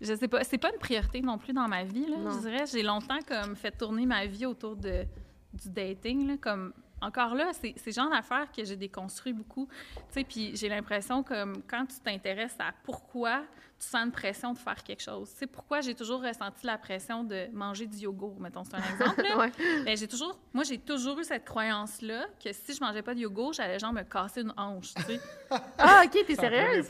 je 0.00 0.14
sais 0.14 0.28
pas, 0.28 0.42
c'est 0.44 0.58
pas 0.58 0.70
une 0.72 0.78
priorité 0.78 1.20
non 1.20 1.36
plus 1.38 1.52
dans 1.52 1.68
ma 1.68 1.84
vie. 1.84 2.06
Là, 2.06 2.16
je 2.32 2.38
dirais, 2.40 2.64
j'ai 2.70 2.82
longtemps 2.82 3.18
comme 3.28 3.54
fait 3.54 3.70
tourner 3.72 4.06
ma 4.06 4.24
vie 4.26 4.46
autour 4.46 4.76
de 4.76 5.04
du 5.52 5.68
dating. 5.68 6.26
Là, 6.26 6.34
comme 6.40 6.72
encore 7.02 7.34
là, 7.34 7.50
c'est 7.52 7.74
c'est 7.76 7.90
le 7.90 7.94
genre 7.94 8.10
d'affaires 8.10 8.50
que 8.50 8.64
j'ai 8.64 8.76
déconstruit 8.76 9.32
beaucoup. 9.34 9.68
Tu 9.94 10.02
sais, 10.10 10.24
puis 10.24 10.56
j'ai 10.56 10.68
l'impression 10.70 11.22
comme 11.22 11.62
quand 11.68 11.84
tu 11.86 12.00
t'intéresses 12.00 12.56
à 12.58 12.72
pourquoi 12.84 13.42
tu 13.82 13.88
sens 13.88 14.04
une 14.06 14.12
pression 14.12 14.52
de 14.52 14.58
faire 14.58 14.80
quelque 14.84 15.02
chose. 15.02 15.30
Tu 15.32 15.38
sais, 15.40 15.46
pourquoi 15.48 15.80
j'ai 15.80 15.94
toujours 15.96 16.22
ressenti 16.22 16.64
la 16.64 16.78
pression 16.78 17.24
de 17.24 17.48
manger 17.52 17.86
du 17.86 17.96
yogourt, 17.98 18.38
mettons, 18.38 18.62
c'est 18.62 18.76
un 18.76 18.78
exemple. 18.78 19.22
là. 19.22 19.36
Ouais. 19.42 19.50
Ben, 19.84 19.96
j'ai 19.96 20.06
toujours, 20.06 20.38
moi, 20.52 20.62
j'ai 20.62 20.78
toujours 20.78 21.18
eu 21.18 21.24
cette 21.24 21.44
croyance-là 21.44 22.26
que 22.42 22.52
si 22.52 22.74
je 22.74 22.80
mangeais 22.80 23.02
pas 23.02 23.12
de 23.14 23.18
yogourt, 23.20 23.54
j'allais 23.54 23.78
genre 23.80 23.92
me 23.92 24.02
casser 24.02 24.42
une 24.42 24.52
hanche, 24.56 24.94
tu 24.94 25.02
sais. 25.02 25.20
Ah, 25.78 26.02
OK, 26.06 26.24
t'es 26.26 26.34
sérieuse? 26.34 26.86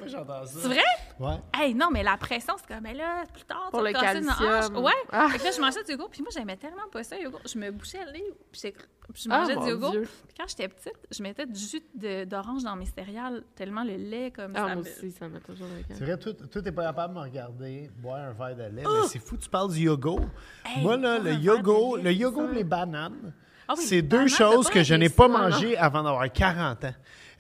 C'est 0.47 0.68
vrai? 0.68 0.80
Ouais. 1.18 1.34
Hey, 1.55 1.74
non, 1.74 1.88
mais 1.90 2.03
la 2.03 2.16
pression, 2.16 2.55
c'est 2.59 2.66
comme, 2.72 2.82
mais 2.84 2.95
là, 2.95 3.24
plus 3.32 3.43
tard, 3.45 3.64
tu 3.66 3.70
Pour 3.72 3.80
vas 3.82 3.88
le 3.90 3.95
te 3.97 4.01
casser 4.01 4.18
une 4.18 4.30
hanche. 4.30 4.84
Ouais. 4.84 4.93
Ah. 5.11 5.28
Fait 5.30 5.38
que 5.38 5.45
là, 5.45 5.51
je 5.51 5.61
mangeais 5.61 5.82
du 5.82 5.93
yogourt, 5.93 6.11
puis 6.11 6.22
moi, 6.22 6.30
j'aimais 6.32 6.57
tellement 6.57 6.86
pas 6.93 7.03
ça, 7.03 7.16
le 7.16 7.22
yogourt. 7.24 7.40
Je 7.47 7.59
me 7.59 7.70
bouchais 7.72 8.05
le 8.05 8.12
nez, 8.12 8.24
puis 8.53 8.72
puis 9.12 9.24
je 9.24 9.28
Ah, 9.30 9.40
mangeais 9.40 9.57
du 9.57 9.66
yogourt. 9.68 9.90
Dieu. 9.90 10.03
Puis 10.28 10.36
quand 10.38 10.47
j'étais 10.49 10.68
petite, 10.68 10.95
je 11.11 11.22
mettais 11.24 11.45
du 11.45 11.59
jus 11.59 11.82
de- 11.95 12.24
d'orange 12.24 12.62
dans 12.62 12.76
mes 12.76 12.86
céréales, 12.86 13.43
tellement 13.57 13.82
le 13.82 13.97
lait, 13.97 14.30
comme 14.30 14.53
Ah, 14.55 14.61
ça. 14.61 14.64
moi 14.66 14.74
me- 14.76 14.80
aussi, 14.82 15.11
ça 15.11 15.28
m'a 15.28 15.40
toujours 15.40 15.66
C'est 15.88 16.05
vrai, 16.05 16.16
toi, 16.16 16.32
t'es 16.62 16.72
pas 16.72 16.82
capable 16.83 17.14
de 17.14 17.18
me 17.18 17.24
regarder 17.24 17.91
boire 17.99 18.20
un 18.20 18.33
verre 18.33 18.57
de 18.57 18.76
lait, 18.76 18.83
mais 18.85 19.09
c'est 19.09 19.18
fou, 19.18 19.37
tu 19.37 19.49
parles 19.49 19.72
du 19.72 19.80
yogourt. 19.80 20.20
Hey, 20.64 20.83
Moi, 20.83 20.97
là, 20.97 21.18
le 21.18 21.35
yogourt, 21.35 21.97
le 21.99 22.12
yogourt, 22.12 22.49
ça. 22.49 22.55
les 22.55 22.64
bananes, 22.64 23.33
Ah 23.68 23.74
oui, 23.76 23.85
c'est 23.85 24.03
deux 24.03 24.28
choses 24.28 24.68
que 24.68 24.74
pas 24.78 24.83
je 24.83 24.95
n'ai 24.95 25.09
pas 25.09 25.28
mangées 25.28 25.76
avant 25.76 26.03
d'avoir 26.03 26.30
40 26.30 26.85
ans. 26.85 26.95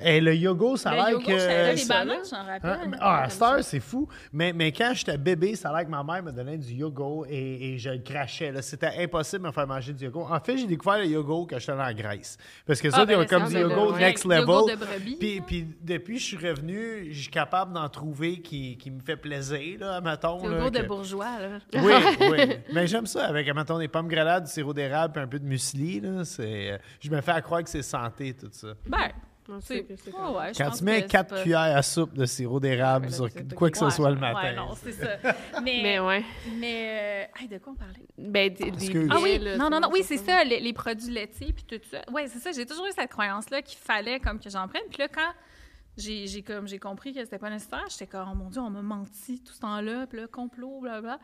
Et 0.04 0.20
le 0.20 0.34
yogourt, 0.34 0.78
ça 0.78 0.90
a 0.90 1.10
l'air 1.10 1.18
que... 1.18 1.70
les 1.70 1.76
ça- 1.76 1.98
bananes, 2.04 2.18
j'en 2.30 2.44
rappelle. 2.44 2.70
Hein? 2.70 2.86
Mais- 2.90 2.96
Ah, 3.00 3.24
à 3.24 3.62
c'est 3.62 3.80
fou. 3.80 4.08
Mais, 4.32 4.52
mais 4.52 4.72
quand 4.72 4.92
j'étais 4.94 5.16
bébé, 5.18 5.54
ça 5.56 5.70
a 5.70 5.76
l'air 5.76 5.86
que 5.86 5.90
ma 5.90 6.02
mère 6.02 6.22
me 6.22 6.32
donnait 6.32 6.58
du 6.58 6.72
yogourt 6.72 7.26
et, 7.28 7.74
et 7.74 7.78
je 7.78 7.90
le 7.90 7.98
crachais. 7.98 8.52
C'était 8.62 8.92
impossible 8.98 9.42
de 9.42 9.48
me 9.48 9.52
faire 9.52 9.66
manger 9.66 9.92
du 9.92 10.04
yogourt. 10.04 10.30
En 10.30 10.40
fait, 10.40 10.56
j'ai 10.58 10.66
découvert 10.66 10.98
le 10.98 11.06
yogourt 11.06 11.46
quand 11.48 11.58
j'étais 11.58 11.72
en 11.72 11.92
Grèce. 11.92 12.36
Parce 12.66 12.80
que 12.80 12.90
ça, 12.90 12.98
Ah, 13.00 13.04
il 13.06 13.10
y 13.10 13.14
a 13.14 13.18
ben, 13.18 13.26
comme 13.26 13.44
du 13.46 13.52
ça, 13.52 13.60
le- 13.60 13.98
next 13.98 14.24
level. 14.24 14.40
yogourt 14.40 14.68
de 14.70 14.74
brebis, 14.76 15.40
Puis, 15.46 15.66
depuis 15.82 16.14
que 16.16 16.20
je 16.20 16.26
suis 16.26 16.36
revenu, 16.36 17.08
je 17.12 17.20
suis 17.22 17.30
capable 17.30 17.72
d'en 17.72 17.88
trouver 17.88 18.40
qui, 18.40 18.76
qui 18.76 18.90
me 18.90 19.00
fait 19.00 19.16
plaisir, 19.16 19.78
là, 19.80 20.00
mettons. 20.00 20.46
Là, 20.46 20.56
yogourt 20.56 20.70
de 20.70 20.78
que- 20.80 20.86
bourgeois, 20.86 21.38
là. 21.40 21.58
oui, 21.74 21.92
oui. 22.30 22.56
Mais 22.72 22.86
j'aime 22.86 23.06
ça 23.06 23.26
avec, 23.26 23.52
mettons, 23.54 23.78
des 23.78 23.88
pommes 23.88 24.08
grenades, 24.08 24.44
du 24.44 24.50
sirop 24.50 24.72
d'érable 24.74 25.12
puis 25.14 25.22
un 25.22 25.26
peu 25.26 25.38
de 25.38 25.44
muesli. 25.46 26.00
Là, 26.00 26.24
c'est, 26.24 26.72
euh, 26.72 26.78
je 27.00 27.10
me 27.10 27.20
fais 27.20 27.32
à 27.32 27.40
croire 27.40 27.62
que 27.62 27.68
c'est 27.70 27.82
santé, 27.82 28.34
tout 28.34 28.48
ça. 28.52 28.68
Ben, 28.86 29.10
c'est... 29.60 29.86
ouais, 29.88 30.52
Quand 30.56 30.70
tu 30.70 30.84
mets 30.84 31.02
que 31.02 31.08
4 31.08 31.28
c'est 31.28 31.34
pas- 31.36 31.42
cuillères 31.42 31.76
à 31.76 31.82
soupe 31.82 32.14
de 32.14 32.24
sirop 32.26 32.60
d'érable 32.60 33.06
Ouais, 33.06 33.10
là, 33.10 33.16
sur 33.16 33.28
quoi 33.56 33.70
que 33.70 33.78
ce 33.78 33.84
Ouais, 33.84 33.90
soit 33.90 34.10
le 34.10 34.16
ouais, 34.16 34.20
matin. 34.20 34.52
non, 34.54 34.74
c'est 34.74 34.92
ça. 34.92 35.16
Mais, 35.62 35.80
Mais 35.82 36.00
ouais. 36.00 36.24
mais 36.58 37.26
euh, 37.36 37.40
hey, 37.42 37.48
de 37.48 37.58
quoi 37.58 37.72
on 37.72 37.76
parlait? 37.76 38.06
Ben, 38.18 38.52
des. 38.52 38.72
Ah 39.10 39.16
oui, 39.20 39.38
là, 39.38 39.56
non, 39.56 39.68
non, 39.70 39.80
non, 39.80 39.88
oui, 39.92 40.02
c'est 40.04 40.16
ça, 40.18 40.44
les, 40.44 40.60
les 40.60 40.72
produits 40.72 41.10
laitiers 41.12 41.52
puis 41.52 41.64
tout 41.64 41.80
ça. 41.90 42.02
Oui, 42.12 42.22
c'est 42.28 42.38
ça, 42.38 42.52
j'ai 42.52 42.66
toujours 42.66 42.86
eu 42.86 42.92
cette 42.96 43.10
croyance-là 43.10 43.62
qu'il 43.62 43.78
fallait 43.78 44.20
comme 44.20 44.38
que 44.38 44.48
j'en 44.50 44.68
prenne. 44.68 44.82
Puis 44.88 44.98
là, 44.98 45.08
quand 45.08 45.32
j'ai 45.96 46.26
j'ai 46.26 46.42
comme 46.42 46.66
j'ai 46.68 46.78
compris 46.78 47.12
que 47.12 47.22
c'était 47.24 47.38
pas 47.38 47.50
nécessaire, 47.50 47.84
j'étais 47.90 48.06
comme, 48.06 48.28
oh 48.32 48.34
mon 48.34 48.48
Dieu, 48.48 48.60
on 48.60 48.70
m'a 48.70 48.82
menti 48.82 49.40
tout 49.42 49.52
ce 49.52 49.60
temps-là, 49.60 50.06
puis 50.06 50.20
là, 50.20 50.26
complot, 50.26 50.80
blablabla. 50.80 51.18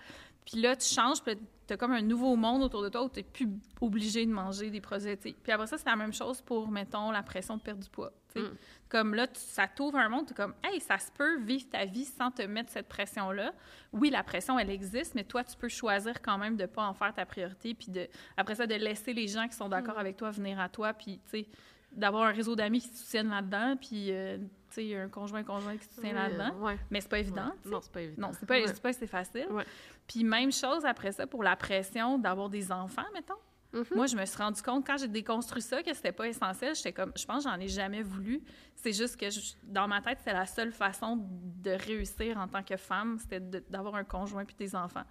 Puis 0.44 0.60
là, 0.60 0.76
tu 0.76 0.86
changes, 0.92 1.22
puis 1.22 1.36
t'as 1.68 1.76
comme 1.76 1.92
un 1.92 2.02
nouveau 2.02 2.34
monde 2.34 2.62
autour 2.64 2.82
de 2.82 2.88
toi 2.88 3.04
où 3.04 3.08
t'es 3.08 3.22
plus 3.22 3.48
obligé 3.80 4.26
de 4.26 4.32
manger 4.32 4.70
des 4.70 4.80
produits 4.80 5.06
laitiers. 5.06 5.36
Puis 5.42 5.52
après 5.52 5.66
ça, 5.68 5.78
c'est 5.78 5.88
la 5.88 5.94
même 5.96 6.12
chose 6.12 6.40
pour, 6.40 6.68
mettons, 6.70 7.10
la 7.12 7.22
pression 7.22 7.56
de 7.56 7.62
perdre 7.62 7.82
du 7.84 7.88
poids. 7.90 8.12
tu. 8.34 8.40
Mm. 8.40 8.50
Comme 8.88 9.14
là, 9.14 9.26
tu- 9.26 9.40
ça 9.40 9.68
t'ouvre 9.68 9.96
un 9.98 10.08
monde, 10.08 10.26
tu 10.26 10.32
es 10.32 10.34
comme, 10.36 10.54
hey, 10.64 10.80
ça 10.80 10.98
se 10.98 11.10
peut 11.12 11.38
vivre 11.40 11.68
ta 11.70 11.84
vie 11.84 12.04
sans 12.06 12.30
te 12.30 12.42
mettre 12.42 12.70
cette 12.70 12.88
pression-là. 12.88 13.52
Oui, 13.92 14.10
la 14.10 14.22
pression, 14.22 14.58
elle 14.58 14.70
existe, 14.70 15.14
mais 15.14 15.24
toi, 15.24 15.44
tu 15.44 15.56
peux 15.56 15.68
choisir 15.68 16.20
quand 16.22 16.36
même 16.38 16.56
de 16.56 16.66
pas 16.66 16.84
en 16.86 16.94
faire 16.94 17.12
ta 17.14 17.24
priorité, 17.26 17.74
puis 17.74 17.90
de, 17.90 18.06
après 18.36 18.54
ça, 18.56 18.66
de 18.66 18.74
laisser 18.74 19.12
les 19.12 19.28
gens 19.28 19.46
qui 19.46 19.54
sont 19.56 19.68
d'accord 19.68 19.96
Mm. 19.96 20.00
avec 20.00 20.16
toi 20.16 20.30
venir 20.30 20.58
à 20.60 20.68
toi, 20.68 20.92
puis, 20.94 21.20
tu 21.24 21.30
sais, 21.42 21.46
d'avoir 21.92 22.24
un 22.24 22.32
réseau 22.32 22.54
d'amis 22.56 22.80
qui 22.80 22.90
te 22.90 22.96
soutiennent 22.96 23.30
là-dedans, 23.30 23.76
puis, 23.80 24.08
euh, 24.12 24.36
tu 24.82 24.88
sais, 24.90 24.96
un 24.96 25.08
conjoint-conjoint 25.08 25.76
qui 25.76 25.88
te 25.88 25.94
soutient 25.94 26.10
Ouais, 26.14 26.28
là-dedans. 26.36 26.58
ouais. 26.60 26.78
Mais 26.90 27.00
c'est 27.00 27.08
pas 27.08 27.18
évident. 27.18 27.46
Ouais. 27.64 27.70
Non, 27.70 27.80
c'est 27.80 27.92
pas 27.92 28.00
évident. 28.02 28.28
Non, 28.28 28.32
c'est 28.38 28.46
pas, 28.46 28.72
pas 28.82 28.92
c'est 28.92 29.06
facile. 29.06 29.46
Puis 30.06 30.24
même 30.24 30.52
chose 30.52 30.84
après 30.84 31.12
ça 31.12 31.26
pour 31.26 31.42
la 31.42 31.56
pression 31.56 32.18
d'avoir 32.18 32.48
des 32.48 32.70
enfants, 32.72 33.04
mettons. 33.14 33.34
Mm-hmm. 33.74 33.94
Moi, 33.96 34.06
je 34.06 34.16
me 34.16 34.24
suis 34.24 34.38
rendu 34.38 34.62
compte 34.62 34.86
quand 34.86 34.96
j'ai 34.96 35.08
déconstruit 35.08 35.60
ça 35.60 35.82
que 35.82 35.92
c'était 35.92 36.12
pas 36.12 36.26
essentiel. 36.26 36.74
J'étais 36.74 36.92
comme, 36.94 37.12
je 37.14 37.26
pense, 37.26 37.44
que 37.44 37.50
j'en 37.50 37.60
ai 37.60 37.68
jamais 37.68 38.00
voulu. 38.02 38.40
C'est 38.74 38.94
juste 38.94 39.18
que 39.20 39.28
je- 39.28 39.52
dans 39.62 39.86
ma 39.86 40.00
tête, 40.00 40.18
c'est 40.24 40.32
la 40.32 40.46
seule 40.46 40.72
façon 40.72 41.18
de 41.20 41.72
réussir 41.72 42.38
en 42.38 42.48
tant 42.48 42.62
que 42.62 42.78
femme, 42.78 43.18
c'était 43.18 43.40
d'avoir 43.40 43.94
un 43.96 44.04
conjoint 44.04 44.46
puis 44.46 44.56
des 44.58 44.74
enfants, 44.74 45.04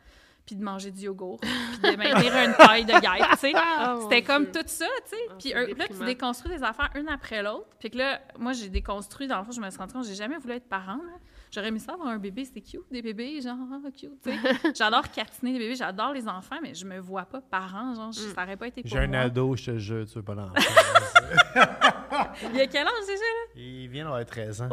puis 0.48 0.56
de 0.56 0.64
manger 0.64 0.90
du 0.90 1.02
yogourt, 1.02 1.40
puis 1.84 1.92
de 1.92 1.98
maintenir 1.98 2.34
une 2.36 2.54
taille 2.56 2.86
de 2.86 2.94
guêpe. 2.94 3.30
Tu 3.34 3.38
sais, 3.38 3.52
Ah, 3.56 3.98
c'était 4.02 4.24
comme 4.24 4.46
Dieu. 4.46 4.54
tout 4.54 4.64
ça, 4.68 4.86
tu 5.04 5.10
sais. 5.12 5.54
Ah, 5.56 5.66
puis 5.68 5.76
là, 5.78 5.86
tu 5.88 6.04
déconstruis 6.06 6.50
des 6.58 6.64
affaires 6.64 6.90
une 6.96 7.10
après 7.10 7.44
l'autre. 7.44 7.68
Puis 7.80 7.92
que 7.92 7.98
là, 8.00 8.20
moi, 8.40 8.54
j'ai 8.54 8.70
déconstruit. 8.70 9.28
Dans 9.28 9.38
le 9.40 9.44
fond, 9.44 9.52
je 9.52 9.62
me 9.62 9.70
suis 9.70 9.78
rendu 9.78 9.94
compte, 9.94 10.06
j'ai 10.08 10.16
jamais 10.16 10.38
voulu 10.38 10.54
être 10.56 10.68
parent. 10.68 10.96
là. 10.96 11.14
J'aurais 11.52 11.72
mis 11.72 11.80
ça 11.80 11.94
avoir 11.94 12.10
un 12.10 12.18
bébé, 12.18 12.44
c'est 12.46 12.60
cute, 12.62 12.82
des 12.92 13.02
bébés, 13.02 13.40
genre, 13.42 13.56
ah, 13.72 13.90
cute, 13.92 14.12
tu 14.24 14.32
sais. 14.32 14.38
J'adore 14.76 15.10
catiner 15.12 15.54
des 15.54 15.60
bébés, 15.60 15.76
j'adore 15.76 16.12
les 16.14 16.28
enfants, 16.28 16.58
mais 16.62 16.74
je 16.74 16.86
me 16.86 17.00
vois 17.00 17.24
pas 17.24 17.40
parent, 17.40 17.94
genre, 17.96 18.12
je- 18.12 18.20
ça 18.34 18.44
aurait 18.44 18.58
pas 18.58 18.68
été 18.68 18.82
pour 18.82 18.90
J'ai 18.92 19.00
un 19.00 19.08
moi. 19.08 19.20
ado, 19.20 19.56
je 19.56 19.66
te 19.72 19.78
jure, 19.78 20.06
tu 20.06 20.16
veux 20.16 20.24
pas 20.24 20.36
l'enfant. 20.36 20.54
Il 22.52 22.58
y 22.58 22.62
a 22.62 22.68
quel 22.68 22.86
âge 22.88 23.06
déjà, 23.08 23.20
là? 23.20 23.46
il 23.56 23.88
vient 23.90 24.04
d'avoir 24.06 24.26
13 24.26 24.62
ans. 24.62 24.70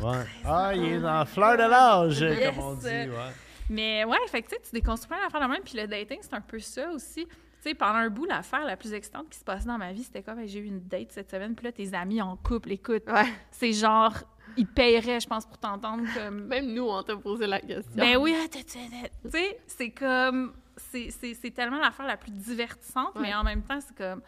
Ouais. 0.00 0.24
Ah, 0.44 0.72
il 0.74 0.84
est 0.84 1.00
dans 1.00 1.12
la 1.18 1.24
fleur 1.24 1.56
de 1.56 1.62
l'âge, 1.62 2.20
Yes. 2.20 2.54
comme 2.54 2.64
on 2.64 2.74
dit. 2.74 2.86
Ouais. 2.86 3.32
Mais 3.70 4.04
ouais, 4.04 4.18
fait 4.28 4.42
que 4.42 4.48
tu 4.50 4.56
déconstruis 4.72 5.08
plein 5.08 5.22
d'affaires 5.24 5.40
de 5.46 5.52
même, 5.52 5.62
puis 5.62 5.76
le 5.78 5.86
dating, 5.86 6.18
c'est 6.22 6.34
un 6.34 6.40
peu 6.40 6.58
ça 6.58 6.90
aussi. 6.90 7.26
Tu 7.26 7.68
sais, 7.68 7.74
pendant 7.74 7.98
un 7.98 8.10
bout, 8.10 8.24
l'affaire 8.24 8.64
la 8.64 8.76
plus 8.76 8.92
excitante 8.92 9.28
qui 9.30 9.38
se 9.38 9.44
passait 9.44 9.66
dans 9.68 9.78
ma 9.78 9.92
vie, 9.92 10.02
c'était 10.02 10.22
comme, 10.22 10.38
Hey, 10.40 10.48
j'ai 10.48 10.58
eu 10.58 10.64
une 10.64 10.80
date 10.80 11.12
cette 11.12 11.30
semaine, 11.30 11.54
puis 11.54 11.64
là, 11.66 11.72
tes 11.72 11.94
amis 11.94 12.20
en 12.20 12.36
couple, 12.36 12.72
écoute, 12.72 13.04
Ouais. 13.06 13.26
c'est 13.52 13.72
genre, 13.72 14.12
ils 14.56 14.66
paieraient, 14.66 15.20
je 15.20 15.28
pense, 15.28 15.46
pour 15.46 15.58
t'entendre 15.58 16.02
comme... 16.14 16.40
Même 16.48 16.72
nous, 16.74 16.88
on 16.88 17.02
t'a 17.04 17.16
posé 17.16 17.46
la 17.46 17.60
question. 17.60 17.94
Ben 17.94 18.16
oui, 18.16 18.34
ah, 18.36 18.48
tu 18.50 18.58
sais, 19.30 19.60
c'est 19.66 19.90
comme. 19.90 20.52
c'est- 20.76 21.54
tellement 21.54 21.78
l'affaire 21.78 22.06
la 22.06 22.16
plus 22.16 22.32
divertissante, 22.32 23.14
mais 23.20 23.32
en 23.34 23.44
même 23.44 23.62
temps, 23.62 23.78
c'est 23.80 23.96
comme. 23.96 24.22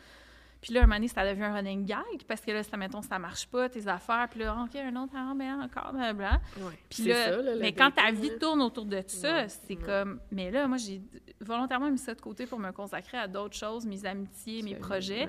Puis 0.64 0.72
là, 0.72 0.80
un 0.80 0.82
moment 0.84 0.94
donné, 0.94 1.08
ça 1.08 1.28
devient 1.28 1.42
un 1.42 1.52
running 1.52 1.84
gag 1.84 2.22
parce 2.26 2.40
que 2.40 2.50
là, 2.50 2.62
ça, 2.62 2.78
mettons, 2.78 3.02
ça 3.02 3.18
marche 3.18 3.46
pas, 3.48 3.68
tes 3.68 3.86
affaires, 3.86 4.26
puis 4.30 4.40
là, 4.40 4.56
OK, 4.64 4.74
un 4.76 4.96
autre, 4.96 5.12
ah, 5.14 5.34
ben 5.36 5.60
encore, 5.60 5.92
blablabla. 5.92 6.40
Ouais. 6.56 6.72
Puis 6.88 7.02
là, 7.02 7.24
ça, 7.26 7.30
là, 7.36 7.54
le 7.54 7.60
mais 7.60 7.74
quand 7.74 7.90
ta 7.90 8.10
vie 8.10 8.30
tourne 8.40 8.62
autour 8.62 8.86
de 8.86 9.02
ça, 9.06 9.34
Ouais, 9.34 9.48
c'est 9.48 9.76
ouais. 9.76 9.84
comme. 9.84 10.20
Mais 10.30 10.50
là, 10.50 10.66
moi, 10.66 10.78
j'ai 10.78 11.02
volontairement 11.38 11.90
mis 11.90 11.98
ça 11.98 12.14
de 12.14 12.20
côté 12.22 12.46
pour 12.46 12.58
me 12.58 12.70
consacrer 12.72 13.18
à 13.18 13.28
d'autres 13.28 13.58
choses, 13.58 13.84
mes 13.84 14.06
amitiés, 14.06 14.62
mes 14.62 14.76
projets. 14.76 15.28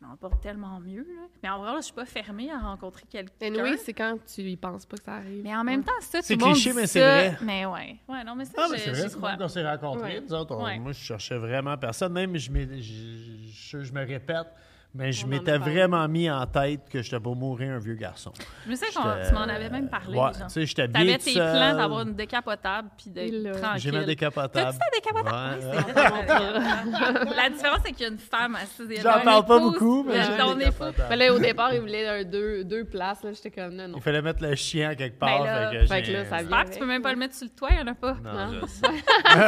Ça 0.00 0.06
m'en 0.06 0.16
porte 0.16 0.40
tellement 0.40 0.80
mieux, 0.80 1.02
là. 1.02 1.22
Mais 1.42 1.50
en 1.50 1.58
vrai, 1.58 1.72
là, 1.72 1.76
je 1.80 1.84
suis 1.84 1.92
pas 1.92 2.06
fermée 2.06 2.50
à 2.50 2.58
rencontrer 2.58 3.02
quelqu'un. 3.10 3.46
Anyway, 3.48 3.76
c'est 3.76 3.92
quand 3.92 4.16
tu 4.26 4.40
y 4.40 4.56
penses 4.56 4.86
pas 4.86 4.96
que 4.96 5.02
ça 5.02 5.14
arrive. 5.16 5.42
Mais 5.44 5.54
en 5.54 5.62
même 5.62 5.84
temps, 5.84 5.92
ça, 6.00 6.20
tout 6.20 6.24
C'est 6.24 6.36
le 6.36 6.40
monde 6.44 6.54
cliché, 6.54 6.70
dit 6.70 6.76
mais 6.76 6.86
c'est 6.86 7.00
vrai. 7.00 7.36
Mais 7.42 7.66
ouais. 7.66 7.96
Ouais, 8.08 8.24
non, 8.24 8.34
mais 8.34 8.46
ça, 8.46 8.52
Ah, 8.56 8.68
mais 8.70 8.78
je- 8.78 8.82
c'est 8.84 8.90
vrai, 8.92 9.08
c'est 9.10 9.20
même 9.20 9.36
qu'on 9.36 9.48
s'est 9.48 9.68
rencontrés. 9.70 10.14
Ouais. 10.14 10.20
Nous 10.26 10.32
autres, 10.34 10.56
on- 10.56 10.64
Ouais. 10.64 10.78
moi, 10.78 10.92
je 10.92 10.98
cherchais 11.00 11.36
vraiment 11.36 11.76
personne. 11.76 12.14
Même, 12.14 12.34
je, 12.36 12.50
je, 12.50 13.50
je, 13.52 13.82
je 13.82 13.92
me 13.92 14.06
répète, 14.06 14.46
mais 14.94 15.12
je 15.12 15.24
On 15.24 15.28
en 15.28 15.32
a 15.32 15.34
m'étais 15.38 15.58
vraiment 15.58 16.08
mis 16.08 16.30
en 16.30 16.44
tête 16.46 16.88
que 16.90 17.00
j'étais 17.02 17.20
pas 17.20 17.30
mourir 17.30 17.72
un 17.74 17.78
vieux 17.78 17.94
garçon. 17.94 18.32
Je 18.68 18.74
sais 18.74 18.86
J'étais- 18.86 19.28
tu 19.28 19.34
m'en 19.34 19.40
avais 19.42 19.70
même 19.70 19.88
parlé. 19.88 20.18
Ouais, 20.18 20.30
tu 20.32 20.38
sais, 20.48 20.66
j'étais 20.66 20.88
bien 20.88 21.00
T'avais 21.04 21.18
tes 21.18 21.32
seul. 21.32 21.52
plans 21.56 21.76
d'avoir 21.76 22.00
une 22.02 22.14
décapotable 22.14 22.88
puis 22.96 23.10
d'être 23.10 23.32
l'a. 23.32 23.52
tranquille. 23.52 23.80
J'ai 23.80 23.92
ma 23.92 24.04
décapotable. 24.04 24.52
T'as-tu 24.52 24.78
ta 24.78 24.86
décapotable? 24.94 25.64
Ouais. 25.64 25.80
Vrai. 26.24 27.34
La 27.36 27.50
différence, 27.50 27.78
c'est 27.84 27.92
qu'il 27.92 28.02
y 28.02 28.08
a 28.08 28.12
une 28.12 28.18
femme 28.18 28.56
assise. 28.56 29.00
J'en 29.02 29.20
parle 29.20 29.44
pas 29.46 29.56
épouse, 29.58 29.72
beaucoup, 29.72 30.04
mais 30.04 30.16
le- 30.18 30.22
j'ai 30.24 30.36
ton 30.36 30.52
une 30.54 30.60
époux. 30.62 30.70
décapotable. 30.70 31.08
Ben 31.08 31.16
là, 31.16 31.34
au 31.34 31.38
départ, 31.38 31.74
il 31.74 31.80
voulait 31.80 32.08
un 32.08 32.24
deux, 32.24 32.64
deux 32.64 32.84
places. 32.84 33.22
Là, 33.22 33.32
j'étais 33.32 33.50
comme, 33.50 33.74
non, 33.74 33.88
non. 33.88 33.96
Il 33.98 34.02
fallait 34.02 34.22
mettre 34.22 34.42
le 34.42 34.54
chien 34.56 34.94
quelque 34.94 35.18
part. 35.18 35.38
Ben 35.38 35.44
là, 35.44 35.70
fait 35.70 35.76
que 35.78 35.86
fait 35.86 36.02
que 36.02 36.12
là, 36.12 36.24
ça 36.24 36.42
vient. 36.42 36.64
Que 36.64 36.72
tu 36.72 36.78
peux 36.78 36.86
même 36.86 37.02
pas 37.02 37.12
le 37.12 37.18
mettre 37.18 37.34
sur 37.34 37.46
le 37.46 37.50
toit, 37.54 37.68
il 37.72 37.78
y 37.78 37.80
en 37.80 37.86
a 37.86 37.94
pas. 37.94 38.14
Non, 38.24 38.32
Non. 38.32 38.60
je 38.62 38.66
sais. 38.66 38.86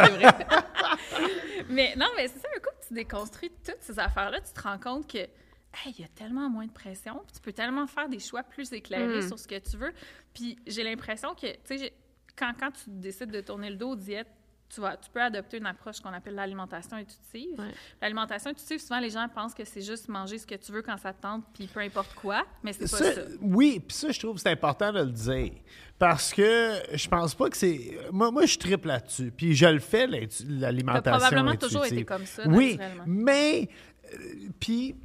c'est 0.05 0.10
vrai. 0.12 0.32
Mais 1.69 1.94
non, 1.97 2.06
mais 2.16 2.27
c'est 2.28 2.39
ça, 2.40 2.48
un 2.55 2.59
coup 2.60 2.69
que 2.78 2.81
tu 2.93 2.94
déconstruis 2.94 3.51
toutes 3.64 3.81
ces 3.81 3.98
affaires-là, 3.98 4.40
tu 4.40 4.52
te 4.52 4.60
rends 4.62 4.78
compte 4.78 5.10
que 5.10 5.19
hey, 5.19 5.94
il 5.97 6.01
y 6.01 6.05
a 6.05 6.09
tellement 6.09 6.51
moins 6.51 6.66
de 6.66 6.73
pression, 6.73 7.23
puis 7.27 7.32
tu 7.36 7.40
peux 7.40 7.52
tellement 7.52 7.86
faire 7.86 8.09
des 8.09 8.19
choix 8.19 8.43
plus 8.43 8.70
éclairés 8.73 9.19
Mm. 9.23 9.28
sur 9.28 9.39
ce 9.39 9.48
que 9.48 9.59
tu 9.59 9.77
veux. 9.78 9.93
Puis 10.35 10.56
j'ai 10.66 10.82
l'impression 10.85 11.35
que, 11.35 11.51
tu 11.64 11.78
sais, 11.78 11.93
quand, 12.36 12.52
quand 12.59 12.70
tu 12.73 12.85
décides 12.90 13.31
de 13.31 13.40
tourner 13.40 13.70
le 13.70 13.77
dos 13.77 13.90
aux 13.93 13.97
diètes, 13.97 14.28
tu, 14.74 14.81
vas, 14.81 14.97
tu 14.97 15.11
peux 15.11 15.20
adopter 15.20 15.59
une 15.59 15.66
approche 15.66 16.01
qu'on 16.01 16.12
appelle 16.12 16.35
l'alimentation 16.35 16.97
intuitive. 16.97 17.59
Ouais. 17.59 17.73
L'alimentation 18.01 18.51
intuitive, 18.51 18.81
souvent, 18.81 19.01
les 19.01 19.11
gens 19.11 19.28
pensent 19.28 19.55
que 19.55 19.65
c'est 19.65 19.82
juste 19.82 20.09
manger 20.09 20.39
ce 20.39 20.47
que 20.47 20.55
tu 20.55 20.73
veux 20.73 20.82
quand 20.82 20.97
ça 20.97 21.12
te 21.12 21.20
tente, 21.20 21.44
puis 21.53 21.66
peu 21.66 21.81
importe 21.81 22.15
quoi, 22.15 22.44
mais 22.62 22.73
c'est 22.73 22.90
pas 22.90 23.12
Ça. 23.12 23.20
Oui, 23.40 23.82
puis 23.86 23.97
ça, 23.97 24.11
je 24.11 24.19
trouve 24.19 24.36
que 24.36 24.40
c'est 24.40 24.51
important 24.51 24.93
de 24.93 25.01
le 25.01 25.11
dire. 25.11 25.53
Parce 25.99 26.32
que 26.32 26.73
je 26.93 27.09
pense 27.09 27.35
pas 27.35 27.49
que 27.49 27.57
c'est. 27.57 27.99
Moi, 28.11 28.31
moi 28.31 28.47
je 28.47 28.59
triple 28.59 28.89
là-dessus. 28.89 29.31
Puis 29.31 29.55
je 29.55 29.66
le 29.66 29.78
fais, 29.78 30.07
l'alimentation. 30.07 31.19
Probablement 31.19 31.57
toujours 31.57 31.85
été 31.85 32.05
comme 32.05 32.27
ça, 32.27 32.43
Oui, 32.47 32.78
mais. 33.07 33.69
euh, 34.12 34.19
puis. 34.59 34.97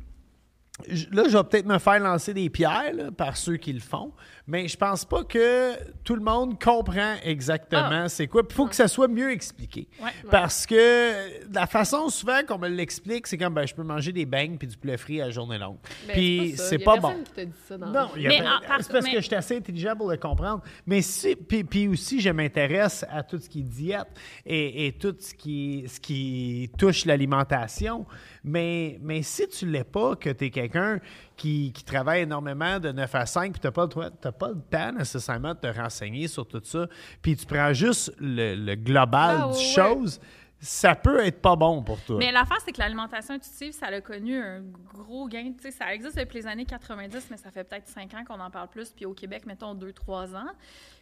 Là, 1.11 1.23
je 1.27 1.35
vais 1.35 1.43
peut-être 1.43 1.65
me 1.65 1.79
faire 1.79 1.99
lancer 1.99 2.35
des 2.35 2.51
pierres 2.51 2.93
là, 2.93 3.11
par 3.11 3.35
ceux 3.35 3.57
qui 3.57 3.73
le 3.73 3.79
font, 3.79 4.13
mais 4.47 4.67
je 4.67 4.77
pense 4.77 5.05
pas 5.05 5.23
que 5.23 5.75
tout 6.03 6.15
le 6.15 6.21
monde 6.21 6.59
comprend 6.61 7.15
exactement 7.23 8.03
Ah. 8.05 8.09
c'est 8.09 8.27
quoi. 8.27 8.43
Il 8.49 8.53
faut 8.55 8.65
que 8.67 8.75
ça 8.75 8.87
soit 8.87 9.07
mieux 9.07 9.31
expliqué. 9.31 9.87
Ouais. 10.01 10.09
Parce 10.31 10.65
que 10.65 11.53
la 11.53 11.67
façon 11.67 12.09
souvent 12.09 12.39
qu'on 12.47 12.57
me 12.57 12.67
l'explique, 12.69 13.27
c'est 13.27 13.37
comme 13.37 13.53
ben, 13.53 13.65
je 13.65 13.75
peux 13.75 13.83
manger 13.83 14.11
des 14.11 14.25
beignes 14.25 14.57
puis 14.57 14.67
du 14.67 14.77
poulet 14.77 14.97
frit 14.97 15.21
à 15.21 15.25
la 15.25 15.31
journée 15.31 15.57
longue. 15.57 15.77
Ben, 16.07 16.13
puis 16.13 16.53
ça. 16.55 16.63
c'est 16.69 16.75
Il 16.75 16.79
y 16.79 16.83
a 16.83 16.85
pas 16.85 16.95
bon. 16.97 17.07
personne 17.09 17.23
qui 17.25 17.31
t'a 17.33 17.45
dit 17.45 17.53
ça 17.67 17.77
dans 17.77 17.87
Non, 17.87 18.09
c'est 18.15 18.67
parce 18.67 18.89
mais- 19.03 19.11
que 19.11 19.17
je 19.21 19.25
suis 19.25 19.35
assez 19.35 19.57
intelligent 19.57 19.95
pour 19.95 20.09
le 20.09 20.17
comprendre. 20.17 20.61
Mais 20.85 21.01
si, 21.01 21.35
puis, 21.35 21.63
puis 21.63 21.87
aussi, 21.87 22.19
je 22.21 22.29
m'intéresse 22.29 23.05
à 23.09 23.23
tout 23.23 23.37
ce 23.39 23.49
qui 23.49 23.59
est 23.59 23.63
diète 23.63 24.07
et, 24.45 24.87
et 24.87 24.91
tout 24.93 25.15
ce 25.19 25.33
qui, 25.33 25.85
ce 25.87 25.99
qui 25.99 26.69
touche 26.77 27.05
l'alimentation. 27.05 28.05
Mais, 28.43 28.97
mais 29.01 29.23
si 29.23 29.47
tu 29.49 29.65
ne 29.65 29.71
l'es 29.71 29.83
pas, 29.83 30.15
que 30.15 30.29
tu 30.29 30.45
es 30.45 30.49
quelqu'un 30.49 30.99
qui, 31.37 31.71
qui 31.71 31.83
travaille 31.85 32.21
énormément 32.21 32.79
de 32.79 32.91
9 32.91 33.15
à 33.15 33.25
5, 33.25 33.51
puis 33.53 33.61
tu 33.61 33.67
n'as 33.67 33.71
pas, 33.71 33.87
pas 33.87 34.49
le 34.49 34.61
temps 34.69 34.91
nécessairement 34.91 35.53
de 35.53 35.59
te 35.59 35.67
renseigner 35.67 36.27
sur 36.27 36.47
tout 36.47 36.61
ça, 36.63 36.87
puis 37.21 37.37
tu 37.37 37.45
prends 37.45 37.71
juste 37.73 38.13
le, 38.19 38.55
le 38.55 38.75
global 38.75 39.37
Ah, 39.41 39.51
du 39.51 39.57
ouais, 39.57 39.63
chose, 39.63 40.19
ça 40.59 40.95
peut 40.95 41.23
être 41.23 41.39
pas 41.39 41.55
bon 41.55 41.83
pour 41.83 42.01
toi. 42.01 42.17
Mais 42.17 42.31
l'affaire, 42.31 42.57
c'est 42.65 42.71
que 42.71 42.79
l'alimentation 42.79 43.35
intuitive, 43.35 43.73
ça 43.73 43.85
a 43.85 44.01
connu 44.01 44.41
un 44.41 44.63
gros 44.91 45.27
gain. 45.27 45.53
Ça 45.71 45.93
existe 45.93 46.17
depuis 46.17 46.39
les 46.39 46.47
années 46.47 46.65
90, 46.65 47.27
mais 47.29 47.37
ça 47.37 47.51
fait 47.51 47.63
peut-être 47.63 47.87
5 47.87 48.13
ans 48.15 48.23
qu'on 48.27 48.39
en 48.39 48.49
parle 48.49 48.69
plus. 48.69 48.89
Puis 48.89 49.05
au 49.05 49.13
Québec, 49.13 49.45
mettons 49.45 49.75
2-3 49.75 50.35
ans. 50.35 50.49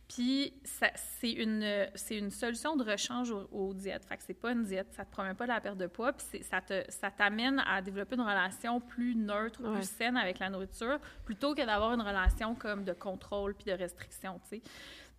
Puis 0.08 0.54
c'est 0.64 1.32
une, 1.32 1.88
c'est 1.96 2.18
une 2.18 2.30
solution 2.30 2.76
de 2.76 2.84
rechange 2.84 3.32
aux, 3.32 3.48
aux 3.52 3.74
diètes. 3.74 4.06
Fait 4.06 4.18
que 4.18 4.24
c'est 4.24 4.36
pas 4.36 4.52
une 4.52 4.64
diète, 4.64 4.94
ça 4.94 5.04
te 5.04 5.12
promet 5.12 5.34
pas 5.34 5.46
de 5.46 5.52
la 5.52 5.60
perte 5.60 5.78
de 5.78 5.88
poids. 5.88 6.14
Puis 6.14 6.44
ça, 6.44 6.62
te, 6.62 6.84
ça 6.90 7.10
t'amène 7.10 7.60
à 7.68 7.82
développer 7.82 8.16
une 8.16 8.22
relation 8.22 8.80
plus 8.80 9.16
neutre, 9.16 9.62
Ouais. 9.64 9.74
plus 9.76 9.90
saine 9.90 10.16
avec 10.16 10.38
la 10.40 10.50
nourriture, 10.50 11.00
plutôt 11.26 11.56
que 11.56 11.66
d'avoir 11.66 11.94
une 11.94 12.02
relation 12.02 12.54
comme 12.56 12.84
de 12.84 12.94
contrôle 12.94 13.56
puis 13.56 13.66
de 13.66 13.72
restriction, 13.78 14.40
tu 14.44 14.58
sais. 14.58 14.62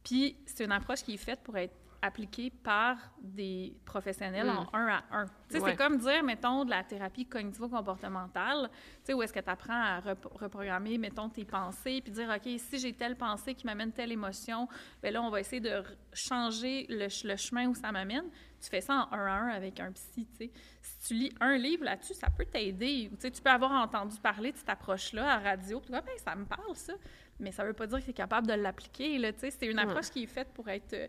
Puis 0.05 0.37
c'est 0.47 0.65
une 0.65 0.73
approche 0.73 1.03
qui 1.03 1.15
est 1.15 1.19
faite 1.19 1.41
pour 1.43 1.57
être 1.57 1.75
appliquée 2.07 2.51
par 2.51 2.97
des 3.21 3.75
professionnels 3.85 4.49
en 4.73 4.75
un 4.75 4.87
à 4.89 5.03
un. 5.11 5.25
Ouais. 5.25 5.71
c'est 5.71 5.77
comme 5.77 5.99
dire, 5.99 6.23
mettons, 6.25 6.65
de 6.65 6.71
la 6.71 6.83
thérapie 6.85 7.27
cognitivo-comportementale, 7.27 8.71
où 9.13 9.23
est-ce 9.23 9.33
que 9.33 9.41
tu 9.41 9.51
apprends 9.51 9.81
à 9.81 10.01
rep- 10.01 10.27
reprogrammer, 10.33 10.99
mettons, 10.99 11.29
tes 11.29 11.45
pensées, 11.45 12.01
puis 12.03 12.13
dire, 12.13 12.29
OK, 12.35 12.49
si 12.59 12.79
j'ai 12.79 12.93
telle 12.93 13.17
pensée 13.17 13.55
qui 13.55 13.67
m'amène 13.67 13.93
telle 13.93 14.13
émotion, 14.13 14.69
bien 15.03 15.13
là, 15.13 15.23
on 15.23 15.31
va 15.31 15.41
essayer 15.41 15.61
de 15.61 15.83
changer 16.13 16.87
le, 16.89 17.09
ch- 17.09 17.25
le 17.25 17.37
chemin 17.37 17.67
où 17.69 17.75
ça 17.75 17.93
m'amène. 17.93 18.25
Tu 18.61 18.71
fais 18.71 18.81
ça 18.81 19.09
en 19.11 19.15
un 19.15 19.27
à 19.27 19.33
un 19.33 19.49
avec 19.49 19.79
un 19.81 19.93
psy, 19.93 20.27
tu 20.39 20.47
sais. 20.47 20.51
Si 20.81 21.09
tu 21.09 21.15
lis 21.15 21.33
un 21.41 21.57
livre 21.57 21.85
là-dessus, 21.85 22.15
ça 22.15 22.29
peut 22.31 22.47
t'aider. 22.47 23.09
Tu 23.13 23.17
sais, 23.21 23.31
tu 23.31 23.43
peux 23.43 23.51
avoir 23.51 23.73
entendu 23.73 24.17
parler 24.19 24.51
de 24.53 24.57
cette 24.57 24.69
approche-là 24.71 25.31
à 25.35 25.41
la 25.43 25.51
radio, 25.51 25.79
puis 25.79 25.87
tu 25.87 25.93
dis, 25.93 25.99
Ah, 25.99 26.03
ben, 26.05 26.19
ça 26.25 26.35
me 26.35 26.45
parle, 26.47 26.75
ça. 26.75 26.95
Mais 27.39 27.53
ça 27.53 27.65
veut 27.65 27.75
pas 27.75 27.87
dire 27.87 27.99
que 27.99 28.05
tu 28.05 28.11
es 28.11 28.15
capable 28.15 28.47
de 28.47 28.55
l'appliquer, 28.55 29.19
là, 29.19 29.33
tu 29.33 29.41
sais. 29.41 29.51
C'est 29.51 29.67
une 29.67 29.79
approche 29.79 30.09
qui 30.11 30.23
est 30.23 30.27
faite 30.27 30.49
pour 30.55 30.69
être, 30.69 30.95
euh, 30.95 31.07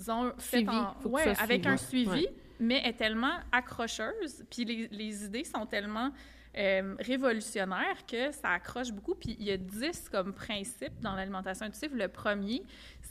disons, 0.00 0.32
Suivi. 0.38 0.68
en- 0.68 0.94
ouais, 1.04 1.22
suive, 1.22 1.36
avec 1.40 1.66
un 1.66 1.76
suivi, 1.76 2.10
Ouais. 2.10 2.34
mais 2.58 2.78
est 2.84 2.94
tellement 2.98 3.34
accrocheuse, 3.52 4.44
puis 4.50 4.64
les, 4.64 4.88
les 4.90 5.24
idées 5.24 5.44
sont 5.44 5.66
tellement 5.66 6.10
euh, 6.56 6.96
révolutionnaires 6.98 8.04
que 8.10 8.32
ça 8.32 8.48
accroche 8.50 8.90
beaucoup. 8.90 9.14
Puis 9.14 9.36
il 9.38 9.44
y 9.46 9.52
a 9.52 9.56
10 9.56 10.08
comme 10.10 10.32
principes 10.32 10.98
dans 11.00 11.14
l'alimentation 11.14 11.64
intuitive. 11.66 11.94
Le 11.96 12.08
premier, 12.08 12.64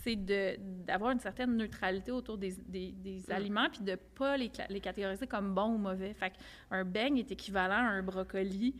c'est 0.03 0.17
d'avoir 0.85 1.11
une 1.11 1.21
certaine 1.21 1.55
neutralité 1.55 2.11
autour 2.11 2.37
des, 2.37 2.51
des- 2.67 2.91
des 2.91 3.19
Mm. 3.29 3.31
aliments, 3.31 3.69
puis 3.71 3.79
de 3.81 3.91
ne 3.91 3.95
pas 3.95 4.35
les, 4.35 4.51
les 4.69 4.81
catégoriser 4.81 5.25
comme 5.25 5.55
bons 5.55 5.73
ou 5.75 5.77
mauvais. 5.77 6.13
Fait 6.13 6.33
un 6.69 6.83
beigne 6.83 7.17
est 7.19 7.31
équivalent 7.31 7.75
à 7.75 7.91
un 7.91 8.03
brocoli 8.03 8.75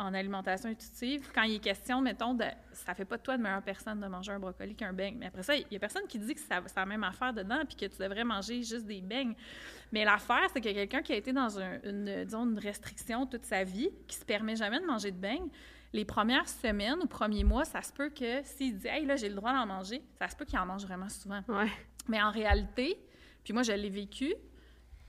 en 0.00 0.14
alimentation 0.14 0.68
intuitive, 0.70 1.30
quand 1.34 1.42
il 1.42 1.56
est 1.56 1.58
question, 1.60 2.00
mettons, 2.00 2.34
de, 2.34 2.44
ça 2.72 2.94
fait 2.94 3.04
pas 3.04 3.16
de 3.16 3.22
toi 3.22 3.36
de 3.36 3.42
meilleure 3.42 3.62
personne 3.62 4.00
de 4.00 4.06
manger 4.06 4.32
un 4.32 4.38
brocoli 4.38 4.74
qu'un 4.74 4.92
beigne. 4.92 5.16
Mais 5.18 5.26
après 5.26 5.42
ça, 5.42 5.54
il 5.54 5.66
y 5.70 5.76
a 5.76 5.78
personne 5.78 6.06
qui 6.08 6.18
dit 6.18 6.34
que 6.34 6.40
ça- 6.40 6.62
c'est 6.66 6.76
la 6.76 6.86
même 6.86 7.04
affaire 7.04 7.32
dedans 7.32 7.60
puis 7.66 7.76
que 7.76 7.86
tu 7.86 8.02
devrais 8.02 8.24
manger 8.24 8.62
juste 8.62 8.86
des 8.86 9.00
beignes. 9.00 9.34
Mais 9.92 10.04
l'affaire, 10.04 10.48
c'est 10.52 10.60
que 10.60 10.72
quelqu'un 10.72 11.02
qui 11.02 11.12
a 11.12 11.16
été 11.16 11.32
dans 11.32 11.58
un- 11.60 11.78
une, 11.84 12.24
disons, 12.24 12.44
une 12.48 12.58
restriction 12.58 13.26
toute 13.26 13.44
sa 13.44 13.62
vie, 13.64 13.90
qui 14.08 14.16
se 14.16 14.24
permet 14.24 14.56
jamais 14.56 14.80
de 14.80 14.86
manger 14.86 15.10
de 15.10 15.18
beignes, 15.18 15.48
les 15.92 16.04
premières 16.04 16.48
semaines 16.48 16.98
ou 17.02 17.06
premiers 17.06 17.44
mois, 17.44 17.64
ça 17.64 17.82
se 17.82 17.92
peut 17.92 18.10
que 18.10 18.42
s'il 18.44 18.78
dit 18.78 18.86
«Hey, 18.88 19.04
là, 19.06 19.16
j'ai 19.16 19.28
le 19.28 19.34
droit 19.34 19.52
d'en 19.52 19.66
manger», 19.66 20.02
ça 20.18 20.28
se 20.28 20.36
peut 20.36 20.44
qu'il 20.44 20.58
en 20.58 20.64
mange 20.66 20.84
vraiment 20.84 21.08
souvent. 21.08 21.42
Ouais. 21.48 21.66
Mais 22.08 22.22
en 22.22 22.30
réalité, 22.30 22.96
puis 23.42 23.52
moi, 23.52 23.62
je 23.64 23.72
l'ai 23.72 23.90
vécu, 23.90 24.32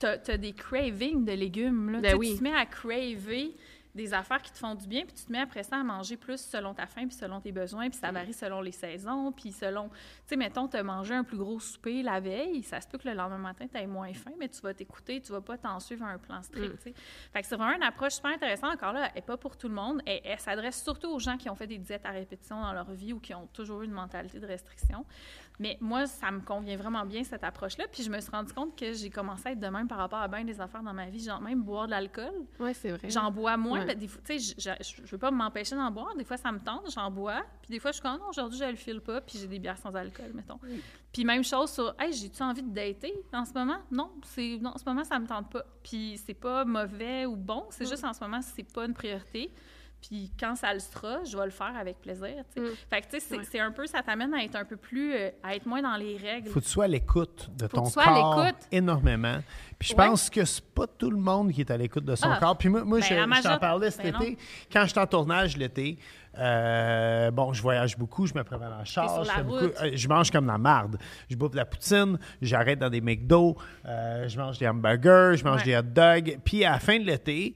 t'as 0.00 0.18
as 0.26 0.36
des 0.36 0.52
cravings 0.52 1.24
de 1.24 1.32
légumes. 1.32 1.90
Là. 1.90 2.00
Ben 2.00 2.10
Tu 2.12 2.18
oui. 2.18 2.32
Tu 2.32 2.38
te 2.38 2.42
mets 2.42 2.54
à 2.56 2.66
craver 2.66 3.54
des 3.94 4.14
affaires 4.14 4.40
qui 4.40 4.50
te 4.50 4.58
font 4.58 4.74
du 4.74 4.86
bien, 4.86 5.02
puis 5.04 5.12
tu 5.14 5.24
te 5.26 5.32
mets 5.32 5.40
après 5.40 5.62
ça 5.62 5.76
à 5.76 5.82
manger 5.82 6.16
plus 6.16 6.40
selon 6.40 6.72
ta 6.72 6.86
faim, 6.86 7.06
puis 7.06 7.14
selon 7.16 7.40
tes 7.40 7.52
besoins, 7.52 7.90
puis 7.90 7.98
ça 7.98 8.10
Mm. 8.10 8.14
varie 8.14 8.32
selon 8.32 8.60
les 8.62 8.72
saisons, 8.72 9.32
puis 9.32 9.52
selon... 9.52 9.88
Tu 9.90 9.94
sais, 10.26 10.36
mettons, 10.36 10.66
tu 10.66 10.76
as 10.78 10.82
mangé 10.82 11.14
un 11.14 11.24
plus 11.24 11.36
gros 11.36 11.60
souper 11.60 12.02
la 12.02 12.18
veille, 12.20 12.62
ça 12.62 12.80
se 12.80 12.88
peut 12.88 12.96
que 12.98 13.06
le 13.08 13.14
lendemain 13.14 13.36
matin, 13.38 13.66
tu 13.70 13.78
aies 13.78 13.86
moins 13.86 14.12
faim, 14.14 14.32
mais 14.38 14.48
tu 14.48 14.60
vas 14.62 14.72
t'écouter, 14.72 15.20
tu 15.20 15.30
vas 15.32 15.40
pas 15.42 15.58
t'en 15.58 15.78
suivre 15.78 16.04
un 16.06 16.16
plan 16.18 16.38
Mm. 16.38 16.42
strict, 16.42 16.76
tu 16.78 16.82
sais. 16.84 16.94
Fait 17.32 17.42
que 17.42 17.46
c'est 17.46 17.56
vraiment 17.56 17.76
une 17.76 17.82
approche 17.82 18.14
super 18.14 18.30
intéressante. 18.32 18.72
Encore 18.74 18.94
là, 18.94 19.08
elle 19.08 19.14
n'est 19.16 19.22
pas 19.22 19.36
pour 19.36 19.56
tout 19.58 19.68
le 19.68 19.74
monde. 19.74 20.00
Elle, 20.06 20.20
elle 20.24 20.38
s'adresse 20.40 20.82
surtout 20.82 21.08
aux 21.10 21.18
gens 21.18 21.36
qui 21.36 21.50
ont 21.50 21.54
fait 21.54 21.66
des 21.66 21.78
diètes 21.78 22.06
à 22.06 22.10
répétition 22.10 22.60
dans 22.60 22.72
leur 22.72 22.90
vie 22.92 23.12
ou 23.12 23.20
qui 23.20 23.34
ont 23.34 23.46
toujours 23.48 23.82
eu 23.82 23.84
une 23.84 23.92
mentalité 23.92 24.40
de 24.40 24.46
restriction. 24.46 25.04
Mais 25.62 25.78
moi, 25.80 26.08
ça 26.08 26.32
me 26.32 26.40
convient 26.40 26.76
vraiment 26.76 27.06
bien, 27.06 27.22
cette 27.22 27.44
approche-là. 27.44 27.84
Puis 27.92 28.02
je 28.02 28.10
me 28.10 28.18
suis 28.18 28.32
rendu 28.32 28.52
compte 28.52 28.76
que 28.76 28.92
j'ai 28.92 29.10
commencé 29.10 29.46
à 29.46 29.52
être 29.52 29.60
de 29.60 29.66
même 29.68 29.86
par 29.86 29.98
rapport 29.98 30.18
à 30.18 30.26
bien 30.26 30.42
des 30.42 30.60
affaires 30.60 30.82
dans 30.82 30.92
ma 30.92 31.08
vie. 31.08 31.22
Genre, 31.22 31.40
même 31.40 31.62
boire 31.62 31.86
de 31.86 31.92
l'alcool. 31.92 32.32
Ouais, 32.58 32.74
c'est 32.74 32.90
vrai. 32.90 33.08
J'en 33.08 33.30
bois 33.30 33.56
moins. 33.56 33.86
Ouais. 33.86 33.94
des 33.94 34.08
fois, 34.08 34.20
tu 34.26 34.40
sais, 34.40 34.56
je, 34.58 35.02
je 35.04 35.10
veux 35.12 35.18
pas 35.18 35.30
m'empêcher 35.30 35.76
d'en 35.76 35.92
boire. 35.92 36.16
Des 36.16 36.24
fois, 36.24 36.36
ça 36.36 36.50
me 36.50 36.58
tente, 36.58 36.90
j'en 36.92 37.12
bois. 37.12 37.42
Puis 37.62 37.70
des 37.70 37.78
fois, 37.78 37.92
je 37.92 37.98
suis 37.98 38.02
comme, 38.02 38.18
non, 38.18 38.30
aujourd'hui, 38.30 38.58
je 38.58 38.64
le 38.64 38.74
file 38.74 39.00
pas. 39.00 39.20
Puis 39.20 39.38
j'ai 39.38 39.46
des 39.46 39.60
bières 39.60 39.78
sans 39.78 39.94
alcool, 39.94 40.32
mettons. 40.34 40.58
Puis 41.12 41.24
même 41.24 41.44
chose 41.44 41.70
sur, 41.70 41.94
hey, 42.00 42.12
j'ai-tu 42.12 42.42
envie 42.42 42.62
de 42.64 42.74
dater 42.74 43.14
en 43.32 43.44
ce 43.44 43.52
moment? 43.52 43.78
Non, 43.92 44.10
c'est, 44.24 44.58
non, 44.60 44.70
en 44.70 44.78
ce 44.78 44.84
moment, 44.84 45.04
ça 45.04 45.20
me 45.20 45.28
tente 45.28 45.48
pas. 45.48 45.64
Puis 45.84 46.20
c'est 46.26 46.34
pas 46.34 46.64
mauvais 46.64 47.24
ou 47.24 47.36
bon. 47.36 47.66
C'est 47.70 47.88
juste 47.88 48.02
en 48.02 48.12
ce 48.12 48.20
moment, 48.20 48.42
c'est 48.42 48.64
pas 48.64 48.84
une 48.84 48.94
priorité. 48.94 49.52
Puis 50.08 50.32
quand 50.38 50.56
ça 50.56 50.74
le 50.74 50.80
sera, 50.80 51.22
je 51.24 51.36
vais 51.36 51.44
le 51.44 51.50
faire 51.50 51.74
avec 51.78 52.00
plaisir. 52.00 52.28
tu. 52.54 52.60
Mm. 52.60 52.66
Fait 52.90 53.00
que, 53.02 53.06
tu 53.06 53.10
sais, 53.12 53.20
c'est, 53.20 53.36
Ouais. 53.38 53.44
c'est 53.50 53.60
un 53.60 53.70
peu, 53.70 53.86
ça 53.86 54.02
t'amène 54.02 54.34
à 54.34 54.42
être 54.42 54.56
un 54.56 54.64
peu 54.64 54.76
plus, 54.76 55.14
euh, 55.14 55.30
à 55.44 55.54
être 55.54 55.64
moins 55.64 55.80
dans 55.80 55.94
les 55.96 56.16
règles. 56.16 56.48
faut 56.48 56.58
que 56.60 56.64
tu 56.64 56.70
sois 56.70 56.84
à 56.84 56.88
l'écoute 56.88 57.48
de 57.56 57.66
que 57.68 57.72
ton 57.76 57.84
tu 57.84 57.92
sois 57.92 58.02
à 58.02 58.06
corps 58.06 58.44
l'écoute. 58.44 58.60
énormément. 58.72 59.38
Puis 59.78 59.90
je 59.90 59.94
Ouais. 59.96 60.06
pense 60.08 60.28
que 60.28 60.44
c'est 60.44 60.64
pas 60.74 60.86
tout 60.88 61.10
le 61.10 61.16
monde 61.16 61.52
qui 61.52 61.60
est 61.60 61.70
à 61.70 61.76
l'écoute 61.76 62.04
de 62.04 62.14
son 62.16 62.28
Ah. 62.30 62.38
corps. 62.40 62.58
Puis 62.58 62.68
moi, 62.68 62.82
moi 62.84 62.98
Ben, 62.98 63.04
je, 63.36 63.42
t'en 63.42 63.58
parlais 63.58 63.90
cet 63.92 64.02
ben 64.12 64.20
été. 64.20 64.38
Quand 64.72 64.84
j'étais 64.86 65.00
en 65.00 65.06
tournage 65.06 65.56
l'été, 65.56 65.98
euh, 66.38 67.30
bon, 67.30 67.52
je 67.52 67.62
voyage 67.62 67.96
beaucoup, 67.96 68.26
je 68.26 68.34
me 68.34 68.42
prépare 68.42 68.80
en 68.80 68.84
char, 68.84 69.08
sur 69.08 69.24
je, 69.24 69.42
beaucoup- 69.42 69.54
euh, 69.82 69.90
je 69.94 70.08
mange 70.08 70.30
comme 70.30 70.46
la 70.46 70.58
marde. 70.58 70.98
Je 71.30 71.36
bouffe 71.36 71.52
de 71.52 71.56
la 71.56 71.64
poutine, 71.64 72.18
j'arrête 72.40 72.78
dans 72.78 72.90
des 72.90 73.00
McDo, 73.00 73.56
euh, 73.86 74.26
je 74.28 74.38
mange 74.38 74.58
des 74.58 74.68
hamburgers, 74.68 75.34
je 75.36 75.44
mange 75.44 75.60
Ouais. 75.60 75.64
des 75.64 75.76
hot 75.76 75.82
dogs. 75.82 76.38
Puis 76.44 76.64
à 76.64 76.72
la 76.72 76.78
fin 76.78 76.98
de 76.98 77.04
l'été, 77.04 77.54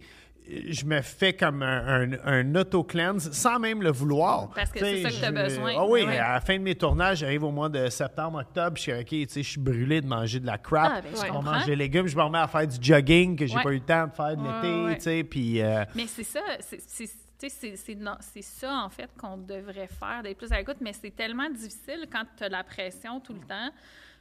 je 0.49 0.85
me 0.85 1.01
fais 1.03 1.33
comme 1.35 1.63
un, 1.63 2.13
un, 2.13 2.19
un 2.25 2.55
auto-cleanse 2.55 3.31
sans 3.33 3.59
même 3.59 3.83
le 3.83 3.91
vouloir. 3.91 4.51
Parce 4.55 4.71
que 4.71 4.79
Tu 4.79 4.85
c'est 4.85 5.03
ça 5.03 5.09
que 5.11 5.21
t'as 5.21 5.27
je- 5.29 5.49
besoin. 5.49 5.73
Ah 5.77 5.87
oui, 5.87 6.05
Ouais. 6.05 6.19
à 6.19 6.35
la 6.35 6.41
fin 6.41 6.57
de 6.57 6.63
mes 6.63 6.75
tournages, 6.75 7.19
j'arrive 7.19 7.43
au 7.45 7.51
mois 7.51 7.69
de 7.69 7.89
septembre, 7.89 8.39
octobre, 8.41 8.77
je 8.77 8.83
suis 8.83 8.93
OK, 8.93 9.07
tu 9.09 9.27
sais, 9.29 9.43
je 9.43 9.49
suis 9.51 9.61
brûlé 9.61 10.01
de 10.01 10.07
manger 10.07 10.41
de 10.41 10.47
la 10.47 10.59
crap. 10.59 10.93
Ah, 10.97 11.01
ben, 11.01 11.11
je 11.15 11.33
manger 11.33 11.67
des 11.67 11.77
légumes, 11.77 12.07
je 12.07 12.17
me 12.17 12.23
remets 12.23 12.39
à 12.39 12.47
faire 12.47 12.67
du 12.67 12.77
jogging 12.81 13.37
que 13.37 13.47
j'ai 13.47 13.57
Ouais. 13.57 13.63
pas 13.63 13.71
eu 13.73 13.75
le 13.79 13.81
temps 13.81 14.07
de 14.07 14.13
faire 14.13 14.37
de 14.37 14.43
Ouais, 14.43 14.53
l'été, 14.63 14.85
ouais. 14.85 14.95
tu 14.97 15.01
sais, 15.03 15.25
puis 15.25 15.61
euh, 15.63 15.85
Mais 15.95 16.07
c'est 16.07 16.25
ça, 16.25 16.41
c'est- 16.61 16.81
c'est 16.87 17.07
tu 17.39 17.49
sais, 17.49 17.49
c'est- 17.51 17.77
c'est 17.77 17.95
non- 17.95 18.17
c'est 18.21 18.41
ça, 18.43 18.73
en 18.83 18.89
fait, 18.89 19.11
qu'on 19.21 19.37
devrait 19.37 19.89
faire, 19.89 20.23
d'être 20.23 20.39
plus 20.39 20.51
à 20.53 20.57
l'écoute, 20.59 20.79
mais 20.81 20.95
c'est 20.95 21.15
tellement 21.15 21.51
difficile 21.51 22.07
quand 22.11 22.25
tu 22.35 22.45
as 22.45 22.49
de 22.49 22.53
la 22.53 22.65
pression 22.65 23.21
tout 23.21 23.35
le 23.35 23.41
temps. 23.41 23.71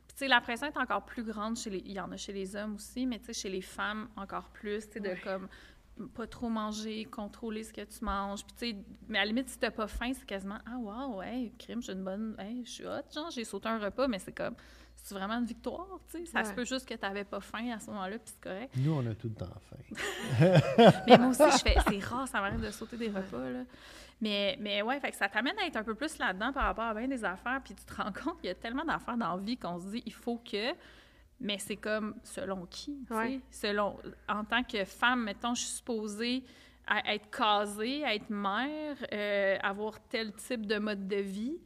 Puis, 0.06 0.14
tu 0.18 0.20
sais, 0.20 0.28
la 0.28 0.42
pression 0.42 0.68
est 0.68 0.78
encore 0.78 1.04
plus 1.06 1.24
grande 1.24 1.56
chez 1.58 1.70
les... 1.70 1.82
Il 1.86 1.94
y 1.94 2.00
en 2.02 2.12
a 2.12 2.18
chez 2.18 2.34
les 2.34 2.58
hommes 2.58 2.76
aussi, 2.76 3.06
mais 3.06 3.20
tu 3.20 3.28
sais, 3.28 3.34
chez 3.34 3.50
les 3.50 3.62
femmes, 3.62 4.10
encore 4.18 4.50
plus, 4.54 4.86
tu 4.88 4.94
sais, 4.96 5.00
de 5.00 5.16
comme 5.24 5.48
pas 6.14 6.28
trop 6.28 6.50
manger, 6.50 7.06
contrôler 7.06 7.64
ce 7.64 7.72
que 7.74 7.82
tu 7.82 8.04
manges. 8.04 8.44
Puis, 8.46 8.56
tu 8.58 8.72
sais, 8.72 8.86
mais 9.08 9.18
à 9.20 9.22
la 9.22 9.28
limite, 9.28 9.50
si 9.50 9.58
t'as 9.58 9.72
pas 9.72 9.88
faim, 9.88 10.12
c'est 10.14 10.26
quasiment 10.26 10.58
«Ah, 10.66 10.78
wow, 10.78 11.22
hey, 11.22 11.52
crime, 11.58 11.82
j'ai 11.82 11.94
une 11.94 12.04
bonne... 12.04 12.36
Hey, 12.40 12.64
je 12.66 12.70
suis 12.72 12.86
hot, 12.86 13.02
genre, 13.14 13.32
j'ai 13.32 13.44
sauté 13.46 13.70
un 13.70 13.80
repas, 13.80 14.08
mais 14.08 14.20
c'est 14.20 14.34
comme... 14.34 14.56
C'est 14.98 15.14
vraiment 15.14 15.36
une 15.36 15.46
victoire, 15.46 16.00
tu 16.10 16.18
sais. 16.20 16.26
Ça 16.26 16.44
se 16.44 16.50
Ouais. 16.50 16.56
peut 16.56 16.66
juste 16.66 16.88
que 16.90 16.96
t'avais 16.96 17.26
pas 17.26 17.40
faim 17.40 17.70
à 17.76 17.80
ce 17.80 17.88
moment-là, 17.92 18.18
puis 18.18 18.28
c'est 18.34 18.42
correct. 18.42 18.74
nous, 18.78 18.92
on 18.94 19.06
a 19.06 19.14
tout 19.14 19.28
le 19.28 19.36
temps 19.36 19.54
faim. 19.70 19.78
Mais 21.08 21.18
moi 21.18 21.28
aussi, 21.28 21.44
je 21.44 21.58
fais. 21.64 21.76
C'est 21.88 22.00
rare, 22.04 22.28
ça 22.28 22.40
m'arrive 22.42 22.62
de 22.62 22.72
sauter 22.72 22.98
des 22.98 23.10
repas, 23.10 23.50
là. 23.52 23.64
Mais, 24.22 24.58
mais 24.62 24.82
ouais, 24.82 25.00
fait 25.02 25.12
que 25.12 25.18
ça 25.18 25.28
t'amène 25.30 25.60
à 25.60 25.68
être 25.68 25.76
un 25.76 25.84
peu 25.84 25.94
plus 25.94 26.18
là-dedans 26.18 26.54
par 26.54 26.64
rapport 26.64 26.86
à 26.86 26.94
bien 26.94 27.08
des 27.08 27.24
affaires. 27.24 27.62
Puis 27.64 27.76
tu 27.76 27.84
te 27.84 27.94
rends 28.02 28.12
compte 28.14 28.38
qu'il 28.40 28.48
y 28.48 28.50
a 28.52 28.56
tellement 28.56 28.86
d'affaires 28.86 29.18
dans 29.18 29.36
la 29.36 29.42
vie 29.42 29.58
qu'on 29.58 29.78
se 29.80 29.88
dit, 29.88 30.02
il 30.06 30.14
faut 30.14 30.38
que. 30.38 30.72
Mais 31.40 31.58
c'est 31.60 31.76
comme 31.76 32.16
selon 32.24 32.66
qui, 32.66 32.98
tu 33.02 33.08
sais? 33.08 33.14
Ouais. 33.16 33.40
Selon. 33.52 33.98
En 34.30 34.44
tant 34.46 34.64
que 34.64 34.84
femme, 34.86 35.24
mettons, 35.24 35.54
je 35.54 35.62
suis 35.62 35.76
supposée 35.78 36.44
à 36.88 37.14
être 37.14 37.30
casée, 37.30 38.04
à 38.06 38.16
être 38.16 38.30
mère, 38.30 38.96
euh, 39.12 39.58
avoir 39.62 40.00
tel 40.08 40.32
type 40.34 40.66
de 40.66 40.78
mode 40.78 41.08
de 41.08 41.18
vie. 41.18 41.58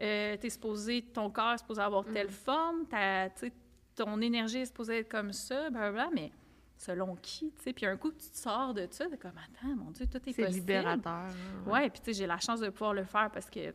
Euh, 0.00 0.36
t'es 0.36 0.48
supposé, 0.50 1.02
ton 1.02 1.30
corps 1.30 1.54
est 1.54 1.58
supposé 1.58 1.82
avoir 1.82 2.04
Mm. 2.06 2.12
telle 2.12 2.30
forme, 2.30 2.86
ta, 2.86 3.28
tu 3.30 3.46
sais, 3.48 3.52
ton 3.96 4.20
énergie 4.20 4.58
est 4.58 4.66
supposée 4.66 4.98
être 4.98 5.10
comme 5.10 5.32
ça, 5.32 5.68
blablabla, 5.70 6.10
mais 6.14 6.30
selon 6.76 7.16
qui, 7.16 7.50
tu 7.56 7.62
sais? 7.64 7.72
Puis 7.72 7.84
un 7.86 7.96
coup, 7.96 8.12
tu 8.12 8.30
te 8.30 8.36
sors 8.36 8.72
de 8.72 8.86
ça, 8.88 9.06
t'es 9.10 9.16
comme, 9.18 9.32
attends, 9.36 9.74
mon 9.74 9.90
Dieu, 9.90 10.06
tout 10.06 10.18
est, 10.18 10.32
C'est 10.32 10.44
possible. 10.44 10.60
libérateur. 10.60 11.12
hein, 11.12 11.28
Ouais, 11.66 11.90
puis 11.90 11.98
tu 12.00 12.06
sais, 12.06 12.12
j'ai 12.20 12.26
la 12.28 12.38
chance 12.38 12.60
de 12.60 12.68
pouvoir 12.70 12.94
le 12.94 13.02
faire 13.04 13.28
parce 13.32 13.50
que, 13.50 13.74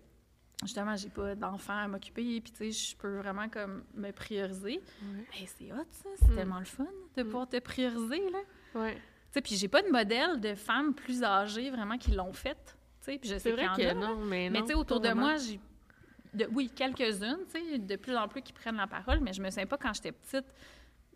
justement, 0.64 0.96
j'ai 0.96 1.10
pas 1.10 1.36
d'enfants 1.36 1.78
à 1.78 1.88
m'occuper, 1.88 2.42
puis 2.42 2.52
tu 2.52 2.58
sais, 2.58 2.72
je 2.72 2.96
peux 2.98 3.18
vraiment 3.18 3.48
comme 3.50 3.84
me 3.94 4.12
prioriser. 4.12 4.82
C'est 5.46 5.72
hot, 5.72 5.86
ça, 5.92 6.10
c'est 6.20 6.32
Mm. 6.32 6.36
tellement 6.36 6.60
le 6.60 6.66
fun 6.66 6.88
de 7.16 7.24
pouvoir 7.24 7.48
te 7.48 7.60
prioriser, 7.60 8.30
là. 8.32 8.40
Ouais. 8.82 8.94
Tu 8.96 9.00
sais, 9.32 9.42
puis 9.42 9.56
j'ai 9.56 9.68
pas 9.68 9.82
de 9.82 9.90
modèle 9.90 10.40
de 10.40 10.54
femmes 10.56 10.94
plus 10.94 11.24
âgées 11.24 11.70
vraiment 11.72 11.98
qui 11.98 12.12
l'ont 12.12 12.34
fait, 12.34 12.58
tu 12.66 13.12
sais, 13.12 13.18
puis 13.18 13.30
je 13.30 13.38
sais 13.38 13.52
qu'il 13.54 13.64
y 13.64 13.68
en 13.68 13.76
que 13.76 13.82
a, 13.82 13.94
non, 13.94 14.18
mais 14.26 14.50
tu 14.52 14.68
sais, 14.68 14.74
autour 14.74 15.00
de 15.00 15.08
vraiment. 15.08 15.22
moi, 15.30 15.38
j'ai. 15.38 15.60
de- 16.34 16.48
oui, 16.52 16.70
quelques-unes, 16.76 17.40
tu 17.54 17.60
sais, 17.72 17.78
de 17.78 17.96
plus 17.96 18.16
en 18.16 18.28
plus 18.28 18.42
qui 18.42 18.54
prennent 18.54 18.78
la 18.78 18.88
parole, 18.88 19.20
mais 19.22 19.34
je 19.34 19.42
me 19.42 19.50
souviens 19.50 19.68
pas 19.68 19.78
quand 19.78 19.94
j'étais 19.94 20.12
petite 20.12 20.46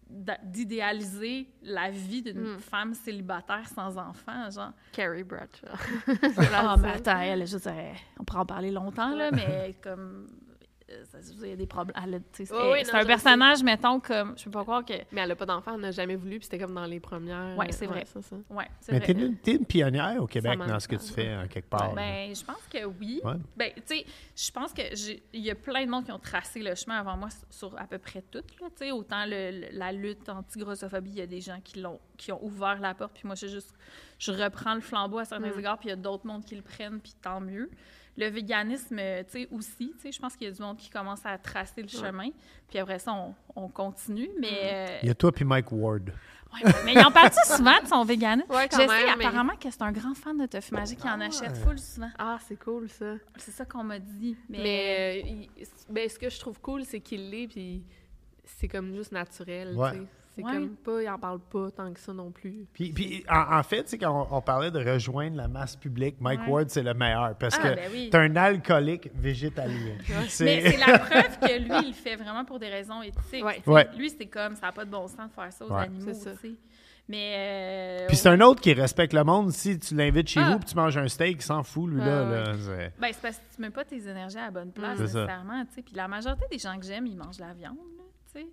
d'idéaliser 0.10 1.50
la 1.62 1.90
vie 1.90 2.22
d'une 2.22 2.56
Mm. 2.56 2.60
femme 2.60 2.94
célibataire 2.94 3.68
sans 3.68 3.98
enfant, 3.98 4.50
genre. 4.50 4.72
Carrie 4.92 5.24
Bradshaw. 5.24 5.68
Ah, 6.54 6.76
mais 6.80 6.90
attends, 6.92 7.20
elle, 7.20 7.46
je 7.46 7.58
dirais, 7.58 7.94
on 8.20 8.24
pourrait 8.24 8.40
en 8.42 8.46
parler 8.46 8.72
longtemps, 8.72 9.16
là, 9.16 9.32
mais 9.32 9.76
comme. 9.82 10.28
Il 11.42 11.50
y 11.50 11.52
a 11.52 11.56
des 11.56 11.68
problèmes. 11.68 11.96
c'est 12.34 12.50
un 12.96 13.06
personnage, 13.06 13.62
mettons, 13.62 14.00
comme. 14.00 14.38
Je 14.38 14.46
peux 14.46 14.52
pas 14.52 14.64
croire 14.64 14.86
que. 14.86 14.94
Mais 15.12 15.22
elle 15.22 15.32
a 15.32 15.36
pas 15.36 15.46
d'enfant, 15.46 15.74
elle 15.76 15.82
n'a 15.82 15.92
jamais 15.92 16.16
voulu, 16.16 16.38
puis 16.38 16.46
c'était 16.46 16.60
comme 16.60 16.74
dans 16.74 16.86
les 16.86 17.00
premières. 17.02 17.58
Ouais, 17.58 17.72
c'est 17.72 17.86
vrai. 17.88 18.06
ça. 18.06 18.20
Ouais, 18.50 18.68
Mais 18.90 19.00
t'es 19.02 19.12
une, 19.12 19.36
une 19.46 19.66
pionnière 19.66 20.22
au 20.22 20.28
Québec 20.28 20.58
dans 20.60 20.80
ce 20.80 20.88
que 20.88 20.96
tu 20.96 21.12
fais, 21.12 21.36
en 21.36 21.48
quelque 21.48 21.70
part. 21.70 21.94
Ben, 21.94 22.34
je 22.34 22.44
pense 22.44 22.66
que 22.72 22.86
oui. 22.86 23.20
Ouais. 23.24 23.34
Ben, 23.58 23.72
tu 23.76 23.98
sais, 23.98 24.06
je 24.36 24.52
pense 24.52 24.72
que 24.74 24.84
j'ai- 24.94 25.22
il 25.34 25.42
y 25.42 25.52
a 25.52 25.56
plein 25.56 25.86
de 25.86 25.90
monde 25.92 26.06
qui 26.06 26.12
ont 26.12 26.20
tracé 26.20 26.62
le 26.62 26.74
chemin 26.76 27.00
avant 27.00 27.18
moi 27.18 27.30
sur 27.50 27.78
à 27.80 27.86
peu 27.86 27.98
près 27.98 28.22
tout. 28.22 28.40
Là, 28.62 28.68
tu 28.70 28.86
sais, 28.86 28.92
autant 28.92 29.26
le- 29.26 29.52
le- 29.52 29.68
la 29.78 29.92
lutte 29.92 30.30
anti-grossophobie, 30.30 31.10
il 31.12 31.18
y 31.18 31.22
a 31.22 31.28
des 31.28 31.42
gens 31.42 31.60
qui 31.64 31.80
l'ont, 31.82 32.00
qui 32.18 32.32
ont 32.32 32.44
ouvert 32.44 32.80
la 32.80 32.94
porte, 32.94 33.12
puis 33.14 33.24
moi, 33.26 33.36
je 33.36 33.48
juste, 33.48 33.74
je 34.20 34.32
reprends 34.32 34.74
le 34.76 34.82
flambeau 34.82 35.20
à 35.20 35.26
certains 35.26 35.54
Mm. 35.54 35.60
égards, 35.60 35.78
puis 35.80 35.88
il 35.88 35.92
y 35.92 35.94
a 35.94 35.98
d'autres 35.98 36.26
mondes 36.26 36.46
qui 36.46 36.56
le 36.56 36.62
prennent, 36.62 37.00
puis 37.00 37.14
tant 37.22 37.42
mieux. 37.42 37.70
Le 38.18 38.28
véganisme, 38.30 38.98
euh, 39.00 39.24
tu 39.24 39.42
sais, 39.44 39.48
aussi, 39.52 39.92
tu 39.96 40.00
sais, 40.02 40.12
je 40.12 40.20
pense 40.20 40.36
qu'il 40.36 40.48
y 40.48 40.50
a 40.50 40.54
du 40.54 40.62
monde 40.62 40.78
qui 40.78 40.90
commence 40.90 41.24
à 41.26 41.38
tracer 41.38 41.82
le 41.84 41.88
chemin, 41.88 42.30
puis 42.68 42.80
après 42.80 42.98
ça, 43.00 43.14
on, 43.14 43.36
on 43.56 43.68
continue, 43.68 44.30
mais... 44.40 44.50
euh, 44.64 45.00
Il 45.04 45.08
y 45.08 45.12
a 45.12 45.16
toi 45.16 45.32
puis 45.32 45.46
Mike 45.46 45.72
Ward. 45.72 46.10
Ouais, 46.54 46.72
mais 46.86 46.94
ils 46.94 47.00
en 47.06 47.12
parlent 47.12 47.30
souvent 47.46 47.80
de 47.84 47.88
son 47.88 48.04
véganisme? 48.06 48.50
Ouais, 48.50 48.68
quand 48.70 48.78
je 48.82 48.88
sais 48.88 49.06
même, 49.06 49.18
mais- 49.20 49.26
apparemment 49.26 49.56
que 49.58 49.70
c'est 49.70 49.82
un 49.84 49.92
grand 49.92 50.16
fan 50.16 50.38
de 50.38 50.46
Tofu 50.48 50.74
Magique 50.74 51.00
qui 51.00 51.08
en 51.10 51.20
achète 51.22 51.58
full 51.58 51.78
souvent. 51.78 52.10
Ah, 52.18 52.38
c'est 52.48 52.56
cool, 52.58 52.90
ça. 52.90 53.16
C'est 53.36 53.52
ça 53.52 53.66
qu'on 53.66 53.84
m'a 53.84 54.00
dit. 54.00 54.36
Mais, 54.50 54.58
Mais, 54.64 55.22
euh, 55.26 55.28
il- 55.60 55.66
ben, 55.90 56.10
ce 56.10 56.18
que 56.18 56.30
je 56.30 56.40
trouve 56.40 56.60
cool, 56.62 56.86
c'est 56.86 57.02
qu'il 57.02 57.30
l'est, 57.30 57.48
puis 57.48 57.84
c'est 58.46 58.68
comme 58.70 58.96
juste 58.96 59.12
naturel, 59.12 59.76
Ouais. 59.76 59.92
tu 59.92 59.98
sais. 59.98 60.04
C'est 60.38 60.44
Ouais. 60.44 60.54
comme 60.54 60.70
pas, 60.78 61.02
il 61.02 61.10
en 61.10 61.18
parle 61.18 61.40
pas 61.40 61.72
tant 61.72 61.92
que 61.92 62.00
ça 62.00 62.14
non 62.14 62.30
plus. 62.32 62.68
Puis, 62.74 62.92
puis, 62.94 63.26
en, 63.30 63.58
en 63.58 63.64
fait, 63.64 63.84
tu 63.84 63.90
sais, 63.90 63.98
quand 63.98 64.28
on, 64.32 64.38
on 64.38 64.42
parlait 64.42 64.70
de 64.72 64.80
rejoindre 64.80 65.36
la 65.36 65.48
masse 65.48 65.76
publique, 65.76 66.18
Mike 66.22 66.42
Ouais. 66.42 66.48
Ward, 66.50 66.70
c'est 66.70 66.84
le 66.84 66.94
meilleur 66.94 67.36
parce 67.38 67.58
Ah, 67.60 67.70
que 67.70 67.76
ben 67.76 67.90
oui. 67.92 68.10
t'es 68.12 68.18
un 68.18 68.36
alcoolique 68.36 69.10
végétalien. 69.16 69.96
mais 70.08 70.28
c'est 70.30 70.78
la 70.78 71.00
preuve 71.00 71.40
que 71.40 71.60
lui, 71.60 71.72
il 71.82 71.88
le 71.88 71.94
fait 71.94 72.16
vraiment 72.16 72.46
pour 72.46 72.60
des 72.60 72.70
raisons 72.70 73.02
éthiques. 73.02 73.44
Ouais. 73.44 73.56
tu 73.58 73.64
sais. 73.64 73.70
Ouais. 73.72 73.88
Lui, 73.98 74.10
c'est 74.12 74.28
comme, 74.28 74.56
ça 74.56 74.68
n'a 74.68 74.72
pas 74.72 74.86
de 74.86 74.92
bon 74.92 75.08
sens 75.08 75.28
de 75.30 75.34
faire 75.34 75.52
ça 75.52 75.66
aux 75.66 75.72
Ouais. 75.74 75.82
animaux, 75.84 76.06
C'est 76.14 76.14
ça. 76.14 76.32
tu. 76.40 76.56
Mais... 77.10 78.02
euh, 78.04 78.08
Puis 78.08 78.18
c'est 78.18 78.28
un 78.30 78.42
autre 78.42 78.60
qui 78.62 78.74
respecte 78.74 79.14
le 79.14 79.24
monde. 79.24 79.52
Si 79.52 79.80
tu 79.80 79.96
l'invites 79.96 80.28
chez 80.28 80.42
Ah. 80.44 80.52
vous 80.52 80.60
puis 80.60 80.68
tu 80.70 80.76
manges 80.76 80.98
un 80.98 81.08
steak, 81.08 81.38
il 81.40 81.42
s'en 81.42 81.64
fout, 81.64 81.90
lui, 81.90 82.00
là. 82.02 82.28
Ah, 82.28 82.32
là, 82.32 82.54
c'est- 82.58 82.94
Ben, 83.00 83.10
c'est 83.14 83.22
parce 83.22 83.38
que 83.38 83.56
tu 83.56 83.62
mets 83.62 83.70
pas 83.70 83.86
tes 83.86 84.08
énergies 84.08 84.38
à 84.38 84.46
la 84.46 84.52
bonne 84.52 84.72
place, 84.72 84.98
C'est 84.98 85.08
ça. 85.08 85.22
nécessairement, 85.22 85.66
tu 85.66 85.74
sais. 85.76 85.82
Puis 85.84 85.96
la 85.96 86.08
majorité 86.10 86.46
des 86.52 86.58
gens 86.60 86.78
que 86.78 86.86
j'aime, 86.86 87.08
ils 87.08 87.16
mangent 87.16 87.40
la 87.40 87.54
viande, 87.54 87.78
là, 87.98 88.04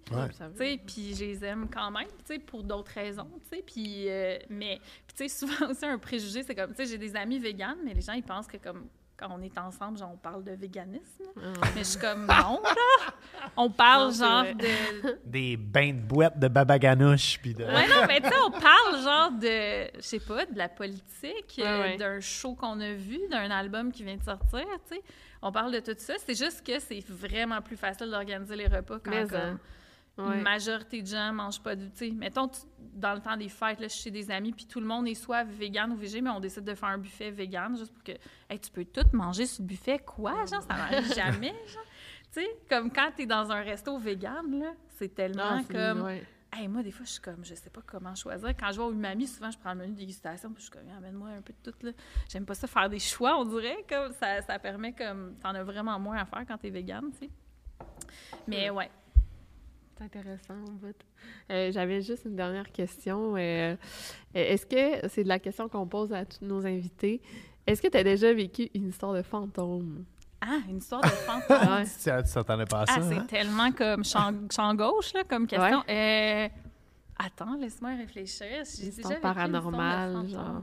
tu 0.06 0.12
sais. 0.14 0.20
Ouais. 0.20 0.32
Ça 0.32 0.48
Tu 0.50 0.56
sais, 0.58 0.80
puis 0.86 1.14
je 1.14 1.24
les 1.24 1.44
aime 1.44 1.68
quand 1.72 1.90
même, 1.90 2.06
tu 2.08 2.34
sais, 2.34 2.38
pour 2.38 2.62
d'autres 2.62 2.92
raisons, 2.92 3.28
tu 3.50 3.56
sais, 3.56 3.62
puis 3.66 4.08
euh, 4.08 4.38
mais 4.48 4.80
tu 5.08 5.14
sais 5.16 5.28
souvent 5.28 5.66
aussi 5.70 5.84
un 5.86 5.98
préjugé, 5.98 6.42
c'est 6.42 6.54
comme 6.54 6.70
tu 6.70 6.76
sais 6.76 6.86
j'ai 6.86 6.98
des 6.98 7.14
amis 7.16 7.38
véganes, 7.38 7.78
mais 7.84 7.94
les 7.94 8.00
gens 8.00 8.12
ils 8.14 8.22
pensent 8.22 8.46
que 8.46 8.56
comme 8.56 8.86
quand 9.16 9.28
on 9.30 9.40
est 9.42 9.56
ensemble, 9.58 9.96
genre 9.96 10.10
on 10.12 10.16
parle 10.16 10.42
de 10.42 10.52
véganisme. 10.52 11.22
Mais 11.36 11.78
je 11.78 11.82
suis 11.84 12.00
comme 12.00 12.22
non 12.26 12.60
là, 12.64 13.12
on 13.56 13.70
parle 13.70 14.06
Non, 14.08 14.12
genre 14.12 14.42
vrai. 14.42 14.54
de 14.54 15.18
Des 15.24 15.56
bains 15.56 15.92
de 15.92 16.00
boîte 16.00 16.36
de 16.36 16.48
babaganouche, 16.48 17.38
puis 17.40 17.54
de... 17.54 17.62
Ouais, 17.64 17.86
non, 17.86 18.06
mais 18.08 18.20
tu 18.20 18.28
sais, 18.28 18.34
on 18.44 18.50
parle 18.50 19.02
genre 19.04 19.30
de, 19.30 19.86
je 19.96 20.00
sais 20.02 20.18
pas, 20.18 20.44
de 20.46 20.58
la 20.58 20.68
politique, 20.68 21.54
Ouais, 21.58 21.64
euh, 21.64 21.80
ouais. 21.82 21.96
d'un 21.96 22.18
show 22.18 22.54
qu'on 22.54 22.80
a 22.80 22.92
vu, 22.92 23.20
d'un 23.30 23.52
album 23.52 23.92
qui 23.92 24.02
vient 24.02 24.16
de 24.16 24.24
sortir, 24.24 24.66
tu 24.88 24.96
sais. 24.96 25.02
On 25.46 25.52
parle 25.52 25.72
de 25.72 25.80
tout 25.80 25.94
ça. 25.98 26.14
C'est 26.18 26.34
juste 26.36 26.66
que 26.66 26.78
c'est 26.78 27.04
vraiment 27.06 27.60
plus 27.60 27.76
facile 27.76 28.10
d'organiser 28.10 28.56
les 28.56 28.66
repas 28.66 28.98
quand 28.98 29.10
Mais, 29.10 29.26
comme, 29.26 29.38
hein. 29.40 29.58
Ouais. 30.16 30.36
une 30.38 30.42
majorité 30.42 31.02
de 31.02 31.06
gens 31.06 31.32
mangent 31.32 31.60
pas 31.62 31.74
du... 31.76 31.90
Tu 31.90 31.98
sais, 31.98 32.10
mettons, 32.12 32.48
tu- 32.48 32.60
dans 32.78 33.12
le 33.14 33.20
temps 33.20 33.36
des 33.36 33.48
fêtes, 33.48 33.78
là, 33.80 33.88
je 33.88 33.92
suis 33.92 34.04
chez 34.04 34.10
des 34.10 34.30
amis, 34.30 34.52
puis 34.52 34.64
tout 34.64 34.80
le 34.80 34.86
monde 34.86 35.06
est 35.08 35.14
soit 35.14 35.44
vegan 35.44 35.90
ou 35.92 35.96
végé, 35.96 36.20
mais 36.20 36.30
on 36.30 36.40
décide 36.40 36.64
de 36.64 36.74
faire 36.74 36.88
un 36.88 36.98
buffet 36.98 37.30
vegan 37.30 37.76
juste 37.76 37.92
pour 37.92 38.02
que... 38.04 38.12
Hey, 38.48 38.58
tu 38.58 38.70
peux 38.70 38.84
tout 38.84 39.04
manger 39.12 39.44
sur 39.44 39.62
le 39.62 39.68
buffet? 39.68 39.98
Quoi, 39.98 40.32
genre? 40.46 40.62
Ça 40.62 40.74
m'arrive 40.74 41.12
jamais, 41.14 41.48
genre. 41.66 41.84
Tu 42.32 42.40
sais, 42.40 42.48
comme 42.70 42.90
quand 42.90 43.10
t'es 43.16 43.26
dans 43.26 43.50
un 43.52 43.60
resto 43.60 43.98
vegan, 43.98 44.58
là, 44.60 44.72
c'est 44.96 45.14
tellement 45.14 45.56
Non, 45.56 45.64
comme... 45.64 46.02
ouais. 46.02 46.24
Hey, 46.56 46.68
moi, 46.68 46.82
des 46.84 46.92
fois, 46.92 47.04
je 47.04 47.10
suis 47.10 47.20
comme, 47.20 47.44
je 47.44 47.54
sais 47.54 47.68
pas 47.70 47.80
comment 47.84 48.14
choisir. 48.14 48.48
Quand 48.56 48.70
je 48.70 48.76
vais 48.78 48.84
au 48.84 48.92
Umami, 48.92 49.26
souvent, 49.26 49.50
je 49.50 49.58
prends 49.58 49.72
le 49.72 49.80
menu 49.80 49.92
de 49.92 49.98
dégustation, 49.98 50.50
puis 50.52 50.62
je 50.62 50.70
suis 50.70 50.70
comme, 50.70 50.88
amène-moi 50.96 51.30
un 51.30 51.42
peu 51.42 51.52
de 51.52 51.70
tout, 51.70 51.76
là. 51.84 51.90
J'aime 52.30 52.46
pas 52.46 52.54
ça 52.54 52.68
faire 52.68 52.88
des 52.88 53.00
choix, 53.00 53.36
on 53.38 53.44
dirait, 53.44 53.84
comme, 53.88 54.12
ça, 54.12 54.40
ça 54.42 54.58
permet, 54.60 54.92
comme, 54.92 55.34
t'en 55.42 55.48
as 55.50 55.64
vraiment 55.64 55.98
moins 55.98 56.18
à 56.18 56.24
faire 56.24 56.44
quand 56.46 56.56
t'es 56.56 56.70
vegan, 56.70 57.10
tu 57.12 57.26
sais. 57.26 57.30
Mais 58.46 58.70
ouais. 58.70 58.88
C'est 59.98 60.04
intéressant, 60.04 60.54
en 60.54 60.78
fait. 60.78 60.96
Euh, 61.50 61.72
J'avais 61.72 62.02
juste 62.02 62.24
une 62.24 62.36
dernière 62.36 62.70
question. 62.70 63.34
euh, 63.36 63.76
Est-ce 64.32 64.66
que, 64.66 65.08
c'est 65.08 65.24
de 65.24 65.28
la 65.28 65.40
question 65.40 65.68
qu'on 65.68 65.88
pose 65.88 66.12
à 66.12 66.24
tous 66.24 66.44
nos 66.44 66.64
invités, 66.66 67.20
est-ce 67.66 67.80
que 67.82 67.88
tu 67.88 67.96
as 67.96 68.04
déjà 68.04 68.32
vécu 68.32 68.68
une 68.74 68.88
histoire 68.88 69.12
de 69.12 69.22
fantôme? 69.22 70.04
Ah, 70.46 70.58
une 70.68 70.76
histoire 70.78 71.00
de 71.00 71.08
fantôme. 71.08 71.68
Ouais. 71.70 71.84
Tu 71.84 71.92
tu 72.28 72.32
t'attendais 72.34 72.64
pas 72.66 72.82
à 72.82 72.86
ça, 72.86 72.94
Ah, 72.98 73.02
c'est 73.02 73.16
hein? 73.16 73.26
tellement 73.28 73.72
comme 73.72 74.04
champ, 74.04 74.30
champ 74.52 74.74
gauche, 74.74 75.12
là, 75.14 75.24
comme 75.24 75.46
question. 75.46 75.82
Euh, 75.88 76.48
attends, 77.18 77.54
laisse-moi 77.56 77.94
réfléchir. 77.96 78.46
J'ai 78.78 78.90
déjà 78.90 79.08
fantôme. 80.12 80.28
genre. 80.28 80.62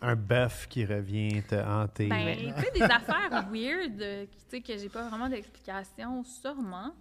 Un 0.00 0.14
bœuf 0.14 0.66
qui 0.68 0.84
revient 0.84 1.42
te 1.42 1.54
hanter. 1.54 2.08
Ben, 2.08 2.36
tu 2.36 2.62
sais, 2.62 2.70
des 2.72 2.82
affaires 2.82 3.46
weird, 3.52 4.00
euh, 4.00 4.26
qui, 4.26 4.38
tu 4.38 4.44
sais, 4.48 4.60
que 4.60 4.76
j'ai 4.78 4.88
pas 4.88 5.08
vraiment 5.08 5.28
d'explication, 5.28 6.22
sûrement. 6.24 6.92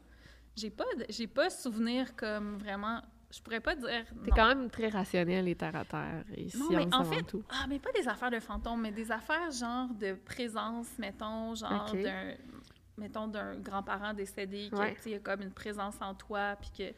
J'ai 0.56 0.70
pas, 0.70 0.86
de- 0.98 1.06
j'ai 1.10 1.28
pas 1.28 1.50
souvenir 1.50 2.16
comme 2.16 2.58
vraiment. 2.58 3.02
Je 3.36 3.42
pourrais 3.42 3.60
pas 3.60 3.76
dire. 3.76 4.06
T'es 4.24 4.32
quand 4.32 4.48
même 4.48 4.70
très 4.70 4.88
rationnel 4.90 5.48
et 5.48 5.56
terre 5.56 5.76
à 5.76 5.84
terre 5.86 6.24
et 6.36 6.48
Non, 6.58 6.70
mais 6.72 6.94
en 6.96 7.04
fait, 7.04 7.24
tout. 7.24 7.44
ah, 7.50 7.66
mais 7.68 7.80
pas 7.80 7.92
des 7.92 8.08
affaires 8.08 8.32
de 8.32 8.40
fantômes, 8.40 8.82
mais 8.82 8.92
des 8.92 9.12
affaires 9.12 9.52
genre 9.52 9.90
de 9.94 10.14
présence, 10.14 10.88
mettons, 10.98 11.54
genre 11.56 11.92
d'un, 11.94 12.34
mettons, 12.98 13.28
d'un 13.28 13.56
grand-parent 13.58 14.14
décédé, 14.14 14.70
que, 14.72 14.76
Ouais. 14.78 14.96
il 15.06 15.12
y 15.12 15.16
a 15.16 15.20
comme 15.20 15.42
une 15.42 15.52
présence 15.52 15.96
en 16.02 16.14
toi, 16.14 16.56
puis 16.62 16.70
que, 16.78 16.90
tu 16.92 16.96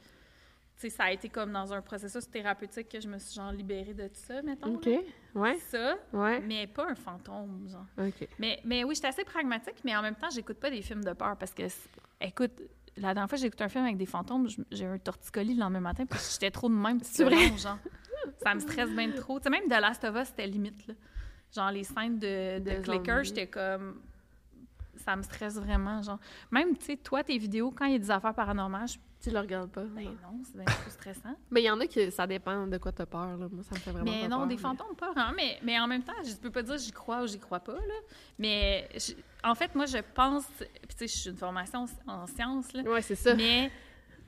sais, 0.75 0.89
ça 0.91 1.05
a 1.05 1.11
été 1.11 1.27
comme 1.29 1.51
dans 1.51 1.73
un 1.73 1.81
processus 1.81 2.29
thérapeutique 2.29 2.87
que 2.89 2.99
je 2.99 3.07
me 3.07 3.17
suis 3.17 3.33
genre 3.35 3.51
libérée 3.51 3.95
de 3.95 4.07
tout 4.07 4.13
ça, 4.27 4.41
mettons. 4.43 4.75
OK. 4.75 4.85
là. 4.85 4.99
Ouais. 5.33 5.57
Ça, 5.57 5.95
Ouais. 6.13 6.39
mais 6.41 6.67
pas 6.67 6.87
un 6.87 6.95
fantôme, 6.95 7.67
genre. 7.67 7.85
OK. 8.07 8.27
Mais, 8.37 8.59
mais 8.63 8.83
oui, 8.83 8.93
j'étais 8.93 9.07
assez 9.07 9.23
pragmatique, 9.23 9.77
mais 9.83 9.95
en 9.95 10.03
même 10.03 10.15
temps, 10.15 10.29
j'écoute 10.29 10.59
pas 10.59 10.69
des 10.69 10.83
films 10.83 11.03
de 11.03 11.13
peur 11.13 11.35
parce 11.37 11.53
que, 11.55 11.63
écoute, 12.21 12.61
la 12.97 13.13
dernière 13.13 13.29
fois 13.29 13.37
j'ai 13.37 13.47
écouté 13.47 13.63
un 13.63 13.69
film 13.69 13.83
avec 13.85 13.97
des 13.97 14.05
fantômes, 14.05 14.47
j'ai 14.71 14.83
eu 14.85 14.87
un 14.87 14.97
torticolis 14.97 15.53
le 15.53 15.59
lendemain 15.59 15.79
matin 15.79 16.05
parce 16.05 16.27
que 16.27 16.33
j'étais 16.33 16.51
trop 16.51 16.69
de 16.69 16.73
même 16.75 16.99
C'est 17.01 17.23
vrai? 17.23 17.57
genre. 17.57 17.77
Ça 18.43 18.53
me 18.55 18.59
stresse 18.59 18.89
bien 18.89 19.11
trop. 19.11 19.39
Tu 19.39 19.43
sais, 19.43 19.49
même 19.49 19.67
de 19.67 19.81
Last 19.81 20.03
of 20.03 20.15
Us, 20.15 20.27
c'était 20.27 20.47
limite, 20.47 20.87
là. 20.87 20.93
Genre, 21.55 21.71
les 21.71 21.83
scènes 21.83 22.19
de, 22.19 22.59
de 22.59 22.75
De 22.77 22.81
clicker, 22.81 23.23
j'étais 23.23 23.47
comme... 23.47 24.01
Ça 24.97 25.15
me 25.15 25.21
stresse 25.23 25.55
vraiment, 25.55 26.01
genre. 26.01 26.19
Même, 26.51 26.75
tu 26.77 26.85
sais, 26.85 26.97
toi, 26.97 27.23
tes 27.23 27.37
vidéos, 27.37 27.71
quand 27.71 27.85
il 27.85 27.93
y 27.93 27.95
a 27.95 27.99
des 27.99 28.11
affaires 28.11 28.33
paranormales, 28.33 28.87
je... 28.87 28.97
Tu 29.19 29.31
le 29.31 29.39
regardes 29.39 29.71
pas? 29.71 29.81
Ben 29.83 30.03
non. 30.05 30.39
c'est 30.43 30.55
bien 30.55 30.65
trop 30.65 30.89
stressant. 30.91 31.35
Mais 31.49 31.61
il 31.63 31.65
y 31.65 31.71
en 31.71 31.79
a 31.79 31.87
qui, 31.87 32.11
ça 32.11 32.27
dépend 32.27 32.67
de 32.67 32.77
quoi 32.77 32.91
t'as 32.91 33.07
peur, 33.07 33.35
là. 33.35 33.47
Moi, 33.51 33.63
ça 33.63 33.73
me 33.73 33.79
fait 33.79 33.89
vraiment 33.91 34.11
Mais 34.11 34.21
pas 34.21 34.27
non, 34.27 34.37
peur, 34.37 34.47
des 34.47 34.55
mais- 34.55 34.61
fantômes, 34.61 34.95
pas 34.95 35.11
vraiment. 35.11 35.31
Mais, 35.35 35.57
mais 35.63 35.79
en 35.79 35.87
même 35.87 36.03
temps, 36.03 36.13
je 36.23 36.35
peux 36.35 36.51
pas 36.51 36.61
dire 36.61 36.77
j'y 36.77 36.91
crois 36.91 37.23
ou 37.23 37.27
j'y 37.27 37.39
crois 37.39 37.59
pas. 37.59 37.73
Là. 37.73 37.93
Mais 38.37 38.87
je- 38.93 39.13
en 39.43 39.55
fait, 39.55 39.73
moi, 39.73 39.87
je 39.87 39.97
pense. 40.13 40.45
Puis, 40.59 40.67
tu 40.89 40.95
sais, 40.97 41.07
je 41.07 41.17
suis 41.17 41.29
une 41.31 41.37
formation 41.37 41.85
en 42.05 42.27
sciences. 42.27 42.71
Là, 42.73 42.83
Ouais, 42.83 43.01
c'est 43.01 43.15
ça. 43.15 43.33
mais 43.33 43.71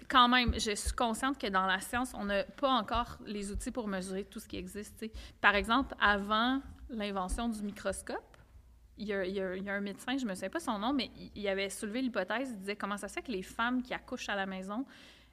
quand 0.10 0.28
même, 0.28 0.54
je 0.60 0.74
suis 0.74 0.92
consciente 0.94 1.38
que 1.38 1.46
dans 1.48 1.68
la 1.68 1.80
science, 1.82 2.12
on 2.16 2.26
n'a 2.26 2.44
pas 2.44 2.72
encore 2.72 3.20
les 3.28 3.52
outils 3.52 3.70
pour 3.72 3.88
mesurer 3.88 4.24
tout 4.24 4.40
ce 4.40 4.48
qui 4.48 4.58
existe. 4.58 4.98
tu. 5.00 5.12
Par 5.40 5.54
exemple, 5.54 5.94
avant 6.02 6.62
l'invention 6.90 7.48
du 7.48 7.62
microscope, 7.62 8.29
il 9.00 9.08
y, 9.08 9.14
a, 9.14 9.26
il 9.26 9.34
y 9.34 9.42
a- 9.42 9.56
il 9.56 9.64
y 9.64 9.70
a 9.70 9.74
un 9.74 9.82
médecin, 9.82 10.18
je 10.18 10.26
ne 10.26 10.30
me 10.30 10.36
souviens 10.36 10.50
pas 10.50 10.60
son 10.60 10.78
nom, 10.78 10.94
mais 10.94 11.10
il, 11.36 11.48
avait 11.48 11.70
soulevé 11.70 12.02
l'hypothèse, 12.02 12.52
il 12.52 12.58
disait 12.60 12.76
comment 12.76 12.98
ça 12.98 13.08
se 13.08 13.14
fait 13.14 13.22
que 13.24 13.32
les 13.32 13.42
femmes 13.44 13.82
qui 13.82 13.94
accouchent 13.94 14.30
à 14.30 14.36
la 14.36 14.46
maison, 14.46 14.86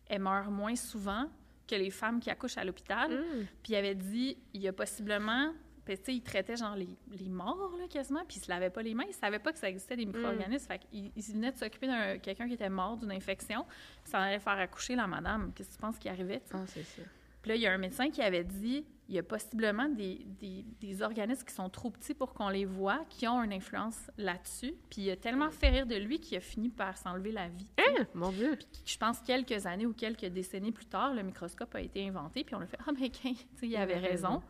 elles 0.06 0.20
meurent 0.22 0.50
moins 0.50 0.76
souvent 0.76 1.28
que 1.68 1.74
les 1.74 1.90
femmes 1.90 2.20
qui 2.20 2.30
accouchent 2.30 2.58
à 2.58 2.64
l'hôpital? 2.64 3.10
Mm. 3.10 3.46
Puis 3.62 3.72
il 3.72 3.76
avait 3.76 3.94
dit, 3.94 4.38
il 4.54 4.62
y 4.62 4.68
a 4.68 4.72
possiblement... 4.72 5.52
Puis, 5.84 5.96
tu 5.98 6.04
sais, 6.04 6.14
il 6.14 6.20
traitait 6.20 6.56
genre 6.56 6.74
les, 6.74 6.88
les 7.16 7.28
morts, 7.28 7.76
là, 7.78 7.86
quasiment, 7.88 8.24
puis 8.26 8.38
il 8.38 8.44
se 8.44 8.50
lavait 8.50 8.70
pas 8.70 8.82
les 8.82 8.92
mains. 8.92 9.04
Il 9.06 9.14
savait 9.14 9.38
pas 9.38 9.52
que 9.52 9.58
ça 9.58 9.68
existait 9.68 9.94
des 9.96 10.04
micro-organismes. 10.04 10.66
Fait 10.66 10.80
qu'il 10.80 11.12
il 11.14 11.22
venait 11.22 11.52
de 11.52 11.56
s'occuper 11.56 11.86
d'un 11.86 12.18
quelqu'un 12.18 12.48
qui 12.48 12.54
était 12.54 12.68
mort 12.68 12.96
d'une 12.96 13.12
infection, 13.12 13.64
puis 14.02 14.10
ça 14.10 14.18
allait 14.18 14.40
faire 14.40 14.58
accoucher 14.58 14.96
la 14.96 15.06
madame. 15.06 15.52
Qu'est-ce 15.54 15.68
que 15.68 15.74
tu 15.74 15.80
penses 15.80 15.96
qui 16.00 16.08
arrivait? 16.08 16.42
Ah, 16.52 16.64
c'est 16.66 16.82
ça. 16.82 17.02
Puis 17.40 17.50
là, 17.50 17.54
il 17.54 17.60
y 17.62 17.68
a 17.68 17.72
un 17.72 17.78
médecin 17.78 18.10
qui 18.10 18.20
avait 18.20 18.42
dit 18.42 18.84
il 19.08 19.14
y 19.14 19.18
a 19.18 19.22
possiblement 19.22 19.88
des, 19.88 20.26
des, 20.40 20.64
des 20.80 21.02
organismes 21.02 21.44
qui 21.44 21.54
sont 21.54 21.70
trop 21.70 21.90
petits 21.90 22.14
pour 22.14 22.34
qu'on 22.34 22.48
les 22.48 22.64
voit, 22.64 23.04
qui 23.08 23.28
ont 23.28 23.42
une 23.42 23.52
influence 23.52 24.10
là-dessus. 24.18 24.74
Puis 24.90 25.02
il 25.02 25.10
a 25.10 25.16
tellement 25.16 25.50
fait 25.50 25.68
rire 25.68 25.86
de 25.86 25.94
lui 25.94 26.18
qu'il 26.18 26.36
a 26.36 26.40
fini 26.40 26.68
par 26.68 26.96
s'enlever 26.96 27.30
la 27.30 27.48
vie. 27.48 27.70
Hein? 27.78 28.06
Mon 28.14 28.30
Dieu. 28.32 28.58
Je 28.84 28.96
pense 28.96 29.20
quelques 29.20 29.64
années 29.66 29.86
ou 29.86 29.92
quelques 29.92 30.26
décennies 30.26 30.72
plus 30.72 30.86
tard, 30.86 31.14
le 31.14 31.22
microscope 31.22 31.74
a 31.74 31.80
été 31.80 32.06
inventé, 32.06 32.42
puis 32.42 32.54
on 32.56 32.60
a 32.60 32.66
fait 32.66 32.78
Ah, 32.86 32.90
mais 32.98 33.10
sais, 33.12 33.34
il 33.62 33.76
avait 33.76 33.98
raison. 33.98 34.28
raison. 34.28 34.42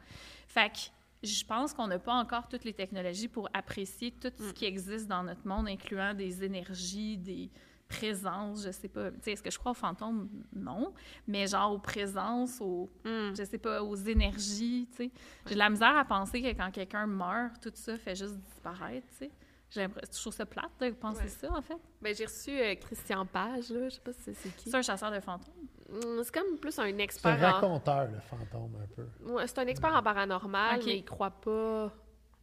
Fait 0.47 0.70
que 0.70 0.78
je 1.23 1.45
pense 1.45 1.74
qu'on 1.74 1.89
n'a 1.89 1.99
pas 1.99 2.15
encore 2.15 2.49
toutes 2.49 2.65
les 2.65 2.73
technologies 2.73 3.28
pour 3.28 3.49
apprécier 3.53 4.12
tout 4.12 4.33
ce 4.39 4.53
qui 4.53 4.65
existe 4.65 5.07
dans 5.07 5.23
notre 5.23 5.47
monde, 5.47 5.69
incluant 5.69 6.15
des 6.15 6.45
énergies, 6.45 7.19
des 7.19 7.51
présences, 7.89 8.65
je 8.65 8.71
sais 8.71 8.89
pas. 8.89 9.11
Tu 9.11 9.19
sais, 9.23 9.33
est-ce 9.33 9.43
que 9.43 9.51
je 9.51 9.59
crois 9.59 9.73
aux 9.73 9.75
fantômes? 9.75 10.29
Non. 10.55 10.93
Mais 11.27 11.47
genre 11.47 11.73
aux 11.73 11.79
présences, 11.79 12.61
aux, 12.61 12.91
je 13.05 13.43
sais 13.49 13.59
pas, 13.59 13.83
aux 13.83 13.97
énergies, 13.97 14.89
tu 14.91 14.97
sais. 14.97 15.11
J'ai 15.47 15.55
de 15.55 15.59
la 15.59 15.71
misère 15.71 15.97
à 15.97 16.05
penser 16.05 16.43
que 16.43 16.49
quand 16.49 16.71
quelqu'un 16.71 17.07
meurt, 17.07 17.61
tout 17.63 17.71
ça 17.75 17.97
fait 17.97 18.17
juste 18.17 18.37
disparaître, 18.37 19.07
tu 19.11 19.17
sais. 19.27 19.31
J'ai 19.71 19.81
l'impression, 19.81 20.11
je 20.15 20.21
trouve 20.21 20.33
ça 20.33 20.47
plate 20.47 20.71
de 20.81 20.91
penser 20.91 21.23
Ouais. 21.23 21.29
ça, 21.29 21.53
en 21.53 21.61
fait. 21.61 21.77
Ben, 22.01 22.15
j'ai 22.15 22.25
reçu 22.27 22.51
euh, 22.51 22.75
Christian 22.77 23.27
Page, 23.27 23.71
là. 23.71 23.89
Je 23.89 23.95
sais 23.97 24.01
pas 24.01 24.13
si 24.13 24.33
c'est- 24.35 24.57
qui. 24.57 24.71
C'est 24.71 24.77
un 24.77 24.83
chasseur 24.83 25.11
de 25.11 25.19
fantômes. 25.19 25.53
Hum, 25.93 26.21
C'est 26.23 26.33
comme 26.35 26.57
plus 26.59 26.79
un 26.79 26.85
C'est 26.85 26.93
un 26.95 26.99
expert 26.99 27.37
en... 27.43 27.53
raconteur, 27.53 28.09
le 28.11 28.21
fantôme, 28.21 28.73
un 28.83 28.87
peu. 28.95 29.33
Ouais, 29.33 29.47
c'est 29.47 29.59
un 29.59 29.67
expert 29.67 29.93
en 29.95 30.03
paranormal, 30.03 30.79
Ok. 30.79 30.87
mais 30.87 30.99
il 30.99 31.05
croit 31.05 31.31
pas. 31.33 31.93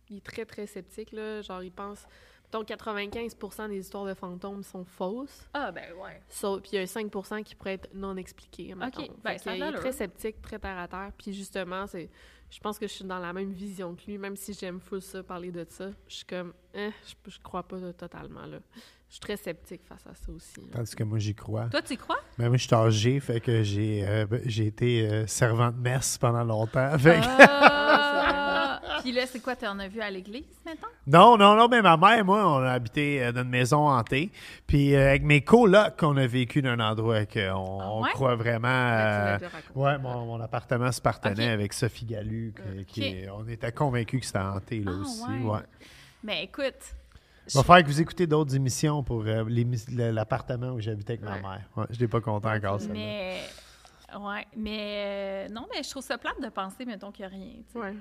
Il 0.09 0.17
est 0.17 0.25
très, 0.25 0.45
très 0.45 0.67
sceptique, 0.67 1.13
là. 1.13 1.41
Genre, 1.41 1.63
il 1.63 1.71
pense. 1.71 2.05
Donc, 2.53 2.67
95 2.67 3.35
des 3.69 3.77
histoires 3.79 4.05
de 4.05 4.13
fantômes 4.13 4.63
sont 4.63 4.85
fausses. 4.85 5.49
Ah, 5.53 5.71
ben 5.71 5.91
ouais. 6.01 6.21
So- 6.29 6.59
puis 6.61 6.69
il 6.73 6.75
y 6.75 6.81
a 6.81 6.85
5% 6.85 7.43
qui 7.43 7.55
pourraient 7.55 7.73
être 7.73 7.89
non 7.93 8.15
expliqués. 8.15 8.73
mettons. 8.75 9.01
Ok, 9.03 9.09
ben, 9.23 9.37
ça 9.39 9.53
qu'il 9.53 9.63
est 9.63 9.71
très 9.73 9.91
sceptique, 9.91 10.41
très 10.41 10.59
terre 10.59 10.77
à 10.77 10.87
terre. 10.87 11.11
Puis 11.17 11.33
justement, 11.33 11.87
c'est. 11.87 12.09
Je 12.51 12.59
pense 12.59 12.77
que 12.77 12.87
je 12.87 12.93
suis 12.93 13.05
dans 13.05 13.17
la 13.17 13.33
même 13.33 13.51
vision 13.51 13.95
que 13.95 14.03
lui, 14.05 14.19
même 14.19 14.35
si 14.35 14.53
j'aime 14.53 14.79
full 14.79 15.01
ça, 15.01 15.23
parler 15.23 15.51
de 15.51 15.65
ça. 15.67 15.89
Je 16.07 16.17
suis 16.17 16.25
comme, 16.25 16.53
eh, 16.75 16.91
je, 17.07 17.31
je 17.31 17.39
crois 17.41 17.63
pas 17.63 17.77
totalement, 17.93 18.45
là. 18.45 18.59
Je 19.09 19.13
suis 19.13 19.19
très 19.19 19.37
sceptique 19.37 19.81
face 19.83 20.05
à 20.05 20.13
ça 20.13 20.31
aussi. 20.31 20.61
là. 20.61 20.67
Tandis 20.73 20.95
que 20.95 21.03
moi, 21.03 21.17
j'y 21.17 21.33
crois. 21.33 21.65
Toi, 21.69 21.81
tu 21.81 21.93
y 21.93 21.97
crois? 21.97 22.19
Mais 22.37 22.47
moi, 22.49 22.57
je 22.57 22.65
suis 22.67 22.75
âgé, 22.75 23.19
fait 23.19 23.39
que 23.39 23.63
j'ai 23.63 24.07
euh, 24.07 24.25
j'ai 24.45 24.67
été 24.67 25.07
euh, 25.09 25.25
servant 25.25 25.71
de 25.71 25.77
messe 25.77 26.19
pendant 26.19 26.43
longtemps. 26.43 26.95
Fait 26.99 27.19
que- 27.19 27.25
Ah! 27.25 28.42
Puis 29.03 29.11
là, 29.11 29.27
c'est 29.27 29.41
quoi, 29.41 29.55
t'en 29.55 29.77
as 29.79 29.87
vu 29.89 29.99
à 30.01 30.09
l'église, 30.09 30.45
maintenant? 30.65 30.87
Non, 31.05 31.37
non, 31.37 31.55
non, 31.57 31.67
mais 31.67 31.81
ma 31.81 31.97
mère 31.97 32.19
et 32.19 32.23
moi, 32.23 32.47
on 32.47 32.63
a 32.63 32.71
habité 32.71 33.21
euh, 33.21 33.31
dans 33.33 33.41
une 33.43 33.49
maison 33.49 33.89
hantée. 33.89 34.31
Puis 34.65 34.95
euh, 34.95 35.09
avec 35.09 35.23
mes 35.23 35.41
colocs, 35.41 35.99
on 36.01 36.15
a 36.15 36.25
vécu 36.25 36.61
dans 36.61 36.69
un 36.69 36.79
endroit 36.79 37.25
qu'on 37.25 37.79
Ah 37.81 37.91
on 37.91 38.03
ouais? 38.03 38.09
croit 38.11 38.35
vraiment... 38.35 38.69
Euh, 38.69 39.37
ouais, 39.75 39.97
mon, 39.97 40.25
mon 40.25 40.39
appartement 40.41 40.89
se 40.91 41.01
partenait 41.01 41.49
avec 41.49 41.73
Sophie 41.73 42.05
Galu. 42.05 42.53
que- 42.55 42.83
qui 42.83 43.25
on 43.37 43.45
était 43.49 43.71
convaincus 43.73 44.21
que 44.21 44.25
c'était 44.25 44.39
hanté, 44.39 44.79
là 44.79 44.91
Ah, 44.95 45.01
aussi. 45.01 45.21
ouais. 45.29 45.49
Ouais. 45.51 45.59
Mais 46.23 46.43
écoute, 46.45 46.95
Il 47.49 47.55
va 47.55 47.63
falloir 47.63 47.81
que 47.83 47.87
vous 47.87 47.99
écoutez 47.99 48.25
d'autres 48.25 48.55
émissions 48.55 49.03
pour 49.03 49.23
euh, 49.27 49.43
l'appartement 49.89 50.69
où 50.71 50.79
j'habitais 50.79 51.13
avec 51.13 51.23
ma 51.23 51.39
mère. 51.41 51.61
Ouais, 51.75 51.85
je 51.89 51.99
n'ai 51.99 52.07
pas 52.07 52.21
content 52.21 52.53
encore, 52.53 52.79
ça. 52.79 52.87
mais... 52.93 53.41
Ouais, 54.17 54.45
mais... 54.55 55.47
euh, 55.49 55.49
non, 55.53 55.67
mais 55.73 55.83
je 55.83 55.89
trouve 55.89 56.03
ça 56.03 56.17
plate 56.17 56.39
de 56.41 56.47
penser, 56.47 56.85
mettons, 56.85 57.11
qu'il 57.11 57.25
n'y 57.27 57.33
a 57.33 57.35
rien. 57.35 57.53
Ouais. 57.75 57.93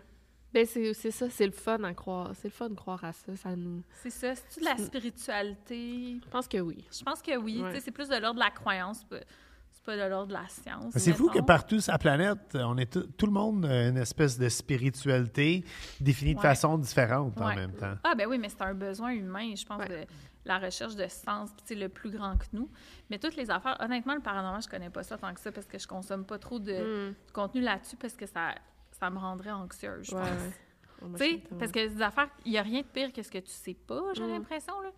Ben, 0.55 0.67
c'est 0.67 0.93
c'est 0.95 1.11
ça, 1.11 1.31
c'est 1.31 1.47
le 1.47 1.53
fun 1.53 1.83
à 1.83 1.95
croire. 1.95 2.33
C'est 2.35 2.49
le 2.49 2.53
fun 2.53 2.69
de 2.69 2.75
croire 2.75 3.03
à 3.05 3.13
ça. 3.13 3.35
Ça 3.37 3.57
nous. 3.57 3.83
C'est 4.03 4.11
ça. 4.11 4.35
C'est-tu 4.35 4.61
de 4.61 4.65
la 4.67 4.77
spiritualité? 4.77 6.21
Je 6.25 6.29
pense 6.31 6.49
que 6.49 6.59
oui. 6.59 6.85
Je 6.97 7.03
pense 7.03 7.23
que 7.23 7.37
oui. 7.37 7.63
Ouais. 7.63 7.81
C'est 7.81 7.91
plus 7.91 8.09
de 8.09 8.17
l'ordre 8.17 8.35
de 8.41 8.45
la 8.45 8.51
croyance, 8.51 8.99
c'est 9.01 9.09
pas- 9.09 9.25
c'est 9.71 9.85
pas 9.85 9.97
de 9.97 10.03
l'ordre 10.11 10.29
de 10.29 10.33
la 10.35 10.47
science. 10.49 10.93
C'est 10.97 11.13
fou 11.13 11.29
que 11.31 11.41
partout 11.41 11.81
sur 11.81 11.93
la 11.93 11.99
planète, 11.99 12.55
on 12.55 12.77
est 12.77 12.93
tout, 13.17 13.27
le 13.27 13.33
monde 13.33 13.65
a 13.65 13.89
une 13.89 13.97
espèce 13.97 14.39
de 14.39 14.49
spiritualité 14.49 15.65
définie 16.01 16.35
de 16.35 16.41
façon 16.41 16.79
différente 16.79 17.41
en 17.41 17.47
Ouais. 17.47 17.57
même 17.57 17.73
temps. 17.73 17.95
Ah, 18.05 18.15
ben 18.15 18.27
oui, 18.29 18.39
mais 18.39 18.49
c'est 18.49 18.63
un 18.63 18.75
besoin 18.75 19.11
humain, 19.13 19.55
je 19.57 19.65
pense, 19.65 19.79
Ouais. 19.81 19.89
de 19.89 20.07
la 20.45 20.59
recherche 20.59 20.95
de 20.97 21.07
sens, 21.09 21.51
sais, 21.65 21.75
le 21.75 21.89
plus 21.89 22.11
grand 22.11 22.37
que 22.37 22.45
nous. 22.53 22.69
Mais 23.11 23.19
toutes 23.19 23.37
les 23.37 23.51
affaires, 23.51 23.77
honnêtement, 23.81 24.15
le 24.15 24.21
paranormal, 24.21 24.61
je 24.63 24.69
connais 24.69 24.91
pas 24.91 25.03
ça 25.03 25.17
tant 25.17 25.33
que 25.33 25.41
ça 25.41 25.51
parce 25.51 25.67
que 25.67 25.79
je 25.79 25.87
consomme 25.89 26.25
pas 26.27 26.39
trop 26.39 26.59
de, 26.59 26.73
Hmm. 26.73 27.15
de 27.27 27.33
contenu 27.33 27.61
là-dessus 27.61 27.97
parce 27.97 28.15
que 28.15 28.27
ça, 28.27 28.55
ça 29.03 29.11
me 29.11 29.19
rendrait 29.19 29.51
anxieuse, 29.51 30.07
je 30.09 30.15
Ouais, 30.15 30.21
pense. 30.23 30.41
ouais. 30.43 30.51
Oh, 31.03 31.07
moi, 31.09 31.19
Tu 31.19 31.25
sais, 31.25 31.43
parce 31.59 31.73
que 31.73 31.89
des 31.89 32.01
affaires, 32.03 32.29
il 32.45 32.53
n'y 32.53 32.59
a 32.59 32.63
rien 32.63 32.83
de 32.83 32.87
pire 32.87 33.13
que 33.13 33.21
ce 33.21 33.31
que 33.33 33.39
tu 33.39 33.51
sais 33.51 33.75
pas, 33.75 34.01
j'ai 34.15 34.23
Mm. 34.23 34.31
l'impression, 34.35 34.81
là. 34.81 34.91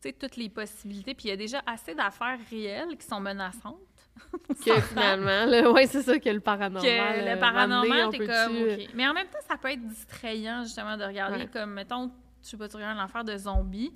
Tu 0.00 0.08
sais, 0.08 0.12
toutes 0.14 0.34
les 0.34 0.48
possibilités. 0.48 1.14
Puis 1.14 1.26
il 1.26 1.28
y 1.28 1.32
a 1.32 1.36
déjà 1.36 1.62
assez 1.64 1.94
d'affaires 1.94 2.40
réelles 2.50 2.96
qui 2.98 3.06
sont 3.06 3.20
menaçantes. 3.20 3.78
Que 4.64 4.80
finalement, 4.80 5.72
ouais, 5.72 5.86
c'est 5.86 6.02
ça 6.02 6.18
que 6.18 6.28
le 6.28 6.40
paranormal. 6.40 7.20
euh, 7.20 7.34
le 7.34 7.38
paranormal, 7.40 8.08
t'es 8.10 8.18
comme, 8.18 8.28
euh, 8.56 8.74
OK. 8.76 8.88
Mais 8.94 9.06
en 9.06 9.14
même 9.14 9.28
temps, 9.28 9.38
ça 9.48 9.56
peut 9.56 9.70
être 9.70 9.86
distrayant, 9.86 10.64
justement, 10.64 10.96
de 10.96 11.04
regarder 11.04 11.44
Ouais. 11.44 11.50
comme, 11.52 11.72
mettons, 11.74 12.10
je 12.42 12.48
sais 12.48 12.56
pas, 12.56 12.68
tu 12.68 12.76
regardes 12.76 12.98
l'affaire 12.98 13.22
de 13.24 13.36
zombies, 13.36 13.92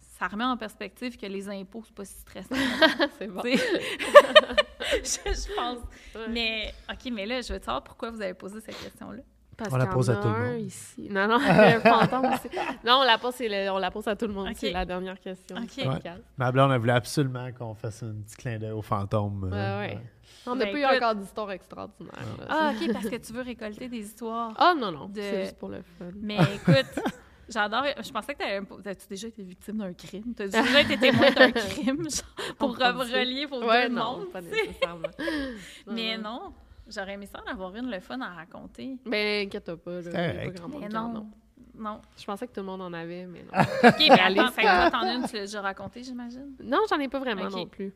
ça 0.00 0.28
remet 0.28 0.44
en 0.44 0.56
perspective 0.56 1.16
que 1.18 1.26
les 1.26 1.48
impôts, 1.48 1.82
c'est 1.84 1.94
pas 1.94 2.04
si 2.04 2.14
stressant. 2.20 2.48
c'est 3.18 3.26
bon. 3.26 3.42
je, 5.02 5.02
je 5.30 5.54
pense. 5.54 5.78
Ouais. 6.14 6.28
Mais, 6.30 6.74
OK, 6.90 7.10
mais 7.12 7.26
là, 7.26 7.40
je 7.40 7.52
veux 7.52 7.58
te 7.60 7.64
savoir 7.64 7.82
pourquoi 7.84 8.10
vous 8.10 8.20
avez 8.22 8.34
posé 8.34 8.60
cette 8.60 8.78
question-là. 8.80 9.22
Parce 9.56 9.72
On 9.72 9.76
la 9.76 9.86
pose 9.86 10.08
à 10.10 10.16
tout 10.16 10.28
le 10.28 10.34
un 10.34 10.52
monde. 10.54 10.60
Ici. 10.62 11.08
Non, 11.10 11.28
non, 11.28 11.34
un 11.46 11.78
fantôme 11.80 12.24
aussi. 12.32 12.48
Non, 12.84 13.00
on 13.00 13.04
la 13.04 13.18
pose, 13.18 13.34
le- 13.40 13.70
on 13.70 13.78
la 13.78 13.90
pose 13.90 14.08
à 14.08 14.16
tout 14.16 14.26
le 14.26 14.32
monde. 14.32 14.48
C'est 14.56 14.72
la 14.72 14.86
dernière 14.86 15.20
question. 15.20 15.56
Ok. 15.56 15.74
du 15.82 15.88
Ouais. 15.88 15.98
Ma 16.38 16.50
blonde, 16.50 16.72
elle 16.72 16.78
voulait 16.80 16.92
absolument 16.94 17.52
qu'on 17.52 17.74
fasse 17.74 18.02
un 18.02 18.14
petit 18.26 18.34
clin 18.36 18.58
d'œil 18.58 18.70
au 18.72 18.80
fantôme. 18.82 19.44
Ouais, 19.44 19.50
euh, 19.52 19.80
ouais. 19.80 19.98
On 20.46 20.56
n'a 20.56 20.64
Ben, 20.64 20.72
pas 20.72 20.78
eu 20.78 20.96
encore 20.96 21.14
d'histoire 21.14 21.50
extraordinaire. 21.52 22.14
Ah, 22.48 22.72
OK, 22.74 22.92
parce 22.92 23.08
que 23.10 23.16
tu 23.16 23.32
veux 23.34 23.42
récolter 23.42 23.88
des 23.88 23.98
histoires. 23.98 24.54
Ah, 24.56 24.74
non, 24.76 24.90
non. 24.90 25.06
De- 25.08 25.20
C'est 25.20 25.42
juste 25.44 25.58
pour 25.58 25.68
le 25.68 25.82
fun. 25.98 26.06
Mais 26.20 26.38
écoute, 26.54 26.86
j'adore. 27.48 27.84
Je 28.04 28.10
pensais 28.10 28.34
que 28.34 28.38
t'avais. 28.38 28.60
As-tu 28.90 29.06
déjà 29.08 29.28
été 29.28 29.42
victime 29.42 29.78
d'un 29.78 29.92
crime? 29.92 30.34
T'as 30.36 30.46
déjà 30.48 30.80
été 30.80 30.96
témoin 30.98 31.30
d'un 31.30 31.50
crime, 31.52 32.08
genre, 32.10 32.54
pour 32.58 32.76
relier 32.76 33.46
pour 33.46 33.60
Ouais, 33.64 33.88
deux 33.88 33.94
non, 33.94 34.18
mondes? 34.18 34.30
pas. 34.32 34.40
Mais 35.86 36.18
non, 36.18 36.52
j'aurais 36.88 37.14
aimé 37.14 37.26
ça 37.26 37.40
en 37.46 37.50
avoir 37.50 37.74
une 37.76 37.90
le 37.90 38.00
fun 38.00 38.20
à 38.20 38.30
raconter. 38.30 38.96
Ben, 39.06 39.46
inquiète 39.46 39.74
pas. 39.76 40.00
Là, 40.00 40.32
il 40.32 40.36
y 40.36 40.38
a 40.40 40.44
pas 40.44 40.50
grand 40.50 40.68
monde 40.68 40.80
Mais 40.82 40.88
non. 40.88 41.26
Non. 41.74 42.00
Je 42.18 42.24
pensais 42.24 42.46
que 42.46 42.52
tout 42.52 42.60
le 42.60 42.66
monde 42.66 42.82
en 42.82 42.92
avait, 42.92 43.26
mais 43.26 43.44
non. 43.44 43.60
OK, 43.88 43.98
mais 43.98 44.34
toi, 44.34 44.90
t'en 44.90 45.00
as 45.00 45.14
une, 45.14 45.26
tu 45.26 45.36
l'as 45.36 45.40
déjà 45.46 45.62
raconté, 45.62 46.02
j'imagine? 46.02 46.54
non, 46.62 46.80
j'en 46.88 46.98
ai 46.98 47.08
pas 47.08 47.18
vraiment 47.18 47.48
non 47.48 47.66
plus. 47.66 47.92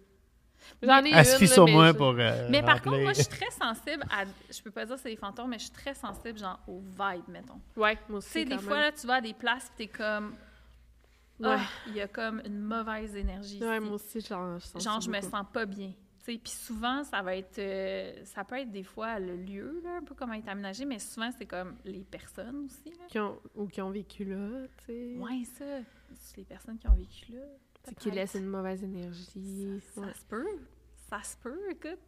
J'en 0.82 1.04
ai 1.04 1.10
Elle 1.12 1.24
se 1.26 1.32
une, 1.32 1.38
fie 1.38 1.44
là, 1.46 1.52
sur 1.54 1.64
mais 1.64 1.72
moi 1.72 1.86
je- 1.88 1.92
pour. 1.92 2.08
euh, 2.18 2.48
Mais 2.50 2.62
par 2.62 2.82
contre, 2.82 2.98
moi, 3.00 3.12
je 3.12 3.22
suis 3.22 3.28
très 3.28 3.50
sensible 3.50 4.04
à. 4.10 4.24
Je 4.50 4.62
peux 4.62 4.70
pas 4.70 4.84
dire 4.86 4.94
que 4.96 5.00
c'est 5.02 5.10
des 5.10 5.16
fantômes, 5.16 5.50
mais 5.50 5.58
je 5.58 5.64
suis 5.64 5.72
très 5.72 5.94
sensible, 5.94 6.38
genre, 6.38 6.58
aux 6.68 6.80
vibes, 6.80 7.28
mettons. 7.28 7.60
Ouais, 7.76 7.94
moi 7.94 8.00
Tu 8.08 8.12
aussi. 8.14 8.28
sais, 8.30 8.44
des 8.44 8.58
fois, 8.58 8.80
là, 8.80 8.92
tu 8.92 9.06
vas 9.06 9.14
à 9.14 9.20
des 9.20 9.34
places, 9.34 9.70
pis 9.76 9.86
t'es 9.86 9.96
comme. 9.98 10.34
Ouais. 11.38 11.48
Ah, 11.58 11.66
il 11.88 11.94
y 11.94 12.00
a 12.00 12.08
comme 12.08 12.40
une 12.46 12.60
mauvaise 12.60 13.14
énergie. 13.14 13.62
Ouais, 13.62 13.76
ici. 13.76 13.80
moi 13.86 13.94
aussi, 13.96 14.20
genre, 14.22 14.58
je 14.58 14.64
sens 14.66 14.82
Genre, 14.82 15.00
je 15.02 15.10
me 15.10 15.20
sens 15.20 15.44
pas 15.52 15.66
bien. 15.66 15.92
Tu 16.24 16.32
sais, 16.32 16.38
Puis 16.38 16.50
souvent, 16.52 17.04
ça 17.04 17.20
va 17.22 17.36
être. 17.36 17.58
euh, 17.58 18.24
ça 18.24 18.42
peut 18.42 18.58
être 18.58 18.70
des 18.72 18.82
fois 18.82 19.18
le 19.20 19.36
lieu, 19.36 19.80
là, 19.84 19.98
un 19.98 20.02
peu 20.02 20.14
comment 20.14 20.32
est 20.32 20.48
aménagé, 20.48 20.84
mais 20.86 20.98
souvent, 20.98 21.30
c'est 21.38 21.44
comme 21.46 21.76
les 21.84 22.04
personnes 22.04 22.64
aussi. 22.64 22.90
Là. 22.98 23.04
Qui 23.08 23.18
ont, 23.20 23.38
ou 23.54 23.66
qui 23.68 23.80
ont 23.82 23.90
vécu 23.90 24.24
là, 24.24 24.66
tu 24.78 24.86
sais. 24.86 25.14
Ouais, 25.18 25.42
ça. 25.58 25.64
C'est 26.18 26.38
les 26.38 26.44
personnes 26.44 26.78
qui 26.78 26.88
ont 26.88 26.94
vécu 26.94 27.32
là. 27.32 27.42
Qui 27.94 28.10
laissent 28.10 28.34
une 28.34 28.46
mauvaise 28.46 28.82
énergie. 28.82 29.80
Ça, 29.94 30.00
Ouais. 30.00 30.06
ça 30.12 30.14
se 30.20 30.24
peut. 30.26 30.46
Ça 31.08 31.22
se 31.22 31.36
peut, 31.36 31.70
écoute. 31.70 31.98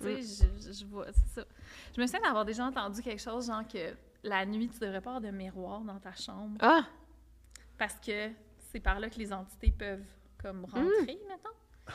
Tu 0.00 0.06
Mm. 0.06 0.22
sais, 0.22 0.46
je, 0.62 0.66
je- 0.66 0.78
je 0.80 0.84
vois, 0.86 1.06
c'est 1.12 1.40
ça. 1.40 1.46
Je 1.96 2.00
me 2.00 2.06
souviens 2.06 2.20
d'avoir 2.22 2.44
déjà 2.44 2.64
entendu 2.66 3.00
quelque 3.02 3.22
chose, 3.22 3.46
genre 3.46 3.66
que 3.66 3.94
la 4.22 4.44
nuit, 4.44 4.68
tu 4.68 4.78
devrais 4.80 5.00
pas 5.00 5.16
avoir 5.16 5.20
de 5.32 5.36
miroir 5.36 5.80
dans 5.82 5.98
ta 6.00 6.12
chambre 6.14 6.56
Ah! 6.60 6.84
parce 7.78 7.94
que 8.00 8.30
c'est 8.72 8.80
par 8.80 8.98
là 9.00 9.08
que 9.08 9.16
les 9.18 9.32
entités 9.32 9.70
peuvent 9.70 10.04
comme 10.42 10.64
rentrer, 10.66 11.18
mettons. 11.28 11.94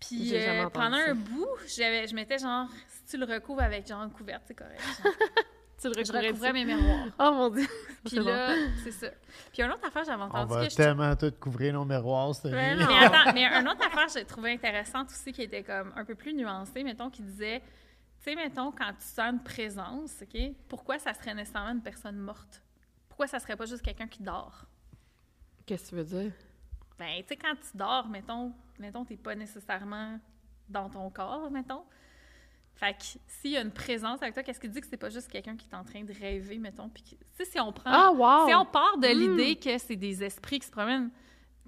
Puis 0.00 0.34
euh, 0.34 0.68
pendant 0.70 0.96
ça. 0.96 1.10
un 1.10 1.14
bout, 1.14 1.46
je 1.66 2.14
m'étais 2.14 2.38
genre, 2.38 2.68
si 2.88 3.04
tu 3.04 3.16
le 3.18 3.26
recouvres 3.26 3.62
avec 3.62 3.86
genre 3.86 4.02
une 4.02 4.10
couverte, 4.12 4.42
c'est 4.46 4.54
correct. 4.54 4.80
Tu 5.80 5.88
le 5.88 5.94
je 5.94 5.98
recouvrais 6.00 6.28
recouvrais 6.28 6.52
mes 6.52 6.64
miroirs. 6.64 7.06
Oh 7.18 7.32
mon 7.32 7.48
dieu! 7.50 7.66
Puis 8.04 8.16
C'est 8.16 8.22
là, 8.22 8.54
c'est 8.84 8.90
ça. 8.92 9.08
Puis 9.52 9.62
une 9.62 9.70
autre 9.70 9.86
affaire, 9.86 10.04
j'avais 10.04 10.22
On 10.22 10.26
entendu 10.26 10.52
va 10.54 10.64
que 10.66 10.70
je 10.70 10.76
tellement 10.76 11.16
tout 11.16 11.32
couvrir 11.40 11.72
nos 11.72 11.84
miroirs 11.84 12.28
nuit. 12.44 12.50
non. 12.52 12.86
Mais 12.86 13.04
attends, 13.04 13.32
mais 13.32 13.44
une 13.46 13.68
autre 13.68 13.86
affaire 13.86 14.06
que 14.06 14.12
j'ai 14.12 14.24
trouvé 14.24 14.52
intéressante 14.52 15.08
aussi, 15.10 15.32
qui 15.32 15.42
était 15.42 15.62
comme 15.62 15.92
un 15.96 16.04
peu 16.04 16.14
plus 16.14 16.34
nuancée, 16.34 16.84
mettons, 16.84 17.08
qui 17.08 17.22
disait, 17.22 17.60
tu 17.60 18.24
sais, 18.24 18.34
mettons, 18.34 18.70
quand 18.72 18.92
tu 18.92 19.04
sens 19.06 19.32
une 19.32 19.42
présence, 19.42 20.22
OK, 20.22 20.38
pourquoi 20.68 20.98
ça 20.98 21.14
serait 21.14 21.34
nécessairement 21.34 21.72
une 21.72 21.82
personne 21.82 22.16
morte? 22.18 22.62
Pourquoi 23.08 23.26
ça 23.26 23.38
serait 23.38 23.56
pas 23.56 23.64
juste 23.66 23.82
quelqu'un 23.82 24.06
qui 24.08 24.22
dort? 24.22 24.66
Qu'est-ce 25.64 25.84
que 25.84 25.88
tu 25.90 25.94
veux 25.96 26.04
dire? 26.04 26.32
Ben, 26.98 27.22
tu 27.22 27.28
sais, 27.28 27.36
quand 27.36 27.54
tu 27.54 27.76
dors, 27.76 28.06
mettons, 28.08 28.52
mettons, 28.78 29.04
t'es 29.06 29.16
pas 29.16 29.34
nécessairement 29.34 30.18
dans 30.68 30.90
ton 30.90 31.08
corps, 31.10 31.50
mettons. 31.50 31.84
Fait 32.80 32.94
que 32.94 33.04
s'il 33.26 33.50
y 33.50 33.56
a 33.58 33.60
une 33.60 33.70
présence 33.72 34.22
avec 34.22 34.32
toi, 34.34 34.42
qu'est-ce 34.42 34.58
qui 34.58 34.68
dit 34.68 34.80
que 34.80 34.86
c'est 34.86 34.96
pas 34.96 35.10
juste 35.10 35.28
quelqu'un 35.30 35.54
qui 35.54 35.68
est 35.70 35.76
en 35.76 35.84
train 35.84 36.02
de 36.02 36.12
rêver, 36.18 36.56
mettons? 36.58 36.88
Puis, 36.88 37.02
que- 37.02 37.10
tu 37.10 37.16
sais, 37.34 37.44
si 37.44 37.60
on 37.60 37.72
prend... 37.72 37.90
Ah, 37.92 38.10
wow! 38.10 38.48
Si 38.48 38.54
on 38.54 38.64
part 38.64 38.96
de 38.96 39.06
Mm. 39.08 39.18
l'idée 39.36 39.56
que 39.56 39.76
c'est 39.76 39.96
des 39.96 40.24
esprits 40.24 40.58
qui 40.60 40.66
se 40.66 40.72
promènent, 40.72 41.10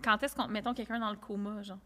quand 0.03 0.23
est-ce 0.23 0.35
qu'on... 0.35 0.49
Mettons 0.49 0.73
quelqu'un 0.73 0.99
dans 0.99 1.11
le 1.11 1.17
coma, 1.19 1.63
genre? 1.63 1.77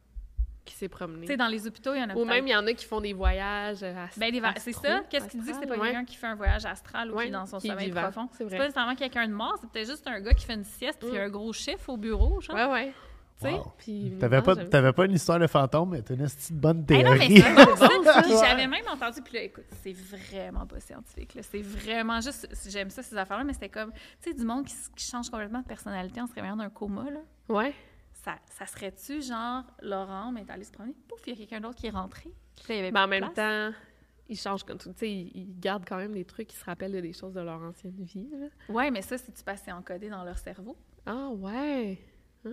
Qui 0.65 0.74
s'est 0.74 0.89
promené. 0.89 1.27
Tu 1.27 1.32
sais, 1.32 1.36
dans 1.36 1.47
les 1.48 1.66
hôpitaux, 1.66 1.94
il 1.94 2.01
y 2.01 2.03
en 2.05 2.11
a 2.11 2.15
Ou 2.16 2.24
même, 2.24 2.47
il 2.47 2.51
y 2.51 2.57
en 2.57 2.66
a 2.66 2.73
qui 2.73 2.85
font 2.85 3.01
des 3.01 3.12
voyages 3.12 3.82
euh, 3.85 4.05
ast- 4.05 4.19
Ben, 4.19 4.32
c'est 4.59 4.73
ça. 4.73 5.01
Qu'est-ce 5.11 5.28
qui 5.28 5.39
dit 5.39 5.51
que 5.51 5.57
c'est 5.61 5.66
pas 5.66 5.74
ouais. 5.77 5.81
quelqu'un 5.89 6.05
qui 6.05 6.16
fait 6.16 6.27
un 6.27 6.35
voyage 6.35 6.65
astral 6.65 7.12
ou 7.12 7.19
qui 7.19 7.27
est 7.27 7.31
dans 7.31 7.47
son 7.47 7.59
qui 7.59 7.69
sommeil 7.69 7.86
vivant, 7.86 8.03
profond? 8.03 8.28
c'est 8.32 8.44
pas 8.48 8.59
nécessairement 8.59 8.94
quelqu'un 8.97 9.27
de 9.28 9.32
mort, 9.32 9.57
c'est 9.61 9.70
peut-être 9.70 9.89
juste 9.89 10.07
un 10.09 10.20
gars 10.20 10.35
qui 10.35 10.44
fait 10.44 10.55
une 10.55 10.65
sieste 10.65 10.98
puis 11.01 11.09
il 11.11 11.15
y 11.15 11.19
a 11.19 11.23
un 11.23 11.28
gros 11.28 11.53
chiffre 11.53 11.89
au 11.89 11.97
bureau, 11.97 12.40
genre. 12.40 12.57
Ouais, 12.57 12.66
ouais. 12.73 12.94
Tu 13.38 13.42
sais? 13.48 13.52
Wow. 13.52 14.18
T'avais 14.18 14.40
pas, 14.42 14.92
pas 14.92 15.04
une 15.04 15.12
histoire 15.12 15.38
de 15.38 15.46
fantôme, 15.46 15.90
mais 15.90 16.02
t'as 16.02 16.14
une 16.14 16.24
petite 16.24 16.52
bonne 16.54 16.78
non, 16.78 16.84
mais 16.88 17.02
théorie. 17.02 17.40
c'est 17.40 17.54
bon, 17.54 17.76
ça. 17.76 17.88
Puis 18.22 18.32
Ouais. 18.34 18.40
j'avais 18.46 18.66
même 18.66 18.84
entendu, 18.88 19.20
puis 19.22 19.34
là, 19.34 19.42
écoute, 19.42 19.64
c'est 19.82 19.92
vraiment 19.92 20.66
pas 20.66 20.80
scientifique. 20.80 21.34
là. 21.34 21.42
C'est 21.42 21.60
vraiment 21.60 22.20
juste, 22.22 22.48
j'aime 22.68 22.88
ça, 22.88 23.02
ces 23.02 23.16
affaires-là, 23.16 23.44
mais 23.44 23.52
c'était 23.52 23.68
comme, 23.68 23.92
tu 23.92 23.98
sais, 24.30 24.34
du 24.34 24.44
monde 24.44 24.64
qui, 24.64 24.74
change 24.96 25.28
complètement 25.28 25.60
de 25.60 25.66
personnalité 25.66 26.20
en 26.20 26.26
se 26.26 26.32
réveillant 26.34 26.56
d'un 26.56 26.70
coma, 26.70 27.04
là. 27.10 27.20
Ouais. 27.48 27.74
Ça, 28.12 28.36
ça 28.48 28.64
serait-tu, 28.66 29.20
genre, 29.20 29.64
Laurent 29.82 30.34
est 30.36 30.50
allé 30.50 30.64
se 30.64 30.72
promener, 30.72 30.94
pouf, 31.06 31.20
il 31.26 31.30
y 31.30 31.32
a 31.34 31.36
quelqu'un 31.36 31.60
d'autre 31.60 31.76
qui 31.76 31.88
est 31.88 31.90
rentré? 31.90 32.30
Puis 32.56 32.64
là, 32.70 32.74
il 32.74 32.76
y 32.76 32.80
avait 32.80 32.90
Mais 32.92 33.00
en 33.00 33.06
même 33.06 33.30
place. 33.32 33.34
temps, 33.34 33.76
ils 34.28 34.38
changent 34.38 34.64
comme 34.64 34.78
tout. 34.78 34.90
Tu 34.94 34.98
sais, 35.00 35.10
ils, 35.10 35.30
ils 35.34 35.60
gardent 35.60 35.84
quand 35.86 35.98
même 35.98 36.12
des 36.12 36.24
trucs 36.24 36.48
qui 36.48 36.56
se 36.56 36.64
rappellent 36.64 36.92
de 36.92 37.00
des 37.00 37.12
choses 37.12 37.34
de 37.34 37.40
leur 37.42 37.60
ancienne 37.62 37.94
vie. 38.02 38.28
là. 38.32 38.46
Ouais, 38.74 38.90
mais 38.90 39.02
ça, 39.02 39.18
c'est-tu 39.18 39.44
passé 39.44 39.70
encodé 39.70 40.08
dans 40.08 40.24
leur 40.24 40.38
cerveau? 40.38 40.74
Ah, 41.04 41.28
ouais. 41.28 41.98
Ah. 42.46 42.50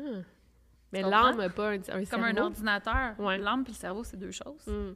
Mais 0.93 1.01
l'âme 1.01 1.37
n'a 1.37 1.49
pas 1.49 1.71
un, 1.71 1.79
un 1.89 2.05
Comme 2.05 2.23
un 2.23 2.37
ordinateur. 2.37 3.19
Ouais. 3.19 3.37
L'âme 3.37 3.63
puis 3.63 3.73
le 3.73 3.77
cerveau, 3.77 4.03
c'est 4.03 4.17
deux 4.17 4.31
choses, 4.31 4.65
Hmm, 4.67 4.93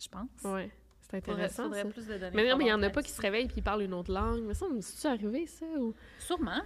je 0.00 0.08
pense. 0.08 0.28
Ouais. 0.44 0.70
C'est 1.00 1.24
Faudrait, 1.24 1.44
intéressant. 1.44 1.64
faudrait 1.64 1.82
ça. 1.82 1.88
plus 1.90 2.06
de 2.06 2.18
données. 2.18 2.32
Mais 2.34 2.50
non, 2.50 2.56
mais 2.56 2.64
il 2.64 2.68
y 2.68 2.72
en 2.72 2.82
a 2.82 2.90
pas 2.90 3.02
qui 3.02 3.10
se 3.12 3.20
réveillent 3.20 3.46
puis 3.46 3.58
ils 3.58 3.62
parlent 3.62 3.82
une 3.82 3.94
autre 3.94 4.10
langue. 4.10 4.42
Mais 4.42 4.54
ça, 4.54 4.66
c'est 4.80 5.08
arrivé, 5.08 5.46
ça? 5.46 5.66
Ou... 5.78 5.94
Sûrement. 6.18 6.62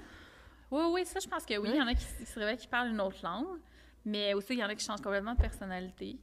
Oui, 0.71 0.83
oui, 0.93 1.05
ça, 1.05 1.19
je 1.21 1.29
pense 1.29 1.45
que 1.45 1.59
oui. 1.59 1.69
Il 1.73 1.77
y 1.77 1.83
en 1.83 1.87
a 1.89 1.95
qui, 1.95 2.05
qui 2.19 2.25
se 2.25 2.39
réveillent, 2.39 2.57
qui 2.57 2.69
parlent 2.69 2.89
une 2.91 3.01
autre 3.01 3.19
langue. 3.23 3.59
Mais 4.05 4.33
aussi, 4.35 4.55
il 4.55 4.61
y 4.61 4.65
en 4.65 4.69
a 4.69 4.75
qui 4.75 4.85
changent 4.85 5.03
complètement 5.03 5.35
de 5.35 5.41
personnalité. 5.41 6.17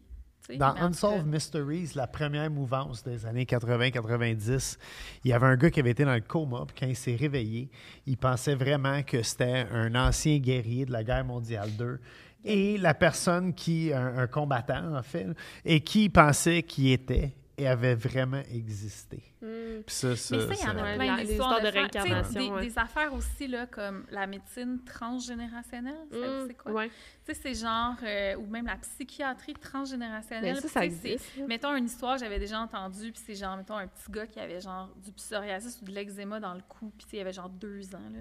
Dans 0.57 0.75
Unsolved 0.75 1.23
cas, 1.23 1.23
Mysteries, 1.23 1.91
la 1.95 2.05
première 2.07 2.49
mouvance 2.51 3.03
des 3.03 3.25
années 3.25 3.45
80-90, 3.45 4.77
il 5.23 5.31
y 5.31 5.33
avait 5.33 5.47
un 5.47 5.55
gars 5.55 5.69
qui 5.71 5.79
avait 5.79 5.91
été 5.91 6.05
dans 6.05 6.13
le 6.13 6.21
coma, 6.21 6.65
puis 6.67 6.75
quand 6.79 6.85
il 6.87 6.95
s'est 6.95 7.15
réveillé, 7.15 7.69
il 8.05 8.17
pensait 8.17 8.55
vraiment 8.55 9.01
que 9.03 9.23
c'était 9.23 9.65
un 9.71 9.95
ancien 9.95 10.37
guerrier 10.37 10.85
de 10.85 10.91
la 10.91 11.03
guerre 11.03 11.25
mondiale 11.25 11.71
2. 11.77 11.99
Et 12.45 12.77
la 12.77 12.93
personne 12.93 13.53
qui, 13.53 13.91
un, 13.93 14.17
un 14.19 14.27
combattant 14.27 14.95
en 14.95 15.01
fait, 15.03 15.27
et 15.65 15.81
qui 15.81 16.09
pensait 16.09 16.63
qu'il 16.63 16.91
était 16.91 17.35
et 17.57 17.67
avait 17.67 17.95
vraiment 17.95 18.41
existé. 18.51 19.23
Puis 19.39 19.83
ça, 19.87 20.15
ça, 20.17 20.35
Mais 20.35 20.41
ça, 20.41 20.53
il 20.53 20.59
y 20.59 20.69
en 20.69 20.77
a 20.83 20.95
plein 20.95 21.15
d'histoires 21.17 21.21
histoires 21.21 21.61
de 21.61 21.65
de 21.67 21.71
réincarnation, 21.71 22.41
Des, 22.41 22.49
ouais. 22.49 22.61
des 22.67 22.77
affaires 22.79 23.13
aussi, 23.13 23.47
là, 23.47 23.65
comme 23.65 24.05
la 24.11 24.27
médecine 24.27 24.79
transgénérationnelle. 24.85 25.95
ça, 26.11 26.17
Hmm, 26.17 26.47
C'est 26.47 26.53
quoi? 26.55 26.71
Ouais. 26.73 26.89
Tu 27.25 27.33
sais, 27.33 27.39
c'est 27.41 27.53
genre... 27.53 27.95
euh, 28.03 28.35
ou 28.35 28.45
même 28.47 28.65
la 28.65 28.75
psychiatrie 28.75 29.53
transgénérationnelle. 29.53 30.55
Ben, 30.55 30.61
ça, 30.61 30.67
ça 30.67 30.79
c'est- 30.81 30.85
existe. 30.87 31.31
Mettons 31.47 31.75
une 31.75 31.85
histoire 31.85 32.15
que 32.15 32.21
j'avais 32.21 32.39
déjà 32.39 32.59
entendue, 32.59 33.11
puis 33.11 33.21
c'est 33.25 33.35
genre, 33.35 33.55
mettons, 33.57 33.77
un 33.77 33.87
petit 33.87 34.11
gars 34.11 34.27
qui 34.27 34.39
avait 34.39 34.59
genre 34.61 34.89
du 35.03 35.11
psoriasis 35.11 35.79
ou 35.81 35.85
de 35.85 35.91
l'eczéma 35.91 36.39
dans 36.39 36.53
le 36.53 36.61
cou, 36.67 36.91
puis 36.97 37.07
il 37.13 37.19
avait 37.19 37.33
genre 37.33 37.49
deux 37.49 37.93
ans, 37.95 38.09
là. 38.13 38.19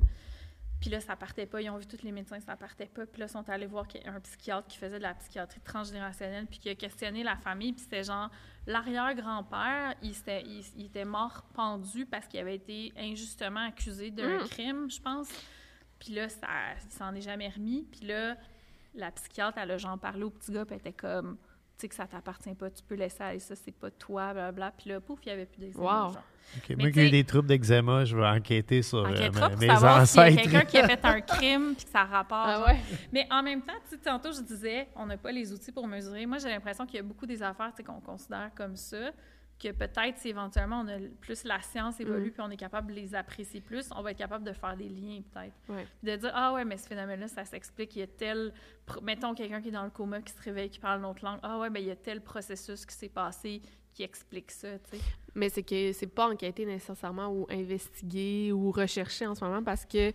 Puis 0.80 0.90
là, 0.90 1.01
ça 1.01 1.16
partait 1.16 1.46
pas. 1.46 1.62
Ils 1.62 1.70
ont 1.70 1.78
vu 1.78 1.86
tous 1.86 2.02
les 2.02 2.12
médecins, 2.12 2.38
ça 2.40 2.56
partait 2.56 2.86
pas. 2.86 3.06
Puis 3.06 3.20
là, 3.20 3.26
ils 3.26 3.30
sont 3.30 3.48
allés 3.48 3.64
voir 3.66 3.86
un 4.05 4.20
psychiatre 4.20 4.68
qui 4.68 4.76
faisait 4.76 4.98
de 4.98 5.02
la 5.02 5.14
psychiatrie 5.14 5.60
transgénérationnelle, 5.60 6.46
puis 6.46 6.59
qui 6.59 6.68
a 6.68 6.74
questionné 6.74 7.22
la 7.22 7.36
famille. 7.36 7.72
Puis 7.72 7.82
c'était 7.84 8.02
genre, 8.05 8.28
l'arrière-grand-père, 8.66 9.94
il, 10.02 10.14
s'était- 10.14 10.42
il- 10.42 10.64
il 10.76 10.86
était 10.86 11.05
mort 11.05 11.42
pendu 11.55 12.06
parce 12.06 12.26
qu'il 12.26 12.40
avait 12.40 12.56
été 12.56 12.92
injustement 12.96 13.66
accusé 13.66 14.10
d'un 14.10 14.38
Mm. 14.40 14.48
crime, 14.48 14.90
je 14.90 15.01
pense. 15.01 15.28
Puis 15.98 16.12
là, 16.12 16.28
ça, 16.28 16.46
il 16.84 16.90
s'en 16.92 17.14
est 17.14 17.20
jamais 17.22 17.48
remis. 17.48 17.86
Puis 17.90 18.06
là, 18.06 18.36
la 18.94 19.10
psychiatre, 19.10 19.59
elle 19.59 19.70
a 19.72 19.78
genre 19.78 19.98
parlé 19.98 20.22
au 20.22 20.30
petit 20.30 20.52
gars, 20.52 20.64
puis 20.64 20.74
elle 20.74 20.80
était 20.80 20.92
comme, 20.92 21.36
tu 21.76 21.82
sais 21.82 21.88
que 21.88 21.94
ça 21.94 22.06
t'appartient 22.06 22.55
pas, 22.55 22.70
tu 22.70 22.82
peux 22.82 22.94
laisser 22.94 23.22
aller 23.22 23.38
ça, 23.40 23.55
c'est 23.56 23.72
pas 23.74 23.90
toi, 23.90 24.32
blablabla. 24.32 24.72
Puis 24.76 24.90
là, 24.90 25.01
pouf, 25.01 25.18
il 25.24 25.28
y 25.28 25.32
avait 25.32 25.46
plus 25.46 25.60
d'eczéma. 25.60 25.84
Wow. 26.06 26.12
genre. 26.12 26.22
OK, 26.59 26.68
Mais 26.70 26.76
Moi 26.76 26.90
qui 26.92 27.01
ai 27.01 27.06
eu 27.06 27.10
des 27.10 27.24
troubles 27.24 27.48
d'eczéma, 27.48 28.05
je 28.05 28.16
vais 28.16 28.26
enquêter 28.26 28.82
sur 28.82 28.98
euh, 28.98 29.30
pour 29.30 29.59
mes 29.59 29.66
savoir 29.66 30.06
s'il 30.06 30.20
y 30.20 30.22
a 30.22 30.26
ancêtres. 30.26 30.42
quelqu'un 30.42 30.64
qui 30.66 30.78
a 30.78 30.86
fait 30.88 31.05
un 31.05 31.20
crime 31.22 31.74
puis 31.74 31.84
que 31.84 31.90
ça 31.90 32.05
rapporte. 32.05 32.48
Ah 32.48 32.64
ouais? 32.66 32.76
Mais 33.12 33.26
en 33.30 33.42
même 33.42 33.62
temps, 33.62 33.72
tu 33.88 33.96
sais, 33.96 34.02
tantôt, 34.02 34.30
je 34.30 34.40
disais, 34.42 34.88
on 34.94 35.06
n'a 35.06 35.16
pas 35.16 35.32
les 35.32 35.52
outils 35.52 35.72
pour 35.72 35.88
mesurer. 35.88 36.26
Moi, 36.26 36.38
j'ai 36.38 36.48
l'impression 36.51 36.86
qu'il 36.86 36.96
y 36.96 37.01
a 37.01 37.02
beaucoup 37.02 37.26
des 37.26 37.42
affaires 37.42 37.72
qu'on 37.84 38.01
considère 38.01 38.51
comme 38.55 38.76
ça, 38.76 39.10
que 39.59 39.70
peut-être 39.72 40.18
si 40.18 40.28
éventuellement 40.28 40.81
on 40.81 40.89
a 40.89 40.98
plus 41.20 41.44
la 41.44 41.60
science 41.62 42.01
évolue 42.01 42.28
Mm. 42.28 42.32
puis 42.32 42.43
on 42.43 42.51
est 42.51 42.56
capable 42.56 42.89
de 42.93 42.97
les 42.97 43.14
apprécier 43.14 43.60
plus, 43.60 43.89
on 43.94 44.02
va 44.02 44.10
être 44.10 44.18
capable 44.18 44.44
de 44.44 44.52
faire 44.52 44.76
des 44.76 44.89
liens 44.89 45.22
peut-être. 45.32 45.55
Ouais. 45.68 45.86
Puis 46.02 46.12
de 46.12 46.16
dire, 46.16 46.32
ah 46.35 46.52
ouais, 46.52 46.64
mais 46.64 46.76
ce 46.76 46.89
phénomène-là, 46.89 47.28
ça 47.28 47.44
s'explique. 47.44 47.94
Il 47.97 48.01
y 48.01 48.02
a 48.02 48.06
tel. 48.06 48.52
Mettons 49.02 49.35
quelqu'un 49.35 49.62
qui 49.62 49.68
est 49.68 49.72
dans 49.72 49.85
le 49.85 49.90
coma, 49.90 50.20
qui 50.20 50.32
se 50.32 50.43
réveille, 50.43 50.70
qui 50.70 50.81
parle 50.81 50.98
une 51.01 51.06
autre 51.06 51.24
langue. 51.24 51.39
Ah 51.43 51.59
ouais, 51.59 51.70
ben 51.70 51.81
il 51.81 51.86
y 51.86 51.90
a 51.90 51.97
tel 51.97 52.20
processus 52.20 52.85
qui 52.85 52.94
s'est 52.94 53.09
passé 53.09 53.62
qui 53.93 54.02
explique 54.02 54.51
ça, 54.51 54.76
tu 54.81 54.97
sais. 54.97 55.02
Mais 55.36 55.48
c'est 55.48 55.62
que 55.62 55.93
c'est 55.93 56.09
pas 56.09 56.28
enquêté 56.28 56.66
nécessairement 56.66 57.28
ou 57.28 57.47
investigué 57.48 58.51
ou 58.52 58.72
recherché 58.72 59.24
en 59.24 59.36
ce 59.36 59.44
moment 59.44 59.62
parce 59.62 59.86
que, 59.86 60.10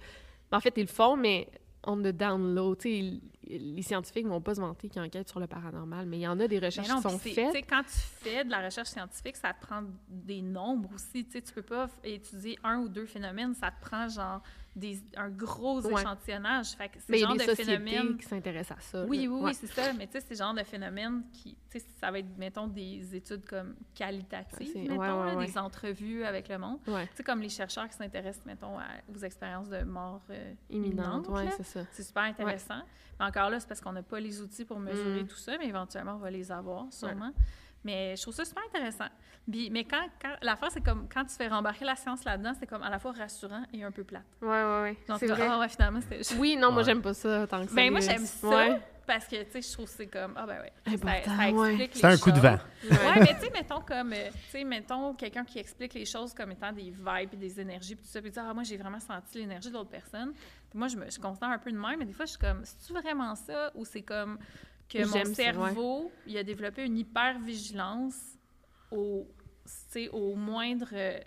ben, 0.52 0.58
en 0.58 0.60
fait, 0.60 0.74
ils 0.76 0.82
le 0.82 0.88
font, 0.88 1.16
mais 1.16 1.48
on 1.86 1.98
the 1.98 2.08
down 2.08 2.54
low. 2.56 2.76
Tu 2.76 2.82
sais, 2.82 2.98
ils- 2.98 3.22
les 3.76 3.82
scientifiques 3.82 4.28
vont 4.28 4.42
pas 4.42 4.54
se 4.56 4.62
vanter 4.62 4.90
qu'ils 4.90 5.02
enquêtent 5.02 5.30
sur 5.30 5.40
le 5.40 5.48
paranormal, 5.48 6.06
mais 6.06 6.18
il 6.18 6.22
y 6.22 6.28
en 6.28 6.40
a 6.40 6.48
des 6.48 6.60
recherches 6.60 6.88
non, 6.88 6.98
qui 6.98 7.02
sont 7.04 7.18
faites. 7.20 7.66
Quand 7.68 7.82
tu 7.84 7.90
fais 7.98 8.44
de 8.46 8.50
la 8.52 8.64
recherche 8.66 8.90
scientifique, 8.90 9.38
ça 9.38 9.54
te 9.54 9.66
prend 9.66 9.82
des 10.08 10.42
nombres 10.42 10.90
aussi. 10.94 11.26
Tu 11.26 11.42
tu 11.42 11.54
peux 11.54 11.62
pas 11.64 11.90
étudier 12.04 12.60
un 12.64 12.80
ou 12.80 12.90
deux 12.90 13.06
phénomènes, 13.08 13.56
ça 13.56 13.72
te 13.72 13.82
prend 13.84 14.08
genre 14.08 14.42
des, 14.80 15.02
un 15.18 15.30
gros 15.30 15.82
Ouais. 15.86 16.02
échantillonnage. 16.02 16.70
Fait 16.72 16.90
que 16.90 16.98
Mais 17.10 17.20
il 17.20 17.22
y 17.22 17.26
a 17.26 17.32
des 17.34 17.38
de 17.38 17.44
sociétés 17.44 17.78
phénomène. 17.78 18.18
qui 18.18 18.26
s'intéressent 18.26 18.78
à 18.78 18.82
ça. 18.82 19.06
Oui, 19.06 19.18
là. 19.26 19.32
oui, 19.32 19.40
Ouais. 19.42 19.50
oui, 19.50 19.54
c'est 19.54 19.68
ça. 19.68 19.94
Mais 19.94 20.08
tu 20.08 20.14
sais, 20.14 20.22
c'est 20.22 20.34
le 20.34 20.38
genre 20.38 20.54
de 20.54 20.64
phénomène 20.64 21.24
qui, 21.32 21.56
tu 21.70 21.80
sais, 21.80 21.86
ça 22.00 22.10
va 22.10 22.20
être, 22.20 22.38
mettons, 22.38 22.68
des 22.68 23.16
études 23.16 23.46
comme 23.46 23.76
qualitatives, 23.94 24.76
mettons, 24.78 24.98
ouais, 25.00 25.36
là, 25.36 25.46
des 25.46 25.58
entrevues 25.58 26.24
avec 26.24 26.48
le 26.50 26.58
monde. 26.58 26.80
Tu 26.86 26.92
sais, 27.16 27.24
comme 27.24 27.42
les 27.42 27.50
chercheurs 27.50 27.88
qui 27.88 27.96
s'intéressent, 27.96 28.46
mettons, 28.46 28.78
à- 28.80 28.86
aux 29.14 29.20
expériences 29.20 29.70
de 29.70 29.84
mort 29.84 30.22
euh, 30.30 30.54
Imminente, 30.70 31.30
c'est 31.58 31.64
ça. 31.64 31.82
C'est 31.92 32.04
super 32.04 32.24
intéressant. 32.24 32.82
Mais 33.20 33.26
encore 33.26 33.50
là, 33.50 33.60
c'est 33.60 33.68
parce 33.68 33.82
qu'on 33.82 33.92
n'a 33.92 34.02
pas 34.04 34.20
les 34.20 34.42
outils 34.42 34.64
pour 34.66 34.80
mesurer 34.80 35.24
Mm. 35.24 35.28
tout 35.28 35.36
ça, 35.36 35.58
mais 35.58 35.68
éventuellement, 35.68 36.14
on 36.16 36.20
va 36.20 36.32
les 36.32 36.52
avoir, 36.52 36.86
sûrement. 36.92 37.32
Mais 37.84 38.16
je 38.16 38.22
trouve 38.24 38.34
ça 38.34 38.46
super 38.46 38.64
intéressant. 38.68 39.08
Puis, 39.50 39.70
mais 39.72 39.84
quand, 39.86 40.06
quand 40.22 40.36
l'affaire, 40.42 40.70
c'est 40.72 40.84
comme 40.84 41.08
quand 41.12 41.24
tu 41.26 41.36
fais 41.36 41.48
rembarquer 41.48 41.86
la 41.86 41.96
science 41.96 42.24
là-dedans, 42.24 42.52
c'est 42.60 42.68
comme 42.68 42.84
à 42.84 42.90
la 42.90 43.00
fois 43.00 43.14
rassurant 43.14 43.64
et 43.74 43.84
un 43.84 43.92
peu 43.92 44.04
plate. 44.04 44.26
Ouais, 44.42 44.48
ouais, 44.50 44.82
ouais. 44.82 44.98
Genre, 45.08 45.18
C'est 45.18 45.28
vrai. 45.28 45.48
ah 45.50 45.60
ouais, 45.60 45.70
finalement, 45.70 46.02
c'était. 46.02 46.36
Oui, 46.36 46.56
non, 46.56 46.70
moi, 46.72 46.80
Ouais. 46.80 46.84
j'aime 46.86 47.02
pas 47.02 47.14
ça 47.14 47.48
tant 47.48 47.62
que 47.64 47.70
ça. 47.70 47.76
Ben, 47.76 47.90
moi, 47.92 48.00
j'aime 48.02 48.26
ça 48.26 48.48
Ouais. 48.48 48.82
parce 49.08 49.26
que, 49.26 49.42
tu 49.44 49.52
sais, 49.54 49.62
je 49.62 49.74
trouve 49.74 49.86
que 49.86 49.92
c'est 49.92 50.08
comme, 50.08 50.34
ah, 50.36 50.46
ben 50.46 50.60
ouais. 50.62 50.74
Ça, 50.86 50.92
Important, 50.94 51.36
ça 51.38 51.50
explique 51.50 51.96
C'est 51.96 52.08
les 52.08 52.14
un 52.14 52.18
coup 52.18 52.32
de 52.32 52.40
vent. 52.40 52.58
Ouais, 52.92 53.20
mais 53.22 53.34
tu 53.40 53.40
sais, 53.46 53.50
mettons 53.52 53.82
comme, 53.82 54.14
euh, 54.14 54.30
tu 54.30 54.38
sais, 54.52 54.64
mettons 54.66 55.14
quelqu'un 55.16 55.46
qui 55.46 55.58
explique 55.58 55.94
les 55.96 56.06
choses 56.06 56.34
comme 56.34 56.52
étant 56.52 56.72
des 56.74 56.92
vibes 56.92 57.34
et 57.34 57.38
des 57.38 57.60
énergies, 57.60 57.96
puis 57.96 58.04
tout 58.06 58.12
ça, 58.12 58.22
puis 58.22 58.30
dire, 58.30 58.44
ah, 58.48 58.54
moi, 58.54 58.64
j'ai 58.64 58.78
vraiment 58.78 59.00
senti 59.00 59.40
l'énergie 59.40 59.70
de 59.70 59.74
l'autre 59.74 59.90
personne. 59.90 60.34
Puis 60.70 60.78
moi, 60.78 60.90
je 60.90 60.98
me 60.98 61.10
je 61.10 61.20
considère 61.20 61.50
un 61.50 61.58
peu 61.58 61.72
de 61.72 61.78
même, 61.78 61.98
mais 61.98 62.06
des 62.06 62.14
fois, 62.14 62.26
je 62.26 62.32
suis 62.32 62.40
comme, 62.40 62.62
c'est-tu 62.64 62.94
vraiment 62.94 63.34
ça 63.34 63.72
ou 63.74 63.84
c'est 63.84 64.04
comme 64.04 64.38
que 64.90 65.06
mon 65.06 65.34
cerveau, 65.34 66.12
il 66.28 66.38
a 66.38 66.44
développé 66.44 66.84
une 66.86 66.98
hyper-vigilance 66.98 68.16
au, 68.92 69.28
tu 69.66 69.72
sais, 69.90 70.10
au 70.10 70.36
moindre, 70.36 70.88
euh, 70.94 71.20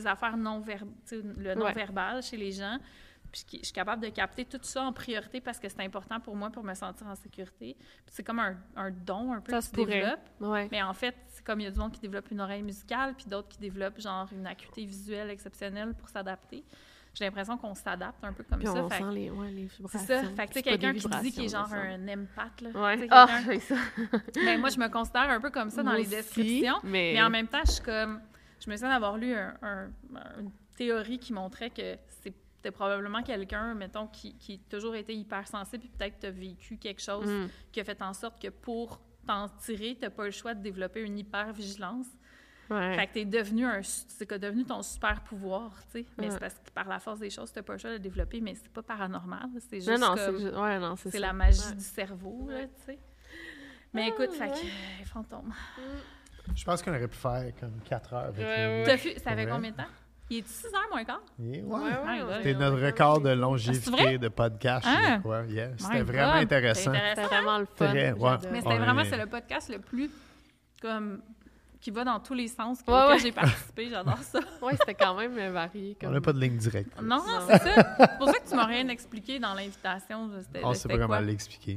Mm. 0.00 0.06
affaires 0.06 0.36
non 0.36 0.60
ver- 0.60 0.84
tu 1.06 1.16
sais, 1.16 1.22
le 1.22 1.50
Ouais. 1.50 1.54
non-verbal 1.54 2.22
chez 2.22 2.36
les 2.36 2.52
gens. 2.52 2.78
Puis 3.32 3.44
je 3.60 3.64
suis 3.64 3.72
capable 3.72 4.00
de 4.02 4.10
capter 4.10 4.44
tout 4.44 4.60
ça 4.62 4.82
en 4.82 4.92
priorité 4.92 5.40
parce 5.40 5.58
que 5.58 5.68
c'est 5.68 5.80
important 5.82 6.20
pour 6.20 6.36
moi 6.36 6.50
pour 6.50 6.62
me 6.62 6.72
sentir 6.74 7.04
en 7.08 7.16
sécurité. 7.16 7.76
C'est 8.06 8.22
comme 8.22 8.38
un, 8.38 8.56
un 8.76 8.92
don 8.92 9.32
un 9.32 9.40
peu 9.40 9.50
Ça 9.50 9.58
que 9.58 9.64
se 9.64 9.72
développes. 9.72 10.20
Ouais. 10.40 10.68
Mais 10.70 10.80
en 10.82 10.94
fait, 10.94 11.16
c'est 11.28 11.44
comme 11.44 11.60
il 11.60 11.64
y 11.64 11.66
a 11.66 11.70
du 11.72 11.78
monde 11.80 11.90
qui 11.90 11.98
développe 12.00 12.30
une 12.30 12.40
oreille 12.40 12.62
musicale, 12.62 13.14
puis 13.16 13.26
d'autres 13.26 13.48
qui 13.48 13.58
développent 13.58 14.00
genre 14.00 14.28
une 14.32 14.46
acuité 14.46 14.84
visuelle 14.84 15.30
exceptionnelle 15.30 15.94
pour 15.94 16.08
s'adapter. 16.08 16.62
J'ai 17.14 17.24
l'impression 17.24 17.56
qu'on 17.56 17.74
s'adapte 17.74 18.22
un 18.24 18.32
peu 18.32 18.42
comme 18.42 18.58
Puis 18.58 18.66
ça. 18.66 18.74
on 18.84 18.88
Fait 18.88 18.96
sent 18.96 19.02
que- 19.04 19.14
les, 19.14 19.30
ouais, 19.30 19.50
les 19.50 19.68
c'est 19.68 19.76
vibrations. 19.76 20.00
ça. 20.00 20.22
Fait 20.24 20.26
que 20.26 20.26
tu 20.26 20.30
sais, 20.30 20.46
C'est 20.46 20.62
pas 20.62 20.62
quelqu'un 20.62 20.92
qui 20.94 21.22
dit 21.22 21.32
qu'il 21.32 21.44
est 21.44 21.48
genre 21.48 21.72
un 21.72 22.08
empath, 22.08 22.60
là. 22.60 22.70
Ouais. 22.70 23.06
Ah, 23.10 23.26
c'est 23.46 23.60
ça. 23.60 23.76
ben, 24.34 24.58
moi, 24.60 24.68
je 24.70 24.78
me 24.80 24.88
considère 24.88 25.30
un 25.30 25.40
peu 25.40 25.50
comme 25.50 25.70
ça 25.70 25.82
dans 25.82 25.90
Moi 25.90 25.98
les 25.98 26.06
aussi, 26.06 26.16
descriptions. 26.16 26.80
mais- 26.82 27.12
Mais... 27.14 27.22
en 27.22 27.30
même 27.30 27.46
temps, 27.46 27.62
je 27.64 27.70
suis 27.72 27.82
comme. 27.84 28.20
Je 28.64 28.68
me 28.70 28.76
souviens 28.76 28.90
d'avoir 28.90 29.16
lu 29.16 29.32
un- 29.34 29.54
un- 29.62 29.88
une 30.40 30.50
théorie 30.76 31.18
qui 31.18 31.32
montrait 31.32 31.70
que 31.70 31.96
c'était 32.08 32.70
probablement 32.72 33.22
quelqu'un, 33.22 33.74
mettons, 33.74 34.06
qui, 34.08 34.34
qui 34.38 34.54
a 34.66 34.70
toujours 34.70 34.94
été 34.96 35.14
hypersensible, 35.14 35.82
puis 35.84 35.92
peut-être 35.96 36.18
tu 36.18 36.26
as 36.26 36.30
vécu 36.30 36.78
quelque 36.78 37.02
chose 37.02 37.28
Mm. 37.28 37.48
qui 37.70 37.80
a 37.80 37.84
fait 37.84 38.00
en 38.02 38.12
sorte 38.14 38.40
que 38.42 38.48
pour 38.48 39.00
t'en 39.26 39.48
tirer, 39.50 39.96
tu 40.00 40.08
pas 40.10 40.24
le 40.24 40.30
choix 40.30 40.54
de 40.54 40.62
développer 40.62 41.02
une 41.02 41.18
hyper-vigilance. 41.18 42.06
Ouais. 42.70 42.96
Fait 42.96 43.06
que 43.08 43.12
t'es 43.14 43.24
devenu 43.26 43.66
un, 43.66 43.80
c'est 43.82 44.30
devenu 44.38 44.64
ton 44.64 44.82
super 44.82 45.20
pouvoir, 45.22 45.70
tu 45.92 46.00
sais. 46.00 46.06
Mais 46.18 46.24
Ouais. 46.26 46.30
c'est 46.30 46.38
parce 46.40 46.54
que 46.54 46.70
par 46.70 46.88
la 46.88 46.98
force 46.98 47.18
des 47.18 47.28
choses, 47.30 47.52
t'as 47.52 47.62
pas 47.62 47.74
le 47.74 47.78
choix 47.78 47.90
de 47.90 47.96
le 47.96 48.00
développer, 48.00 48.40
mais 48.40 48.54
c'est 48.54 48.70
pas 48.72 48.82
paranormal, 48.82 49.48
c'est 49.68 49.76
juste 49.80 49.88
non, 49.88 49.98
non, 49.98 50.14
comme- 50.14 50.38
c'est 50.38 50.50
ju- 50.50 50.56
ouais, 50.56 50.78
non, 50.78 50.96
c'est 50.96 51.18
la 51.18 51.32
magie 51.32 51.60
Ouais. 51.68 51.74
du 51.74 51.84
cerveau, 51.84 52.46
là, 52.48 52.64
tu 52.64 52.84
sais. 52.86 52.98
Mais 53.92 54.08
écoute, 54.08 54.32
fait 54.32 54.48
que, 54.48 54.54
euh, 54.54 55.04
fantôme. 55.04 55.52
Je 56.54 56.64
pense 56.64 56.82
qu'on 56.82 56.90
aurait 56.90 57.06
pu 57.08 57.16
faire 57.16 57.52
comme 57.60 57.80
4 57.84 58.12
heures 58.14 58.24
avec 58.24 58.36
ça 59.22 59.30
avait 59.30 59.44
Ouais. 59.44 59.50
combien 59.50 59.70
de 59.70 59.76
temps? 59.76 59.82
Il 60.30 60.38
est 60.38 60.48
6 60.48 60.66
heures 60.68 60.88
moins 60.90 61.04
quart? 61.04 61.20
Et 61.38 61.60
ouais. 61.60 61.62
Ouais, 61.62 61.80
ouais, 61.82 61.90
My 62.06 62.18
God. 62.20 62.28
ouais, 62.28 62.36
C'était 62.38 62.54
notre 62.54 62.80
record 62.82 63.20
de 63.20 63.28
Ah, 63.28 63.34
longévité 63.34 63.90
vrai? 63.90 64.18
de 64.18 64.28
podcast, 64.28 64.86
Ah. 64.88 65.18
crois. 65.20 65.42
Yeah. 65.44 65.70
C'était 65.76 66.02
vraiment 66.02 66.32
intéressant. 66.32 66.92
C'était 66.94 67.22
vraiment 67.26 67.58
le 67.58 67.66
fun. 67.66 67.86
Très, 67.88 68.12
ouais. 68.12 68.18
j'adore. 68.18 68.38
Mais 68.52 68.60
c'était 68.62 68.78
vraiment, 68.78 69.00
est- 69.02 69.10
c'est 69.10 69.18
le 69.18 69.26
podcast 69.26 69.68
le 69.70 69.78
plus, 69.80 70.10
comme, 70.80 71.20
qui 71.84 71.90
va 71.90 72.02
dans 72.02 72.18
tous 72.18 72.32
les 72.32 72.48
sens 72.48 72.80
que, 72.80 72.90
Ouais, 72.90 73.18
j'ai 73.18 73.30
participé. 73.30 73.90
J'adore 73.90 74.16
ça. 74.16 74.40
Ouais, 74.62 74.72
c'était 74.80 74.94
quand 74.94 75.14
même 75.14 75.36
euh, 75.38 75.52
varié. 75.52 75.98
On 76.02 76.08
n'a 76.08 76.20
pas 76.22 76.32
de 76.32 76.40
ligne 76.40 76.56
directe. 76.56 76.98
Non, 77.02 77.22
c'est 77.46 77.58
ça. 77.58 77.96
C'est 77.98 78.16
pour 78.16 78.28
ça 78.28 78.38
que 78.38 78.48
tu 78.48 78.56
m'as 78.56 78.64
rien 78.64 78.88
expliqué 78.88 79.38
dans 79.38 79.52
l'invitation. 79.52 80.30
On 80.62 80.70
de 80.70 80.74
sait 80.74 80.88
pas 80.88 80.96
comment 80.96 81.18
l'expliquer. 81.20 81.76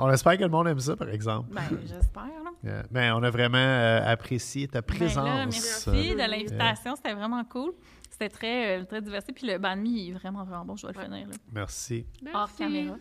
on 0.00 0.10
espère 0.10 0.36
que 0.36 0.42
le 0.42 0.48
monde 0.48 0.66
aime 0.66 0.80
ça, 0.80 0.96
par 0.96 1.08
exemple. 1.10 1.50
Ben, 1.52 1.62
j'espère. 1.86 2.24
Yeah. 2.64 2.82
Ben, 2.90 3.12
on 3.14 3.22
a 3.22 3.30
vraiment 3.30 3.58
euh, 3.58 4.12
apprécié 4.12 4.66
ta 4.66 4.80
Ben 4.80 4.96
présence. 4.96 5.24
là, 5.24 5.46
merci 5.46 5.88
Euh, 5.90 6.14
de 6.14 6.30
l'invitation. 6.30 6.96
C'était 6.96 7.14
vraiment 7.14 7.44
cool. 7.44 7.74
C'était 8.10 8.30
très, 8.30 8.80
euh, 8.80 8.84
très 8.84 9.00
diversifié. 9.00 9.34
Puis 9.34 9.46
le 9.46 9.58
banh 9.58 9.76
mi 9.76 10.08
est 10.10 10.12
vraiment, 10.14 10.42
vraiment 10.42 10.64
bon. 10.64 10.74
Je 10.76 10.82
dois 10.82 10.92
le 10.96 11.00
finir, 11.00 11.28
là. 11.28 11.34
Merci. 11.52 12.04
Hors 12.34 12.52
caméra. 12.56 12.96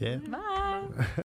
Yeah. 0.00 0.18
Bye! 0.18 1.06